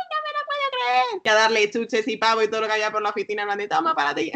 no 0.09 0.17
me 0.23 0.31
lo 0.33 0.45
puedo 0.47 0.71
creer! 0.71 1.21
Que 1.23 1.29
a 1.29 1.35
darle 1.35 1.69
chuches 1.69 2.07
y 2.07 2.17
pavo 2.17 2.41
y 2.41 2.47
todo 2.47 2.61
lo 2.61 2.67
que 2.67 2.73
había 2.73 2.91
por 2.91 3.03
la 3.03 3.09
oficina, 3.09 3.43
en 3.43 3.47
plan 3.49 3.59
de 3.59 3.67
¡toma, 3.67 3.93
para 3.93 4.15
ti! 4.15 4.31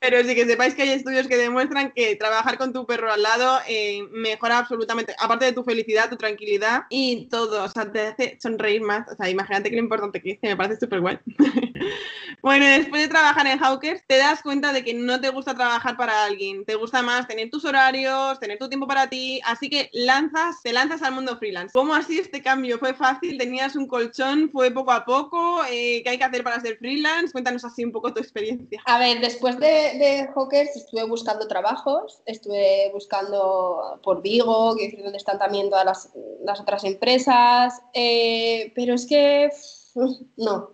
Pero 0.00 0.22
sí 0.24 0.34
que 0.34 0.46
sepáis 0.46 0.74
que 0.74 0.82
hay 0.82 0.90
estudios 0.90 1.28
que 1.28 1.36
demuestran 1.36 1.92
que 1.92 2.16
trabajar 2.16 2.58
con 2.58 2.72
tu 2.72 2.86
perro 2.86 3.12
al 3.12 3.22
lado 3.22 3.58
eh, 3.68 4.02
mejora 4.10 4.58
absolutamente, 4.58 5.14
aparte 5.18 5.44
de 5.44 5.52
tu 5.52 5.62
felicidad, 5.62 6.08
tu 6.08 6.16
tranquilidad 6.16 6.84
y 6.88 7.28
todo, 7.28 7.64
o 7.64 7.68
sea, 7.68 7.90
te 7.90 8.08
hace 8.08 8.38
sonreír 8.40 8.82
más. 8.82 9.06
O 9.08 9.14
sea, 9.16 9.28
imagínate 9.28 9.70
que 9.70 9.76
lo 9.76 9.82
importante 9.82 10.20
que 10.22 10.32
es, 10.32 10.38
me 10.42 10.56
parece 10.56 10.80
súper 10.80 11.00
guay. 11.00 11.18
bueno, 12.42 12.64
después 12.66 13.02
de 13.02 13.08
trabajar 13.08 13.46
en 13.46 13.58
Hawkers, 13.58 14.02
te 14.06 14.16
das 14.16 14.42
cuenta 14.42 14.72
de 14.72 14.82
que 14.82 14.94
no 14.94 15.20
te 15.20 15.28
gusta 15.28 15.54
trabajar 15.54 15.96
para 15.96 16.24
alguien, 16.24 16.64
te 16.64 16.74
gusta 16.74 17.02
más 17.02 17.28
tener 17.28 17.50
tus 17.50 17.64
horarios, 17.64 18.40
tener 18.40 18.58
tu 18.58 18.68
tiempo 18.68 18.86
para 18.86 19.08
ti, 19.08 19.40
así 19.44 19.68
que 19.68 19.90
lanzas, 19.92 20.62
te 20.62 20.72
lanzas 20.72 21.02
al 21.02 21.14
mundo 21.14 21.36
freelance. 21.38 21.72
¿Cómo 21.72 21.94
sido 22.02 22.22
este 22.22 22.42
cambio? 22.42 22.78
¿Fue 22.78 22.94
fácil? 22.94 23.36
¿Tenías 23.38 23.76
un 23.76 23.86
colchón? 23.86 24.50
¿Fue 24.50 24.70
poco 24.70 24.92
a 24.92 25.04
poco? 25.04 25.62
Eh, 25.70 26.02
¿Qué 26.02 26.10
hay 26.10 26.18
que 26.18 26.24
hacer 26.24 26.42
para 26.42 26.60
ser 26.60 26.78
freelance? 26.78 27.32
Cuéntanos 27.32 27.64
así 27.64 27.84
un 27.84 27.92
poco 27.92 28.14
tu 28.14 28.20
experiencia. 28.20 28.82
A 28.86 28.98
ver, 28.98 29.20
después 29.20 29.58
de 29.58 29.89
de, 29.98 30.28
Hawkers 30.34 30.76
estuve 30.76 31.04
buscando 31.04 31.46
trabajos, 31.48 32.22
estuve 32.26 32.90
buscando 32.92 33.98
por 34.02 34.22
Vigo, 34.22 34.76
que 34.76 34.86
es 34.86 35.02
donde 35.02 35.18
están 35.18 35.38
también 35.38 35.70
todas 35.70 36.10
las, 36.44 36.60
otras 36.60 36.84
empresas, 36.84 37.80
eh, 37.94 38.72
pero 38.74 38.94
es 38.94 39.06
que 39.06 39.50
no, 40.36 40.70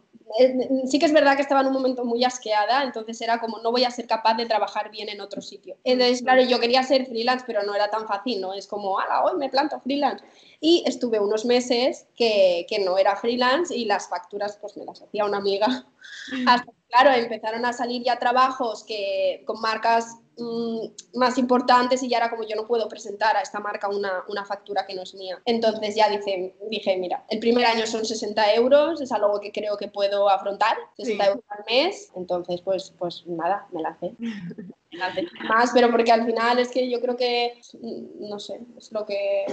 sí 0.87 0.99
que 0.99 1.07
es 1.07 1.13
verdad 1.13 1.37
que 1.37 1.43
estaba 1.43 1.61
en 1.61 1.69
un 1.69 1.73
momento 1.73 2.05
muy 2.05 2.25
asqueada, 2.25 2.83
entonces 2.83 3.21
era 3.21 3.41
como 3.41 3.59
no 3.59 3.71
voy 3.71 3.85
a 3.85 3.91
ser 3.91 4.07
capaz 4.07 4.35
de 4.35 4.47
trabajar 4.47 4.91
bien 4.91 5.09
en 5.09 5.21
otro 5.21 5.41
sitio. 5.41 5.77
Entonces, 5.85 6.23
claro, 6.23 6.43
yo 6.43 6.59
quería 6.59 6.83
ser 6.83 7.07
freelance, 7.07 7.45
pero 7.47 7.63
no 7.63 7.75
era 7.75 7.91
tan 7.91 8.07
fácil, 8.07 8.41
¿no? 8.41 8.53
Es 8.53 8.67
como, 8.67 8.99
ala, 8.99 9.25
hoy 9.25 9.37
me 9.39 9.49
planto 9.49 9.81
freelance. 9.81 10.25
Y 10.61 10.83
estuve 10.87 11.21
unos 11.21 11.45
meses 11.45 12.07
que, 12.17 12.67
que 12.69 12.79
no 12.81 12.99
era 12.99 13.17
freelance 13.17 13.75
y 13.75 13.85
las 13.85 14.09
facturas 14.09 14.59
pues 14.61 14.77
me 14.77 14.85
las 14.85 15.01
hacía 15.03 15.25
una 15.25 15.39
amiga. 15.39 15.87
Hasta 16.47 16.73
claro, 16.89 17.11
empezaron 17.13 17.65
a 17.65 17.73
salir 17.73 18.03
ya 18.03 18.19
trabajos 18.19 18.85
que 18.85 19.43
con 19.47 19.61
marcas 19.61 20.19
Mm, 20.39 20.89
más 21.15 21.39
importantes 21.39 22.03
y 22.03 22.11
ya 22.11 22.19
era 22.19 22.29
como 22.29 22.43
yo 22.43 22.57
no 22.57 22.67
puedo 22.67 22.87
presentar 22.91 23.35
a 23.39 23.41
esta 23.41 23.59
marca 23.59 23.89
una, 23.89 24.23
una 24.29 24.45
factura 24.45 24.87
que 24.87 24.95
no 24.95 25.03
es 25.03 25.15
mía. 25.15 25.41
Entonces 25.47 25.95
ya 25.95 26.11
dice, 26.11 26.55
dije, 26.71 26.99
mira, 26.99 27.25
el 27.31 27.39
primer 27.39 27.65
año 27.65 27.87
son 27.87 28.05
60 28.05 28.55
euros, 28.55 29.01
es 29.01 29.11
algo 29.13 29.41
que 29.41 29.51
creo 29.51 29.79
que 29.79 29.89
puedo 29.89 30.29
afrontar, 30.29 30.77
60 30.99 31.27
euros 31.27 31.45
al 31.49 31.65
mes, 31.65 32.13
entonces 32.17 32.61
pues, 32.61 32.93
pues 32.99 33.27
nada, 33.27 33.67
me 33.73 33.81
la 33.81 33.91
hace. 33.91 34.13
Más, 35.49 35.71
pero 35.73 35.91
porque 35.91 36.13
al 36.13 36.27
final 36.27 36.59
es 36.59 36.71
que 36.71 36.91
yo 36.91 37.01
creo 37.01 37.17
que, 37.17 37.59
mm, 37.81 38.29
no 38.29 38.39
sé, 38.39 38.61
es 38.77 38.93
lo 38.93 39.07
que... 39.07 39.47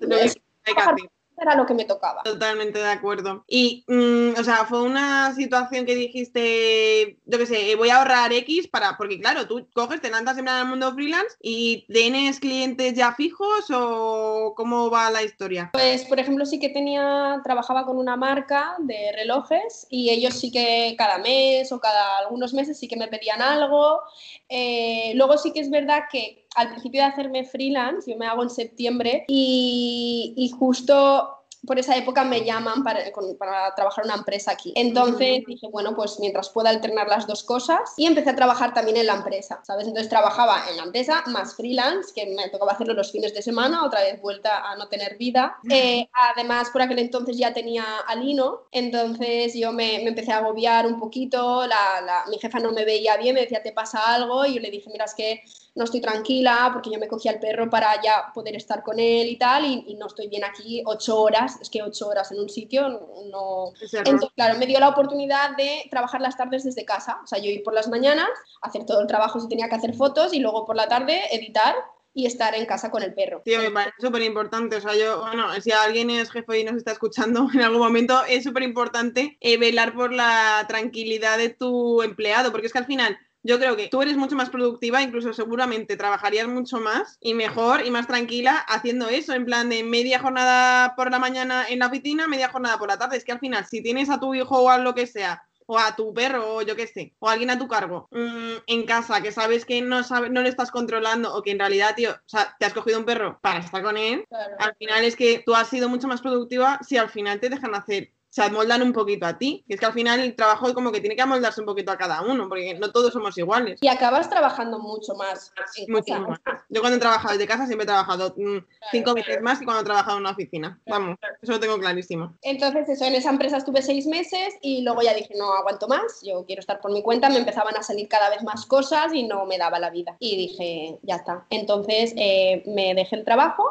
Es, 0.00 0.36
era 1.40 1.56
lo 1.56 1.66
que 1.66 1.74
me 1.74 1.84
tocaba. 1.84 2.22
Totalmente 2.22 2.78
de 2.78 2.88
acuerdo. 2.88 3.44
Y, 3.48 3.84
mm, 3.88 4.38
o 4.38 4.44
sea, 4.44 4.66
fue 4.66 4.82
una 4.82 5.34
situación 5.34 5.86
que 5.86 5.94
dijiste, 5.94 7.18
yo 7.24 7.38
qué 7.38 7.46
sé, 7.46 7.74
voy 7.76 7.88
a 7.88 7.98
ahorrar 7.98 8.32
X 8.32 8.68
para, 8.68 8.96
porque 8.96 9.18
claro, 9.18 9.46
tú 9.46 9.66
coges, 9.72 10.00
te 10.00 10.10
lanzas 10.10 10.38
en 10.38 10.48
el 10.48 10.66
mundo 10.66 10.92
freelance 10.92 11.36
y 11.40 11.86
tienes 11.92 12.40
clientes 12.40 12.94
ya 12.94 13.12
fijos 13.12 13.66
o 13.70 14.54
cómo 14.56 14.90
va 14.90 15.10
la 15.10 15.22
historia? 15.22 15.70
Pues, 15.72 16.04
por 16.04 16.20
ejemplo, 16.20 16.44
sí 16.44 16.60
que 16.60 16.68
tenía, 16.68 17.40
trabajaba 17.42 17.86
con 17.86 17.96
una 17.96 18.16
marca 18.16 18.76
de 18.78 19.12
relojes 19.16 19.86
y 19.88 20.10
ellos 20.10 20.34
sí 20.34 20.50
que 20.50 20.94
cada 20.98 21.18
mes 21.18 21.72
o 21.72 21.80
cada 21.80 22.18
algunos 22.18 22.52
meses 22.52 22.78
sí 22.78 22.88
que 22.88 22.96
me 22.96 23.08
pedían 23.08 23.40
algo. 23.40 24.00
Eh, 24.48 25.12
luego 25.14 25.38
sí 25.38 25.52
que 25.52 25.60
es 25.60 25.70
verdad 25.70 26.04
que 26.10 26.46
al 26.56 26.70
principio 26.70 27.02
de 27.02 27.08
hacerme 27.08 27.44
freelance, 27.44 28.10
yo 28.10 28.16
me 28.16 28.26
hago 28.26 28.42
en 28.42 28.50
septiembre 28.50 29.24
y, 29.28 30.34
y 30.36 30.50
justo 30.50 31.36
por 31.66 31.78
esa 31.78 31.96
época 31.96 32.24
me 32.24 32.44
llaman 32.44 32.82
para, 32.82 33.00
para 33.38 33.74
trabajar 33.74 34.04
en 34.04 34.10
una 34.10 34.18
empresa 34.18 34.52
aquí. 34.52 34.72
Entonces 34.76 35.42
dije, 35.46 35.68
bueno, 35.70 35.94
pues 35.94 36.18
mientras 36.18 36.48
pueda 36.50 36.70
alternar 36.70 37.08
las 37.08 37.26
dos 37.26 37.42
cosas 37.42 37.80
y 37.96 38.06
empecé 38.06 38.30
a 38.30 38.36
trabajar 38.36 38.72
también 38.72 38.96
en 38.96 39.06
la 39.06 39.14
empresa, 39.14 39.60
¿sabes? 39.64 39.86
Entonces 39.86 40.08
trabajaba 40.08 40.64
en 40.70 40.78
la 40.78 40.84
empresa 40.84 41.22
más 41.26 41.54
freelance, 41.54 42.12
que 42.14 42.26
me 42.26 42.48
tocaba 42.48 42.72
hacerlo 42.72 42.94
los 42.94 43.12
fines 43.12 43.34
de 43.34 43.42
semana, 43.42 43.84
otra 43.84 44.00
vez 44.00 44.20
vuelta 44.20 44.70
a 44.70 44.76
no 44.76 44.88
tener 44.88 45.18
vida. 45.18 45.56
Eh, 45.70 46.08
además, 46.34 46.70
por 46.70 46.82
aquel 46.82 46.98
entonces 46.98 47.36
ya 47.36 47.52
tenía 47.52 47.84
Alino, 48.06 48.62
entonces 48.72 49.54
yo 49.54 49.72
me, 49.72 49.98
me 49.98 50.08
empecé 50.08 50.32
a 50.32 50.38
agobiar 50.38 50.86
un 50.86 50.98
poquito, 50.98 51.66
la, 51.66 52.00
la, 52.00 52.24
mi 52.30 52.38
jefa 52.38 52.58
no 52.58 52.72
me 52.72 52.84
veía 52.84 53.16
bien, 53.18 53.34
me 53.34 53.42
decía, 53.42 53.62
¿te 53.62 53.72
pasa 53.72 54.14
algo? 54.14 54.46
Y 54.46 54.54
yo 54.54 54.60
le 54.60 54.70
dije, 54.70 54.88
mira, 54.90 55.04
es 55.04 55.14
que 55.14 55.42
no 55.74 55.84
estoy 55.84 56.00
tranquila 56.00 56.70
porque 56.72 56.90
yo 56.90 56.98
me 56.98 57.08
cogí 57.08 57.28
al 57.28 57.38
perro 57.38 57.70
para 57.70 58.00
ya 58.02 58.32
poder 58.34 58.56
estar 58.56 58.82
con 58.82 58.98
él 58.98 59.28
y 59.28 59.36
tal, 59.36 59.64
y, 59.64 59.94
no 59.94 60.06
estoy 60.06 60.28
bien 60.28 60.44
aquí 60.44 60.82
ocho 60.86 61.20
horas, 61.20 61.58
es 61.60 61.70
que 61.70 61.82
ocho 61.82 62.08
horas 62.08 62.32
en 62.32 62.40
un 62.40 62.48
sitio 62.48 62.88
no... 62.88 63.72
Entonces, 63.92 64.30
claro, 64.34 64.58
me 64.58 64.66
dio 64.66 64.80
la 64.80 64.88
oportunidad 64.88 65.56
de 65.56 65.86
trabajar 65.90 66.20
las 66.20 66.36
tardes 66.36 66.64
desde 66.64 66.84
casa, 66.84 67.20
o 67.22 67.26
sea, 67.26 67.38
yo 67.38 67.50
ir 67.50 67.62
por 67.62 67.74
las 67.74 67.88
mañanas, 67.88 68.28
hacer 68.62 68.86
todo 68.86 69.00
el 69.00 69.06
trabajo 69.06 69.40
si 69.40 69.48
tenía 69.48 69.68
que 69.68 69.76
hacer 69.76 69.94
fotos 69.94 70.32
y 70.32 70.40
luego 70.40 70.64
por 70.66 70.76
la 70.76 70.88
tarde 70.88 71.20
editar 71.32 71.74
y 72.12 72.26
estar 72.26 72.54
en 72.54 72.66
casa 72.66 72.90
con 72.90 73.02
el 73.02 73.14
perro. 73.14 73.42
Tío, 73.44 73.60
me 73.60 73.70
parece 73.70 73.96
súper 74.00 74.22
importante. 74.22 74.76
O 74.76 74.80
sea, 74.80 74.96
yo, 74.96 75.20
bueno, 75.20 75.48
si 75.60 75.70
alguien 75.70 76.10
es 76.10 76.30
jefe 76.30 76.58
y 76.58 76.64
nos 76.64 76.76
está 76.76 76.92
escuchando 76.92 77.48
en 77.54 77.62
algún 77.62 77.80
momento, 77.80 78.22
es 78.28 78.44
súper 78.44 78.62
importante 78.62 79.36
eh, 79.40 79.56
velar 79.58 79.94
por 79.94 80.12
la 80.12 80.64
tranquilidad 80.68 81.38
de 81.38 81.50
tu 81.50 82.02
empleado, 82.02 82.50
porque 82.50 82.66
es 82.66 82.72
que 82.72 82.78
al 82.78 82.86
final 82.86 83.16
yo 83.42 83.58
creo 83.58 83.76
que 83.76 83.88
tú 83.88 84.02
eres 84.02 84.16
mucho 84.16 84.36
más 84.36 84.50
productiva, 84.50 85.02
incluso 85.02 85.32
seguramente 85.32 85.96
trabajarías 85.96 86.48
mucho 86.48 86.78
más 86.78 87.16
y 87.20 87.34
mejor 87.34 87.86
y 87.86 87.90
más 87.90 88.06
tranquila 88.06 88.56
haciendo 88.68 89.08
eso, 89.08 89.32
en 89.32 89.44
plan 89.44 89.68
de 89.68 89.82
media 89.82 90.18
jornada 90.18 90.94
por 90.96 91.10
la 91.10 91.18
mañana 91.18 91.66
en 91.68 91.78
la 91.78 91.86
oficina, 91.86 92.28
media 92.28 92.50
jornada 92.50 92.78
por 92.78 92.88
la 92.88 92.98
tarde. 92.98 93.16
Es 93.16 93.24
que 93.24 93.32
al 93.32 93.40
final, 93.40 93.66
si 93.66 93.82
tienes 93.82 94.10
a 94.10 94.20
tu 94.20 94.34
hijo 94.34 94.58
o 94.58 94.70
a 94.70 94.78
lo 94.78 94.94
que 94.94 95.06
sea, 95.06 95.42
o 95.72 95.78
a 95.78 95.94
tu 95.94 96.12
perro, 96.12 96.56
o 96.56 96.62
yo 96.62 96.74
qué 96.74 96.88
sé, 96.88 97.14
o 97.20 97.28
alguien 97.28 97.48
a 97.50 97.56
tu 97.58 97.68
cargo 97.68 98.08
mmm, 98.10 98.56
en 98.66 98.84
casa 98.86 99.22
que 99.22 99.30
sabes 99.30 99.64
que 99.64 99.80
no, 99.80 100.02
sabe, 100.02 100.28
no 100.28 100.42
le 100.42 100.48
estás 100.48 100.72
controlando 100.72 101.32
o 101.32 101.42
que 101.42 101.52
en 101.52 101.60
realidad, 101.60 101.94
tío, 101.94 102.10
o 102.10 102.28
sea, 102.28 102.56
te 102.58 102.66
has 102.66 102.74
cogido 102.74 102.98
un 102.98 103.04
perro 103.04 103.38
para 103.40 103.60
estar 103.60 103.80
con 103.80 103.96
él, 103.96 104.24
claro. 104.28 104.56
al 104.58 104.74
final 104.74 105.04
es 105.04 105.14
que 105.14 105.44
tú 105.46 105.54
has 105.54 105.68
sido 105.68 105.88
mucho 105.88 106.08
más 106.08 106.22
productiva 106.22 106.80
si 106.82 106.96
al 106.96 107.08
final 107.08 107.38
te 107.38 107.50
dejan 107.50 107.76
hacer 107.76 108.10
se 108.30 108.42
amoldan 108.42 108.82
un 108.82 108.92
poquito 108.92 109.26
a 109.26 109.36
ti. 109.36 109.64
Y 109.68 109.74
es 109.74 109.80
que 109.80 109.86
al 109.86 109.92
final 109.92 110.20
el 110.20 110.34
trabajo 110.34 110.72
como 110.72 110.92
que 110.92 111.00
tiene 111.00 111.16
que 111.16 111.22
amoldarse 111.22 111.60
un 111.60 111.66
poquito 111.66 111.92
a 111.92 111.98
cada 111.98 112.22
uno, 112.22 112.48
porque 112.48 112.74
no 112.74 112.90
todos 112.90 113.12
somos 113.12 113.36
iguales. 113.36 113.78
Y 113.82 113.88
acabas 113.88 114.30
trabajando 114.30 114.78
mucho 114.78 115.14
más. 115.14 115.52
Muchísimo 115.88 116.28
más. 116.28 116.40
Yo 116.68 116.80
cuando 116.80 116.96
he 116.96 117.00
trabajado 117.00 117.34
desde 117.34 117.46
casa 117.46 117.66
siempre 117.66 117.84
he 117.84 117.86
trabajado 117.86 118.34
mm, 118.36 118.58
cinco 118.92 119.14
veces 119.14 119.42
más 119.42 119.58
que 119.58 119.64
cuando 119.64 119.82
he 119.82 119.84
trabajado 119.84 120.16
en 120.16 120.22
una 120.22 120.30
oficina. 120.30 120.80
Vamos, 120.86 121.18
eso 121.42 121.52
lo 121.52 121.60
tengo 121.60 121.78
clarísimo. 121.78 122.34
Entonces 122.42 122.88
eso, 122.88 123.04
en 123.04 123.14
esa 123.14 123.30
empresa 123.30 123.56
estuve 123.56 123.82
seis 123.82 124.06
meses 124.06 124.54
y 124.62 124.82
luego 124.82 125.02
ya 125.02 125.12
dije, 125.14 125.34
no 125.36 125.52
aguanto 125.52 125.88
más, 125.88 126.22
yo 126.22 126.44
quiero 126.46 126.60
estar 126.60 126.80
por 126.80 126.92
mi 126.92 127.02
cuenta, 127.02 127.28
me 127.28 127.38
empezaban 127.38 127.76
a 127.76 127.82
salir 127.82 128.08
cada 128.08 128.30
vez 128.30 128.42
más 128.44 128.66
cosas 128.66 129.12
y 129.12 129.24
no 129.24 129.44
me 129.46 129.58
daba 129.58 129.78
la 129.80 129.90
vida. 129.90 130.16
Y 130.20 130.36
dije, 130.36 130.98
ya 131.02 131.16
está. 131.16 131.46
Entonces 131.50 132.12
eh, 132.16 132.62
me 132.66 132.94
dejé 132.94 133.16
el 133.16 133.24
trabajo 133.24 133.64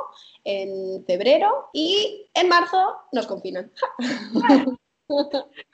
en 0.44 1.06
febrero 1.06 1.70
y 1.74 2.30
en 2.34 2.50
marzo 2.50 2.96
nos 3.12 3.28
confinan. 3.28 3.72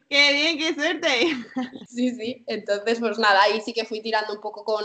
¡Qué 0.07 0.33
bien, 0.33 0.57
qué 0.57 0.73
suerte! 0.73 1.09
Sí, 1.87 2.11
sí, 2.15 2.43
entonces 2.47 2.99
pues 2.99 3.17
nada, 3.17 3.41
ahí 3.41 3.59
sí 3.59 3.73
que 3.73 3.85
fui 3.85 4.01
tirando 4.01 4.33
un 4.33 4.39
poco 4.39 4.63
con, 4.63 4.83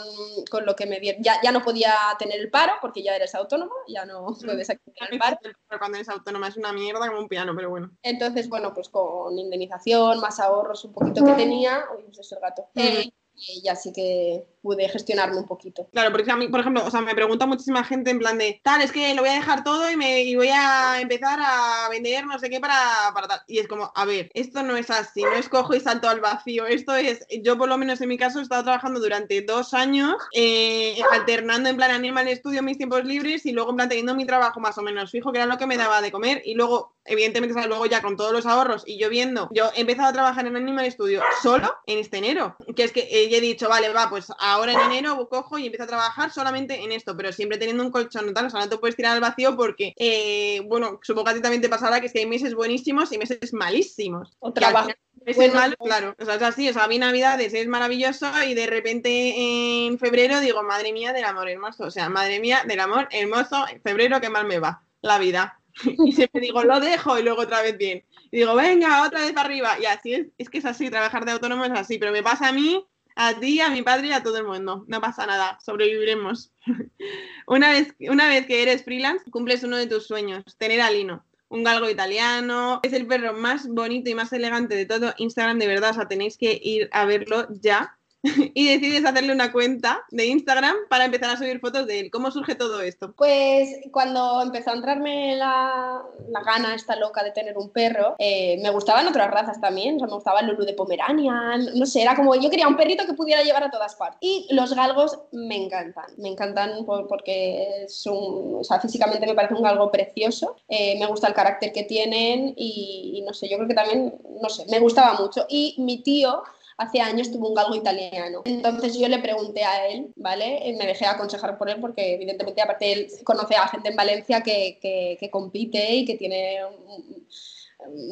con 0.51 0.65
lo 0.65 0.75
que 0.75 0.87
me 0.87 0.99
dieron. 0.99 1.23
Ya, 1.23 1.41
ya 1.43 1.53
no 1.53 1.63
podía 1.63 1.95
tener 2.19 2.41
el 2.41 2.51
paro 2.51 2.73
porque 2.81 3.03
ya 3.03 3.15
eres 3.15 3.35
autónoma, 3.35 3.75
ya 3.87 4.05
no 4.07 4.35
puedes 4.45 4.71
activar 4.71 5.13
el 5.13 5.19
paro. 5.19 5.39
Pero 5.43 5.79
cuando 5.79 5.99
eres 5.99 6.09
autónoma 6.09 6.49
es 6.49 6.57
una 6.57 6.73
mierda 6.73 7.07
como 7.07 7.21
un 7.21 7.29
piano, 7.29 7.53
pero 7.55 7.71
bueno. 7.71 7.91
Entonces, 8.03 8.49
bueno, 8.49 8.73
pues 8.75 8.89
con 8.89 9.39
indemnización, 9.39 10.21
más 10.21 10.41
ahorros 10.41 10.85
un 10.85 10.93
poquito 10.93 11.25
que 11.25 11.33
tenía, 11.35 11.85
uy, 11.97 12.05
pues 12.05 12.21
eso 12.21 12.37
el 12.37 12.41
gato. 12.41 12.69
Eh, 12.75 13.11
y 13.49 13.63
ya 13.63 13.77
sí 13.77 13.93
que 13.93 14.45
pude 14.63 14.89
gestionarme 14.89 15.39
un 15.39 15.47
poquito. 15.47 15.89
Claro, 15.93 16.13
porque 16.13 16.31
a 16.31 16.37
mí, 16.37 16.49
por 16.49 16.61
ejemplo, 16.61 16.85
o 16.85 16.91
sea, 16.91 17.01
me 17.01 17.15
pregunta 17.15 17.47
muchísima 17.47 17.83
gente 17.83 18.11
en 18.11 18.19
plan 18.19 18.39
de, 18.39 18.61
tal, 18.63 18.83
es 18.83 18.93
que 18.93 19.15
lo 19.15 19.23
voy 19.23 19.31
a 19.31 19.35
dejar 19.35 19.65
todo 19.65 19.91
y, 19.91 19.97
me, 19.97 20.23
y 20.23 20.37
voy 20.37 20.51
a 20.53 21.01
empezar 21.01 21.39
a 21.43 21.89
vender 21.89 22.27
no 22.27 22.39
sé 22.39 22.51
qué 22.51 22.61
para, 22.61 22.75
para 23.15 23.29
tal. 23.29 23.41
Y 23.47 23.59
es 23.59 23.69
como, 23.69 23.91
a 23.95 24.05
ver, 24.05 24.31
esto 24.35 24.63
no 24.63 24.77
es 24.77 24.91
así, 24.91 25.23
no 25.23 25.33
es 25.33 25.49
cojo 25.49 25.75
y 25.75 25.81
salto 25.81 26.09
al 26.09 26.21
vacío. 26.21 26.67
Esto 26.67 26.95
es, 26.95 27.27
yo 27.43 27.57
por 27.57 27.69
lo 27.69 27.79
menos 27.79 28.01
en 28.01 28.09
mi 28.09 28.19
caso 28.19 28.39
he 28.39 28.43
estado 28.43 28.65
trabajando 28.65 29.01
durante 29.01 29.43
dos 29.43 29.73
años, 29.73 30.17
eh, 30.35 31.01
alternando 31.13 31.69
en 31.69 31.77
plan 31.77 31.91
animal 31.91 32.29
estudio 32.29 32.63
mis 32.63 32.77
tiempos 32.77 33.05
libres 33.05 33.47
y 33.47 33.53
luego 33.53 33.71
en 33.71 33.77
plan 33.77 33.89
teniendo 33.89 34.15
mi 34.15 34.27
trabajo 34.27 34.61
más 34.61 34.77
o 34.77 34.83
menos 34.83 35.11
fijo, 35.11 35.33
que 35.33 35.39
era 35.39 35.47
lo 35.47 35.57
que 35.57 35.67
me 35.67 35.79
daba 35.79 36.03
de 36.03 36.13
comer. 36.13 36.43
Y 36.45 36.55
luego, 36.55 36.95
evidentemente, 37.07 37.67
luego 37.67 37.87
ya 37.87 38.03
con 38.03 38.17
todos 38.17 38.33
los 38.33 38.45
ahorros 38.45 38.83
y 38.87 38.99
yo 38.99 39.09
viendo, 39.09 39.49
yo 39.53 39.71
he 39.75 39.81
empezado 39.81 40.11
a 40.11 40.13
trabajar 40.13 40.47
en 40.47 40.57
Animal 40.57 40.91
Studio 40.91 41.23
solo 41.43 41.75
en 41.87 41.99
este 41.99 42.19
enero. 42.19 42.57
Que 42.77 42.85
es 42.85 42.93
que 42.93 43.09
eh, 43.11 43.30
he 43.37 43.41
dicho, 43.41 43.69
vale, 43.69 43.89
va, 43.91 44.09
pues 44.09 44.27
ahora 44.39 44.73
en 44.73 44.81
enero 44.81 45.29
cojo 45.29 45.59
y 45.59 45.67
empiezo 45.67 45.85
a 45.85 45.89
trabajar 45.89 46.33
solamente 46.33 46.83
en 46.83 46.93
esto, 46.93 47.17
pero 47.17 47.33
siempre 47.33 47.59
teniendo 47.59 47.85
un 47.85 47.91
colchón 47.91 48.33
tal, 48.35 48.47
o 48.47 48.51
sea, 48.51 48.61
no 48.61 48.69
te 48.69 48.79
puedes 48.79 48.97
tirar 48.97 49.15
al 49.15 49.21
vacío 49.21 49.57
porque, 49.57 49.95
eh, 49.97 50.61
bueno, 50.67 50.99
supongo 51.03 51.27
que 51.27 51.31
a 51.31 51.35
ti 51.35 51.41
también 51.41 51.63
te 51.63 51.69
pasará 51.69 52.01
que 52.01 52.07
es 52.07 52.13
que 52.13 52.21
hay 52.21 52.27
meses 52.27 52.55
buenísimos 52.55 53.13
y 53.13 53.19
meses 53.19 53.53
malísimos. 53.53 54.37
O 54.41 54.53
trabajo. 54.53 54.91
Meses 55.25 55.53
malos, 55.53 55.77
claro, 55.85 56.17
o 56.19 56.25
sea, 56.25 56.37
es 56.37 56.43
así, 56.43 56.69
o 56.71 56.73
sea, 56.73 56.85
a 56.85 56.89
mí 56.89 56.99
Navidades 56.99 57.53
es 57.53 57.67
maravilloso 57.67 58.27
y 58.43 58.55
de 58.55 58.67
repente 58.67 59.87
en 59.87 59.99
febrero 59.99 60.41
digo, 60.41 60.63
madre 60.63 60.95
mía 60.95 61.13
del 61.13 61.25
amor 61.25 61.51
hermoso, 61.51 61.85
o 61.85 61.91
sea, 61.91 62.09
madre 62.09 62.41
mía 62.41 62.63
del 62.67 62.81
amor 62.81 63.07
hermoso, 63.11 63.67
en 63.69 63.83
febrero 63.83 64.19
que 64.21 64.31
mal 64.31 64.47
me 64.47 64.59
va 64.59 64.83
la 65.03 65.19
vida. 65.19 65.61
Y 66.05 66.13
siempre 66.13 66.41
digo, 66.41 66.65
lo 66.65 66.81
dejo 66.81 67.19
y 67.19 67.23
luego 67.23 67.43
otra 67.43 67.63
vez 67.63 67.77
bien. 67.77 68.05
Y 68.31 68.39
digo, 68.39 68.55
venga, 68.55 69.05
otra 69.05 69.21
vez 69.21 69.33
para 69.33 69.47
arriba. 69.47 69.77
Y 69.81 69.87
así 69.87 70.15
es, 70.15 70.27
es 70.39 70.49
que 70.49 70.59
es 70.59 70.65
así, 70.65 70.91
trabajar 70.91 71.25
de 71.25 71.33
autónomo 71.33 71.65
es 71.65 71.73
así, 71.73 71.99
pero 71.99 72.13
me 72.13 72.23
pasa 72.23 72.49
a 72.49 72.53
mí 72.53 72.85
a 73.17 73.39
ti, 73.39 73.61
a 73.61 73.71
mi 73.71 73.83
padre 73.83 74.09
y 74.09 74.13
a 74.13 74.23
todo 74.23 74.39
el 74.39 74.45
mundo. 74.45 74.85
No 74.89 75.01
pasa 75.01 75.27
nada, 75.27 75.59
sobreviviremos. 75.65 76.53
una, 77.47 77.73
vez, 77.73 77.95
una 78.01 78.29
vez 78.29 78.47
que 78.47 78.63
eres 78.63 78.85
freelance, 78.85 79.31
cumples 79.31 79.63
uno 79.63 79.77
de 79.77 79.87
tus 79.87 80.07
sueños, 80.07 80.45
tener 80.59 80.81
a 80.81 80.91
Lino. 80.91 81.25
Un 81.49 81.65
galgo 81.65 81.91
italiano, 81.91 82.79
es 82.83 82.93
el 82.93 83.07
perro 83.07 83.33
más 83.33 83.67
bonito 83.67 84.09
y 84.09 84.15
más 84.15 84.33
elegante 84.33 84.77
de 84.77 84.87
todo 84.87 85.15
Instagram, 85.17 85.59
de 85.59 85.67
verdad, 85.67 85.91
o 85.91 85.95
sea, 85.95 86.09
tenéis 86.09 86.37
que 86.39 86.59
ir 86.63 86.89
a 86.93 87.05
verlo 87.05 87.49
ya. 87.51 87.99
y 88.55 88.69
decides 88.69 89.05
hacerle 89.05 89.33
una 89.33 89.53
cuenta 89.53 90.05
de 90.11 90.27
Instagram 90.27 90.75
para 90.89 91.07
empezar 91.07 91.31
a 91.31 91.39
subir 91.39 91.59
fotos 91.61 91.87
de 91.87 92.01
él. 92.01 92.11
¿Cómo 92.11 92.31
surge 92.31 92.55
todo 92.55 92.81
esto? 92.83 93.13
Pues 93.17 93.77
cuando 93.91 94.43
empezó 94.43 94.71
a 94.71 94.75
entrarme 94.75 95.37
la, 95.37 96.03
la 96.29 96.43
gana 96.43 96.75
esta 96.75 96.97
loca 96.97 97.23
de 97.23 97.31
tener 97.31 97.57
un 97.57 97.71
perro, 97.71 98.17
eh, 98.19 98.59
me 98.63 98.71
gustaban 98.71 99.07
otras 99.07 99.31
razas 99.31 99.61
también, 99.61 99.97
me 99.97 100.07
gustaba 100.07 100.41
el 100.41 100.49
Lulu 100.49 100.65
de 100.65 100.75
Pomeranian, 100.75 101.67
no 101.75 101.87
sé, 101.87 102.03
era 102.03 102.15
como 102.15 102.35
yo 102.35 102.51
quería 102.51 102.69
un 102.69 102.77
perrito 102.77 103.07
que 103.07 103.15
pudiera 103.15 103.43
llevar 103.43 103.65
a 103.65 103.71
todas 103.71 103.95
partes. 103.95 104.19
Y 104.21 104.47
los 104.51 104.75
galgos 104.75 105.19
me 105.33 105.57
encantan, 105.57 106.07
me 106.19 106.29
encantan 106.29 106.85
porque 106.85 107.85
es 107.85 108.07
o 108.07 108.63
sea, 108.63 108.81
físicamente 108.81 109.27
me 109.27 109.35
parece 109.35 109.55
un 109.55 109.63
galgo 109.63 109.91
precioso, 109.91 110.57
eh, 110.69 110.99
me 110.99 111.07
gusta 111.07 111.29
el 111.29 111.35
carácter 111.35 111.73
que 111.73 111.85
tienen 111.85 112.55
y, 112.57 113.15
y 113.17 113.23
no 113.23 113.33
sé, 113.33 113.49
yo 113.49 113.57
creo 113.57 113.69
que 113.69 113.75
también, 113.75 114.15
no 114.43 114.49
sé, 114.49 114.67
me 114.71 114.79
gustaba 114.79 115.15
mucho. 115.15 115.47
Y 115.49 115.75
mi 115.79 116.03
tío 116.03 116.43
hace 116.81 117.01
años 117.01 117.31
tuvo 117.31 117.49
un 117.49 117.55
galgo 117.55 117.75
italiano. 117.75 118.41
Entonces 118.47 118.99
yo 118.99 119.07
le 119.07 119.19
pregunté 119.19 119.65
a 119.65 119.87
él, 119.87 120.13
¿vale? 120.17 120.75
Me 120.79 120.87
dejé 120.87 121.05
aconsejar 121.05 121.59
por 121.59 121.69
él 121.69 121.77
porque 121.79 122.15
evidentemente 122.15 122.63
aparte 122.63 122.93
él 122.93 123.09
conoce 123.23 123.55
a 123.55 123.69
gente 123.69 123.91
en 123.91 123.97
Valencia 123.97 124.43
que, 124.43 124.79
que, 124.81 125.31
compite 125.31 125.95
y 125.95 126.05
que 126.07 126.17
tiene... 126.17 126.61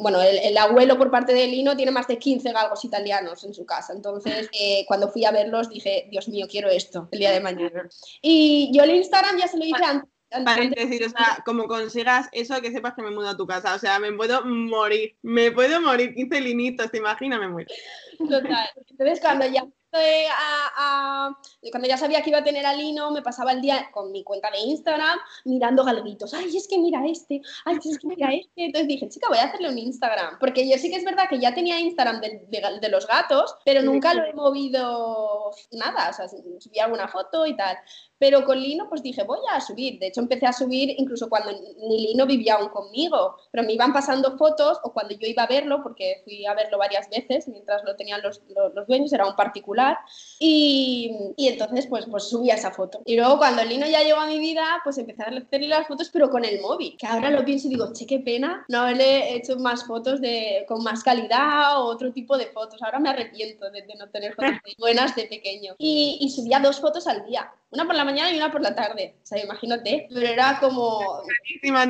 Bueno, 0.01 0.19
el, 0.21 0.57
abuelo 0.57 0.97
por 0.97 1.11
parte 1.11 1.33
de 1.33 1.47
Lino 1.47 1.75
tiene 1.75 1.91
más 1.91 2.07
de 2.07 2.17
15 2.17 2.51
galgos 2.51 2.83
italianos 2.85 3.43
en 3.43 3.53
su 3.53 3.65
casa. 3.65 3.93
Entonces, 3.93 4.49
eh, 4.59 4.83
cuando 4.87 5.09
fui 5.09 5.25
a 5.25 5.31
verlos 5.31 5.69
dije, 5.69 6.07
Dios 6.09 6.27
mío, 6.27 6.47
quiero 6.49 6.69
esto 6.69 7.07
el 7.11 7.19
día 7.19 7.31
de 7.31 7.39
mañana. 7.39 7.87
Y 8.21 8.71
yo 8.73 8.83
el 8.83 8.95
Instagram 8.95 9.37
ya 9.37 9.47
se 9.47 9.57
lo 9.57 9.65
hice 9.65 9.83
antes 9.83 10.18
decir, 10.29 11.05
o 11.05 11.09
sea, 11.09 11.43
como 11.45 11.67
consigas 11.67 12.29
eso, 12.31 12.61
que 12.61 12.71
sepas 12.71 12.93
que 12.93 13.01
me 13.01 13.11
mudo 13.11 13.29
a 13.29 13.37
tu 13.37 13.47
casa. 13.47 13.75
O 13.75 13.79
sea, 13.79 13.99
me 13.99 14.11
puedo 14.13 14.45
morir. 14.45 15.15
Me 15.21 15.51
puedo 15.51 15.81
morir. 15.81 16.13
15 16.13 16.41
linitos, 16.41 16.91
te 16.91 16.97
imaginas, 16.97 17.39
me 17.39 17.47
muero. 17.47 17.69
Total. 18.17 18.69
Entonces, 18.89 19.19
cuando 19.21 19.45
ya 19.47 19.63
a, 19.91 21.31
cuando 21.71 21.87
ya 21.87 21.97
sabía 21.97 22.21
que 22.21 22.29
iba 22.29 22.39
a 22.39 22.43
tener 22.43 22.65
a 22.65 22.73
Lino, 22.73 23.11
me 23.11 23.21
pasaba 23.21 23.51
el 23.51 23.61
día 23.61 23.89
con 23.91 24.11
mi 24.11 24.23
cuenta 24.23 24.51
de 24.51 24.59
Instagram 24.59 25.17
mirando 25.45 25.83
galguitos. 25.83 26.33
Ay, 26.33 26.55
es 26.55 26.67
que 26.67 26.77
mira 26.77 27.05
este, 27.05 27.41
ay, 27.65 27.77
es 27.83 27.97
que 27.97 28.07
mira 28.07 28.33
este. 28.33 28.65
Entonces 28.65 28.87
dije, 28.87 29.09
chica, 29.09 29.27
voy 29.29 29.37
a 29.39 29.45
hacerle 29.45 29.69
un 29.69 29.77
Instagram. 29.77 30.37
Porque 30.39 30.69
yo 30.69 30.77
sí 30.77 30.89
que 30.89 30.97
es 30.97 31.05
verdad 31.05 31.25
que 31.29 31.39
ya 31.39 31.53
tenía 31.53 31.79
Instagram 31.79 32.21
de, 32.21 32.47
de 32.49 32.89
los 32.89 33.07
gatos, 33.07 33.55
pero 33.65 33.81
nunca 33.81 34.13
lo 34.13 34.23
he 34.25 34.33
movido 34.33 35.51
nada. 35.71 36.09
O 36.09 36.13
sea, 36.13 36.27
subí 36.27 36.79
alguna 36.79 37.07
foto 37.07 37.45
y 37.45 37.55
tal. 37.55 37.77
Pero 38.19 38.43
con 38.45 38.59
Lino, 38.59 38.87
pues 38.89 39.01
dije, 39.01 39.23
voy 39.23 39.39
a 39.51 39.61
subir. 39.61 39.97
De 39.97 40.07
hecho, 40.07 40.19
empecé 40.19 40.45
a 40.45 40.53
subir 40.53 40.93
incluso 40.97 41.29
cuando 41.29 41.51
ni 41.51 42.07
Lino 42.07 42.25
vivía 42.25 42.55
aún 42.55 42.69
conmigo. 42.69 43.37
Pero 43.51 43.63
me 43.63 43.73
iban 43.73 43.93
pasando 43.93 44.37
fotos 44.37 44.77
o 44.83 44.93
cuando 44.93 45.15
yo 45.15 45.27
iba 45.27 45.43
a 45.43 45.47
verlo, 45.47 45.81
porque 45.81 46.21
fui 46.25 46.45
a 46.45 46.53
verlo 46.53 46.77
varias 46.77 47.09
veces 47.09 47.47
mientras 47.47 47.83
lo 47.85 47.95
tenían 47.95 48.21
los, 48.21 48.41
los, 48.75 48.87
dueños, 48.87 49.13
era 49.13 49.25
un 49.25 49.35
particular. 49.35 49.97
Y, 50.37 51.33
y, 51.37 51.47
entonces, 51.47 51.87
pues, 51.87 52.05
pues 52.05 52.25
subía 52.29 52.55
esa 52.55 52.71
foto. 52.71 53.01
Y 53.05 53.15
luego, 53.15 53.37
cuando 53.37 53.63
Lino 53.63 53.87
ya 53.87 54.03
llegó 54.03 54.19
a 54.19 54.27
mi 54.27 54.39
vida, 54.39 54.63
pues 54.83 54.97
empecé 54.97 55.23
a 55.23 55.27
hacerle 55.27 55.67
las 55.67 55.87
fotos, 55.87 56.09
pero 56.11 56.29
con 56.29 56.43
el 56.43 56.61
móvil. 56.61 56.97
Que 56.97 57.07
ahora 57.07 57.31
lo 57.31 57.45
pienso 57.45 57.67
y 57.67 57.71
digo, 57.71 57.93
che, 57.93 58.05
qué 58.05 58.19
pena 58.19 58.65
no 58.67 58.81
haberle 58.81 59.35
hecho 59.35 59.57
más 59.57 59.85
fotos 59.85 60.19
de, 60.21 60.65
con 60.67 60.83
más 60.83 61.03
calidad 61.03 61.81
o 61.81 61.85
otro 61.85 62.11
tipo 62.11 62.37
de 62.37 62.47
fotos. 62.47 62.81
Ahora 62.83 62.99
me 62.99 63.09
arrepiento 63.09 63.69
de, 63.71 63.85
no 63.97 64.09
tener 64.09 64.35
fotos 64.35 64.51
buenas 64.77 65.15
de 65.15 65.25
pequeño. 65.25 65.75
Y, 65.77 66.17
y 66.21 66.29
subía 66.29 66.59
dos 66.59 66.79
fotos 66.79 67.07
al 67.07 67.25
día. 67.25 67.51
Una 67.71 67.85
por 67.85 67.95
la 67.95 68.03
mañana 68.03 68.31
y 68.31 68.37
una 68.37 68.51
por 68.51 68.61
la 68.61 68.73
tarde. 68.73 69.15
O 69.21 69.25
sea, 69.25 69.43
imagínate. 69.43 70.07
Pero 70.11 70.27
era 70.27 70.57
como. 70.59 71.21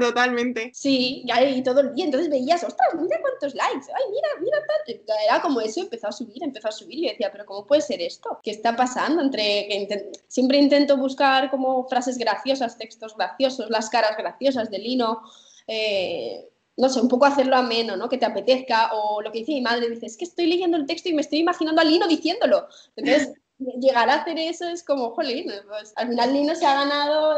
totalmente. 0.01 0.71
Sí, 0.73 1.23
y 1.25 1.63
todo 1.63 1.79
el 1.79 1.93
día. 1.93 2.05
Entonces 2.05 2.29
veías, 2.29 2.63
ostras, 2.65 2.89
mira 2.95 3.17
cuántos 3.21 3.55
likes. 3.55 3.87
Ay, 3.87 4.03
mira, 4.11 4.27
mira 4.41 4.57
tal. 4.67 5.17
Era 5.25 5.41
como 5.41 5.61
eso, 5.61 5.81
empezó 5.81 6.07
a 6.09 6.11
subir, 6.11 6.43
empezó 6.43 6.67
a 6.67 6.71
subir. 6.71 6.99
Y 6.99 7.03
yo 7.03 7.11
decía, 7.11 7.31
pero 7.31 7.45
¿cómo 7.45 7.65
puede 7.65 7.81
ser 7.81 8.01
esto? 8.01 8.39
¿Qué 8.43 8.51
está 8.51 8.75
pasando? 8.75 9.21
Entre 9.21 9.67
que 9.69 10.11
siempre 10.27 10.57
intento 10.57 10.97
buscar 10.97 11.49
como 11.49 11.87
frases 11.87 12.17
graciosas, 12.17 12.77
textos 12.77 13.15
graciosos, 13.15 13.69
las 13.69 13.89
caras 13.89 14.17
graciosas 14.17 14.69
de 14.69 14.79
Lino. 14.79 15.21
Eh, 15.65 16.49
no 16.75 16.87
sé, 16.87 17.01
un 17.01 17.09
poco 17.09 17.25
hacerlo 17.25 17.57
ameno, 17.57 17.97
¿no? 17.97 18.07
Que 18.07 18.17
te 18.17 18.25
apetezca, 18.25 18.93
o 18.93 19.21
lo 19.21 19.31
que 19.31 19.39
dice 19.39 19.51
mi 19.51 19.61
madre, 19.61 19.89
dice, 19.89 20.05
es 20.05 20.15
que 20.15 20.23
estoy 20.23 20.45
leyendo 20.45 20.77
el 20.77 20.85
texto 20.85 21.09
y 21.09 21.13
me 21.13 21.21
estoy 21.21 21.39
imaginando 21.39 21.81
a 21.81 21.83
Lino 21.83 22.07
diciéndolo. 22.07 22.67
Entonces, 22.95 23.33
llegar 23.59 24.09
a 24.09 24.15
hacer 24.15 24.39
eso 24.39 24.67
es 24.67 24.83
como, 24.83 25.11
jolín, 25.11 25.51
pues, 25.67 25.93
al 25.95 26.09
final 26.09 26.55
se 26.55 26.65
ha 26.65 26.75
ganado, 26.75 27.37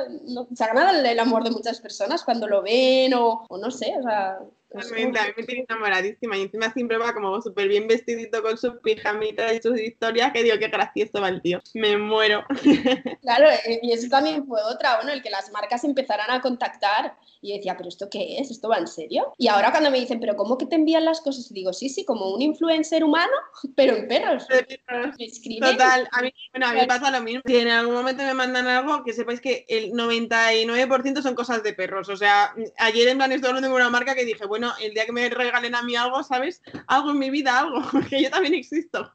se 0.54 0.64
ha 0.64 0.68
ganado 0.68 1.00
el, 1.00 1.20
amor 1.20 1.44
de 1.44 1.52
muchas 1.52 1.82
personas 1.82 2.24
cuando 2.24 2.48
lo 2.48 2.62
ven 2.62 3.14
o, 3.14 3.46
o 3.48 3.58
no 3.58 3.72
sé, 3.72 3.96
o 3.98 4.04
sea, 4.04 4.40
Totalmente, 4.72 5.20
a 5.20 5.26
mí 5.26 5.34
me 5.36 5.44
tiene 5.44 5.66
enamoradísima 5.68 6.38
y 6.38 6.44
encima 6.44 6.72
siempre 6.72 6.98
va 6.98 7.14
como 7.14 7.42
súper 7.42 7.68
bien 7.68 7.88
vestidito 7.88 8.42
con 8.42 8.58
sus 8.58 8.78
pijamitas 8.82 9.54
y 9.54 9.62
sus 9.62 9.80
historias 9.80 10.32
que 10.32 10.44
digo, 10.44 10.58
qué 10.60 10.70
gracioso 10.70 11.20
va 11.22 11.30
el 11.30 11.42
tío, 11.42 11.62
me 11.74 11.98
muero. 11.98 12.44
Claro, 13.22 13.50
eh, 13.50 13.80
y 13.84 13.92
eso 13.92 14.08
también 14.10 14.46
fue 14.48 14.62
otra, 14.64 14.96
bueno, 14.96 15.12
el 15.12 15.22
que 15.22 15.30
las 15.30 15.52
marcas 15.52 15.84
empezaran 15.84 16.32
a 16.32 16.42
contactar 16.42 17.16
y 17.42 17.56
decía, 17.56 17.76
pero 17.78 17.90
¿esto 17.90 18.10
qué 18.10 18.38
es? 18.40 18.52
¿Esto 18.52 18.70
va 18.70 18.78
en 18.78 18.88
serio? 18.88 19.34
Y 19.38 19.48
ahora 19.48 19.72
cuando 19.72 19.92
me 19.92 20.00
dicen, 20.00 20.20
pero 20.20 20.36
¿cómo 20.36 20.58
que 20.58 20.66
te 20.66 20.76
envían 20.76 21.06
las 21.06 21.22
cosas? 21.22 21.50
Y 21.52 21.54
digo, 21.54 21.74
sí, 21.74 21.90
sí, 21.90 22.06
como 22.06 22.34
un 22.34 22.42
influencer 22.42 23.04
humano, 23.04 23.32
pero 23.76 23.96
en 23.96 24.08
perros. 24.08 24.46
Total, 25.60 26.08
a 26.12 26.22
mí, 26.22 26.34
bueno, 26.54 26.68
a 26.68 26.74
mí 26.74 26.80
me 26.82 26.88
pasa 26.88 27.12
lo 27.12 27.22
mismo. 27.22 27.42
Si 27.46 27.58
en 27.58 27.70
algún 27.70 27.96
momento 27.96 28.24
me 28.24 28.34
mandan 28.34 28.68
algo, 28.68 29.04
que 29.04 29.14
sepáis 29.14 29.42
que 29.42 29.66
el 29.68 29.92
99% 29.92 31.22
son 31.22 31.36
cosas 31.36 31.64
de 31.64 31.74
perros. 31.74 32.10
O 32.10 32.16
sea, 32.16 32.54
ayer 32.78 33.08
en 33.08 33.18
plan 33.18 33.32
estoy 33.32 33.50
hablando 33.50 33.70
de 33.70 33.76
una 33.76 33.90
marca 33.90 34.16
que 34.16 34.26
dije, 34.26 34.46
bueno, 34.46 34.61
el 34.82 34.94
día 34.94 35.06
que 35.06 35.12
me 35.12 35.30
regalen 35.30 35.76
a 35.76 35.84
mí 35.84 35.96
algo, 35.96 36.24
¿sabes? 36.24 36.62
Algo 36.88 37.12
en 37.12 37.20
mi 37.20 37.30
vida, 37.30 37.60
algo, 37.60 37.82
que 38.10 38.24
yo 38.24 38.30
también 38.30 38.54
existo. 38.54 39.12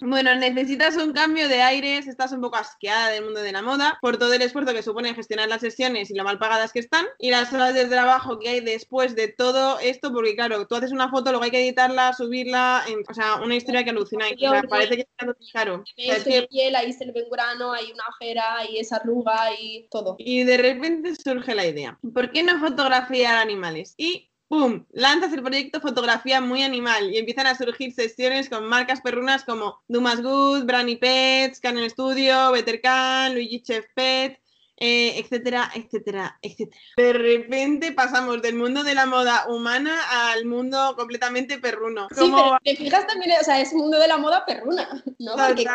bueno, 0.00 0.34
necesitas 0.34 0.96
un 0.96 1.12
cambio 1.12 1.48
de 1.48 1.62
aires, 1.62 2.06
estás 2.06 2.32
un 2.32 2.40
poco 2.40 2.56
asqueada 2.56 3.10
del 3.10 3.24
mundo 3.24 3.40
de 3.40 3.52
la 3.52 3.62
moda 3.62 3.98
por 4.00 4.16
todo 4.16 4.32
el 4.32 4.42
esfuerzo 4.42 4.72
que 4.72 4.82
supone 4.82 5.14
gestionar 5.14 5.48
las 5.48 5.60
sesiones 5.60 6.10
y 6.10 6.14
lo 6.14 6.24
mal 6.24 6.38
pagadas 6.38 6.72
que 6.72 6.80
están 6.80 7.06
y 7.18 7.30
las 7.30 7.52
horas 7.52 7.74
de 7.74 7.84
trabajo 7.86 8.38
que 8.38 8.48
hay 8.48 8.60
después 8.60 9.14
de 9.14 9.28
todo 9.28 9.78
esto, 9.80 10.12
porque 10.12 10.34
claro, 10.34 10.66
tú 10.66 10.74
haces 10.74 10.92
una 10.92 11.10
foto, 11.10 11.30
luego 11.30 11.44
hay 11.44 11.50
que 11.50 11.60
editarla, 11.60 12.12
subirla, 12.12 12.84
o 13.08 13.14
sea, 13.14 13.36
una 13.36 13.54
historia 13.54 13.84
que 13.84 13.90
alucina 13.90 14.26
y 14.30 14.36
parece 14.68 14.96
que 14.96 15.02
está 15.02 15.26
caro. 15.52 15.84
Es 15.96 16.24
que... 16.24 16.48
piel, 16.50 16.74
ahí 16.74 16.92
se 16.92 17.06
le 17.06 17.12
ve 17.12 17.22
un 17.22 17.30
grano, 17.30 17.72
hay 17.72 17.92
una 17.92 18.04
ojera, 18.08 18.58
hay 18.58 18.78
esa 18.78 18.96
arruga 18.96 19.50
y 19.58 19.86
todo. 19.90 20.16
Y 20.18 20.44
de 20.44 20.56
repente 20.56 21.14
surge 21.14 21.54
la 21.54 21.66
idea, 21.66 21.98
¿por 22.14 22.30
qué 22.30 22.42
no 22.42 22.58
fotografiar 22.58 23.36
animales? 23.36 23.94
Y 23.96 24.30
¡pum! 24.48 24.84
Lanzas 24.92 25.32
el 25.32 25.42
proyecto 25.42 25.80
Fotografía 25.80 26.40
Muy 26.40 26.62
Animal 26.62 27.12
y 27.12 27.18
empiezan 27.18 27.46
a 27.46 27.54
surgir 27.54 27.92
sesiones 27.92 28.48
con 28.48 28.66
marcas 28.66 29.00
perrunas 29.00 29.44
como 29.44 29.80
Dumas 29.88 30.22
Good, 30.22 30.64
Brani 30.64 30.96
Pets, 30.96 31.60
Canon 31.60 31.88
Studio, 31.88 32.50
Better 32.52 32.80
Can, 32.80 33.34
Luigi 33.34 33.60
Chef 33.62 33.86
Pet, 33.94 34.40
eh, 34.80 35.18
etcétera, 35.18 35.70
etcétera, 35.74 36.38
etcétera. 36.40 36.80
De 36.96 37.12
repente 37.12 37.92
pasamos 37.92 38.40
del 38.42 38.54
mundo 38.54 38.84
de 38.84 38.94
la 38.94 39.06
moda 39.06 39.46
humana 39.48 39.98
al 40.32 40.44
mundo 40.44 40.94
completamente 40.96 41.58
perruno. 41.58 42.06
Sí, 42.10 42.30
pero 42.30 42.58
te 42.62 42.76
fijas 42.76 43.06
también, 43.06 43.32
o 43.40 43.44
sea, 43.44 43.60
es 43.60 43.72
un 43.72 43.80
mundo 43.80 43.98
de 43.98 44.06
la 44.06 44.18
moda 44.18 44.44
perruna, 44.46 45.02
¿no? 45.18 45.32
Porque 45.34 45.66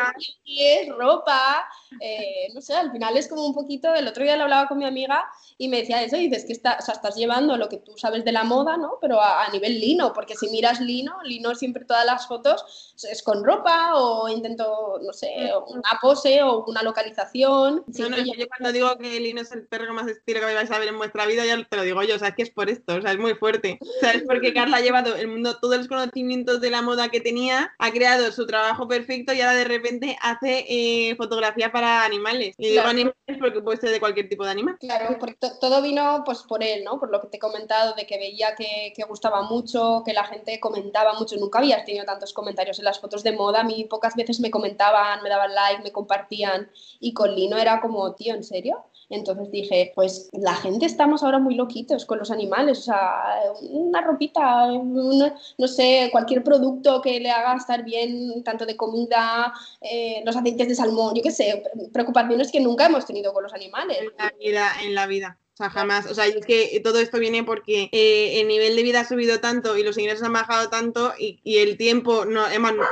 es 0.45 0.89
ropa, 0.89 1.67
eh, 1.99 2.47
no 2.53 2.61
sé, 2.61 2.75
al 2.75 2.91
final 2.91 3.17
es 3.17 3.27
como 3.27 3.45
un 3.45 3.53
poquito, 3.53 3.93
el 3.93 4.07
otro 4.07 4.23
día 4.23 4.37
lo 4.37 4.43
hablaba 4.43 4.67
con 4.67 4.77
mi 4.77 4.85
amiga 4.85 5.25
y 5.57 5.67
me 5.67 5.77
decía 5.77 6.01
eso, 6.01 6.15
y 6.15 6.29
dices 6.29 6.45
que 6.45 6.53
está, 6.53 6.77
o 6.79 6.81
sea, 6.81 6.93
estás 6.93 7.15
llevando 7.15 7.57
lo 7.57 7.67
que 7.67 7.77
tú 7.77 7.97
sabes 7.97 8.23
de 8.23 8.31
la 8.31 8.43
moda, 8.43 8.77
¿no? 8.77 8.99
Pero 9.01 9.21
a, 9.21 9.49
nivel 9.49 9.79
lino, 9.79 10.13
porque 10.13 10.35
si 10.35 10.49
miras 10.49 10.79
lino, 10.79 11.21
lino 11.23 11.53
siempre 11.55 11.85
todas 11.85 12.05
las 12.05 12.27
fotos 12.27 12.93
es 13.03 13.21
con 13.21 13.43
ropa 13.43 13.95
o 13.95 14.29
intento, 14.29 14.99
no 15.03 15.11
sé, 15.13 15.51
una 15.67 15.99
pose 16.01 16.41
o 16.41 16.63
una 16.65 16.81
localización. 16.81 17.83
No, 17.85 18.09
no, 18.09 18.17
yo 18.17 18.47
cuando 18.47 18.71
digo 18.71 18.92
que 18.97 19.19
Lino 19.19 19.41
es 19.41 19.51
el 19.51 19.67
perro 19.67 19.93
más 19.93 20.07
estilo 20.07 20.39
que 20.39 20.53
vais 20.53 20.71
a 20.71 20.79
ver 20.79 20.87
en 20.87 20.97
vuestra 20.97 21.25
vida, 21.25 21.45
ya 21.45 21.63
te 21.63 21.77
lo 21.77 21.83
digo 21.83 22.03
yo, 22.03 22.15
o 22.15 22.19
sea, 22.19 22.29
es 22.29 22.35
que 22.35 22.43
es 22.43 22.49
por 22.49 22.69
esto, 22.69 22.95
o 22.95 23.01
sea, 23.01 23.11
es 23.11 23.19
muy 23.19 23.35
fuerte. 23.35 23.79
O 23.81 23.99
sea, 23.99 24.11
es 24.11 24.23
porque 24.23 24.53
Carla 24.53 24.77
ha 24.77 24.81
llevado 24.81 25.15
el 25.15 25.27
mundo, 25.27 25.57
todos 25.59 25.77
los 25.77 25.87
conocimientos 25.87 26.61
de 26.61 26.69
la 26.69 26.81
moda 26.81 27.09
que 27.09 27.21
tenía, 27.21 27.73
ha 27.77 27.91
creado 27.91 28.31
su 28.31 28.45
trabajo 28.45 28.87
perfecto 28.87 29.33
y 29.33 29.41
ahora 29.41 29.55
de 29.55 29.65
repente 29.65 30.17
hace 30.21 30.65
eh, 30.67 31.15
fotografía 31.15 31.71
para 31.71 32.03
animales. 32.03 32.55
Y 32.57 32.69
digo 32.69 32.83
animales 32.83 33.15
porque 33.39 33.61
puede 33.61 33.79
ser 33.79 33.91
de 33.91 33.99
cualquier 33.99 34.29
tipo 34.29 34.45
de 34.45 34.51
animal. 34.51 34.77
Claro, 34.79 35.17
porque 35.19 35.37
todo 35.59 35.81
vino 35.81 36.23
pues 36.25 36.39
por 36.43 36.63
él, 36.63 36.83
¿no? 36.83 36.99
Por 36.99 37.11
lo 37.11 37.21
que 37.21 37.27
te 37.27 37.37
he 37.37 37.39
comentado, 37.39 37.93
de 37.95 38.05
que 38.05 38.17
veía 38.17 38.55
que, 38.55 38.93
que 38.95 39.03
gustaba 39.03 39.43
mucho, 39.43 40.03
que 40.05 40.13
la 40.13 40.23
gente 40.25 40.59
comentaba 40.59 41.13
mucho. 41.13 41.35
Nunca 41.37 41.59
habías 41.59 41.85
tenido 41.85 42.05
tantos 42.05 42.33
comentarios 42.33 42.79
en 42.79 42.85
las 42.85 42.99
fotos 42.99 43.23
de 43.23 43.31
moda. 43.31 43.61
A 43.61 43.63
mí 43.63 43.85
pocas 43.89 44.15
veces 44.15 44.39
me 44.39 44.51
comentaban, 44.51 45.21
me 45.23 45.29
daban 45.29 45.53
like, 45.53 45.83
me 45.83 45.91
compartían. 45.91 46.69
Y 46.99 47.13
con 47.13 47.33
Lino 47.35 47.57
era 47.57 47.81
como, 47.81 48.13
tío, 48.15 48.33
¿en 48.33 48.43
serio? 48.43 48.82
Entonces 49.09 49.51
dije, 49.51 49.91
pues 49.95 50.29
la 50.33 50.55
gente 50.55 50.85
estamos 50.85 51.23
ahora 51.23 51.39
muy 51.39 51.55
loquitos 51.55 52.05
con 52.05 52.19
los 52.19 52.31
animales, 52.31 52.79
o 52.79 52.81
sea, 52.83 53.53
una 53.69 54.01
ropita, 54.01 54.67
no 54.71 55.67
sé, 55.67 56.09
cualquier 56.11 56.43
producto 56.43 57.01
que 57.01 57.19
le 57.19 57.29
haga 57.29 57.55
estar 57.55 57.83
bien, 57.83 58.43
tanto 58.43 58.65
de 58.65 58.75
comida, 58.75 59.53
eh, 59.81 60.23
los 60.25 60.35
aceites 60.35 60.67
de 60.67 60.75
salmón, 60.75 61.13
yo 61.15 61.21
qué 61.21 61.31
sé, 61.31 61.63
preocupaciones 61.91 62.51
que 62.51 62.59
nunca 62.59 62.87
hemos 62.87 63.05
tenido 63.05 63.33
con 63.33 63.43
los 63.43 63.53
animales. 63.53 63.99
En 63.99 64.17
la 64.17 64.33
vida, 64.39 64.71
en 64.83 64.95
la 64.95 65.05
vida. 65.05 65.37
O 65.53 65.55
sea, 65.55 65.69
jamás. 65.69 66.07
O 66.07 66.15
sea, 66.15 66.25
es 66.25 66.43
que 66.47 66.81
todo 66.83 66.99
esto 66.99 67.19
viene 67.19 67.43
porque 67.43 67.87
eh, 67.91 68.41
el 68.41 68.47
nivel 68.47 68.75
de 68.75 68.81
vida 68.81 69.01
ha 69.01 69.05
subido 69.07 69.39
tanto 69.39 69.77
y 69.77 69.83
los 69.83 69.99
ingresos 69.99 70.23
han 70.23 70.33
bajado 70.33 70.69
tanto 70.69 71.13
y, 71.19 71.39
el 71.57 71.77
tiempo, 71.77 72.25
no, 72.25 72.45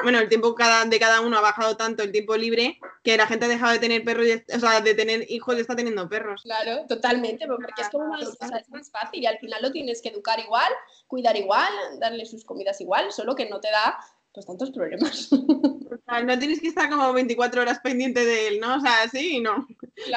bueno, 0.03 0.19
el 0.19 0.29
tiempo 0.29 0.53
cada, 0.53 0.85
de 0.85 0.99
cada 0.99 1.21
uno 1.21 1.39
ha 1.39 1.41
bajado 1.41 1.75
tanto, 1.75 2.03
el 2.03 2.11
tiempo 2.11 2.37
libre, 2.37 2.79
que 3.03 3.17
la 3.17 3.25
gente 3.25 3.45
ha 3.45 3.49
dejado 3.49 3.73
de 3.73 3.79
tener 3.79 4.03
perros, 4.03 4.27
y, 4.27 4.53
o 4.53 4.59
sea, 4.59 4.79
de 4.79 4.93
tener 4.93 5.25
hijos 5.31 5.57
y 5.57 5.61
está 5.61 5.75
teniendo 5.75 6.07
perros. 6.07 6.43
Claro, 6.43 6.85
totalmente, 6.87 7.47
porque 7.47 7.81
es 7.81 7.89
como 7.89 8.09
más, 8.09 8.27
o 8.27 8.55
es 8.55 8.69
más 8.69 8.91
fácil 8.91 9.23
y 9.23 9.25
al 9.25 9.39
final 9.39 9.63
lo 9.63 9.71
tienes 9.71 9.99
que 10.03 10.09
educar 10.09 10.39
igual, 10.39 10.71
cuidar 11.07 11.35
igual, 11.35 11.73
darle 11.99 12.27
sus 12.27 12.45
comidas 12.45 12.79
igual, 12.79 13.11
solo 13.11 13.35
que 13.35 13.49
no 13.49 13.59
te 13.59 13.71
da 13.71 13.97
pues 14.33 14.45
tantos 14.45 14.71
problemas. 14.71 15.29
no 16.25 16.39
tienes 16.39 16.61
que 16.61 16.67
estar 16.67 16.89
como 16.89 17.13
24 17.13 17.61
horas 17.61 17.79
pendiente 17.79 18.23
de 18.23 18.47
él, 18.47 18.59
¿no? 18.59 18.75
O 18.75 18.79
sea, 18.79 19.07
sí 19.11 19.37
y 19.37 19.41
no. 19.41 19.67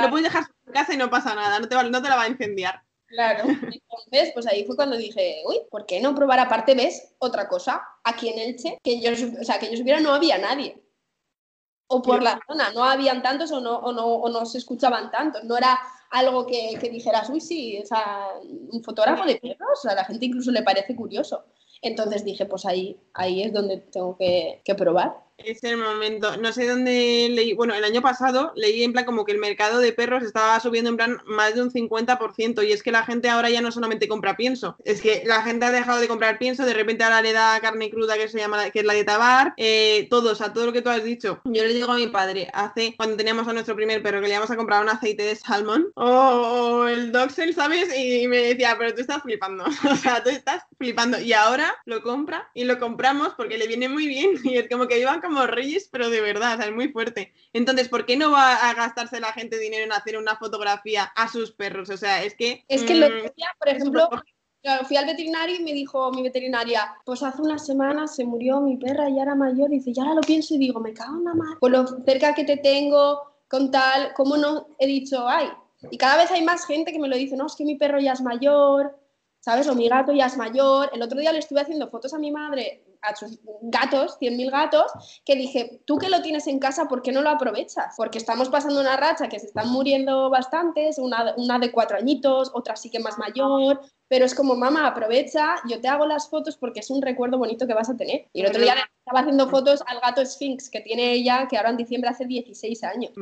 Lo 0.01 0.11
puedes 0.11 0.25
dejar 0.25 0.45
en 0.67 0.73
casa 0.73 0.95
y 0.95 0.97
no 0.97 1.11
pasa 1.11 1.35
nada, 1.35 1.59
no 1.59 1.69
te, 1.69 1.75
no 1.91 2.03
te 2.03 2.09
la 2.09 2.17
va 2.17 2.23
a 2.23 2.29
incendiar. 2.29 2.83
Claro, 3.07 3.45
entonces, 3.49 4.33
pues 4.35 4.47
ahí 4.47 4.65
fue 4.65 4.77
cuando 4.77 4.97
dije, 4.97 5.43
uy, 5.47 5.61
¿por 5.71 5.87
qué 5.87 6.01
no 6.01 6.15
probar 6.15 6.41
aparte, 6.41 6.75
ves, 6.75 7.15
otra 7.19 7.49
cosa? 7.49 7.83
Aquí 8.03 8.29
en 8.29 8.39
Elche, 8.39 8.79
que 8.83 9.01
yo, 9.01 9.13
o 9.13 9.45
sea, 9.45 9.59
que 9.59 9.71
yo 9.71 9.77
supiera 9.77 10.01
no 10.01 10.13
había 10.13 10.39
nadie. 10.39 10.81
O 11.87 12.01
por 12.01 12.23
la 12.23 12.41
zona, 12.47 12.73
no 12.73 12.83
habían 12.83 13.23
tantos 13.23 13.53
o 13.53 13.61
no, 13.61 13.77
o 13.77 13.93
no, 13.93 14.07
o 14.07 14.29
no 14.31 14.47
se 14.47 14.59
escuchaban 14.59 15.11
tantos. 15.11 15.45
No 15.45 15.57
era 15.57 15.79
algo 16.11 16.47
que, 16.47 16.79
que 16.81 16.89
dijeras, 16.89 17.29
uy, 17.29 17.41
sí, 17.41 17.79
o 17.83 17.87
sea, 17.87 18.31
un 18.43 18.83
fotógrafo 18.83 19.25
de 19.27 19.37
perros, 19.37 19.85
a 19.85 19.95
la 19.95 20.05
gente 20.05 20.25
incluso 20.25 20.51
le 20.51 20.63
parece 20.63 20.97
curioso. 20.97 21.45
Entonces 21.85 22.25
dije, 22.25 22.47
pues 22.47 22.67
ahí, 22.67 22.99
ahí 23.13 23.43
es 23.43 23.53
donde 23.53 23.79
tengo 23.79 24.17
que, 24.17 24.63
que 24.65 24.75
probar. 24.75 25.24
Es 25.39 25.65
el 25.65 25.77
momento. 25.77 26.37
No 26.37 26.53
sé 26.53 26.69
dónde 26.69 27.29
leí. 27.31 27.55
Bueno, 27.55 27.75
el 27.75 27.85
año 27.85 28.01
pasado 28.01 28.53
leí 28.55 28.85
en 28.85 28.93
plan 28.93 29.05
como 29.05 29.25
que 29.25 29.33
el 29.33 29.39
mercado 29.39 29.81
de 29.81 29.93
perros 29.93 30.23
estaba 30.23 30.59
subiendo 30.61 30.91
en 30.91 30.97
plan 30.97 31.19
más 31.27 31.55
de 31.55 31.63
un 31.63 31.71
50%. 31.71 32.67
Y 32.67 32.73
es 32.73 32.83
que 32.83 32.93
la 32.93 33.05
gente 33.05 33.29
ahora 33.29 33.51
ya 33.51 33.61
no 33.61 33.73
solamente 33.73 34.09
compra 34.09 34.37
pienso. 34.37 34.77
Es 34.85 35.01
que 35.01 35.23
la 35.27 35.43
gente 35.43 35.67
ha 35.67 35.73
dejado 35.73 36.01
de 36.01 36.09
comprar 36.09 36.39
pienso. 36.39 36.65
De 36.65 36.75
repente 36.75 37.05
ahora 37.05 37.21
le 37.21 37.33
da 37.33 37.61
carne 37.61 37.91
cruda 37.91 38.17
que 38.17 38.29
se 38.29 38.39
llama 38.39 38.71
que 38.71 38.81
es 38.81 38.85
la 38.85 38.95
de 38.95 39.05
tabar. 39.05 39.55
Eh, 39.57 40.07
todo, 40.09 40.33
o 40.33 40.35
sea, 40.35 40.53
todo 40.53 40.67
lo 40.67 40.73
que 40.73 40.83
tú 40.83 40.91
has 40.91 41.03
dicho. 41.03 41.41
Yo 41.45 41.65
le 41.65 41.75
digo 41.75 41.91
a 41.91 41.97
mi 41.97 42.07
padre, 42.07 42.49
hace 42.53 42.95
cuando 42.97 43.17
teníamos 43.17 43.49
a 43.49 43.53
nuestro 43.53 43.75
primer 43.75 44.03
perro 44.03 44.21
que 44.21 44.29
le 44.29 44.35
íbamos 44.35 44.51
a 44.51 44.57
comprar 44.57 44.83
un 44.83 44.89
aceite 44.89 45.25
de 45.25 45.35
salmón 45.35 45.89
o, 45.95 46.87
el 46.87 47.13
Doxel, 47.13 47.55
¿sabes? 47.55 47.89
Y 47.97 48.29
me 48.29 48.39
decía, 48.39 48.77
pero 48.79 48.95
tú 48.95 49.01
estás 49.01 49.23
flipando. 49.23 49.65
o 49.91 49.97
sea, 49.97 50.23
tú 50.23 50.31
estás 50.31 50.63
flipando. 50.79 51.21
Y 51.21 51.33
ahora 51.33 51.75
lo 51.87 52.03
compra 52.03 52.51
y 52.55 52.65
lo 52.65 52.79
compramos 52.79 53.35
porque 53.37 53.59
le 53.59 53.67
viene 53.67 53.89
muy 53.89 54.07
bien. 54.07 54.31
Y 54.45 54.59
es 54.59 54.69
como 54.69 54.87
que 54.87 55.01
iban 55.01 55.21
como 55.25 55.47
reyes, 55.47 55.89
pero 55.91 56.11
de 56.11 56.21
verdad, 56.21 56.61
es 56.61 56.73
muy 56.73 56.89
fuerte. 56.89 57.33
Entonces, 57.53 57.89
¿por 57.89 58.07
qué 58.07 58.17
no 58.17 58.31
va 58.31 58.55
a 58.55 58.75
gastarse 58.75 59.21
la 59.21 59.33
gente 59.33 59.59
dinero 59.59 59.85
en 59.85 59.93
hacer 59.93 60.17
una 60.17 60.37
fotografía 60.37 61.05
a 61.17 61.29
sus 61.29 61.53
perros? 61.53 61.91
O 61.91 61.97
sea, 61.97 62.23
es 62.23 62.35
que... 62.35 62.65
Es 62.69 62.83
que 62.85 62.95
lo 62.95 63.09
mm, 63.09 63.13
decía, 63.13 63.47
por 63.59 63.69
ejemplo, 63.69 64.09
fui 64.87 64.97
al 64.97 65.07
veterinario 65.07 65.57
y 65.57 65.63
me 65.63 65.73
dijo 65.73 66.11
mi 66.13 66.23
veterinaria, 66.23 66.95
pues 67.05 67.23
hace 67.23 67.43
unas 67.43 67.67
semanas 67.67 68.15
se 68.17 68.25
murió 68.25 68.61
mi 68.61 68.77
perra 68.77 69.09
y 69.09 69.17
ya 69.17 69.23
era 69.23 69.35
mayor. 69.35 69.73
Y 69.73 69.77
dice, 69.77 69.93
ya 69.93 70.03
ahora 70.03 70.15
lo 70.15 70.21
pienso 70.23 70.55
y 70.55 70.59
digo, 70.59 70.81
me 70.81 70.95
cago 70.95 71.19
en 71.19 71.25
la 71.25 71.35
madre. 71.35 71.59
Con 71.61 71.73
lo 71.73 71.87
cerca 72.05 72.35
que 72.35 72.45
te 72.45 72.57
tengo, 72.57 73.23
con 73.49 73.71
tal, 73.71 74.13
¿cómo 74.15 74.37
no 74.37 74.69
he 74.79 74.87
dicho, 74.87 75.29
ay? 75.29 75.49
Y 75.91 75.99
cada 75.99 76.17
vez 76.17 76.31
hay 76.31 76.43
más 76.43 76.67
gente 76.67 76.93
que 76.93 76.99
me 76.99 77.09
lo 77.09 77.17
dice, 77.17 77.37
no, 77.37 77.47
es 77.47 77.57
que 77.57 77.65
mi 77.65 77.77
perro 77.77 78.01
ya 78.01 78.13
es 78.13 78.23
mayor, 78.23 78.99
¿sabes? 79.41 79.69
O 79.69 79.75
mi 79.75 79.89
gato 79.89 80.13
ya 80.13 80.27
es 80.27 80.37
mayor. 80.37 80.91
El 80.95 81.03
otro 81.03 81.21
día 81.21 81.33
le 81.33 81.41
estuve 81.41 81.61
haciendo 81.61 81.91
fotos 81.91 82.15
a 82.15 82.19
mi 82.19 82.31
madre 82.31 82.83
a 83.05 83.15
sus 83.17 83.39
gatos, 83.63 84.19
100.000 84.21 84.51
gatos, 84.51 84.93
que 85.25 85.37
dije, 85.37 85.81
tú 85.85 85.99
que 85.99 86.09
lo 86.09 86.23
tienes 86.23 86.47
en 86.47 86.59
casa, 86.59 86.87
¿por 86.87 87.03
qué 87.03 87.13
no 87.13 87.23
lo 87.23 87.31
aprovechas? 87.31 87.95
Porque 87.97 88.19
estamos 88.19 88.49
pasando 88.49 88.81
una 88.81 88.97
racha 88.97 89.29
que 89.29 89.39
se 89.39 89.47
están 89.47 89.71
muriendo 89.71 90.31
bastantes, 90.31 90.99
una, 90.99 91.35
una 91.37 91.59
de 91.59 91.71
cuatro 91.71 91.97
añitos, 91.97 92.51
otra 92.55 92.77
sí 92.77 92.91
que 92.91 92.99
más 92.99 93.19
mayor, 93.19 93.81
pero 94.09 94.27
es 94.27 94.35
como, 94.35 94.55
mamá, 94.55 94.87
aprovecha, 94.87 95.57
yo 95.69 95.81
te 95.81 95.89
hago 95.89 96.07
las 96.07 96.29
fotos 96.29 96.57
porque 96.57 96.81
es 96.81 96.91
un 96.91 97.03
recuerdo 97.03 97.39
bonito 97.39 97.67
que 97.67 97.75
vas 97.75 97.89
a 97.89 97.97
tener. 97.97 98.29
Y 98.33 98.43
el 98.43 98.49
otro 98.49 98.61
día 98.61 98.77
estaba 98.99 99.21
haciendo 99.21 99.49
fotos 99.49 99.83
al 99.87 100.01
gato 100.01 100.25
Sphinx 100.25 100.71
que 100.71 100.81
tiene 100.81 101.13
ella, 101.13 101.49
que 101.49 101.57
ahora 101.57 101.71
en 101.71 101.79
diciembre 101.79 102.11
hace 102.11 102.27
16 102.27 102.85
años. 102.85 103.13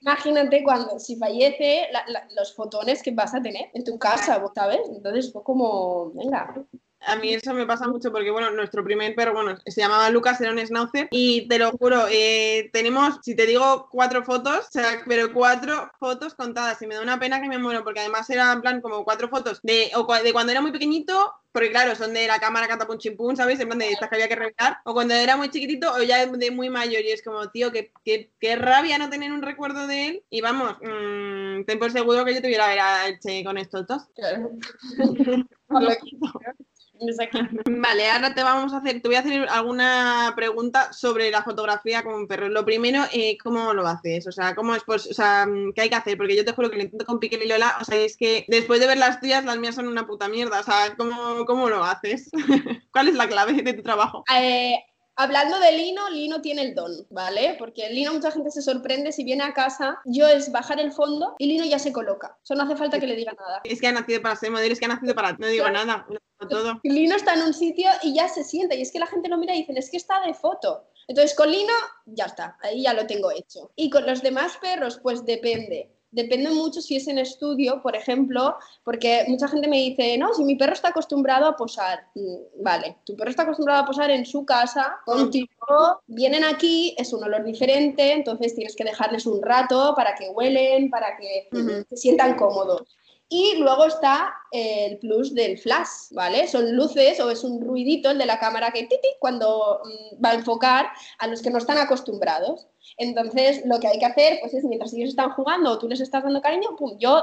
Imagínate 0.00 0.62
cuando, 0.62 0.98
si 0.98 1.16
fallece, 1.16 1.88
los 2.36 2.54
fotones 2.54 3.02
que 3.02 3.12
vas 3.12 3.34
a 3.34 3.40
tener 3.40 3.70
en 3.72 3.84
tu 3.84 3.98
casa, 3.98 4.42
¿sabes? 4.54 4.80
Entonces 4.90 5.32
fue 5.32 5.42
como, 5.42 6.10
venga. 6.12 6.54
A 7.00 7.16
mí 7.16 7.32
eso 7.32 7.54
me 7.54 7.66
pasa 7.66 7.86
mucho 7.86 8.10
porque, 8.10 8.30
bueno, 8.30 8.50
nuestro 8.50 8.82
primer 8.82 9.14
perro, 9.14 9.34
bueno, 9.34 9.56
se 9.66 9.80
llamaba 9.80 10.10
Lucas, 10.10 10.40
era 10.40 10.50
un 10.50 10.58
schnauzer 10.58 11.08
y 11.10 11.46
te 11.46 11.58
lo 11.58 11.70
juro, 11.72 12.06
eh, 12.10 12.70
tenemos, 12.72 13.18
si 13.22 13.36
te 13.36 13.46
digo 13.46 13.88
cuatro 13.90 14.24
fotos, 14.24 14.66
o 14.66 14.70
sea, 14.70 15.02
pero 15.06 15.32
cuatro 15.32 15.90
fotos 16.00 16.34
contadas 16.34 16.80
y 16.82 16.86
me 16.86 16.94
da 16.94 17.02
una 17.02 17.20
pena 17.20 17.40
que 17.40 17.48
me 17.48 17.58
muero 17.58 17.84
porque 17.84 18.00
además 18.00 18.28
era 18.30 18.52
en 18.52 18.60
plan 18.60 18.80
como 18.80 19.04
cuatro 19.04 19.28
fotos 19.28 19.60
de, 19.62 19.90
o 19.94 20.06
de 20.22 20.32
cuando 20.32 20.52
era 20.52 20.60
muy 20.60 20.72
pequeñito, 20.72 21.32
porque 21.52 21.70
claro, 21.70 21.94
son 21.94 22.12
de 22.12 22.26
la 22.26 22.40
cámara 22.40 22.66
catapum 22.66 22.98
chimpún, 22.98 23.36
¿sabes? 23.36 23.60
En 23.60 23.68
plan 23.68 23.78
de 23.78 23.90
estas 23.90 24.08
que 24.08 24.16
había 24.16 24.28
que 24.28 24.36
revelar, 24.36 24.78
o 24.84 24.92
cuando 24.92 25.14
era 25.14 25.36
muy 25.36 25.48
chiquitito 25.48 25.92
o 25.92 26.02
ya 26.02 26.26
de 26.26 26.50
muy 26.50 26.70
mayor 26.70 27.02
y 27.02 27.12
es 27.12 27.22
como, 27.22 27.50
tío, 27.50 27.70
qué, 27.72 27.92
qué, 28.04 28.56
rabia 28.56 28.98
no 28.98 29.10
tener 29.10 29.32
un 29.32 29.42
recuerdo 29.42 29.86
de 29.86 30.08
él 30.08 30.24
y 30.28 30.40
vamos, 30.40 30.76
mmm, 30.82 31.64
ten 31.66 31.78
por 31.78 31.92
seguro 31.92 32.24
que 32.24 32.34
yo 32.34 32.42
te 32.42 32.48
hubiera 32.48 32.66
ver 32.66 32.80
a 32.80 33.44
con 33.44 33.58
estos 33.58 33.86
dos. 33.86 34.02
Claro. 34.14 34.50
Vale, 37.70 38.10
ahora 38.10 38.34
te 38.34 38.42
vamos 38.42 38.72
a 38.72 38.78
hacer, 38.78 39.00
te 39.00 39.08
voy 39.08 39.16
a 39.16 39.20
hacer 39.20 39.46
alguna 39.48 40.32
pregunta 40.36 40.92
sobre 40.92 41.30
la 41.30 41.42
fotografía 41.42 42.02
con 42.02 42.14
un 42.14 42.26
perro. 42.26 42.48
Lo 42.48 42.64
primero, 42.64 43.02
eh, 43.12 43.36
¿cómo 43.42 43.72
lo 43.74 43.86
haces? 43.86 44.26
O 44.26 44.32
sea, 44.32 44.54
¿cómo 44.54 44.74
es, 44.74 44.82
pues, 44.84 45.06
o 45.06 45.14
sea, 45.14 45.46
¿qué 45.74 45.82
hay 45.82 45.88
que 45.88 45.94
hacer? 45.94 46.16
Porque 46.16 46.36
yo 46.36 46.44
te 46.44 46.52
juro 46.52 46.70
que 46.70 46.76
lo 46.76 46.82
intento 46.82 47.04
con 47.04 47.20
Piquel 47.20 47.42
y 47.42 47.48
Lola, 47.48 47.76
o 47.80 47.84
sea, 47.84 47.96
es 47.96 48.16
que 48.16 48.44
después 48.48 48.80
de 48.80 48.86
ver 48.86 48.98
las 48.98 49.20
tuyas, 49.20 49.44
las 49.44 49.58
mías 49.58 49.74
son 49.74 49.88
una 49.88 50.06
puta 50.06 50.28
mierda. 50.28 50.60
O 50.60 50.64
sea, 50.64 50.94
¿cómo, 50.96 51.44
cómo 51.44 51.68
lo 51.68 51.84
haces? 51.84 52.30
¿Cuál 52.92 53.08
es 53.08 53.14
la 53.14 53.28
clave 53.28 53.62
de 53.62 53.72
tu 53.74 53.82
trabajo? 53.82 54.24
Eh, 54.34 54.76
Hablando 55.18 55.58
de 55.58 55.72
Lino, 55.72 56.10
Lino 56.10 56.42
tiene 56.42 56.60
el 56.60 56.74
don, 56.74 57.06
¿vale? 57.08 57.56
Porque 57.58 57.88
Lino 57.88 58.12
mucha 58.12 58.30
gente 58.30 58.50
se 58.50 58.60
sorprende 58.60 59.12
si 59.12 59.24
viene 59.24 59.44
a 59.44 59.54
casa, 59.54 59.98
yo 60.04 60.28
es 60.28 60.52
bajar 60.52 60.78
el 60.78 60.92
fondo 60.92 61.34
y 61.38 61.46
Lino 61.46 61.64
ya 61.64 61.78
se 61.78 61.90
coloca. 61.90 62.36
Eso 62.44 62.54
no 62.54 62.64
hace 62.64 62.76
falta 62.76 63.00
que 63.00 63.06
le 63.06 63.16
diga 63.16 63.32
nada. 63.32 63.62
Es 63.64 63.80
que 63.80 63.86
ha 63.86 63.92
nacido 63.92 64.20
para 64.20 64.36
ser 64.36 64.50
modelo, 64.50 64.74
es 64.74 64.78
que 64.78 64.84
ha 64.84 64.88
nacido 64.88 65.14
para... 65.14 65.32
No 65.32 65.46
digo 65.46 65.68
nada, 65.70 66.06
todo. 66.50 66.80
Lino 66.84 67.16
está 67.16 67.32
en 67.32 67.42
un 67.42 67.54
sitio 67.54 67.88
y 68.02 68.14
ya 68.14 68.28
se 68.28 68.44
sienta 68.44 68.74
y 68.74 68.82
es 68.82 68.92
que 68.92 68.98
la 68.98 69.06
gente 69.06 69.30
lo 69.30 69.38
mira 69.38 69.54
y 69.54 69.60
dicen, 69.60 69.78
es 69.78 69.90
que 69.90 69.96
está 69.96 70.20
de 70.20 70.34
foto. 70.34 70.84
Entonces 71.08 71.34
con 71.34 71.50
Lino 71.50 71.72
ya 72.04 72.26
está, 72.26 72.58
ahí 72.60 72.82
ya 72.82 72.92
lo 72.92 73.06
tengo 73.06 73.30
hecho. 73.30 73.72
Y 73.74 73.88
con 73.88 74.04
los 74.06 74.22
demás 74.22 74.58
perros, 74.58 75.00
pues 75.02 75.24
depende 75.24 75.95
depende 76.16 76.50
mucho 76.50 76.80
si 76.80 76.96
es 76.96 77.06
en 77.08 77.18
estudio, 77.18 77.82
por 77.82 77.94
ejemplo, 77.94 78.56
porque 78.82 79.24
mucha 79.28 79.48
gente 79.48 79.68
me 79.68 79.76
dice, 79.76 80.16
no, 80.16 80.32
si 80.32 80.44
mi 80.44 80.56
perro 80.56 80.72
está 80.72 80.88
acostumbrado 80.88 81.46
a 81.46 81.56
posar, 81.56 82.08
mm, 82.14 82.62
vale, 82.62 82.96
tu 83.04 83.14
perro 83.14 83.30
está 83.30 83.42
acostumbrado 83.42 83.82
a 83.82 83.86
posar 83.86 84.10
en 84.10 84.24
su 84.24 84.46
casa, 84.46 84.96
contigo, 85.04 86.00
vienen 86.06 86.42
aquí, 86.42 86.94
es 86.96 87.12
un 87.12 87.22
olor 87.22 87.44
diferente, 87.44 88.12
entonces 88.12 88.54
tienes 88.54 88.74
que 88.74 88.84
dejarles 88.84 89.26
un 89.26 89.42
rato 89.42 89.92
para 89.94 90.14
que 90.14 90.30
huelen, 90.30 90.88
para 90.88 91.18
que 91.18 91.48
se 91.90 91.96
sientan 91.96 92.36
cómodos. 92.36 92.96
Y 93.28 93.56
luego 93.56 93.86
está 93.86 94.34
el 94.52 94.98
plus 94.98 95.34
del 95.34 95.58
flash, 95.58 96.12
¿vale? 96.12 96.46
Son 96.46 96.76
luces 96.76 97.18
o 97.18 97.30
es 97.30 97.42
un 97.42 97.60
ruidito 97.60 98.10
el 98.10 98.18
de 98.18 98.26
la 98.26 98.38
cámara 98.38 98.70
que 98.70 98.84
titi 98.84 99.08
cuando 99.18 99.80
mm, 99.84 100.24
va 100.24 100.30
a 100.30 100.34
enfocar 100.34 100.86
a 101.18 101.26
los 101.26 101.42
que 101.42 101.50
no 101.50 101.58
están 101.58 101.78
acostumbrados. 101.78 102.68
Entonces, 102.96 103.62
lo 103.66 103.80
que 103.80 103.88
hay 103.88 103.98
que 103.98 104.06
hacer 104.06 104.38
pues 104.40 104.54
es 104.54 104.64
mientras 104.64 104.94
ellos 104.94 105.10
están 105.10 105.32
jugando 105.32 105.72
o 105.72 105.78
tú 105.78 105.88
les 105.88 106.00
estás 106.00 106.22
dando 106.22 106.40
cariño, 106.40 106.76
pum, 106.76 106.96
yo 106.98 107.18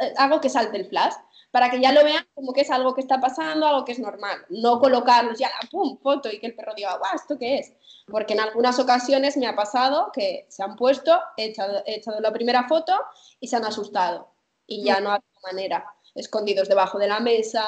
eh, 0.00 0.14
hago 0.16 0.40
que 0.40 0.48
salte 0.48 0.76
el 0.76 0.88
flash 0.88 1.14
para 1.50 1.70
que 1.70 1.80
ya 1.80 1.92
lo 1.92 2.04
vean 2.04 2.24
como 2.34 2.52
que 2.52 2.62
es 2.62 2.70
algo 2.70 2.94
que 2.94 3.00
está 3.00 3.20
pasando, 3.20 3.66
algo 3.66 3.84
que 3.84 3.92
es 3.92 3.98
normal. 3.98 4.38
No 4.48 4.78
colocarlos 4.78 5.38
ya, 5.38 5.50
pum, 5.72 5.98
foto 5.98 6.30
y 6.30 6.38
que 6.38 6.46
el 6.46 6.54
perro 6.54 6.72
diga, 6.74 6.96
guau, 6.98 7.16
¿esto 7.16 7.36
qué 7.36 7.58
es? 7.58 7.72
Porque 8.06 8.34
en 8.34 8.40
algunas 8.40 8.78
ocasiones 8.78 9.36
me 9.36 9.48
ha 9.48 9.56
pasado 9.56 10.10
que 10.12 10.46
se 10.48 10.62
han 10.62 10.76
puesto, 10.76 11.20
he 11.36 11.46
echado, 11.46 11.82
he 11.84 11.96
echado 11.96 12.20
la 12.20 12.32
primera 12.32 12.68
foto 12.68 12.94
y 13.40 13.48
se 13.48 13.56
han 13.56 13.64
asustado 13.64 14.31
y 14.72 14.84
ya 14.84 15.00
no 15.00 15.12
hay 15.12 15.20
manera 15.42 15.84
escondidos 16.14 16.68
debajo 16.68 16.98
de 16.98 17.08
la 17.08 17.20
mesa, 17.20 17.64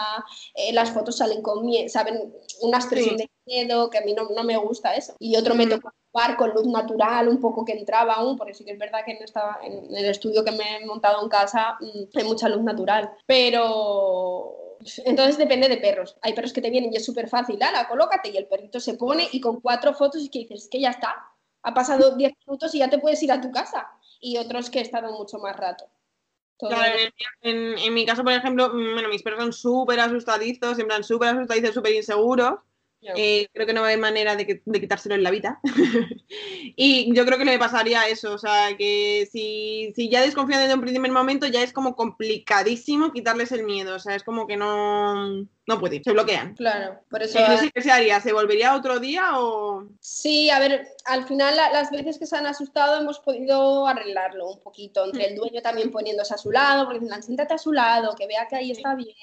eh, 0.55 0.73
las 0.73 0.91
fotos 0.91 1.17
salen 1.17 1.43
con 1.43 1.65
miedo, 1.65 1.89
saben, 1.89 2.35
una 2.61 2.79
expresión 2.79 3.17
de 3.17 3.31
miedo, 3.47 3.91
que 3.91 3.99
a 3.99 4.03
mí 4.03 4.13
no, 4.13 4.29
no, 4.29 4.45
me 4.45 4.57
gusta 4.57 4.95
eso. 4.95 5.15
Y 5.19 5.37
otro 5.37 5.55
me 5.55 5.67
tocó 5.67 5.93
jugar 6.13 6.37
con 6.37 6.51
luz 6.51 6.67
natural, 6.67 7.29
un 7.29 7.41
poco 7.41 7.65
que 7.65 7.73
entraba 7.73 8.15
aún, 8.15 8.37
porque 8.37 8.55
sí 8.55 8.65
que 8.65 8.73
es 8.73 8.79
verdad 8.79 9.01
que 9.05 9.13
en, 9.13 9.23
esta, 9.23 9.59
en 9.63 9.95
el 9.95 10.05
estudio 10.07 10.45
que 10.45 10.53
me 10.53 10.77
he 10.77 10.87
montado 10.87 11.23
en 11.23 11.29
casa 11.29 11.77
mm, 11.81 12.19
hay 12.19 12.25
mucha 12.25 12.49
luz 12.49 12.63
natural. 12.63 13.11
Pero 13.27 14.79
entonces 15.05 15.39
depende 15.39 15.69
de 15.69 15.79
perros. 15.79 16.17
Hay 16.21 16.35
perros 16.35 16.53
que 16.53 16.61
te 16.61 16.71
vienen 16.71 16.93
y 16.93 16.97
es 16.97 17.05
súper 17.05 17.29
fácil, 17.29 17.59
la 17.59 17.89
colócate 17.89 18.31
y 18.31 18.37
el 18.37 18.47
perrito 18.47 18.81
se 18.81 18.95
pone 18.95 19.29
y 19.33 19.41
con 19.41 19.61
cuatro 19.61 19.95
fotos 19.95 20.23
y 20.23 20.29
que 20.29 20.41
dices, 20.41 20.69
que 20.71 20.81
ya 20.81 20.91
está, 20.91 21.15
ha 21.63 21.75
pasado 21.75 22.11
diez 22.17 22.33
minutos 22.47 22.75
y 22.75 22.79
ya 22.79 22.91
te 22.91 22.99
puedes 22.99 23.23
ir 23.23 23.33
a 23.33 23.41
tu 23.41 23.51
casa. 23.51 23.89
Y 24.21 24.39
otros 24.39 24.71
que 24.71 24.79
he 24.79 24.83
estado 24.83 25.13
mucho 25.13 25.39
más 25.39 25.57
rato 25.57 25.87
en, 27.43 27.95
mi 27.95 28.07
caso, 28.07 28.25
por 28.25 28.33
ejemplo, 28.33 28.71
bueno, 28.71 29.09
mis 29.09 29.23
perros 29.23 29.41
son 29.41 29.53
súper 29.53 30.01
asustadizos, 30.01 30.79
en 30.79 30.87
plan 30.87 31.05
súper 31.05 31.31
asustadizos, 31.31 31.75
súper 31.75 31.95
inseguros. 31.95 32.61
Eh, 33.17 33.49
creo 33.53 33.67
que 33.67 33.75
no 33.75 33.85
hay 33.85 33.99
manera 33.99 34.35
de, 34.35 34.63
de 34.65 34.81
quitárselo 34.81 35.15
en 35.15 35.23
la 35.23 35.31
vida. 35.31 35.61
y 36.77 37.15
yo 37.15 37.27
creo 37.27 37.37
que 37.37 37.45
le 37.45 37.59
pasaría 37.59 38.09
eso, 38.09 38.33
o 38.33 38.39
sea, 38.39 38.75
que 38.79 39.29
si, 39.31 39.93
si 39.95 40.09
ya 40.09 40.23
desconfían 40.23 40.61
desde 40.61 40.75
un 40.75 40.81
primer 40.81 41.13
momento, 41.13 41.47
ya 41.47 41.63
es 41.63 41.73
como 41.73 41.97
complicadísimo 41.97 43.13
quitarles 43.13 43.53
el 43.53 43.65
miedo, 43.65 43.97
o 43.97 43.99
sea, 43.99 44.15
es 44.15 44.23
como 44.23 44.47
que 44.47 44.57
no 44.57 45.47
no 45.67 45.81
puede, 45.81 46.03
se 46.03 46.13
bloquean. 46.13 46.55
Claro, 46.55 47.01
por 47.09 47.23
eso. 47.23 47.39
¿Qué 47.75 47.83
se 47.83 47.91
haría? 47.91 48.21
¿Se 48.21 48.33
volvería 48.33 48.75
otro 48.75 49.01
día 49.01 49.39
o.? 49.39 49.89
Sí, 50.01 50.51
a 50.51 50.59
ver, 50.59 50.87
al 51.05 51.27
final 51.27 51.57
las 51.57 51.91
veces 51.91 52.19
que 52.19 52.27
se 52.27 52.37
han 52.37 52.47
asustado 52.47 53.01
hemos 53.01 53.19
podido 53.19 53.87
arreglarlo 53.87 54.49
un 54.51 54.61
poquito, 54.61 55.05
entre 55.05 55.27
el 55.27 55.37
dueño 55.37 55.61
también 55.61 55.91
poniéndose 55.91 56.35
a 56.35 56.39
su 56.39 56.51
lado, 56.51 56.87
porque 56.87 57.01
dicen, 57.01 57.23
siéntate 57.23 57.55
a 57.55 57.59
su 57.59 57.73
lado, 57.73 58.15
que 58.15 58.27
vea 58.27 58.49
que 58.49 58.57
ahí 58.57 58.71
está 58.71 58.95
bien, 58.95 59.15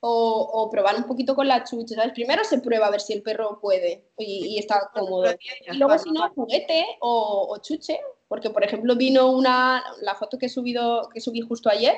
o, 0.00 0.68
probar 0.70 0.96
un 0.96 1.04
poquito 1.04 1.34
con 1.34 1.48
la 1.48 1.64
chucha, 1.64 1.94
¿sabes? 1.94 2.12
Primero 2.12 2.44
se 2.44 2.58
prueba 2.58 2.88
a 2.88 2.90
ver 2.90 3.00
si 3.00 3.14
el 3.14 3.22
perro 3.22 3.58
puede 3.60 4.10
y, 4.18 4.58
está 4.58 4.90
cómodo. 4.92 5.32
Y 5.32 5.76
luego, 5.76 5.98
si 5.98 6.10
no, 6.10 6.28
juguete 6.34 6.84
o, 7.00 7.48
o 7.50 7.58
chuche, 7.58 7.98
porque 8.28 8.50
por 8.50 8.64
ejemplo 8.64 8.96
vino 8.96 9.30
una, 9.30 9.82
la 10.02 10.14
foto 10.14 10.38
que 10.38 10.46
he 10.46 10.50
subido, 10.50 11.08
que 11.08 11.20
subí 11.20 11.40
justo 11.40 11.70
ayer, 11.70 11.94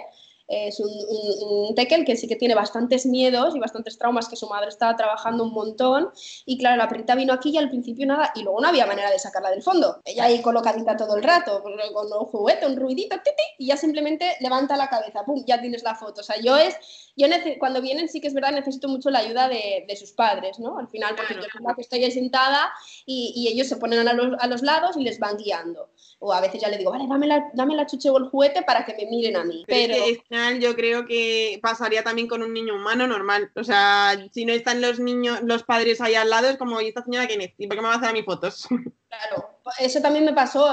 es 0.49 0.81
un, 0.81 0.89
un, 0.89 1.75
tekel 1.75 2.05
que 2.05 2.17
sí 2.17 2.29
que 2.29 2.37
tiene 2.37 2.55
bastantes 2.55 3.07
miedos 3.07 3.55
y 3.57 3.59
bastantes 3.59 3.99
traumas 3.99 4.29
que 4.29 4.37
su 4.37 4.47
madre 4.49 4.69
estaba 4.69 4.97
trabajando 4.97 5.45
un 5.45 5.53
montón. 5.53 6.11
Y 6.45 6.59
claro, 6.59 6.77
la 6.77 6.89
perrita 6.89 7.15
vino 7.15 7.33
aquí 7.33 7.51
y 7.51 7.59
al 7.59 7.69
principio 7.69 8.07
nada, 8.07 8.33
y 8.35 8.43
luego 8.43 8.61
no 8.61 8.69
había 8.69 8.87
manera 8.87 9.11
de 9.11 9.19
sacarla 9.19 9.51
del 9.51 9.63
fondo. 9.63 10.01
Ella 10.05 10.25
ahí 10.25 10.41
colocadita 10.43 10.97
todo 10.97 11.17
el 11.17 11.23
rato, 11.23 11.63
con 11.63 11.73
un 11.73 12.27
juguete, 12.27 12.67
un 12.67 12.77
ruidito, 12.77 13.17
titi, 13.17 13.43
y 13.59 13.67
ya 13.67 13.77
simplemente 13.77 14.37
levanta 14.41 14.77
la 14.77 14.89
cabeza, 14.89 15.25
pum, 15.25 15.45
ya 15.47 15.61
tienes 15.61 15.83
la 15.83 15.95
foto. 15.95 16.21
O 16.21 16.25
sea, 16.25 16.41
yo 16.41 16.57
es, 16.57 16.77
yo 17.17 17.27
cuando 17.59 17.81
vienen 17.81 18.09
sí 18.09 18.21
que 18.21 18.29
es 18.29 18.35
verdad, 18.35 18.53
necesito 18.53 18.89
mucho 18.89 19.11
la 19.11 19.21
ayuda 19.21 19.49
de, 19.49 19.85
de 19.87 19.97
sus 19.97 20.13
padres, 20.13 20.59
¿no? 20.59 20.79
Al 20.79 20.89
final, 20.89 21.15
porque 21.17 21.35
yo 21.35 21.41
que 21.75 21.83
estoy 21.83 22.05
ahí 22.05 22.11
sentada 22.11 22.73
y, 23.05 23.33
y, 23.37 23.49
ellos 23.49 23.69
se 23.69 23.77
ponen 23.77 24.07
a 24.07 24.13
los, 24.13 24.39
a 24.41 24.47
los 24.47 24.63
lados 24.63 24.97
y 24.97 25.03
les 25.03 25.19
van 25.19 25.37
guiando. 25.37 25.91
O 26.19 26.33
a 26.33 26.41
veces 26.41 26.61
ya 26.61 26.69
le 26.69 26.79
digo, 26.79 26.91
vale, 26.91 27.07
dame 27.09 27.27
la, 27.27 27.51
dame 27.55 27.75
la 27.75 27.87
chuche 27.87 28.09
o 28.11 28.19
el 28.19 28.29
juguete 28.29 28.63
para 28.63 28.85
que 28.85 28.95
me 28.95 29.07
miren 29.07 29.37
a 29.37 29.45
mí. 29.45 29.65
Pero, 29.67 29.95
yo 30.61 30.75
creo 30.75 31.07
que 31.07 31.59
pasaría 31.63 32.03
también 32.03 32.29
con 32.29 32.43
un 32.43 32.53
niño 32.53 32.75
humano 32.75 33.07
normal. 33.07 33.51
O 33.57 33.65
sea, 33.65 34.17
si 34.33 34.45
no 34.45 34.53
están 34.53 34.81
los 34.81 34.99
niños, 34.99 35.41
los 35.43 35.63
padres 35.63 36.01
ahí 36.01 36.15
al 36.15 36.31
lado, 36.31 36.49
es 36.49 36.57
como, 36.57 36.81
¿y 36.81 36.89
esta 36.89 37.03
señora 37.03 37.27
quién 37.27 37.41
es? 37.41 37.53
¿Y 37.59 37.67
por 37.67 37.77
qué 37.77 37.83
me 37.83 37.89
va 37.89 37.95
a 37.95 37.97
hacer 37.97 38.11
a 38.11 38.13
mis 38.13 38.25
fotos? 38.25 38.67
Claro, 39.09 39.49
eso 39.79 40.03
también 40.03 40.25
me 40.27 40.35
pasó. 40.35 40.69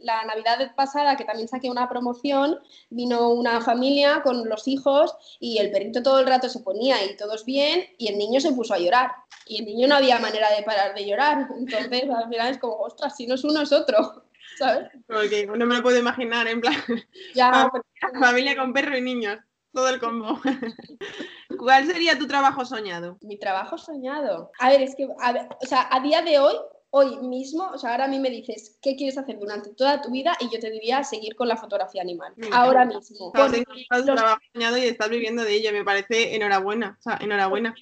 la 0.00 0.24
Navidad 0.24 0.74
pasada, 0.74 1.16
que 1.16 1.24
también 1.24 1.48
saqué 1.48 1.70
una 1.70 1.88
promoción, 1.88 2.58
vino 2.90 3.30
una 3.30 3.62
familia 3.62 4.20
con 4.22 4.46
los 4.46 4.68
hijos 4.68 5.14
y 5.40 5.58
el 5.58 5.70
perrito 5.70 6.02
todo 6.02 6.18
el 6.20 6.26
rato 6.26 6.50
se 6.50 6.60
ponía 6.60 7.02
y 7.04 7.16
todos 7.16 7.46
bien 7.46 7.86
y 7.96 8.08
el 8.08 8.18
niño 8.18 8.40
se 8.40 8.52
puso 8.52 8.74
a 8.74 8.78
llorar. 8.78 9.12
Y 9.46 9.60
el 9.60 9.64
niño 9.64 9.88
no 9.88 9.94
había 9.94 10.18
manera 10.18 10.50
de 10.50 10.64
parar 10.64 10.94
de 10.94 11.06
llorar. 11.06 11.48
Entonces, 11.56 12.10
al 12.10 12.28
final 12.28 12.50
es 12.50 12.58
como, 12.58 12.74
ostras, 12.74 13.16
si 13.16 13.26
no 13.26 13.36
es 13.36 13.44
uno 13.44 13.62
es 13.62 13.72
otro. 13.72 14.24
¿Sabes? 14.56 14.88
Porque 15.06 15.46
no 15.46 15.66
me 15.66 15.76
lo 15.76 15.82
puedo 15.82 15.98
imaginar, 15.98 16.46
en 16.48 16.60
plan. 16.60 16.74
Ya, 17.34 17.70
familia 18.20 18.56
con 18.56 18.72
perro 18.72 18.96
y 18.96 19.02
niños, 19.02 19.38
todo 19.72 19.88
el 19.88 20.00
combo. 20.00 20.40
¿Cuál 21.58 21.86
sería 21.86 22.18
tu 22.18 22.26
trabajo 22.26 22.64
soñado? 22.64 23.18
Mi 23.22 23.38
trabajo 23.38 23.78
soñado. 23.78 24.50
A 24.58 24.70
ver, 24.70 24.82
es 24.82 24.94
que, 24.94 25.06
o 25.06 25.66
sea, 25.66 25.88
a 25.90 26.00
día 26.00 26.22
de 26.22 26.38
hoy, 26.38 26.54
hoy 26.90 27.18
mismo, 27.18 27.68
o 27.72 27.78
sea, 27.78 27.92
ahora 27.92 28.04
a 28.04 28.08
mí 28.08 28.18
me 28.18 28.30
dices, 28.30 28.78
¿qué 28.80 28.96
quieres 28.96 29.18
hacer 29.18 29.38
durante 29.38 29.74
toda 29.74 30.00
tu 30.00 30.10
vida? 30.10 30.36
Y 30.40 30.48
yo 30.50 30.60
te 30.60 30.70
diría 30.70 31.02
seguir 31.04 31.34
con 31.36 31.48
la 31.48 31.56
fotografía 31.56 32.02
animal. 32.02 32.34
ahora 32.52 32.84
mismo. 32.84 33.32
Claro, 33.32 33.52
tu 33.52 34.04
trabajo 34.04 34.40
soñado 34.52 34.78
y 34.78 34.84
estás 34.84 35.10
viviendo 35.10 35.42
de 35.44 35.54
ello, 35.54 35.72
me 35.72 35.84
parece 35.84 36.34
enhorabuena, 36.34 36.96
o 36.98 37.02
sea, 37.02 37.18
enhorabuena. 37.20 37.74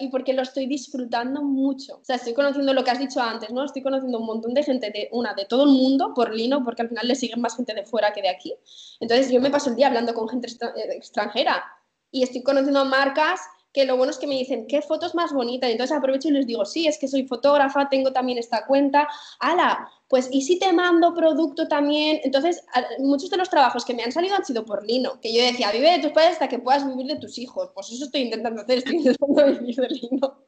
Y 0.00 0.08
porque 0.08 0.32
lo 0.32 0.42
estoy 0.42 0.66
disfrutando 0.66 1.42
mucho. 1.42 1.98
O 1.98 2.04
sea, 2.04 2.16
estoy 2.16 2.34
conociendo 2.34 2.74
lo 2.74 2.82
que 2.82 2.90
has 2.90 2.98
dicho 2.98 3.20
antes, 3.20 3.50
¿no? 3.50 3.64
Estoy 3.64 3.82
conociendo 3.82 4.18
un 4.18 4.26
montón 4.26 4.52
de 4.52 4.64
gente, 4.64 4.90
de 4.90 5.08
una, 5.12 5.34
de 5.34 5.44
todo 5.44 5.64
el 5.64 5.70
mundo 5.70 6.12
por 6.14 6.34
Lino, 6.34 6.64
porque 6.64 6.82
al 6.82 6.88
final 6.88 7.06
le 7.06 7.14
siguen 7.14 7.40
más 7.40 7.54
gente 7.54 7.74
de 7.74 7.86
fuera 7.86 8.12
que 8.12 8.20
de 8.20 8.28
aquí. 8.28 8.54
Entonces 8.98 9.30
yo 9.30 9.40
me 9.40 9.50
paso 9.50 9.70
el 9.70 9.76
día 9.76 9.86
hablando 9.86 10.14
con 10.14 10.28
gente 10.28 10.48
eh, 10.48 10.96
extranjera 10.96 11.64
y 12.10 12.22
estoy 12.24 12.42
conociendo 12.42 12.84
marcas 12.84 13.40
que 13.72 13.84
lo 13.84 13.96
bueno 13.96 14.10
es 14.10 14.18
que 14.18 14.26
me 14.26 14.34
dicen, 14.34 14.66
¿qué 14.66 14.82
fotos 14.82 15.14
más 15.14 15.32
bonitas? 15.32 15.68
Y 15.68 15.72
entonces 15.72 15.96
aprovecho 15.96 16.28
y 16.28 16.32
les 16.32 16.46
digo, 16.46 16.64
sí, 16.64 16.86
es 16.86 16.98
que 16.98 17.08
soy 17.08 17.26
fotógrafa, 17.26 17.88
tengo 17.88 18.12
también 18.12 18.38
esta 18.38 18.66
cuenta. 18.66 19.08
¡Hala! 19.40 19.90
Pues, 20.08 20.28
¿y 20.32 20.42
si 20.42 20.58
te 20.58 20.72
mando 20.72 21.14
producto 21.14 21.68
también? 21.68 22.20
Entonces, 22.24 22.64
muchos 22.98 23.28
de 23.30 23.36
los 23.36 23.50
trabajos 23.50 23.84
que 23.84 23.94
me 23.94 24.02
han 24.02 24.12
salido 24.12 24.36
han 24.36 24.44
sido 24.44 24.64
por 24.64 24.84
Lino, 24.84 25.20
que 25.20 25.32
yo 25.34 25.42
decía, 25.42 25.70
vive 25.70 25.90
de 25.90 25.98
tus 26.00 26.12
padres 26.12 26.32
hasta 26.32 26.48
que 26.48 26.58
puedas 26.58 26.86
vivir 26.86 27.06
de 27.06 27.20
tus 27.20 27.38
hijos. 27.38 27.70
Pues 27.74 27.90
eso 27.92 28.06
estoy 28.06 28.22
intentando 28.22 28.62
hacer, 28.62 28.78
estoy 28.78 28.96
intentando 28.96 29.46
vivir 29.46 29.76
de 29.76 29.88
Lino. 29.88 30.44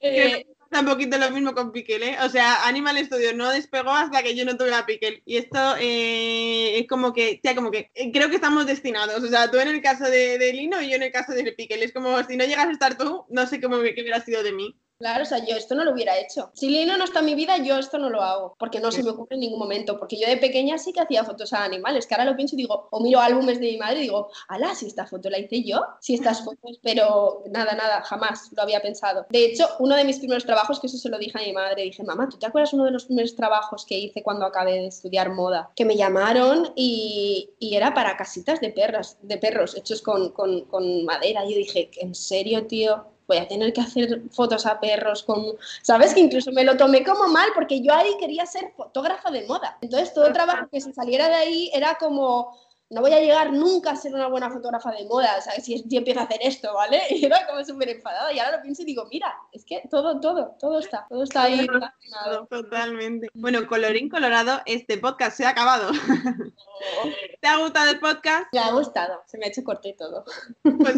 eh, 0.00 0.46
un 0.80 0.86
poquito 0.86 1.18
lo 1.18 1.30
mismo 1.30 1.54
con 1.54 1.72
Piquel, 1.72 2.02
¿eh? 2.02 2.16
O 2.24 2.28
sea, 2.28 2.66
Animal 2.66 2.98
Studio 3.04 3.34
no 3.34 3.50
despegó 3.50 3.90
hasta 3.90 4.22
que 4.22 4.34
yo 4.34 4.44
no 4.44 4.56
tuve 4.56 4.70
la 4.70 4.86
Piquel. 4.86 5.22
Y 5.24 5.36
esto 5.36 5.76
eh, 5.78 6.78
es 6.78 6.88
como 6.88 7.12
que, 7.12 7.40
ya 7.42 7.54
como 7.54 7.70
que 7.70 7.90
eh, 7.94 8.10
creo 8.12 8.28
que 8.28 8.36
estamos 8.36 8.66
destinados. 8.66 9.22
O 9.22 9.28
sea, 9.28 9.50
tú 9.50 9.58
en 9.58 9.68
el 9.68 9.82
caso 9.82 10.04
de, 10.04 10.52
Lino 10.52 10.80
y 10.80 10.90
yo 10.90 10.96
en 10.96 11.02
el 11.02 11.12
caso 11.12 11.32
de 11.32 11.52
Piquel. 11.52 11.82
Es 11.82 11.92
como 11.92 12.22
si 12.24 12.36
no 12.36 12.44
llegas 12.44 12.66
a 12.66 12.72
estar 12.72 12.96
tú, 12.96 13.24
no 13.28 13.46
sé 13.46 13.60
cómo 13.60 13.80
qué 13.80 14.00
hubiera 14.00 14.20
sido 14.20 14.42
de 14.42 14.52
mí. 14.52 14.76
Claro, 15.02 15.24
o 15.24 15.26
sea, 15.26 15.44
yo 15.44 15.56
esto 15.56 15.74
no 15.74 15.82
lo 15.82 15.90
hubiera 15.90 16.16
hecho. 16.16 16.52
Si 16.54 16.68
Lino 16.68 16.96
no 16.96 17.02
está 17.02 17.18
en 17.18 17.24
mi 17.24 17.34
vida, 17.34 17.56
yo 17.56 17.76
esto 17.76 17.98
no 17.98 18.08
lo 18.08 18.22
hago, 18.22 18.54
porque 18.56 18.78
no 18.78 18.92
se 18.92 19.02
me 19.02 19.10
ocurre 19.10 19.34
en 19.34 19.40
ningún 19.40 19.58
momento. 19.58 19.98
Porque 19.98 20.16
yo 20.16 20.28
de 20.28 20.36
pequeña 20.36 20.78
sí 20.78 20.92
que 20.92 21.00
hacía 21.00 21.24
fotos 21.24 21.52
a 21.52 21.64
animales, 21.64 22.06
que 22.06 22.14
ahora 22.14 22.30
lo 22.30 22.36
pienso 22.36 22.54
y 22.54 22.58
digo, 22.58 22.86
o 22.88 23.00
miro 23.00 23.18
álbumes 23.18 23.58
de 23.58 23.72
mi 23.72 23.78
madre 23.78 23.98
y 23.98 24.02
digo, 24.02 24.30
ala, 24.46 24.76
si 24.76 24.86
esta 24.86 25.04
foto 25.04 25.28
la 25.28 25.40
hice 25.40 25.64
yo, 25.64 25.80
si 25.98 26.14
estas 26.14 26.40
fotos, 26.44 26.78
pero 26.84 27.42
nada, 27.50 27.74
nada, 27.74 28.02
jamás 28.02 28.52
lo 28.56 28.62
había 28.62 28.80
pensado. 28.80 29.26
De 29.28 29.44
hecho, 29.44 29.66
uno 29.80 29.96
de 29.96 30.04
mis 30.04 30.20
primeros 30.20 30.44
trabajos, 30.44 30.78
que 30.78 30.86
eso 30.86 30.98
se 30.98 31.08
lo 31.08 31.18
dije 31.18 31.36
a 31.36 31.42
mi 31.42 31.52
madre, 31.52 31.82
dije, 31.82 32.04
mamá, 32.04 32.28
¿tú 32.28 32.38
te 32.38 32.46
acuerdas 32.46 32.72
uno 32.72 32.84
de 32.84 32.92
los 32.92 33.06
primeros 33.06 33.34
trabajos 33.34 33.84
que 33.84 33.98
hice 33.98 34.22
cuando 34.22 34.46
acabé 34.46 34.74
de 34.74 34.86
estudiar 34.86 35.30
moda? 35.30 35.72
Que 35.74 35.84
me 35.84 35.96
llamaron 35.96 36.72
y, 36.76 37.50
y 37.58 37.74
era 37.74 37.92
para 37.92 38.16
casitas 38.16 38.60
de 38.60 38.70
perras, 38.70 39.18
de 39.20 39.36
perros 39.36 39.76
hechos 39.76 40.00
con, 40.00 40.30
con, 40.30 40.60
con 40.66 41.04
madera. 41.04 41.44
Y 41.44 41.54
yo 41.54 41.56
dije, 41.56 41.90
¿en 41.96 42.14
serio, 42.14 42.68
tío? 42.68 43.11
Voy 43.32 43.38
a 43.38 43.48
tener 43.48 43.72
que 43.72 43.80
hacer 43.80 44.22
fotos 44.30 44.66
a 44.66 44.78
perros 44.78 45.22
con... 45.22 45.44
¿Sabes? 45.82 46.14
Que 46.14 46.20
incluso 46.20 46.52
me 46.52 46.64
lo 46.64 46.76
tomé 46.76 47.02
como 47.02 47.28
mal 47.28 47.48
porque 47.54 47.80
yo 47.80 47.94
ahí 47.94 48.14
quería 48.20 48.44
ser 48.46 48.72
fotógrafa 48.76 49.30
de 49.30 49.46
moda. 49.46 49.78
Entonces 49.80 50.12
todo 50.12 50.26
el 50.26 50.32
trabajo 50.32 50.68
que 50.70 50.80
se 50.80 50.92
saliera 50.92 51.28
de 51.28 51.34
ahí 51.34 51.70
era 51.72 51.96
como 51.98 52.54
no 52.92 53.00
voy 53.00 53.12
a 53.14 53.20
llegar 53.20 53.52
nunca 53.52 53.92
a 53.92 53.96
ser 53.96 54.14
una 54.14 54.26
buena 54.26 54.50
fotógrafa 54.50 54.92
de 54.92 55.06
moda, 55.06 55.40
¿sabes? 55.40 55.64
Si, 55.64 55.78
si 55.78 55.96
empiezo 55.96 56.20
a 56.20 56.24
hacer 56.24 56.40
esto, 56.42 56.74
¿vale? 56.74 57.00
Y 57.10 57.24
era 57.24 57.46
como 57.46 57.64
súper 57.64 57.88
enfadada. 57.88 58.32
Y 58.32 58.38
ahora 58.38 58.58
lo 58.58 58.62
pienso 58.62 58.82
y 58.82 58.84
digo, 58.84 59.06
mira, 59.10 59.34
es 59.50 59.64
que 59.64 59.82
todo, 59.90 60.20
todo, 60.20 60.56
todo 60.58 60.78
está, 60.78 61.06
todo 61.08 61.22
está 61.22 61.44
ahí 61.44 61.66
Totalmente. 62.50 63.28
Bueno, 63.32 63.66
colorín 63.66 64.10
colorado, 64.10 64.60
este 64.66 64.98
podcast 64.98 65.36
se 65.36 65.46
ha 65.46 65.50
acabado. 65.50 65.90
¿Te 67.40 67.48
ha 67.48 67.56
gustado 67.56 67.90
el 67.90 68.00
podcast? 68.00 68.46
Me 68.52 68.60
ha 68.60 68.72
gustado, 68.72 69.22
se 69.26 69.38
me 69.38 69.46
ha 69.46 69.48
hecho 69.48 69.64
corto 69.64 69.88
y 69.88 69.96
todo. 69.96 70.24
Pues 70.62 70.96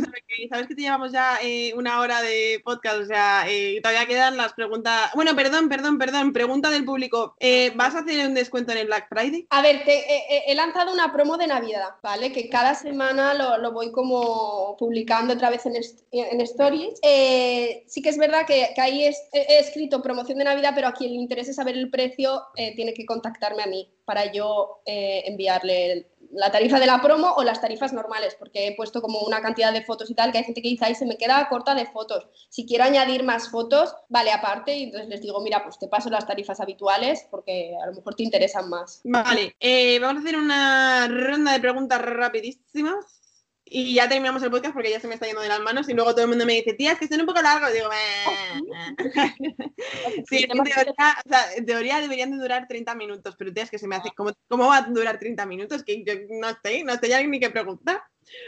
sabes 0.49 0.67
que 0.67 0.75
te 0.75 0.83
llevamos 0.83 1.13
ya 1.13 1.39
eh, 1.43 1.75
una 1.77 2.01
hora 2.01 2.23
de 2.23 2.61
podcast, 2.65 3.03
o 3.03 3.07
sea, 3.07 3.45
eh, 3.49 3.81
todavía 3.83 4.07
quedan 4.07 4.37
las 4.37 4.55
preguntas. 4.55 5.11
Bueno, 5.15 5.37
perdón, 5.37 5.69
perdón, 5.69 5.99
perdón, 5.99 6.33
pregunta 6.33 6.71
del 6.71 6.85
público. 6.85 7.37
Eh, 7.39 7.73
¿Vas 7.77 7.95
a 7.95 8.01
hacer 8.01 8.27
un 8.27 8.35
descuento 8.35 8.73
en 8.73 8.79
el 8.79 8.87
Black 8.87 9.09
Friday? 9.09 9.47
A 9.51 9.63
ver, 9.63 9.85
te, 9.85 10.51
he 10.51 10.55
lanzado 10.55 10.93
una 10.93 11.13
promo 11.13 11.37
de 11.37 11.47
Navidad 11.47 11.84
¿vale? 12.03 12.33
Que 12.33 12.49
cada 12.49 12.75
semana 12.75 13.35
lo, 13.35 13.73
voy 13.73 13.91
como 13.93 14.77
publicando 14.79 15.35
otra 15.35 15.51
vez 15.51 15.67
en, 15.67 16.41
stories. 16.41 16.99
Eh, 17.03 17.85
sí 17.87 18.03
que 18.03 18.09
es 18.11 18.19
verdad 18.19 18.47
que, 18.47 18.75
ahí 18.81 19.05
he 19.05 19.59
escrito 19.59 20.03
promoción 20.03 20.39
de 20.39 20.45
Navidad, 20.45 20.73
pero 20.75 20.89
a 20.89 20.93
quien 20.93 21.13
le 21.13 21.19
interese 21.19 21.53
saber 21.53 21.77
el 21.77 21.91
precio 21.91 22.43
eh, 22.57 22.75
tiene 22.75 22.95
que 22.95 23.07
contactarme 23.07 23.63
a 23.63 23.67
mí 23.67 23.91
para 24.05 24.31
yo 24.33 24.81
eh, 24.85 25.23
enviarle 25.27 26.09
la 26.35 26.51
tarifa 26.51 26.79
de 26.79 26.87
la 26.87 27.01
promo 27.01 27.33
o 27.37 27.45
las 27.45 27.61
tarifas 27.61 27.93
normales, 27.93 28.37
porque 28.39 28.67
he 28.67 28.77
puesto 28.77 29.01
como 29.01 29.21
una 29.21 29.41
cantidad 29.41 29.73
de 29.73 29.83
fotos 29.83 30.11
y 30.11 30.15
tal, 30.15 30.33
que 30.33 30.39
hay 30.39 30.45
gente 30.45 30.63
que 30.63 30.69
dice, 30.69 30.85
ahí 30.85 30.95
se 30.95 31.07
me 31.07 31.17
queda 31.17 31.49
corta 31.49 31.75
de 31.75 31.87
fotos. 31.87 32.29
Si 32.49 32.67
quiero 32.67 32.85
añadir 32.85 33.23
más 33.23 33.51
fotos, 33.51 33.95
vale 34.09 34.33
aparte, 34.33 34.77
y 34.77 34.85
entonces 34.85 35.09
les 35.09 35.23
digo, 35.23 35.41
mira, 35.41 35.63
pues 35.63 35.79
te 35.79 35.89
paso 35.89 36.11
las 36.11 36.27
tarifas 36.27 36.61
habituales 36.61 37.27
porque 37.31 37.75
a 37.83 37.87
lo 37.87 37.95
mejor 37.95 38.15
te 38.15 38.23
interesan 38.23 38.69
más. 38.69 39.01
Vale, 39.05 39.57
eh, 39.61 39.99
vamos 40.01 40.17
a 40.17 40.27
hacer 40.27 40.37
una 40.39 41.09
ronda 41.09 41.53
de 41.53 41.61
preguntas 41.61 42.01
rapidísimas. 42.03 43.24
Y 43.67 43.95
ya 43.95 44.09
terminamos 44.09 44.43
el 44.43 44.51
podcast 44.51 44.75
porque 44.75 44.91
ya 44.91 45.01
se 45.01 45.09
me 45.09 45.15
está 45.15 45.27
yendo 45.27 45.41
de 45.41 45.49
las 45.49 45.61
manos 45.61 45.89
y 45.89 45.95
luego 45.95 46.13
todo 46.13 46.23
el 46.23 46.29
mundo 46.29 46.45
me 46.45 46.53
dice, 46.53 46.75
tía, 46.75 46.93
es 46.93 46.99
que 46.99 47.09
son 47.09 47.21
un 47.21 47.27
poco 47.27 47.41
largos. 47.41 47.71
Y 47.71 47.75
digo, 47.75 47.89
sí, 50.29 50.47
en 50.49 50.63
teoría, 50.65 50.95
o 51.25 51.29
sea, 51.29 51.55
en 51.57 51.65
teoría, 51.67 52.01
deberían 52.01 52.31
de 52.31 52.37
durar 52.37 52.69
30 52.69 52.95
minutos, 52.95 53.35
pero 53.39 53.53
tía, 53.53 53.63
es 53.63 53.71
que 53.71 53.79
se 53.79 53.89
me 53.89 53.97
hace, 53.97 54.11
¿cómo, 54.15 54.33
cómo 54.49 54.67
va 54.67 54.79
a 54.79 54.83
durar 54.83 55.19
30 55.19 55.47
minutos? 55.47 55.83
Que 55.83 56.05
yo 56.05 56.15
no 56.29 56.49
sé, 56.63 56.85
no 56.85 56.95
sé 56.97 57.09
ya 57.09 57.23
ni 57.23 57.41
qué 57.41 57.51
preguntar. 57.51 58.03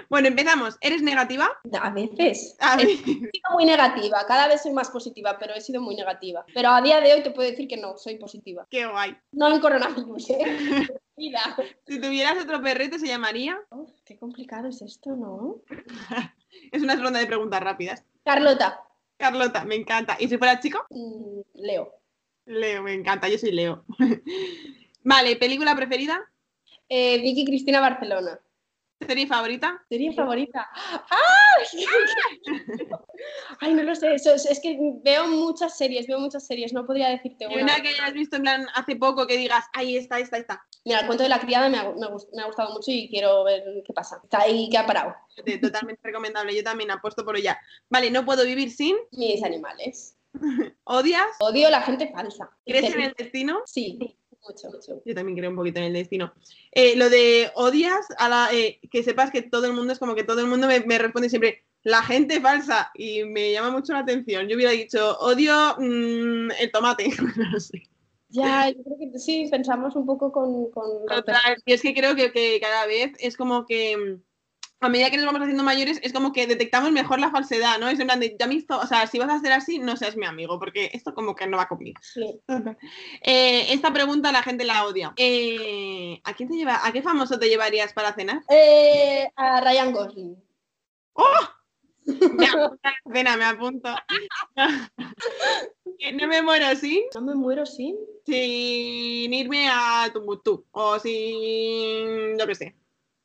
Bueno, 0.08 0.28
empezamos. 0.28 0.76
¿Eres 0.80 1.02
negativa? 1.02 1.48
A 1.80 1.90
veces. 1.90 2.56
He 2.78 2.86
sido 2.96 3.50
muy 3.52 3.64
negativa. 3.64 4.24
Cada 4.26 4.48
vez 4.48 4.62
soy 4.62 4.72
más 4.72 4.90
positiva, 4.90 5.38
pero 5.38 5.54
he 5.54 5.60
sido 5.60 5.80
muy 5.80 5.96
negativa. 5.96 6.44
Pero 6.54 6.70
a 6.70 6.82
día 6.82 7.00
de 7.00 7.12
hoy 7.12 7.22
te 7.22 7.30
puedo 7.30 7.50
decir 7.50 7.68
que 7.68 7.76
no, 7.76 7.96
soy 7.96 8.16
positiva. 8.16 8.66
Qué 8.70 8.86
guay. 8.86 9.16
No 9.32 9.52
en 9.52 9.60
coronavirus, 9.60 10.30
¿eh? 10.30 10.38
Mira. 11.16 11.56
Si 11.86 12.00
tuvieras 12.00 12.42
otro 12.42 12.60
perrito, 12.60 12.98
¿se 12.98 13.06
llamaría? 13.06 13.58
qué 14.04 14.18
complicado 14.18 14.68
es 14.68 14.82
esto, 14.82 15.16
¿no? 15.16 15.62
es 16.72 16.82
una 16.82 16.96
ronda 16.96 17.18
de 17.18 17.26
preguntas 17.26 17.60
rápidas. 17.60 18.04
Carlota. 18.24 18.82
Carlota, 19.16 19.64
me 19.64 19.76
encanta. 19.76 20.16
¿Y 20.18 20.28
si 20.28 20.36
fuera 20.36 20.60
chico? 20.60 20.84
Mm, 20.90 21.40
Leo. 21.54 21.94
Leo, 22.44 22.82
me 22.82 22.92
encanta, 22.92 23.28
yo 23.28 23.38
soy 23.38 23.52
Leo. 23.52 23.84
vale, 25.02 25.36
¿película 25.36 25.74
preferida? 25.74 26.20
Eh, 26.88 27.20
Vicky 27.20 27.44
Cristina 27.44 27.80
Barcelona. 27.80 28.38
¿Serie 29.04 29.26
favorita? 29.26 29.84
Serie 29.88 30.12
favorita. 30.12 30.66
¡Ah! 30.74 31.36
Ay, 33.60 33.74
no 33.74 33.82
lo 33.82 33.94
sé. 33.94 34.14
eso 34.14 34.34
es, 34.34 34.46
es 34.46 34.60
que 34.60 34.78
veo 35.02 35.26
muchas 35.28 35.76
series, 35.76 36.06
veo 36.06 36.18
muchas 36.18 36.46
series. 36.46 36.72
No 36.72 36.86
podría 36.86 37.10
decirte 37.10 37.46
una. 37.46 37.62
una 37.62 37.82
que 37.82 37.88
hayas 37.88 38.12
visto 38.14 38.36
en 38.36 38.42
plan 38.42 38.66
hace 38.74 38.96
poco 38.96 39.26
que 39.26 39.36
digas, 39.36 39.64
ahí 39.74 39.96
está, 39.96 40.18
esta, 40.18 40.38
esta. 40.38 40.64
Mira, 40.84 41.00
el 41.00 41.06
cuento 41.06 41.24
de 41.24 41.28
la 41.28 41.40
criada 41.40 41.66
ha, 41.66 41.68
me 41.68 41.78
ha 41.78 42.46
gustado 42.46 42.72
mucho 42.72 42.90
y 42.90 43.08
quiero 43.08 43.44
ver 43.44 43.62
qué 43.86 43.92
pasa. 43.92 44.20
Está 44.22 44.42
ahí 44.42 44.68
que 44.70 44.78
ha 44.78 44.86
parado. 44.86 45.14
Totalmente 45.60 46.00
recomendable, 46.02 46.56
yo 46.56 46.64
también 46.64 46.90
apuesto 46.90 47.24
por 47.24 47.36
ella. 47.36 47.58
Vale, 47.90 48.10
no 48.10 48.24
puedo 48.24 48.44
vivir 48.44 48.70
sin. 48.70 48.96
Mis 49.12 49.42
animales. 49.42 50.16
¿Odias? 50.84 51.26
Odio 51.40 51.70
la 51.70 51.82
gente 51.82 52.10
falsa. 52.12 52.50
¿Crees 52.64 52.94
en 52.94 53.00
el 53.00 53.14
destino? 53.16 53.62
Sí, 53.66 54.18
mucho, 54.48 54.70
mucho. 54.70 55.02
Yo 55.04 55.14
también 55.14 55.36
creo 55.36 55.50
un 55.50 55.56
poquito 55.56 55.78
en 55.78 55.86
el 55.86 55.92
destino. 55.92 56.32
Eh, 56.72 56.96
lo 56.96 57.10
de 57.10 57.50
odias, 57.54 58.06
a 58.18 58.28
la, 58.28 58.48
eh, 58.52 58.80
que 58.90 59.02
sepas 59.02 59.30
que 59.30 59.42
todo 59.42 59.66
el 59.66 59.72
mundo 59.72 59.92
es 59.92 59.98
como 59.98 60.14
que 60.14 60.24
todo 60.24 60.40
el 60.40 60.46
mundo 60.46 60.66
me, 60.66 60.80
me 60.80 60.98
responde 60.98 61.28
siempre 61.28 61.64
la 61.82 62.02
gente 62.02 62.40
falsa 62.40 62.90
y 62.94 63.22
me 63.24 63.52
llama 63.52 63.70
mucho 63.70 63.92
la 63.92 64.00
atención. 64.00 64.48
Yo 64.48 64.56
hubiera 64.56 64.72
dicho 64.72 65.18
odio 65.20 65.76
mm, 65.78 66.50
el 66.58 66.72
tomate. 66.72 67.08
no 67.52 67.60
sé. 67.60 67.82
Ya, 68.28 68.68
yo 68.70 68.82
creo 68.82 68.96
que 68.98 69.18
sí, 69.18 69.46
pensamos 69.50 69.94
un 69.94 70.04
poco 70.04 70.32
con... 70.32 70.68
y 71.64 71.72
es 71.72 71.80
que 71.80 71.94
creo 71.94 72.16
que, 72.16 72.32
que 72.32 72.58
cada 72.60 72.86
vez 72.86 73.12
es 73.20 73.36
como 73.36 73.64
que 73.66 73.96
mm, 73.96 74.20
a 74.80 74.88
medida 74.90 75.10
que 75.10 75.16
nos 75.16 75.26
vamos 75.26 75.40
haciendo 75.40 75.62
mayores 75.62 75.98
es 76.02 76.12
como 76.12 76.32
que 76.32 76.46
detectamos 76.46 76.92
mejor 76.92 77.18
la 77.18 77.30
falsedad, 77.30 77.78
¿no? 77.78 77.88
Es 77.88 77.98
en 77.98 78.06
plan 78.06 78.20
de, 78.20 78.36
ya 78.38 78.46
me 78.46 78.54
hizo- 78.54 78.78
o 78.78 78.86
sea, 78.86 79.06
si 79.06 79.18
vas 79.18 79.30
a 79.30 79.34
hacer 79.36 79.52
así, 79.52 79.78
no 79.78 79.96
seas 79.96 80.16
mi 80.16 80.26
amigo, 80.26 80.58
porque 80.58 80.90
esto 80.92 81.14
como 81.14 81.34
que 81.34 81.46
no 81.46 81.56
va 81.56 81.68
conmigo. 81.68 81.98
Sí. 82.02 82.40
Eh, 83.22 83.72
esta 83.72 83.92
pregunta 83.92 84.30
la 84.32 84.42
gente 84.42 84.64
la 84.64 84.84
odia. 84.84 85.12
Eh, 85.16 86.20
¿A 86.24 86.34
quién 86.34 86.48
te 86.48 86.54
lleva, 86.56 86.86
a 86.86 86.92
qué 86.92 87.02
famoso 87.02 87.38
te 87.38 87.48
llevarías 87.48 87.92
para 87.92 88.12
cenar? 88.14 88.42
Eh, 88.48 89.28
a 89.34 89.60
Ryan 89.60 89.92
Gosling. 89.92 90.36
Me 92.06 92.46
apunto 92.46 92.78
a 92.84 92.90
la 92.90 93.12
cena, 93.14 93.36
me 93.36 93.44
apunto. 93.44 93.88
No 96.14 96.28
me 96.28 96.42
muero 96.42 96.76
sin, 96.76 97.04
No 97.14 97.22
me 97.22 97.34
muero 97.34 97.64
sin... 97.66 97.96
sin 98.26 99.32
irme 99.34 99.68
a 99.68 100.08
Tumbuktu 100.12 100.64
o 100.70 100.98
sin, 100.98 102.38
yo 102.38 102.46
qué 102.46 102.54
sé. 102.54 102.76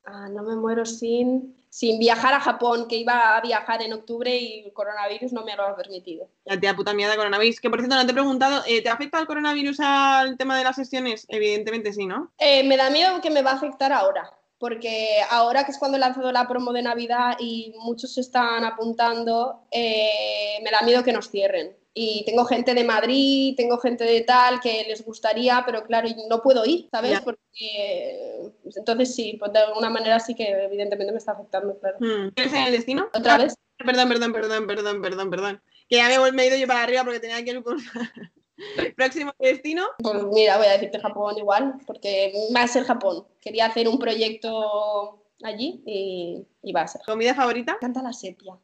Ah, 0.05 0.27
no 0.29 0.43
me 0.43 0.55
muero 0.55 0.85
sin... 0.85 1.55
Sin 1.71 1.99
viajar 1.99 2.33
a 2.33 2.41
Japón, 2.41 2.85
que 2.89 2.97
iba 2.97 3.37
a 3.37 3.39
viajar 3.39 3.81
en 3.81 3.93
octubre 3.93 4.35
y 4.35 4.65
el 4.65 4.73
coronavirus 4.73 5.31
no 5.31 5.45
me 5.45 5.55
lo 5.55 5.63
ha 5.63 5.73
permitido. 5.73 6.27
La 6.43 6.59
tía 6.59 6.75
puta 6.75 6.93
mierda 6.93 7.13
de 7.13 7.17
coronavirus. 7.17 7.61
Que 7.61 7.69
por 7.69 7.79
cierto, 7.79 7.95
no 7.95 8.05
te 8.05 8.11
he 8.11 8.13
preguntado, 8.13 8.61
eh, 8.67 8.83
¿te 8.83 8.89
afecta 8.89 9.21
el 9.21 9.25
coronavirus 9.25 9.79
al 9.79 10.35
tema 10.35 10.57
de 10.57 10.65
las 10.65 10.75
sesiones? 10.75 11.25
Evidentemente 11.29 11.93
sí, 11.93 12.05
¿no? 12.07 12.29
Eh, 12.39 12.65
me 12.65 12.75
da 12.75 12.89
miedo 12.89 13.21
que 13.21 13.29
me 13.29 13.41
va 13.41 13.51
a 13.51 13.53
afectar 13.53 13.93
ahora, 13.93 14.29
porque 14.59 15.21
ahora 15.29 15.63
que 15.63 15.71
es 15.71 15.77
cuando 15.77 15.95
he 15.95 16.01
lanzado 16.01 16.29
la 16.33 16.45
promo 16.45 16.73
de 16.73 16.81
Navidad 16.81 17.37
y 17.39 17.73
muchos 17.79 18.15
se 18.15 18.19
están 18.19 18.65
apuntando, 18.65 19.61
eh, 19.71 20.59
me 20.61 20.71
da 20.71 20.81
miedo 20.81 21.05
que 21.05 21.13
nos 21.13 21.29
cierren. 21.29 21.77
Y 21.93 22.23
tengo 22.25 22.45
gente 22.45 22.73
de 22.73 22.83
Madrid, 22.85 23.53
tengo 23.57 23.77
gente 23.77 24.05
de 24.05 24.21
tal 24.21 24.61
que 24.61 24.85
les 24.87 25.03
gustaría, 25.03 25.61
pero 25.65 25.83
claro, 25.83 26.07
no 26.29 26.41
puedo 26.41 26.65
ir, 26.65 26.87
¿sabes? 26.89 27.11
Ya. 27.11 27.21
Porque 27.21 28.49
pues 28.63 28.77
entonces 28.77 29.13
sí, 29.13 29.35
pues 29.37 29.51
de 29.51 29.59
alguna 29.59 29.89
manera 29.89 30.19
sí 30.19 30.33
que 30.33 30.49
evidentemente 30.49 31.11
me 31.11 31.17
está 31.17 31.33
afectando, 31.33 31.77
claro. 31.79 31.97
Hmm. 31.99 32.29
¿Crees 32.35 32.53
en 32.53 32.63
el 32.63 32.71
destino? 32.71 33.09
¿Otra 33.13 33.37
vez? 33.37 33.55
Perdón, 33.77 34.07
perdón, 34.09 34.31
perdón, 34.31 34.67
perdón, 34.67 35.01
perdón, 35.01 35.29
perdón. 35.29 35.61
Que 35.89 35.97
ya 35.97 36.07
me, 36.07 36.13
he 36.15 36.19
vol- 36.19 36.31
me 36.33 36.43
he 36.43 36.47
ido 36.47 36.57
yo 36.57 36.67
para 36.67 36.83
arriba 36.83 37.03
porque 37.03 37.19
tenía 37.19 37.43
que 37.43 37.51
ir 37.51 37.63
con... 37.63 37.77
Próximo 38.95 39.33
destino. 39.39 39.87
Pues 40.01 40.23
mira, 40.31 40.57
voy 40.57 40.67
a 40.67 40.73
decirte 40.73 40.99
Japón 40.99 41.37
igual, 41.37 41.75
porque 41.87 42.31
va 42.55 42.61
a 42.63 42.67
ser 42.67 42.83
Japón. 42.83 43.25
Quería 43.41 43.65
hacer 43.65 43.87
un 43.87 43.97
proyecto 43.97 45.25
allí 45.43 45.81
y, 45.85 46.45
y 46.61 46.71
va 46.71 46.81
a 46.81 46.87
ser. 46.87 47.01
Comida 47.05 47.33
favorita. 47.33 47.73
Me 47.73 47.77
encanta 47.77 48.03
la 48.03 48.13
sepia. 48.13 48.55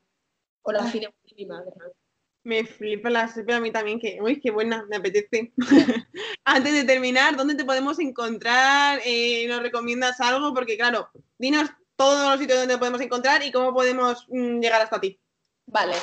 O 0.61 0.71
la 0.71 0.83
fideuá 0.83 1.13
de 1.25 1.35
mi 1.35 1.45
madre. 1.47 1.71
Me 2.47 2.63
flipa 2.63 3.09
la 3.09 3.27
sepia 3.27 3.57
a 3.57 3.59
mí 3.59 3.71
también, 3.71 3.99
que, 3.99 4.19
uy, 4.21 4.39
qué 4.39 4.51
buena, 4.51 4.85
me 4.89 4.95
apetece. 4.95 5.51
Antes 6.45 6.73
de 6.73 6.85
terminar, 6.85 7.35
¿dónde 7.35 7.55
te 7.55 7.65
podemos 7.65 7.99
encontrar? 7.99 9.01
Eh, 9.03 9.45
¿Nos 9.49 9.61
recomiendas 9.61 10.21
algo? 10.21 10.53
Porque, 10.53 10.77
claro, 10.77 11.09
dinos 11.37 11.69
todos 11.97 12.31
los 12.31 12.39
sitios 12.39 12.59
donde 12.59 12.75
te 12.75 12.79
podemos 12.79 13.01
encontrar 13.01 13.43
y 13.43 13.51
cómo 13.51 13.73
podemos 13.73 14.25
mm, 14.29 14.61
llegar 14.61 14.81
hasta 14.81 15.01
ti. 15.01 15.19
Vale. 15.65 15.95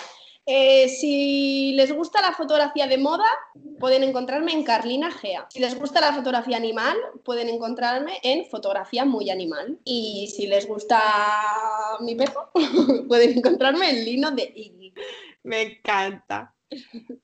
Eh, 0.45 0.91
si 0.91 1.73
les 1.77 1.91
gusta 1.91 2.21
la 2.21 2.33
fotografía 2.33 2.87
de 2.87 2.99
moda, 2.99 3.25
pueden 3.81 4.03
encontrarme 4.03 4.53
en 4.53 4.65
Carlina 4.65 5.11
Gea. 5.11 5.47
Si 5.49 5.61
les 5.61 5.75
gusta 5.79 6.03
la 6.03 6.13
fotografía 6.13 6.59
animal, 6.59 6.99
pueden 7.25 7.49
encontrarme 7.49 8.19
en 8.23 8.45
Fotografía 8.45 9.07
Muy 9.07 9.31
Animal. 9.31 9.79
Y 9.83 10.31
si 10.37 10.47
les 10.47 10.69
gusta 10.69 11.01
mi 12.01 12.15
perro, 12.17 12.51
pueden 13.09 13.39
encontrarme 13.39 13.89
en 13.89 14.05
Lino 14.05 14.31
de 14.33 14.53
Iggy. 14.55 14.93
Me 15.45 15.63
encanta. 15.63 16.55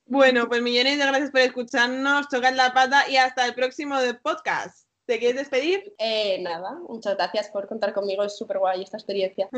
Bueno, 0.06 0.48
pues 0.48 0.62
millones 0.62 0.98
de 0.98 1.06
gracias 1.06 1.30
por 1.30 1.40
escucharnos, 1.40 2.28
tocad 2.28 2.54
la 2.54 2.72
pata 2.72 3.08
y 3.08 3.16
hasta 3.16 3.46
el 3.46 3.54
próximo 3.54 3.98
de 3.98 4.14
podcast. 4.14 4.86
¿Te 5.06 5.18
quieres 5.18 5.38
despedir? 5.38 5.92
Eh, 5.98 6.38
nada, 6.40 6.78
muchas 6.88 7.16
gracias 7.16 7.48
por 7.48 7.66
contar 7.66 7.92
conmigo, 7.92 8.22
es 8.22 8.36
súper 8.36 8.58
guay 8.58 8.82
esta 8.82 8.96
experiencia, 8.96 9.48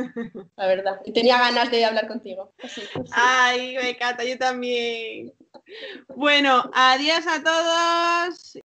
la 0.57 0.67
verdad. 0.67 1.01
Y 1.05 1.13
tenía 1.13 1.37
ganas 1.37 1.71
de 1.71 1.85
hablar 1.85 2.09
contigo. 2.09 2.55
Ay, 3.11 3.77
me 3.77 3.91
encanta, 3.91 4.25
yo 4.25 4.39
también. 4.39 5.35
Bueno, 6.17 6.71
adiós 6.73 7.27
a 7.27 7.43
todos. 7.43 8.63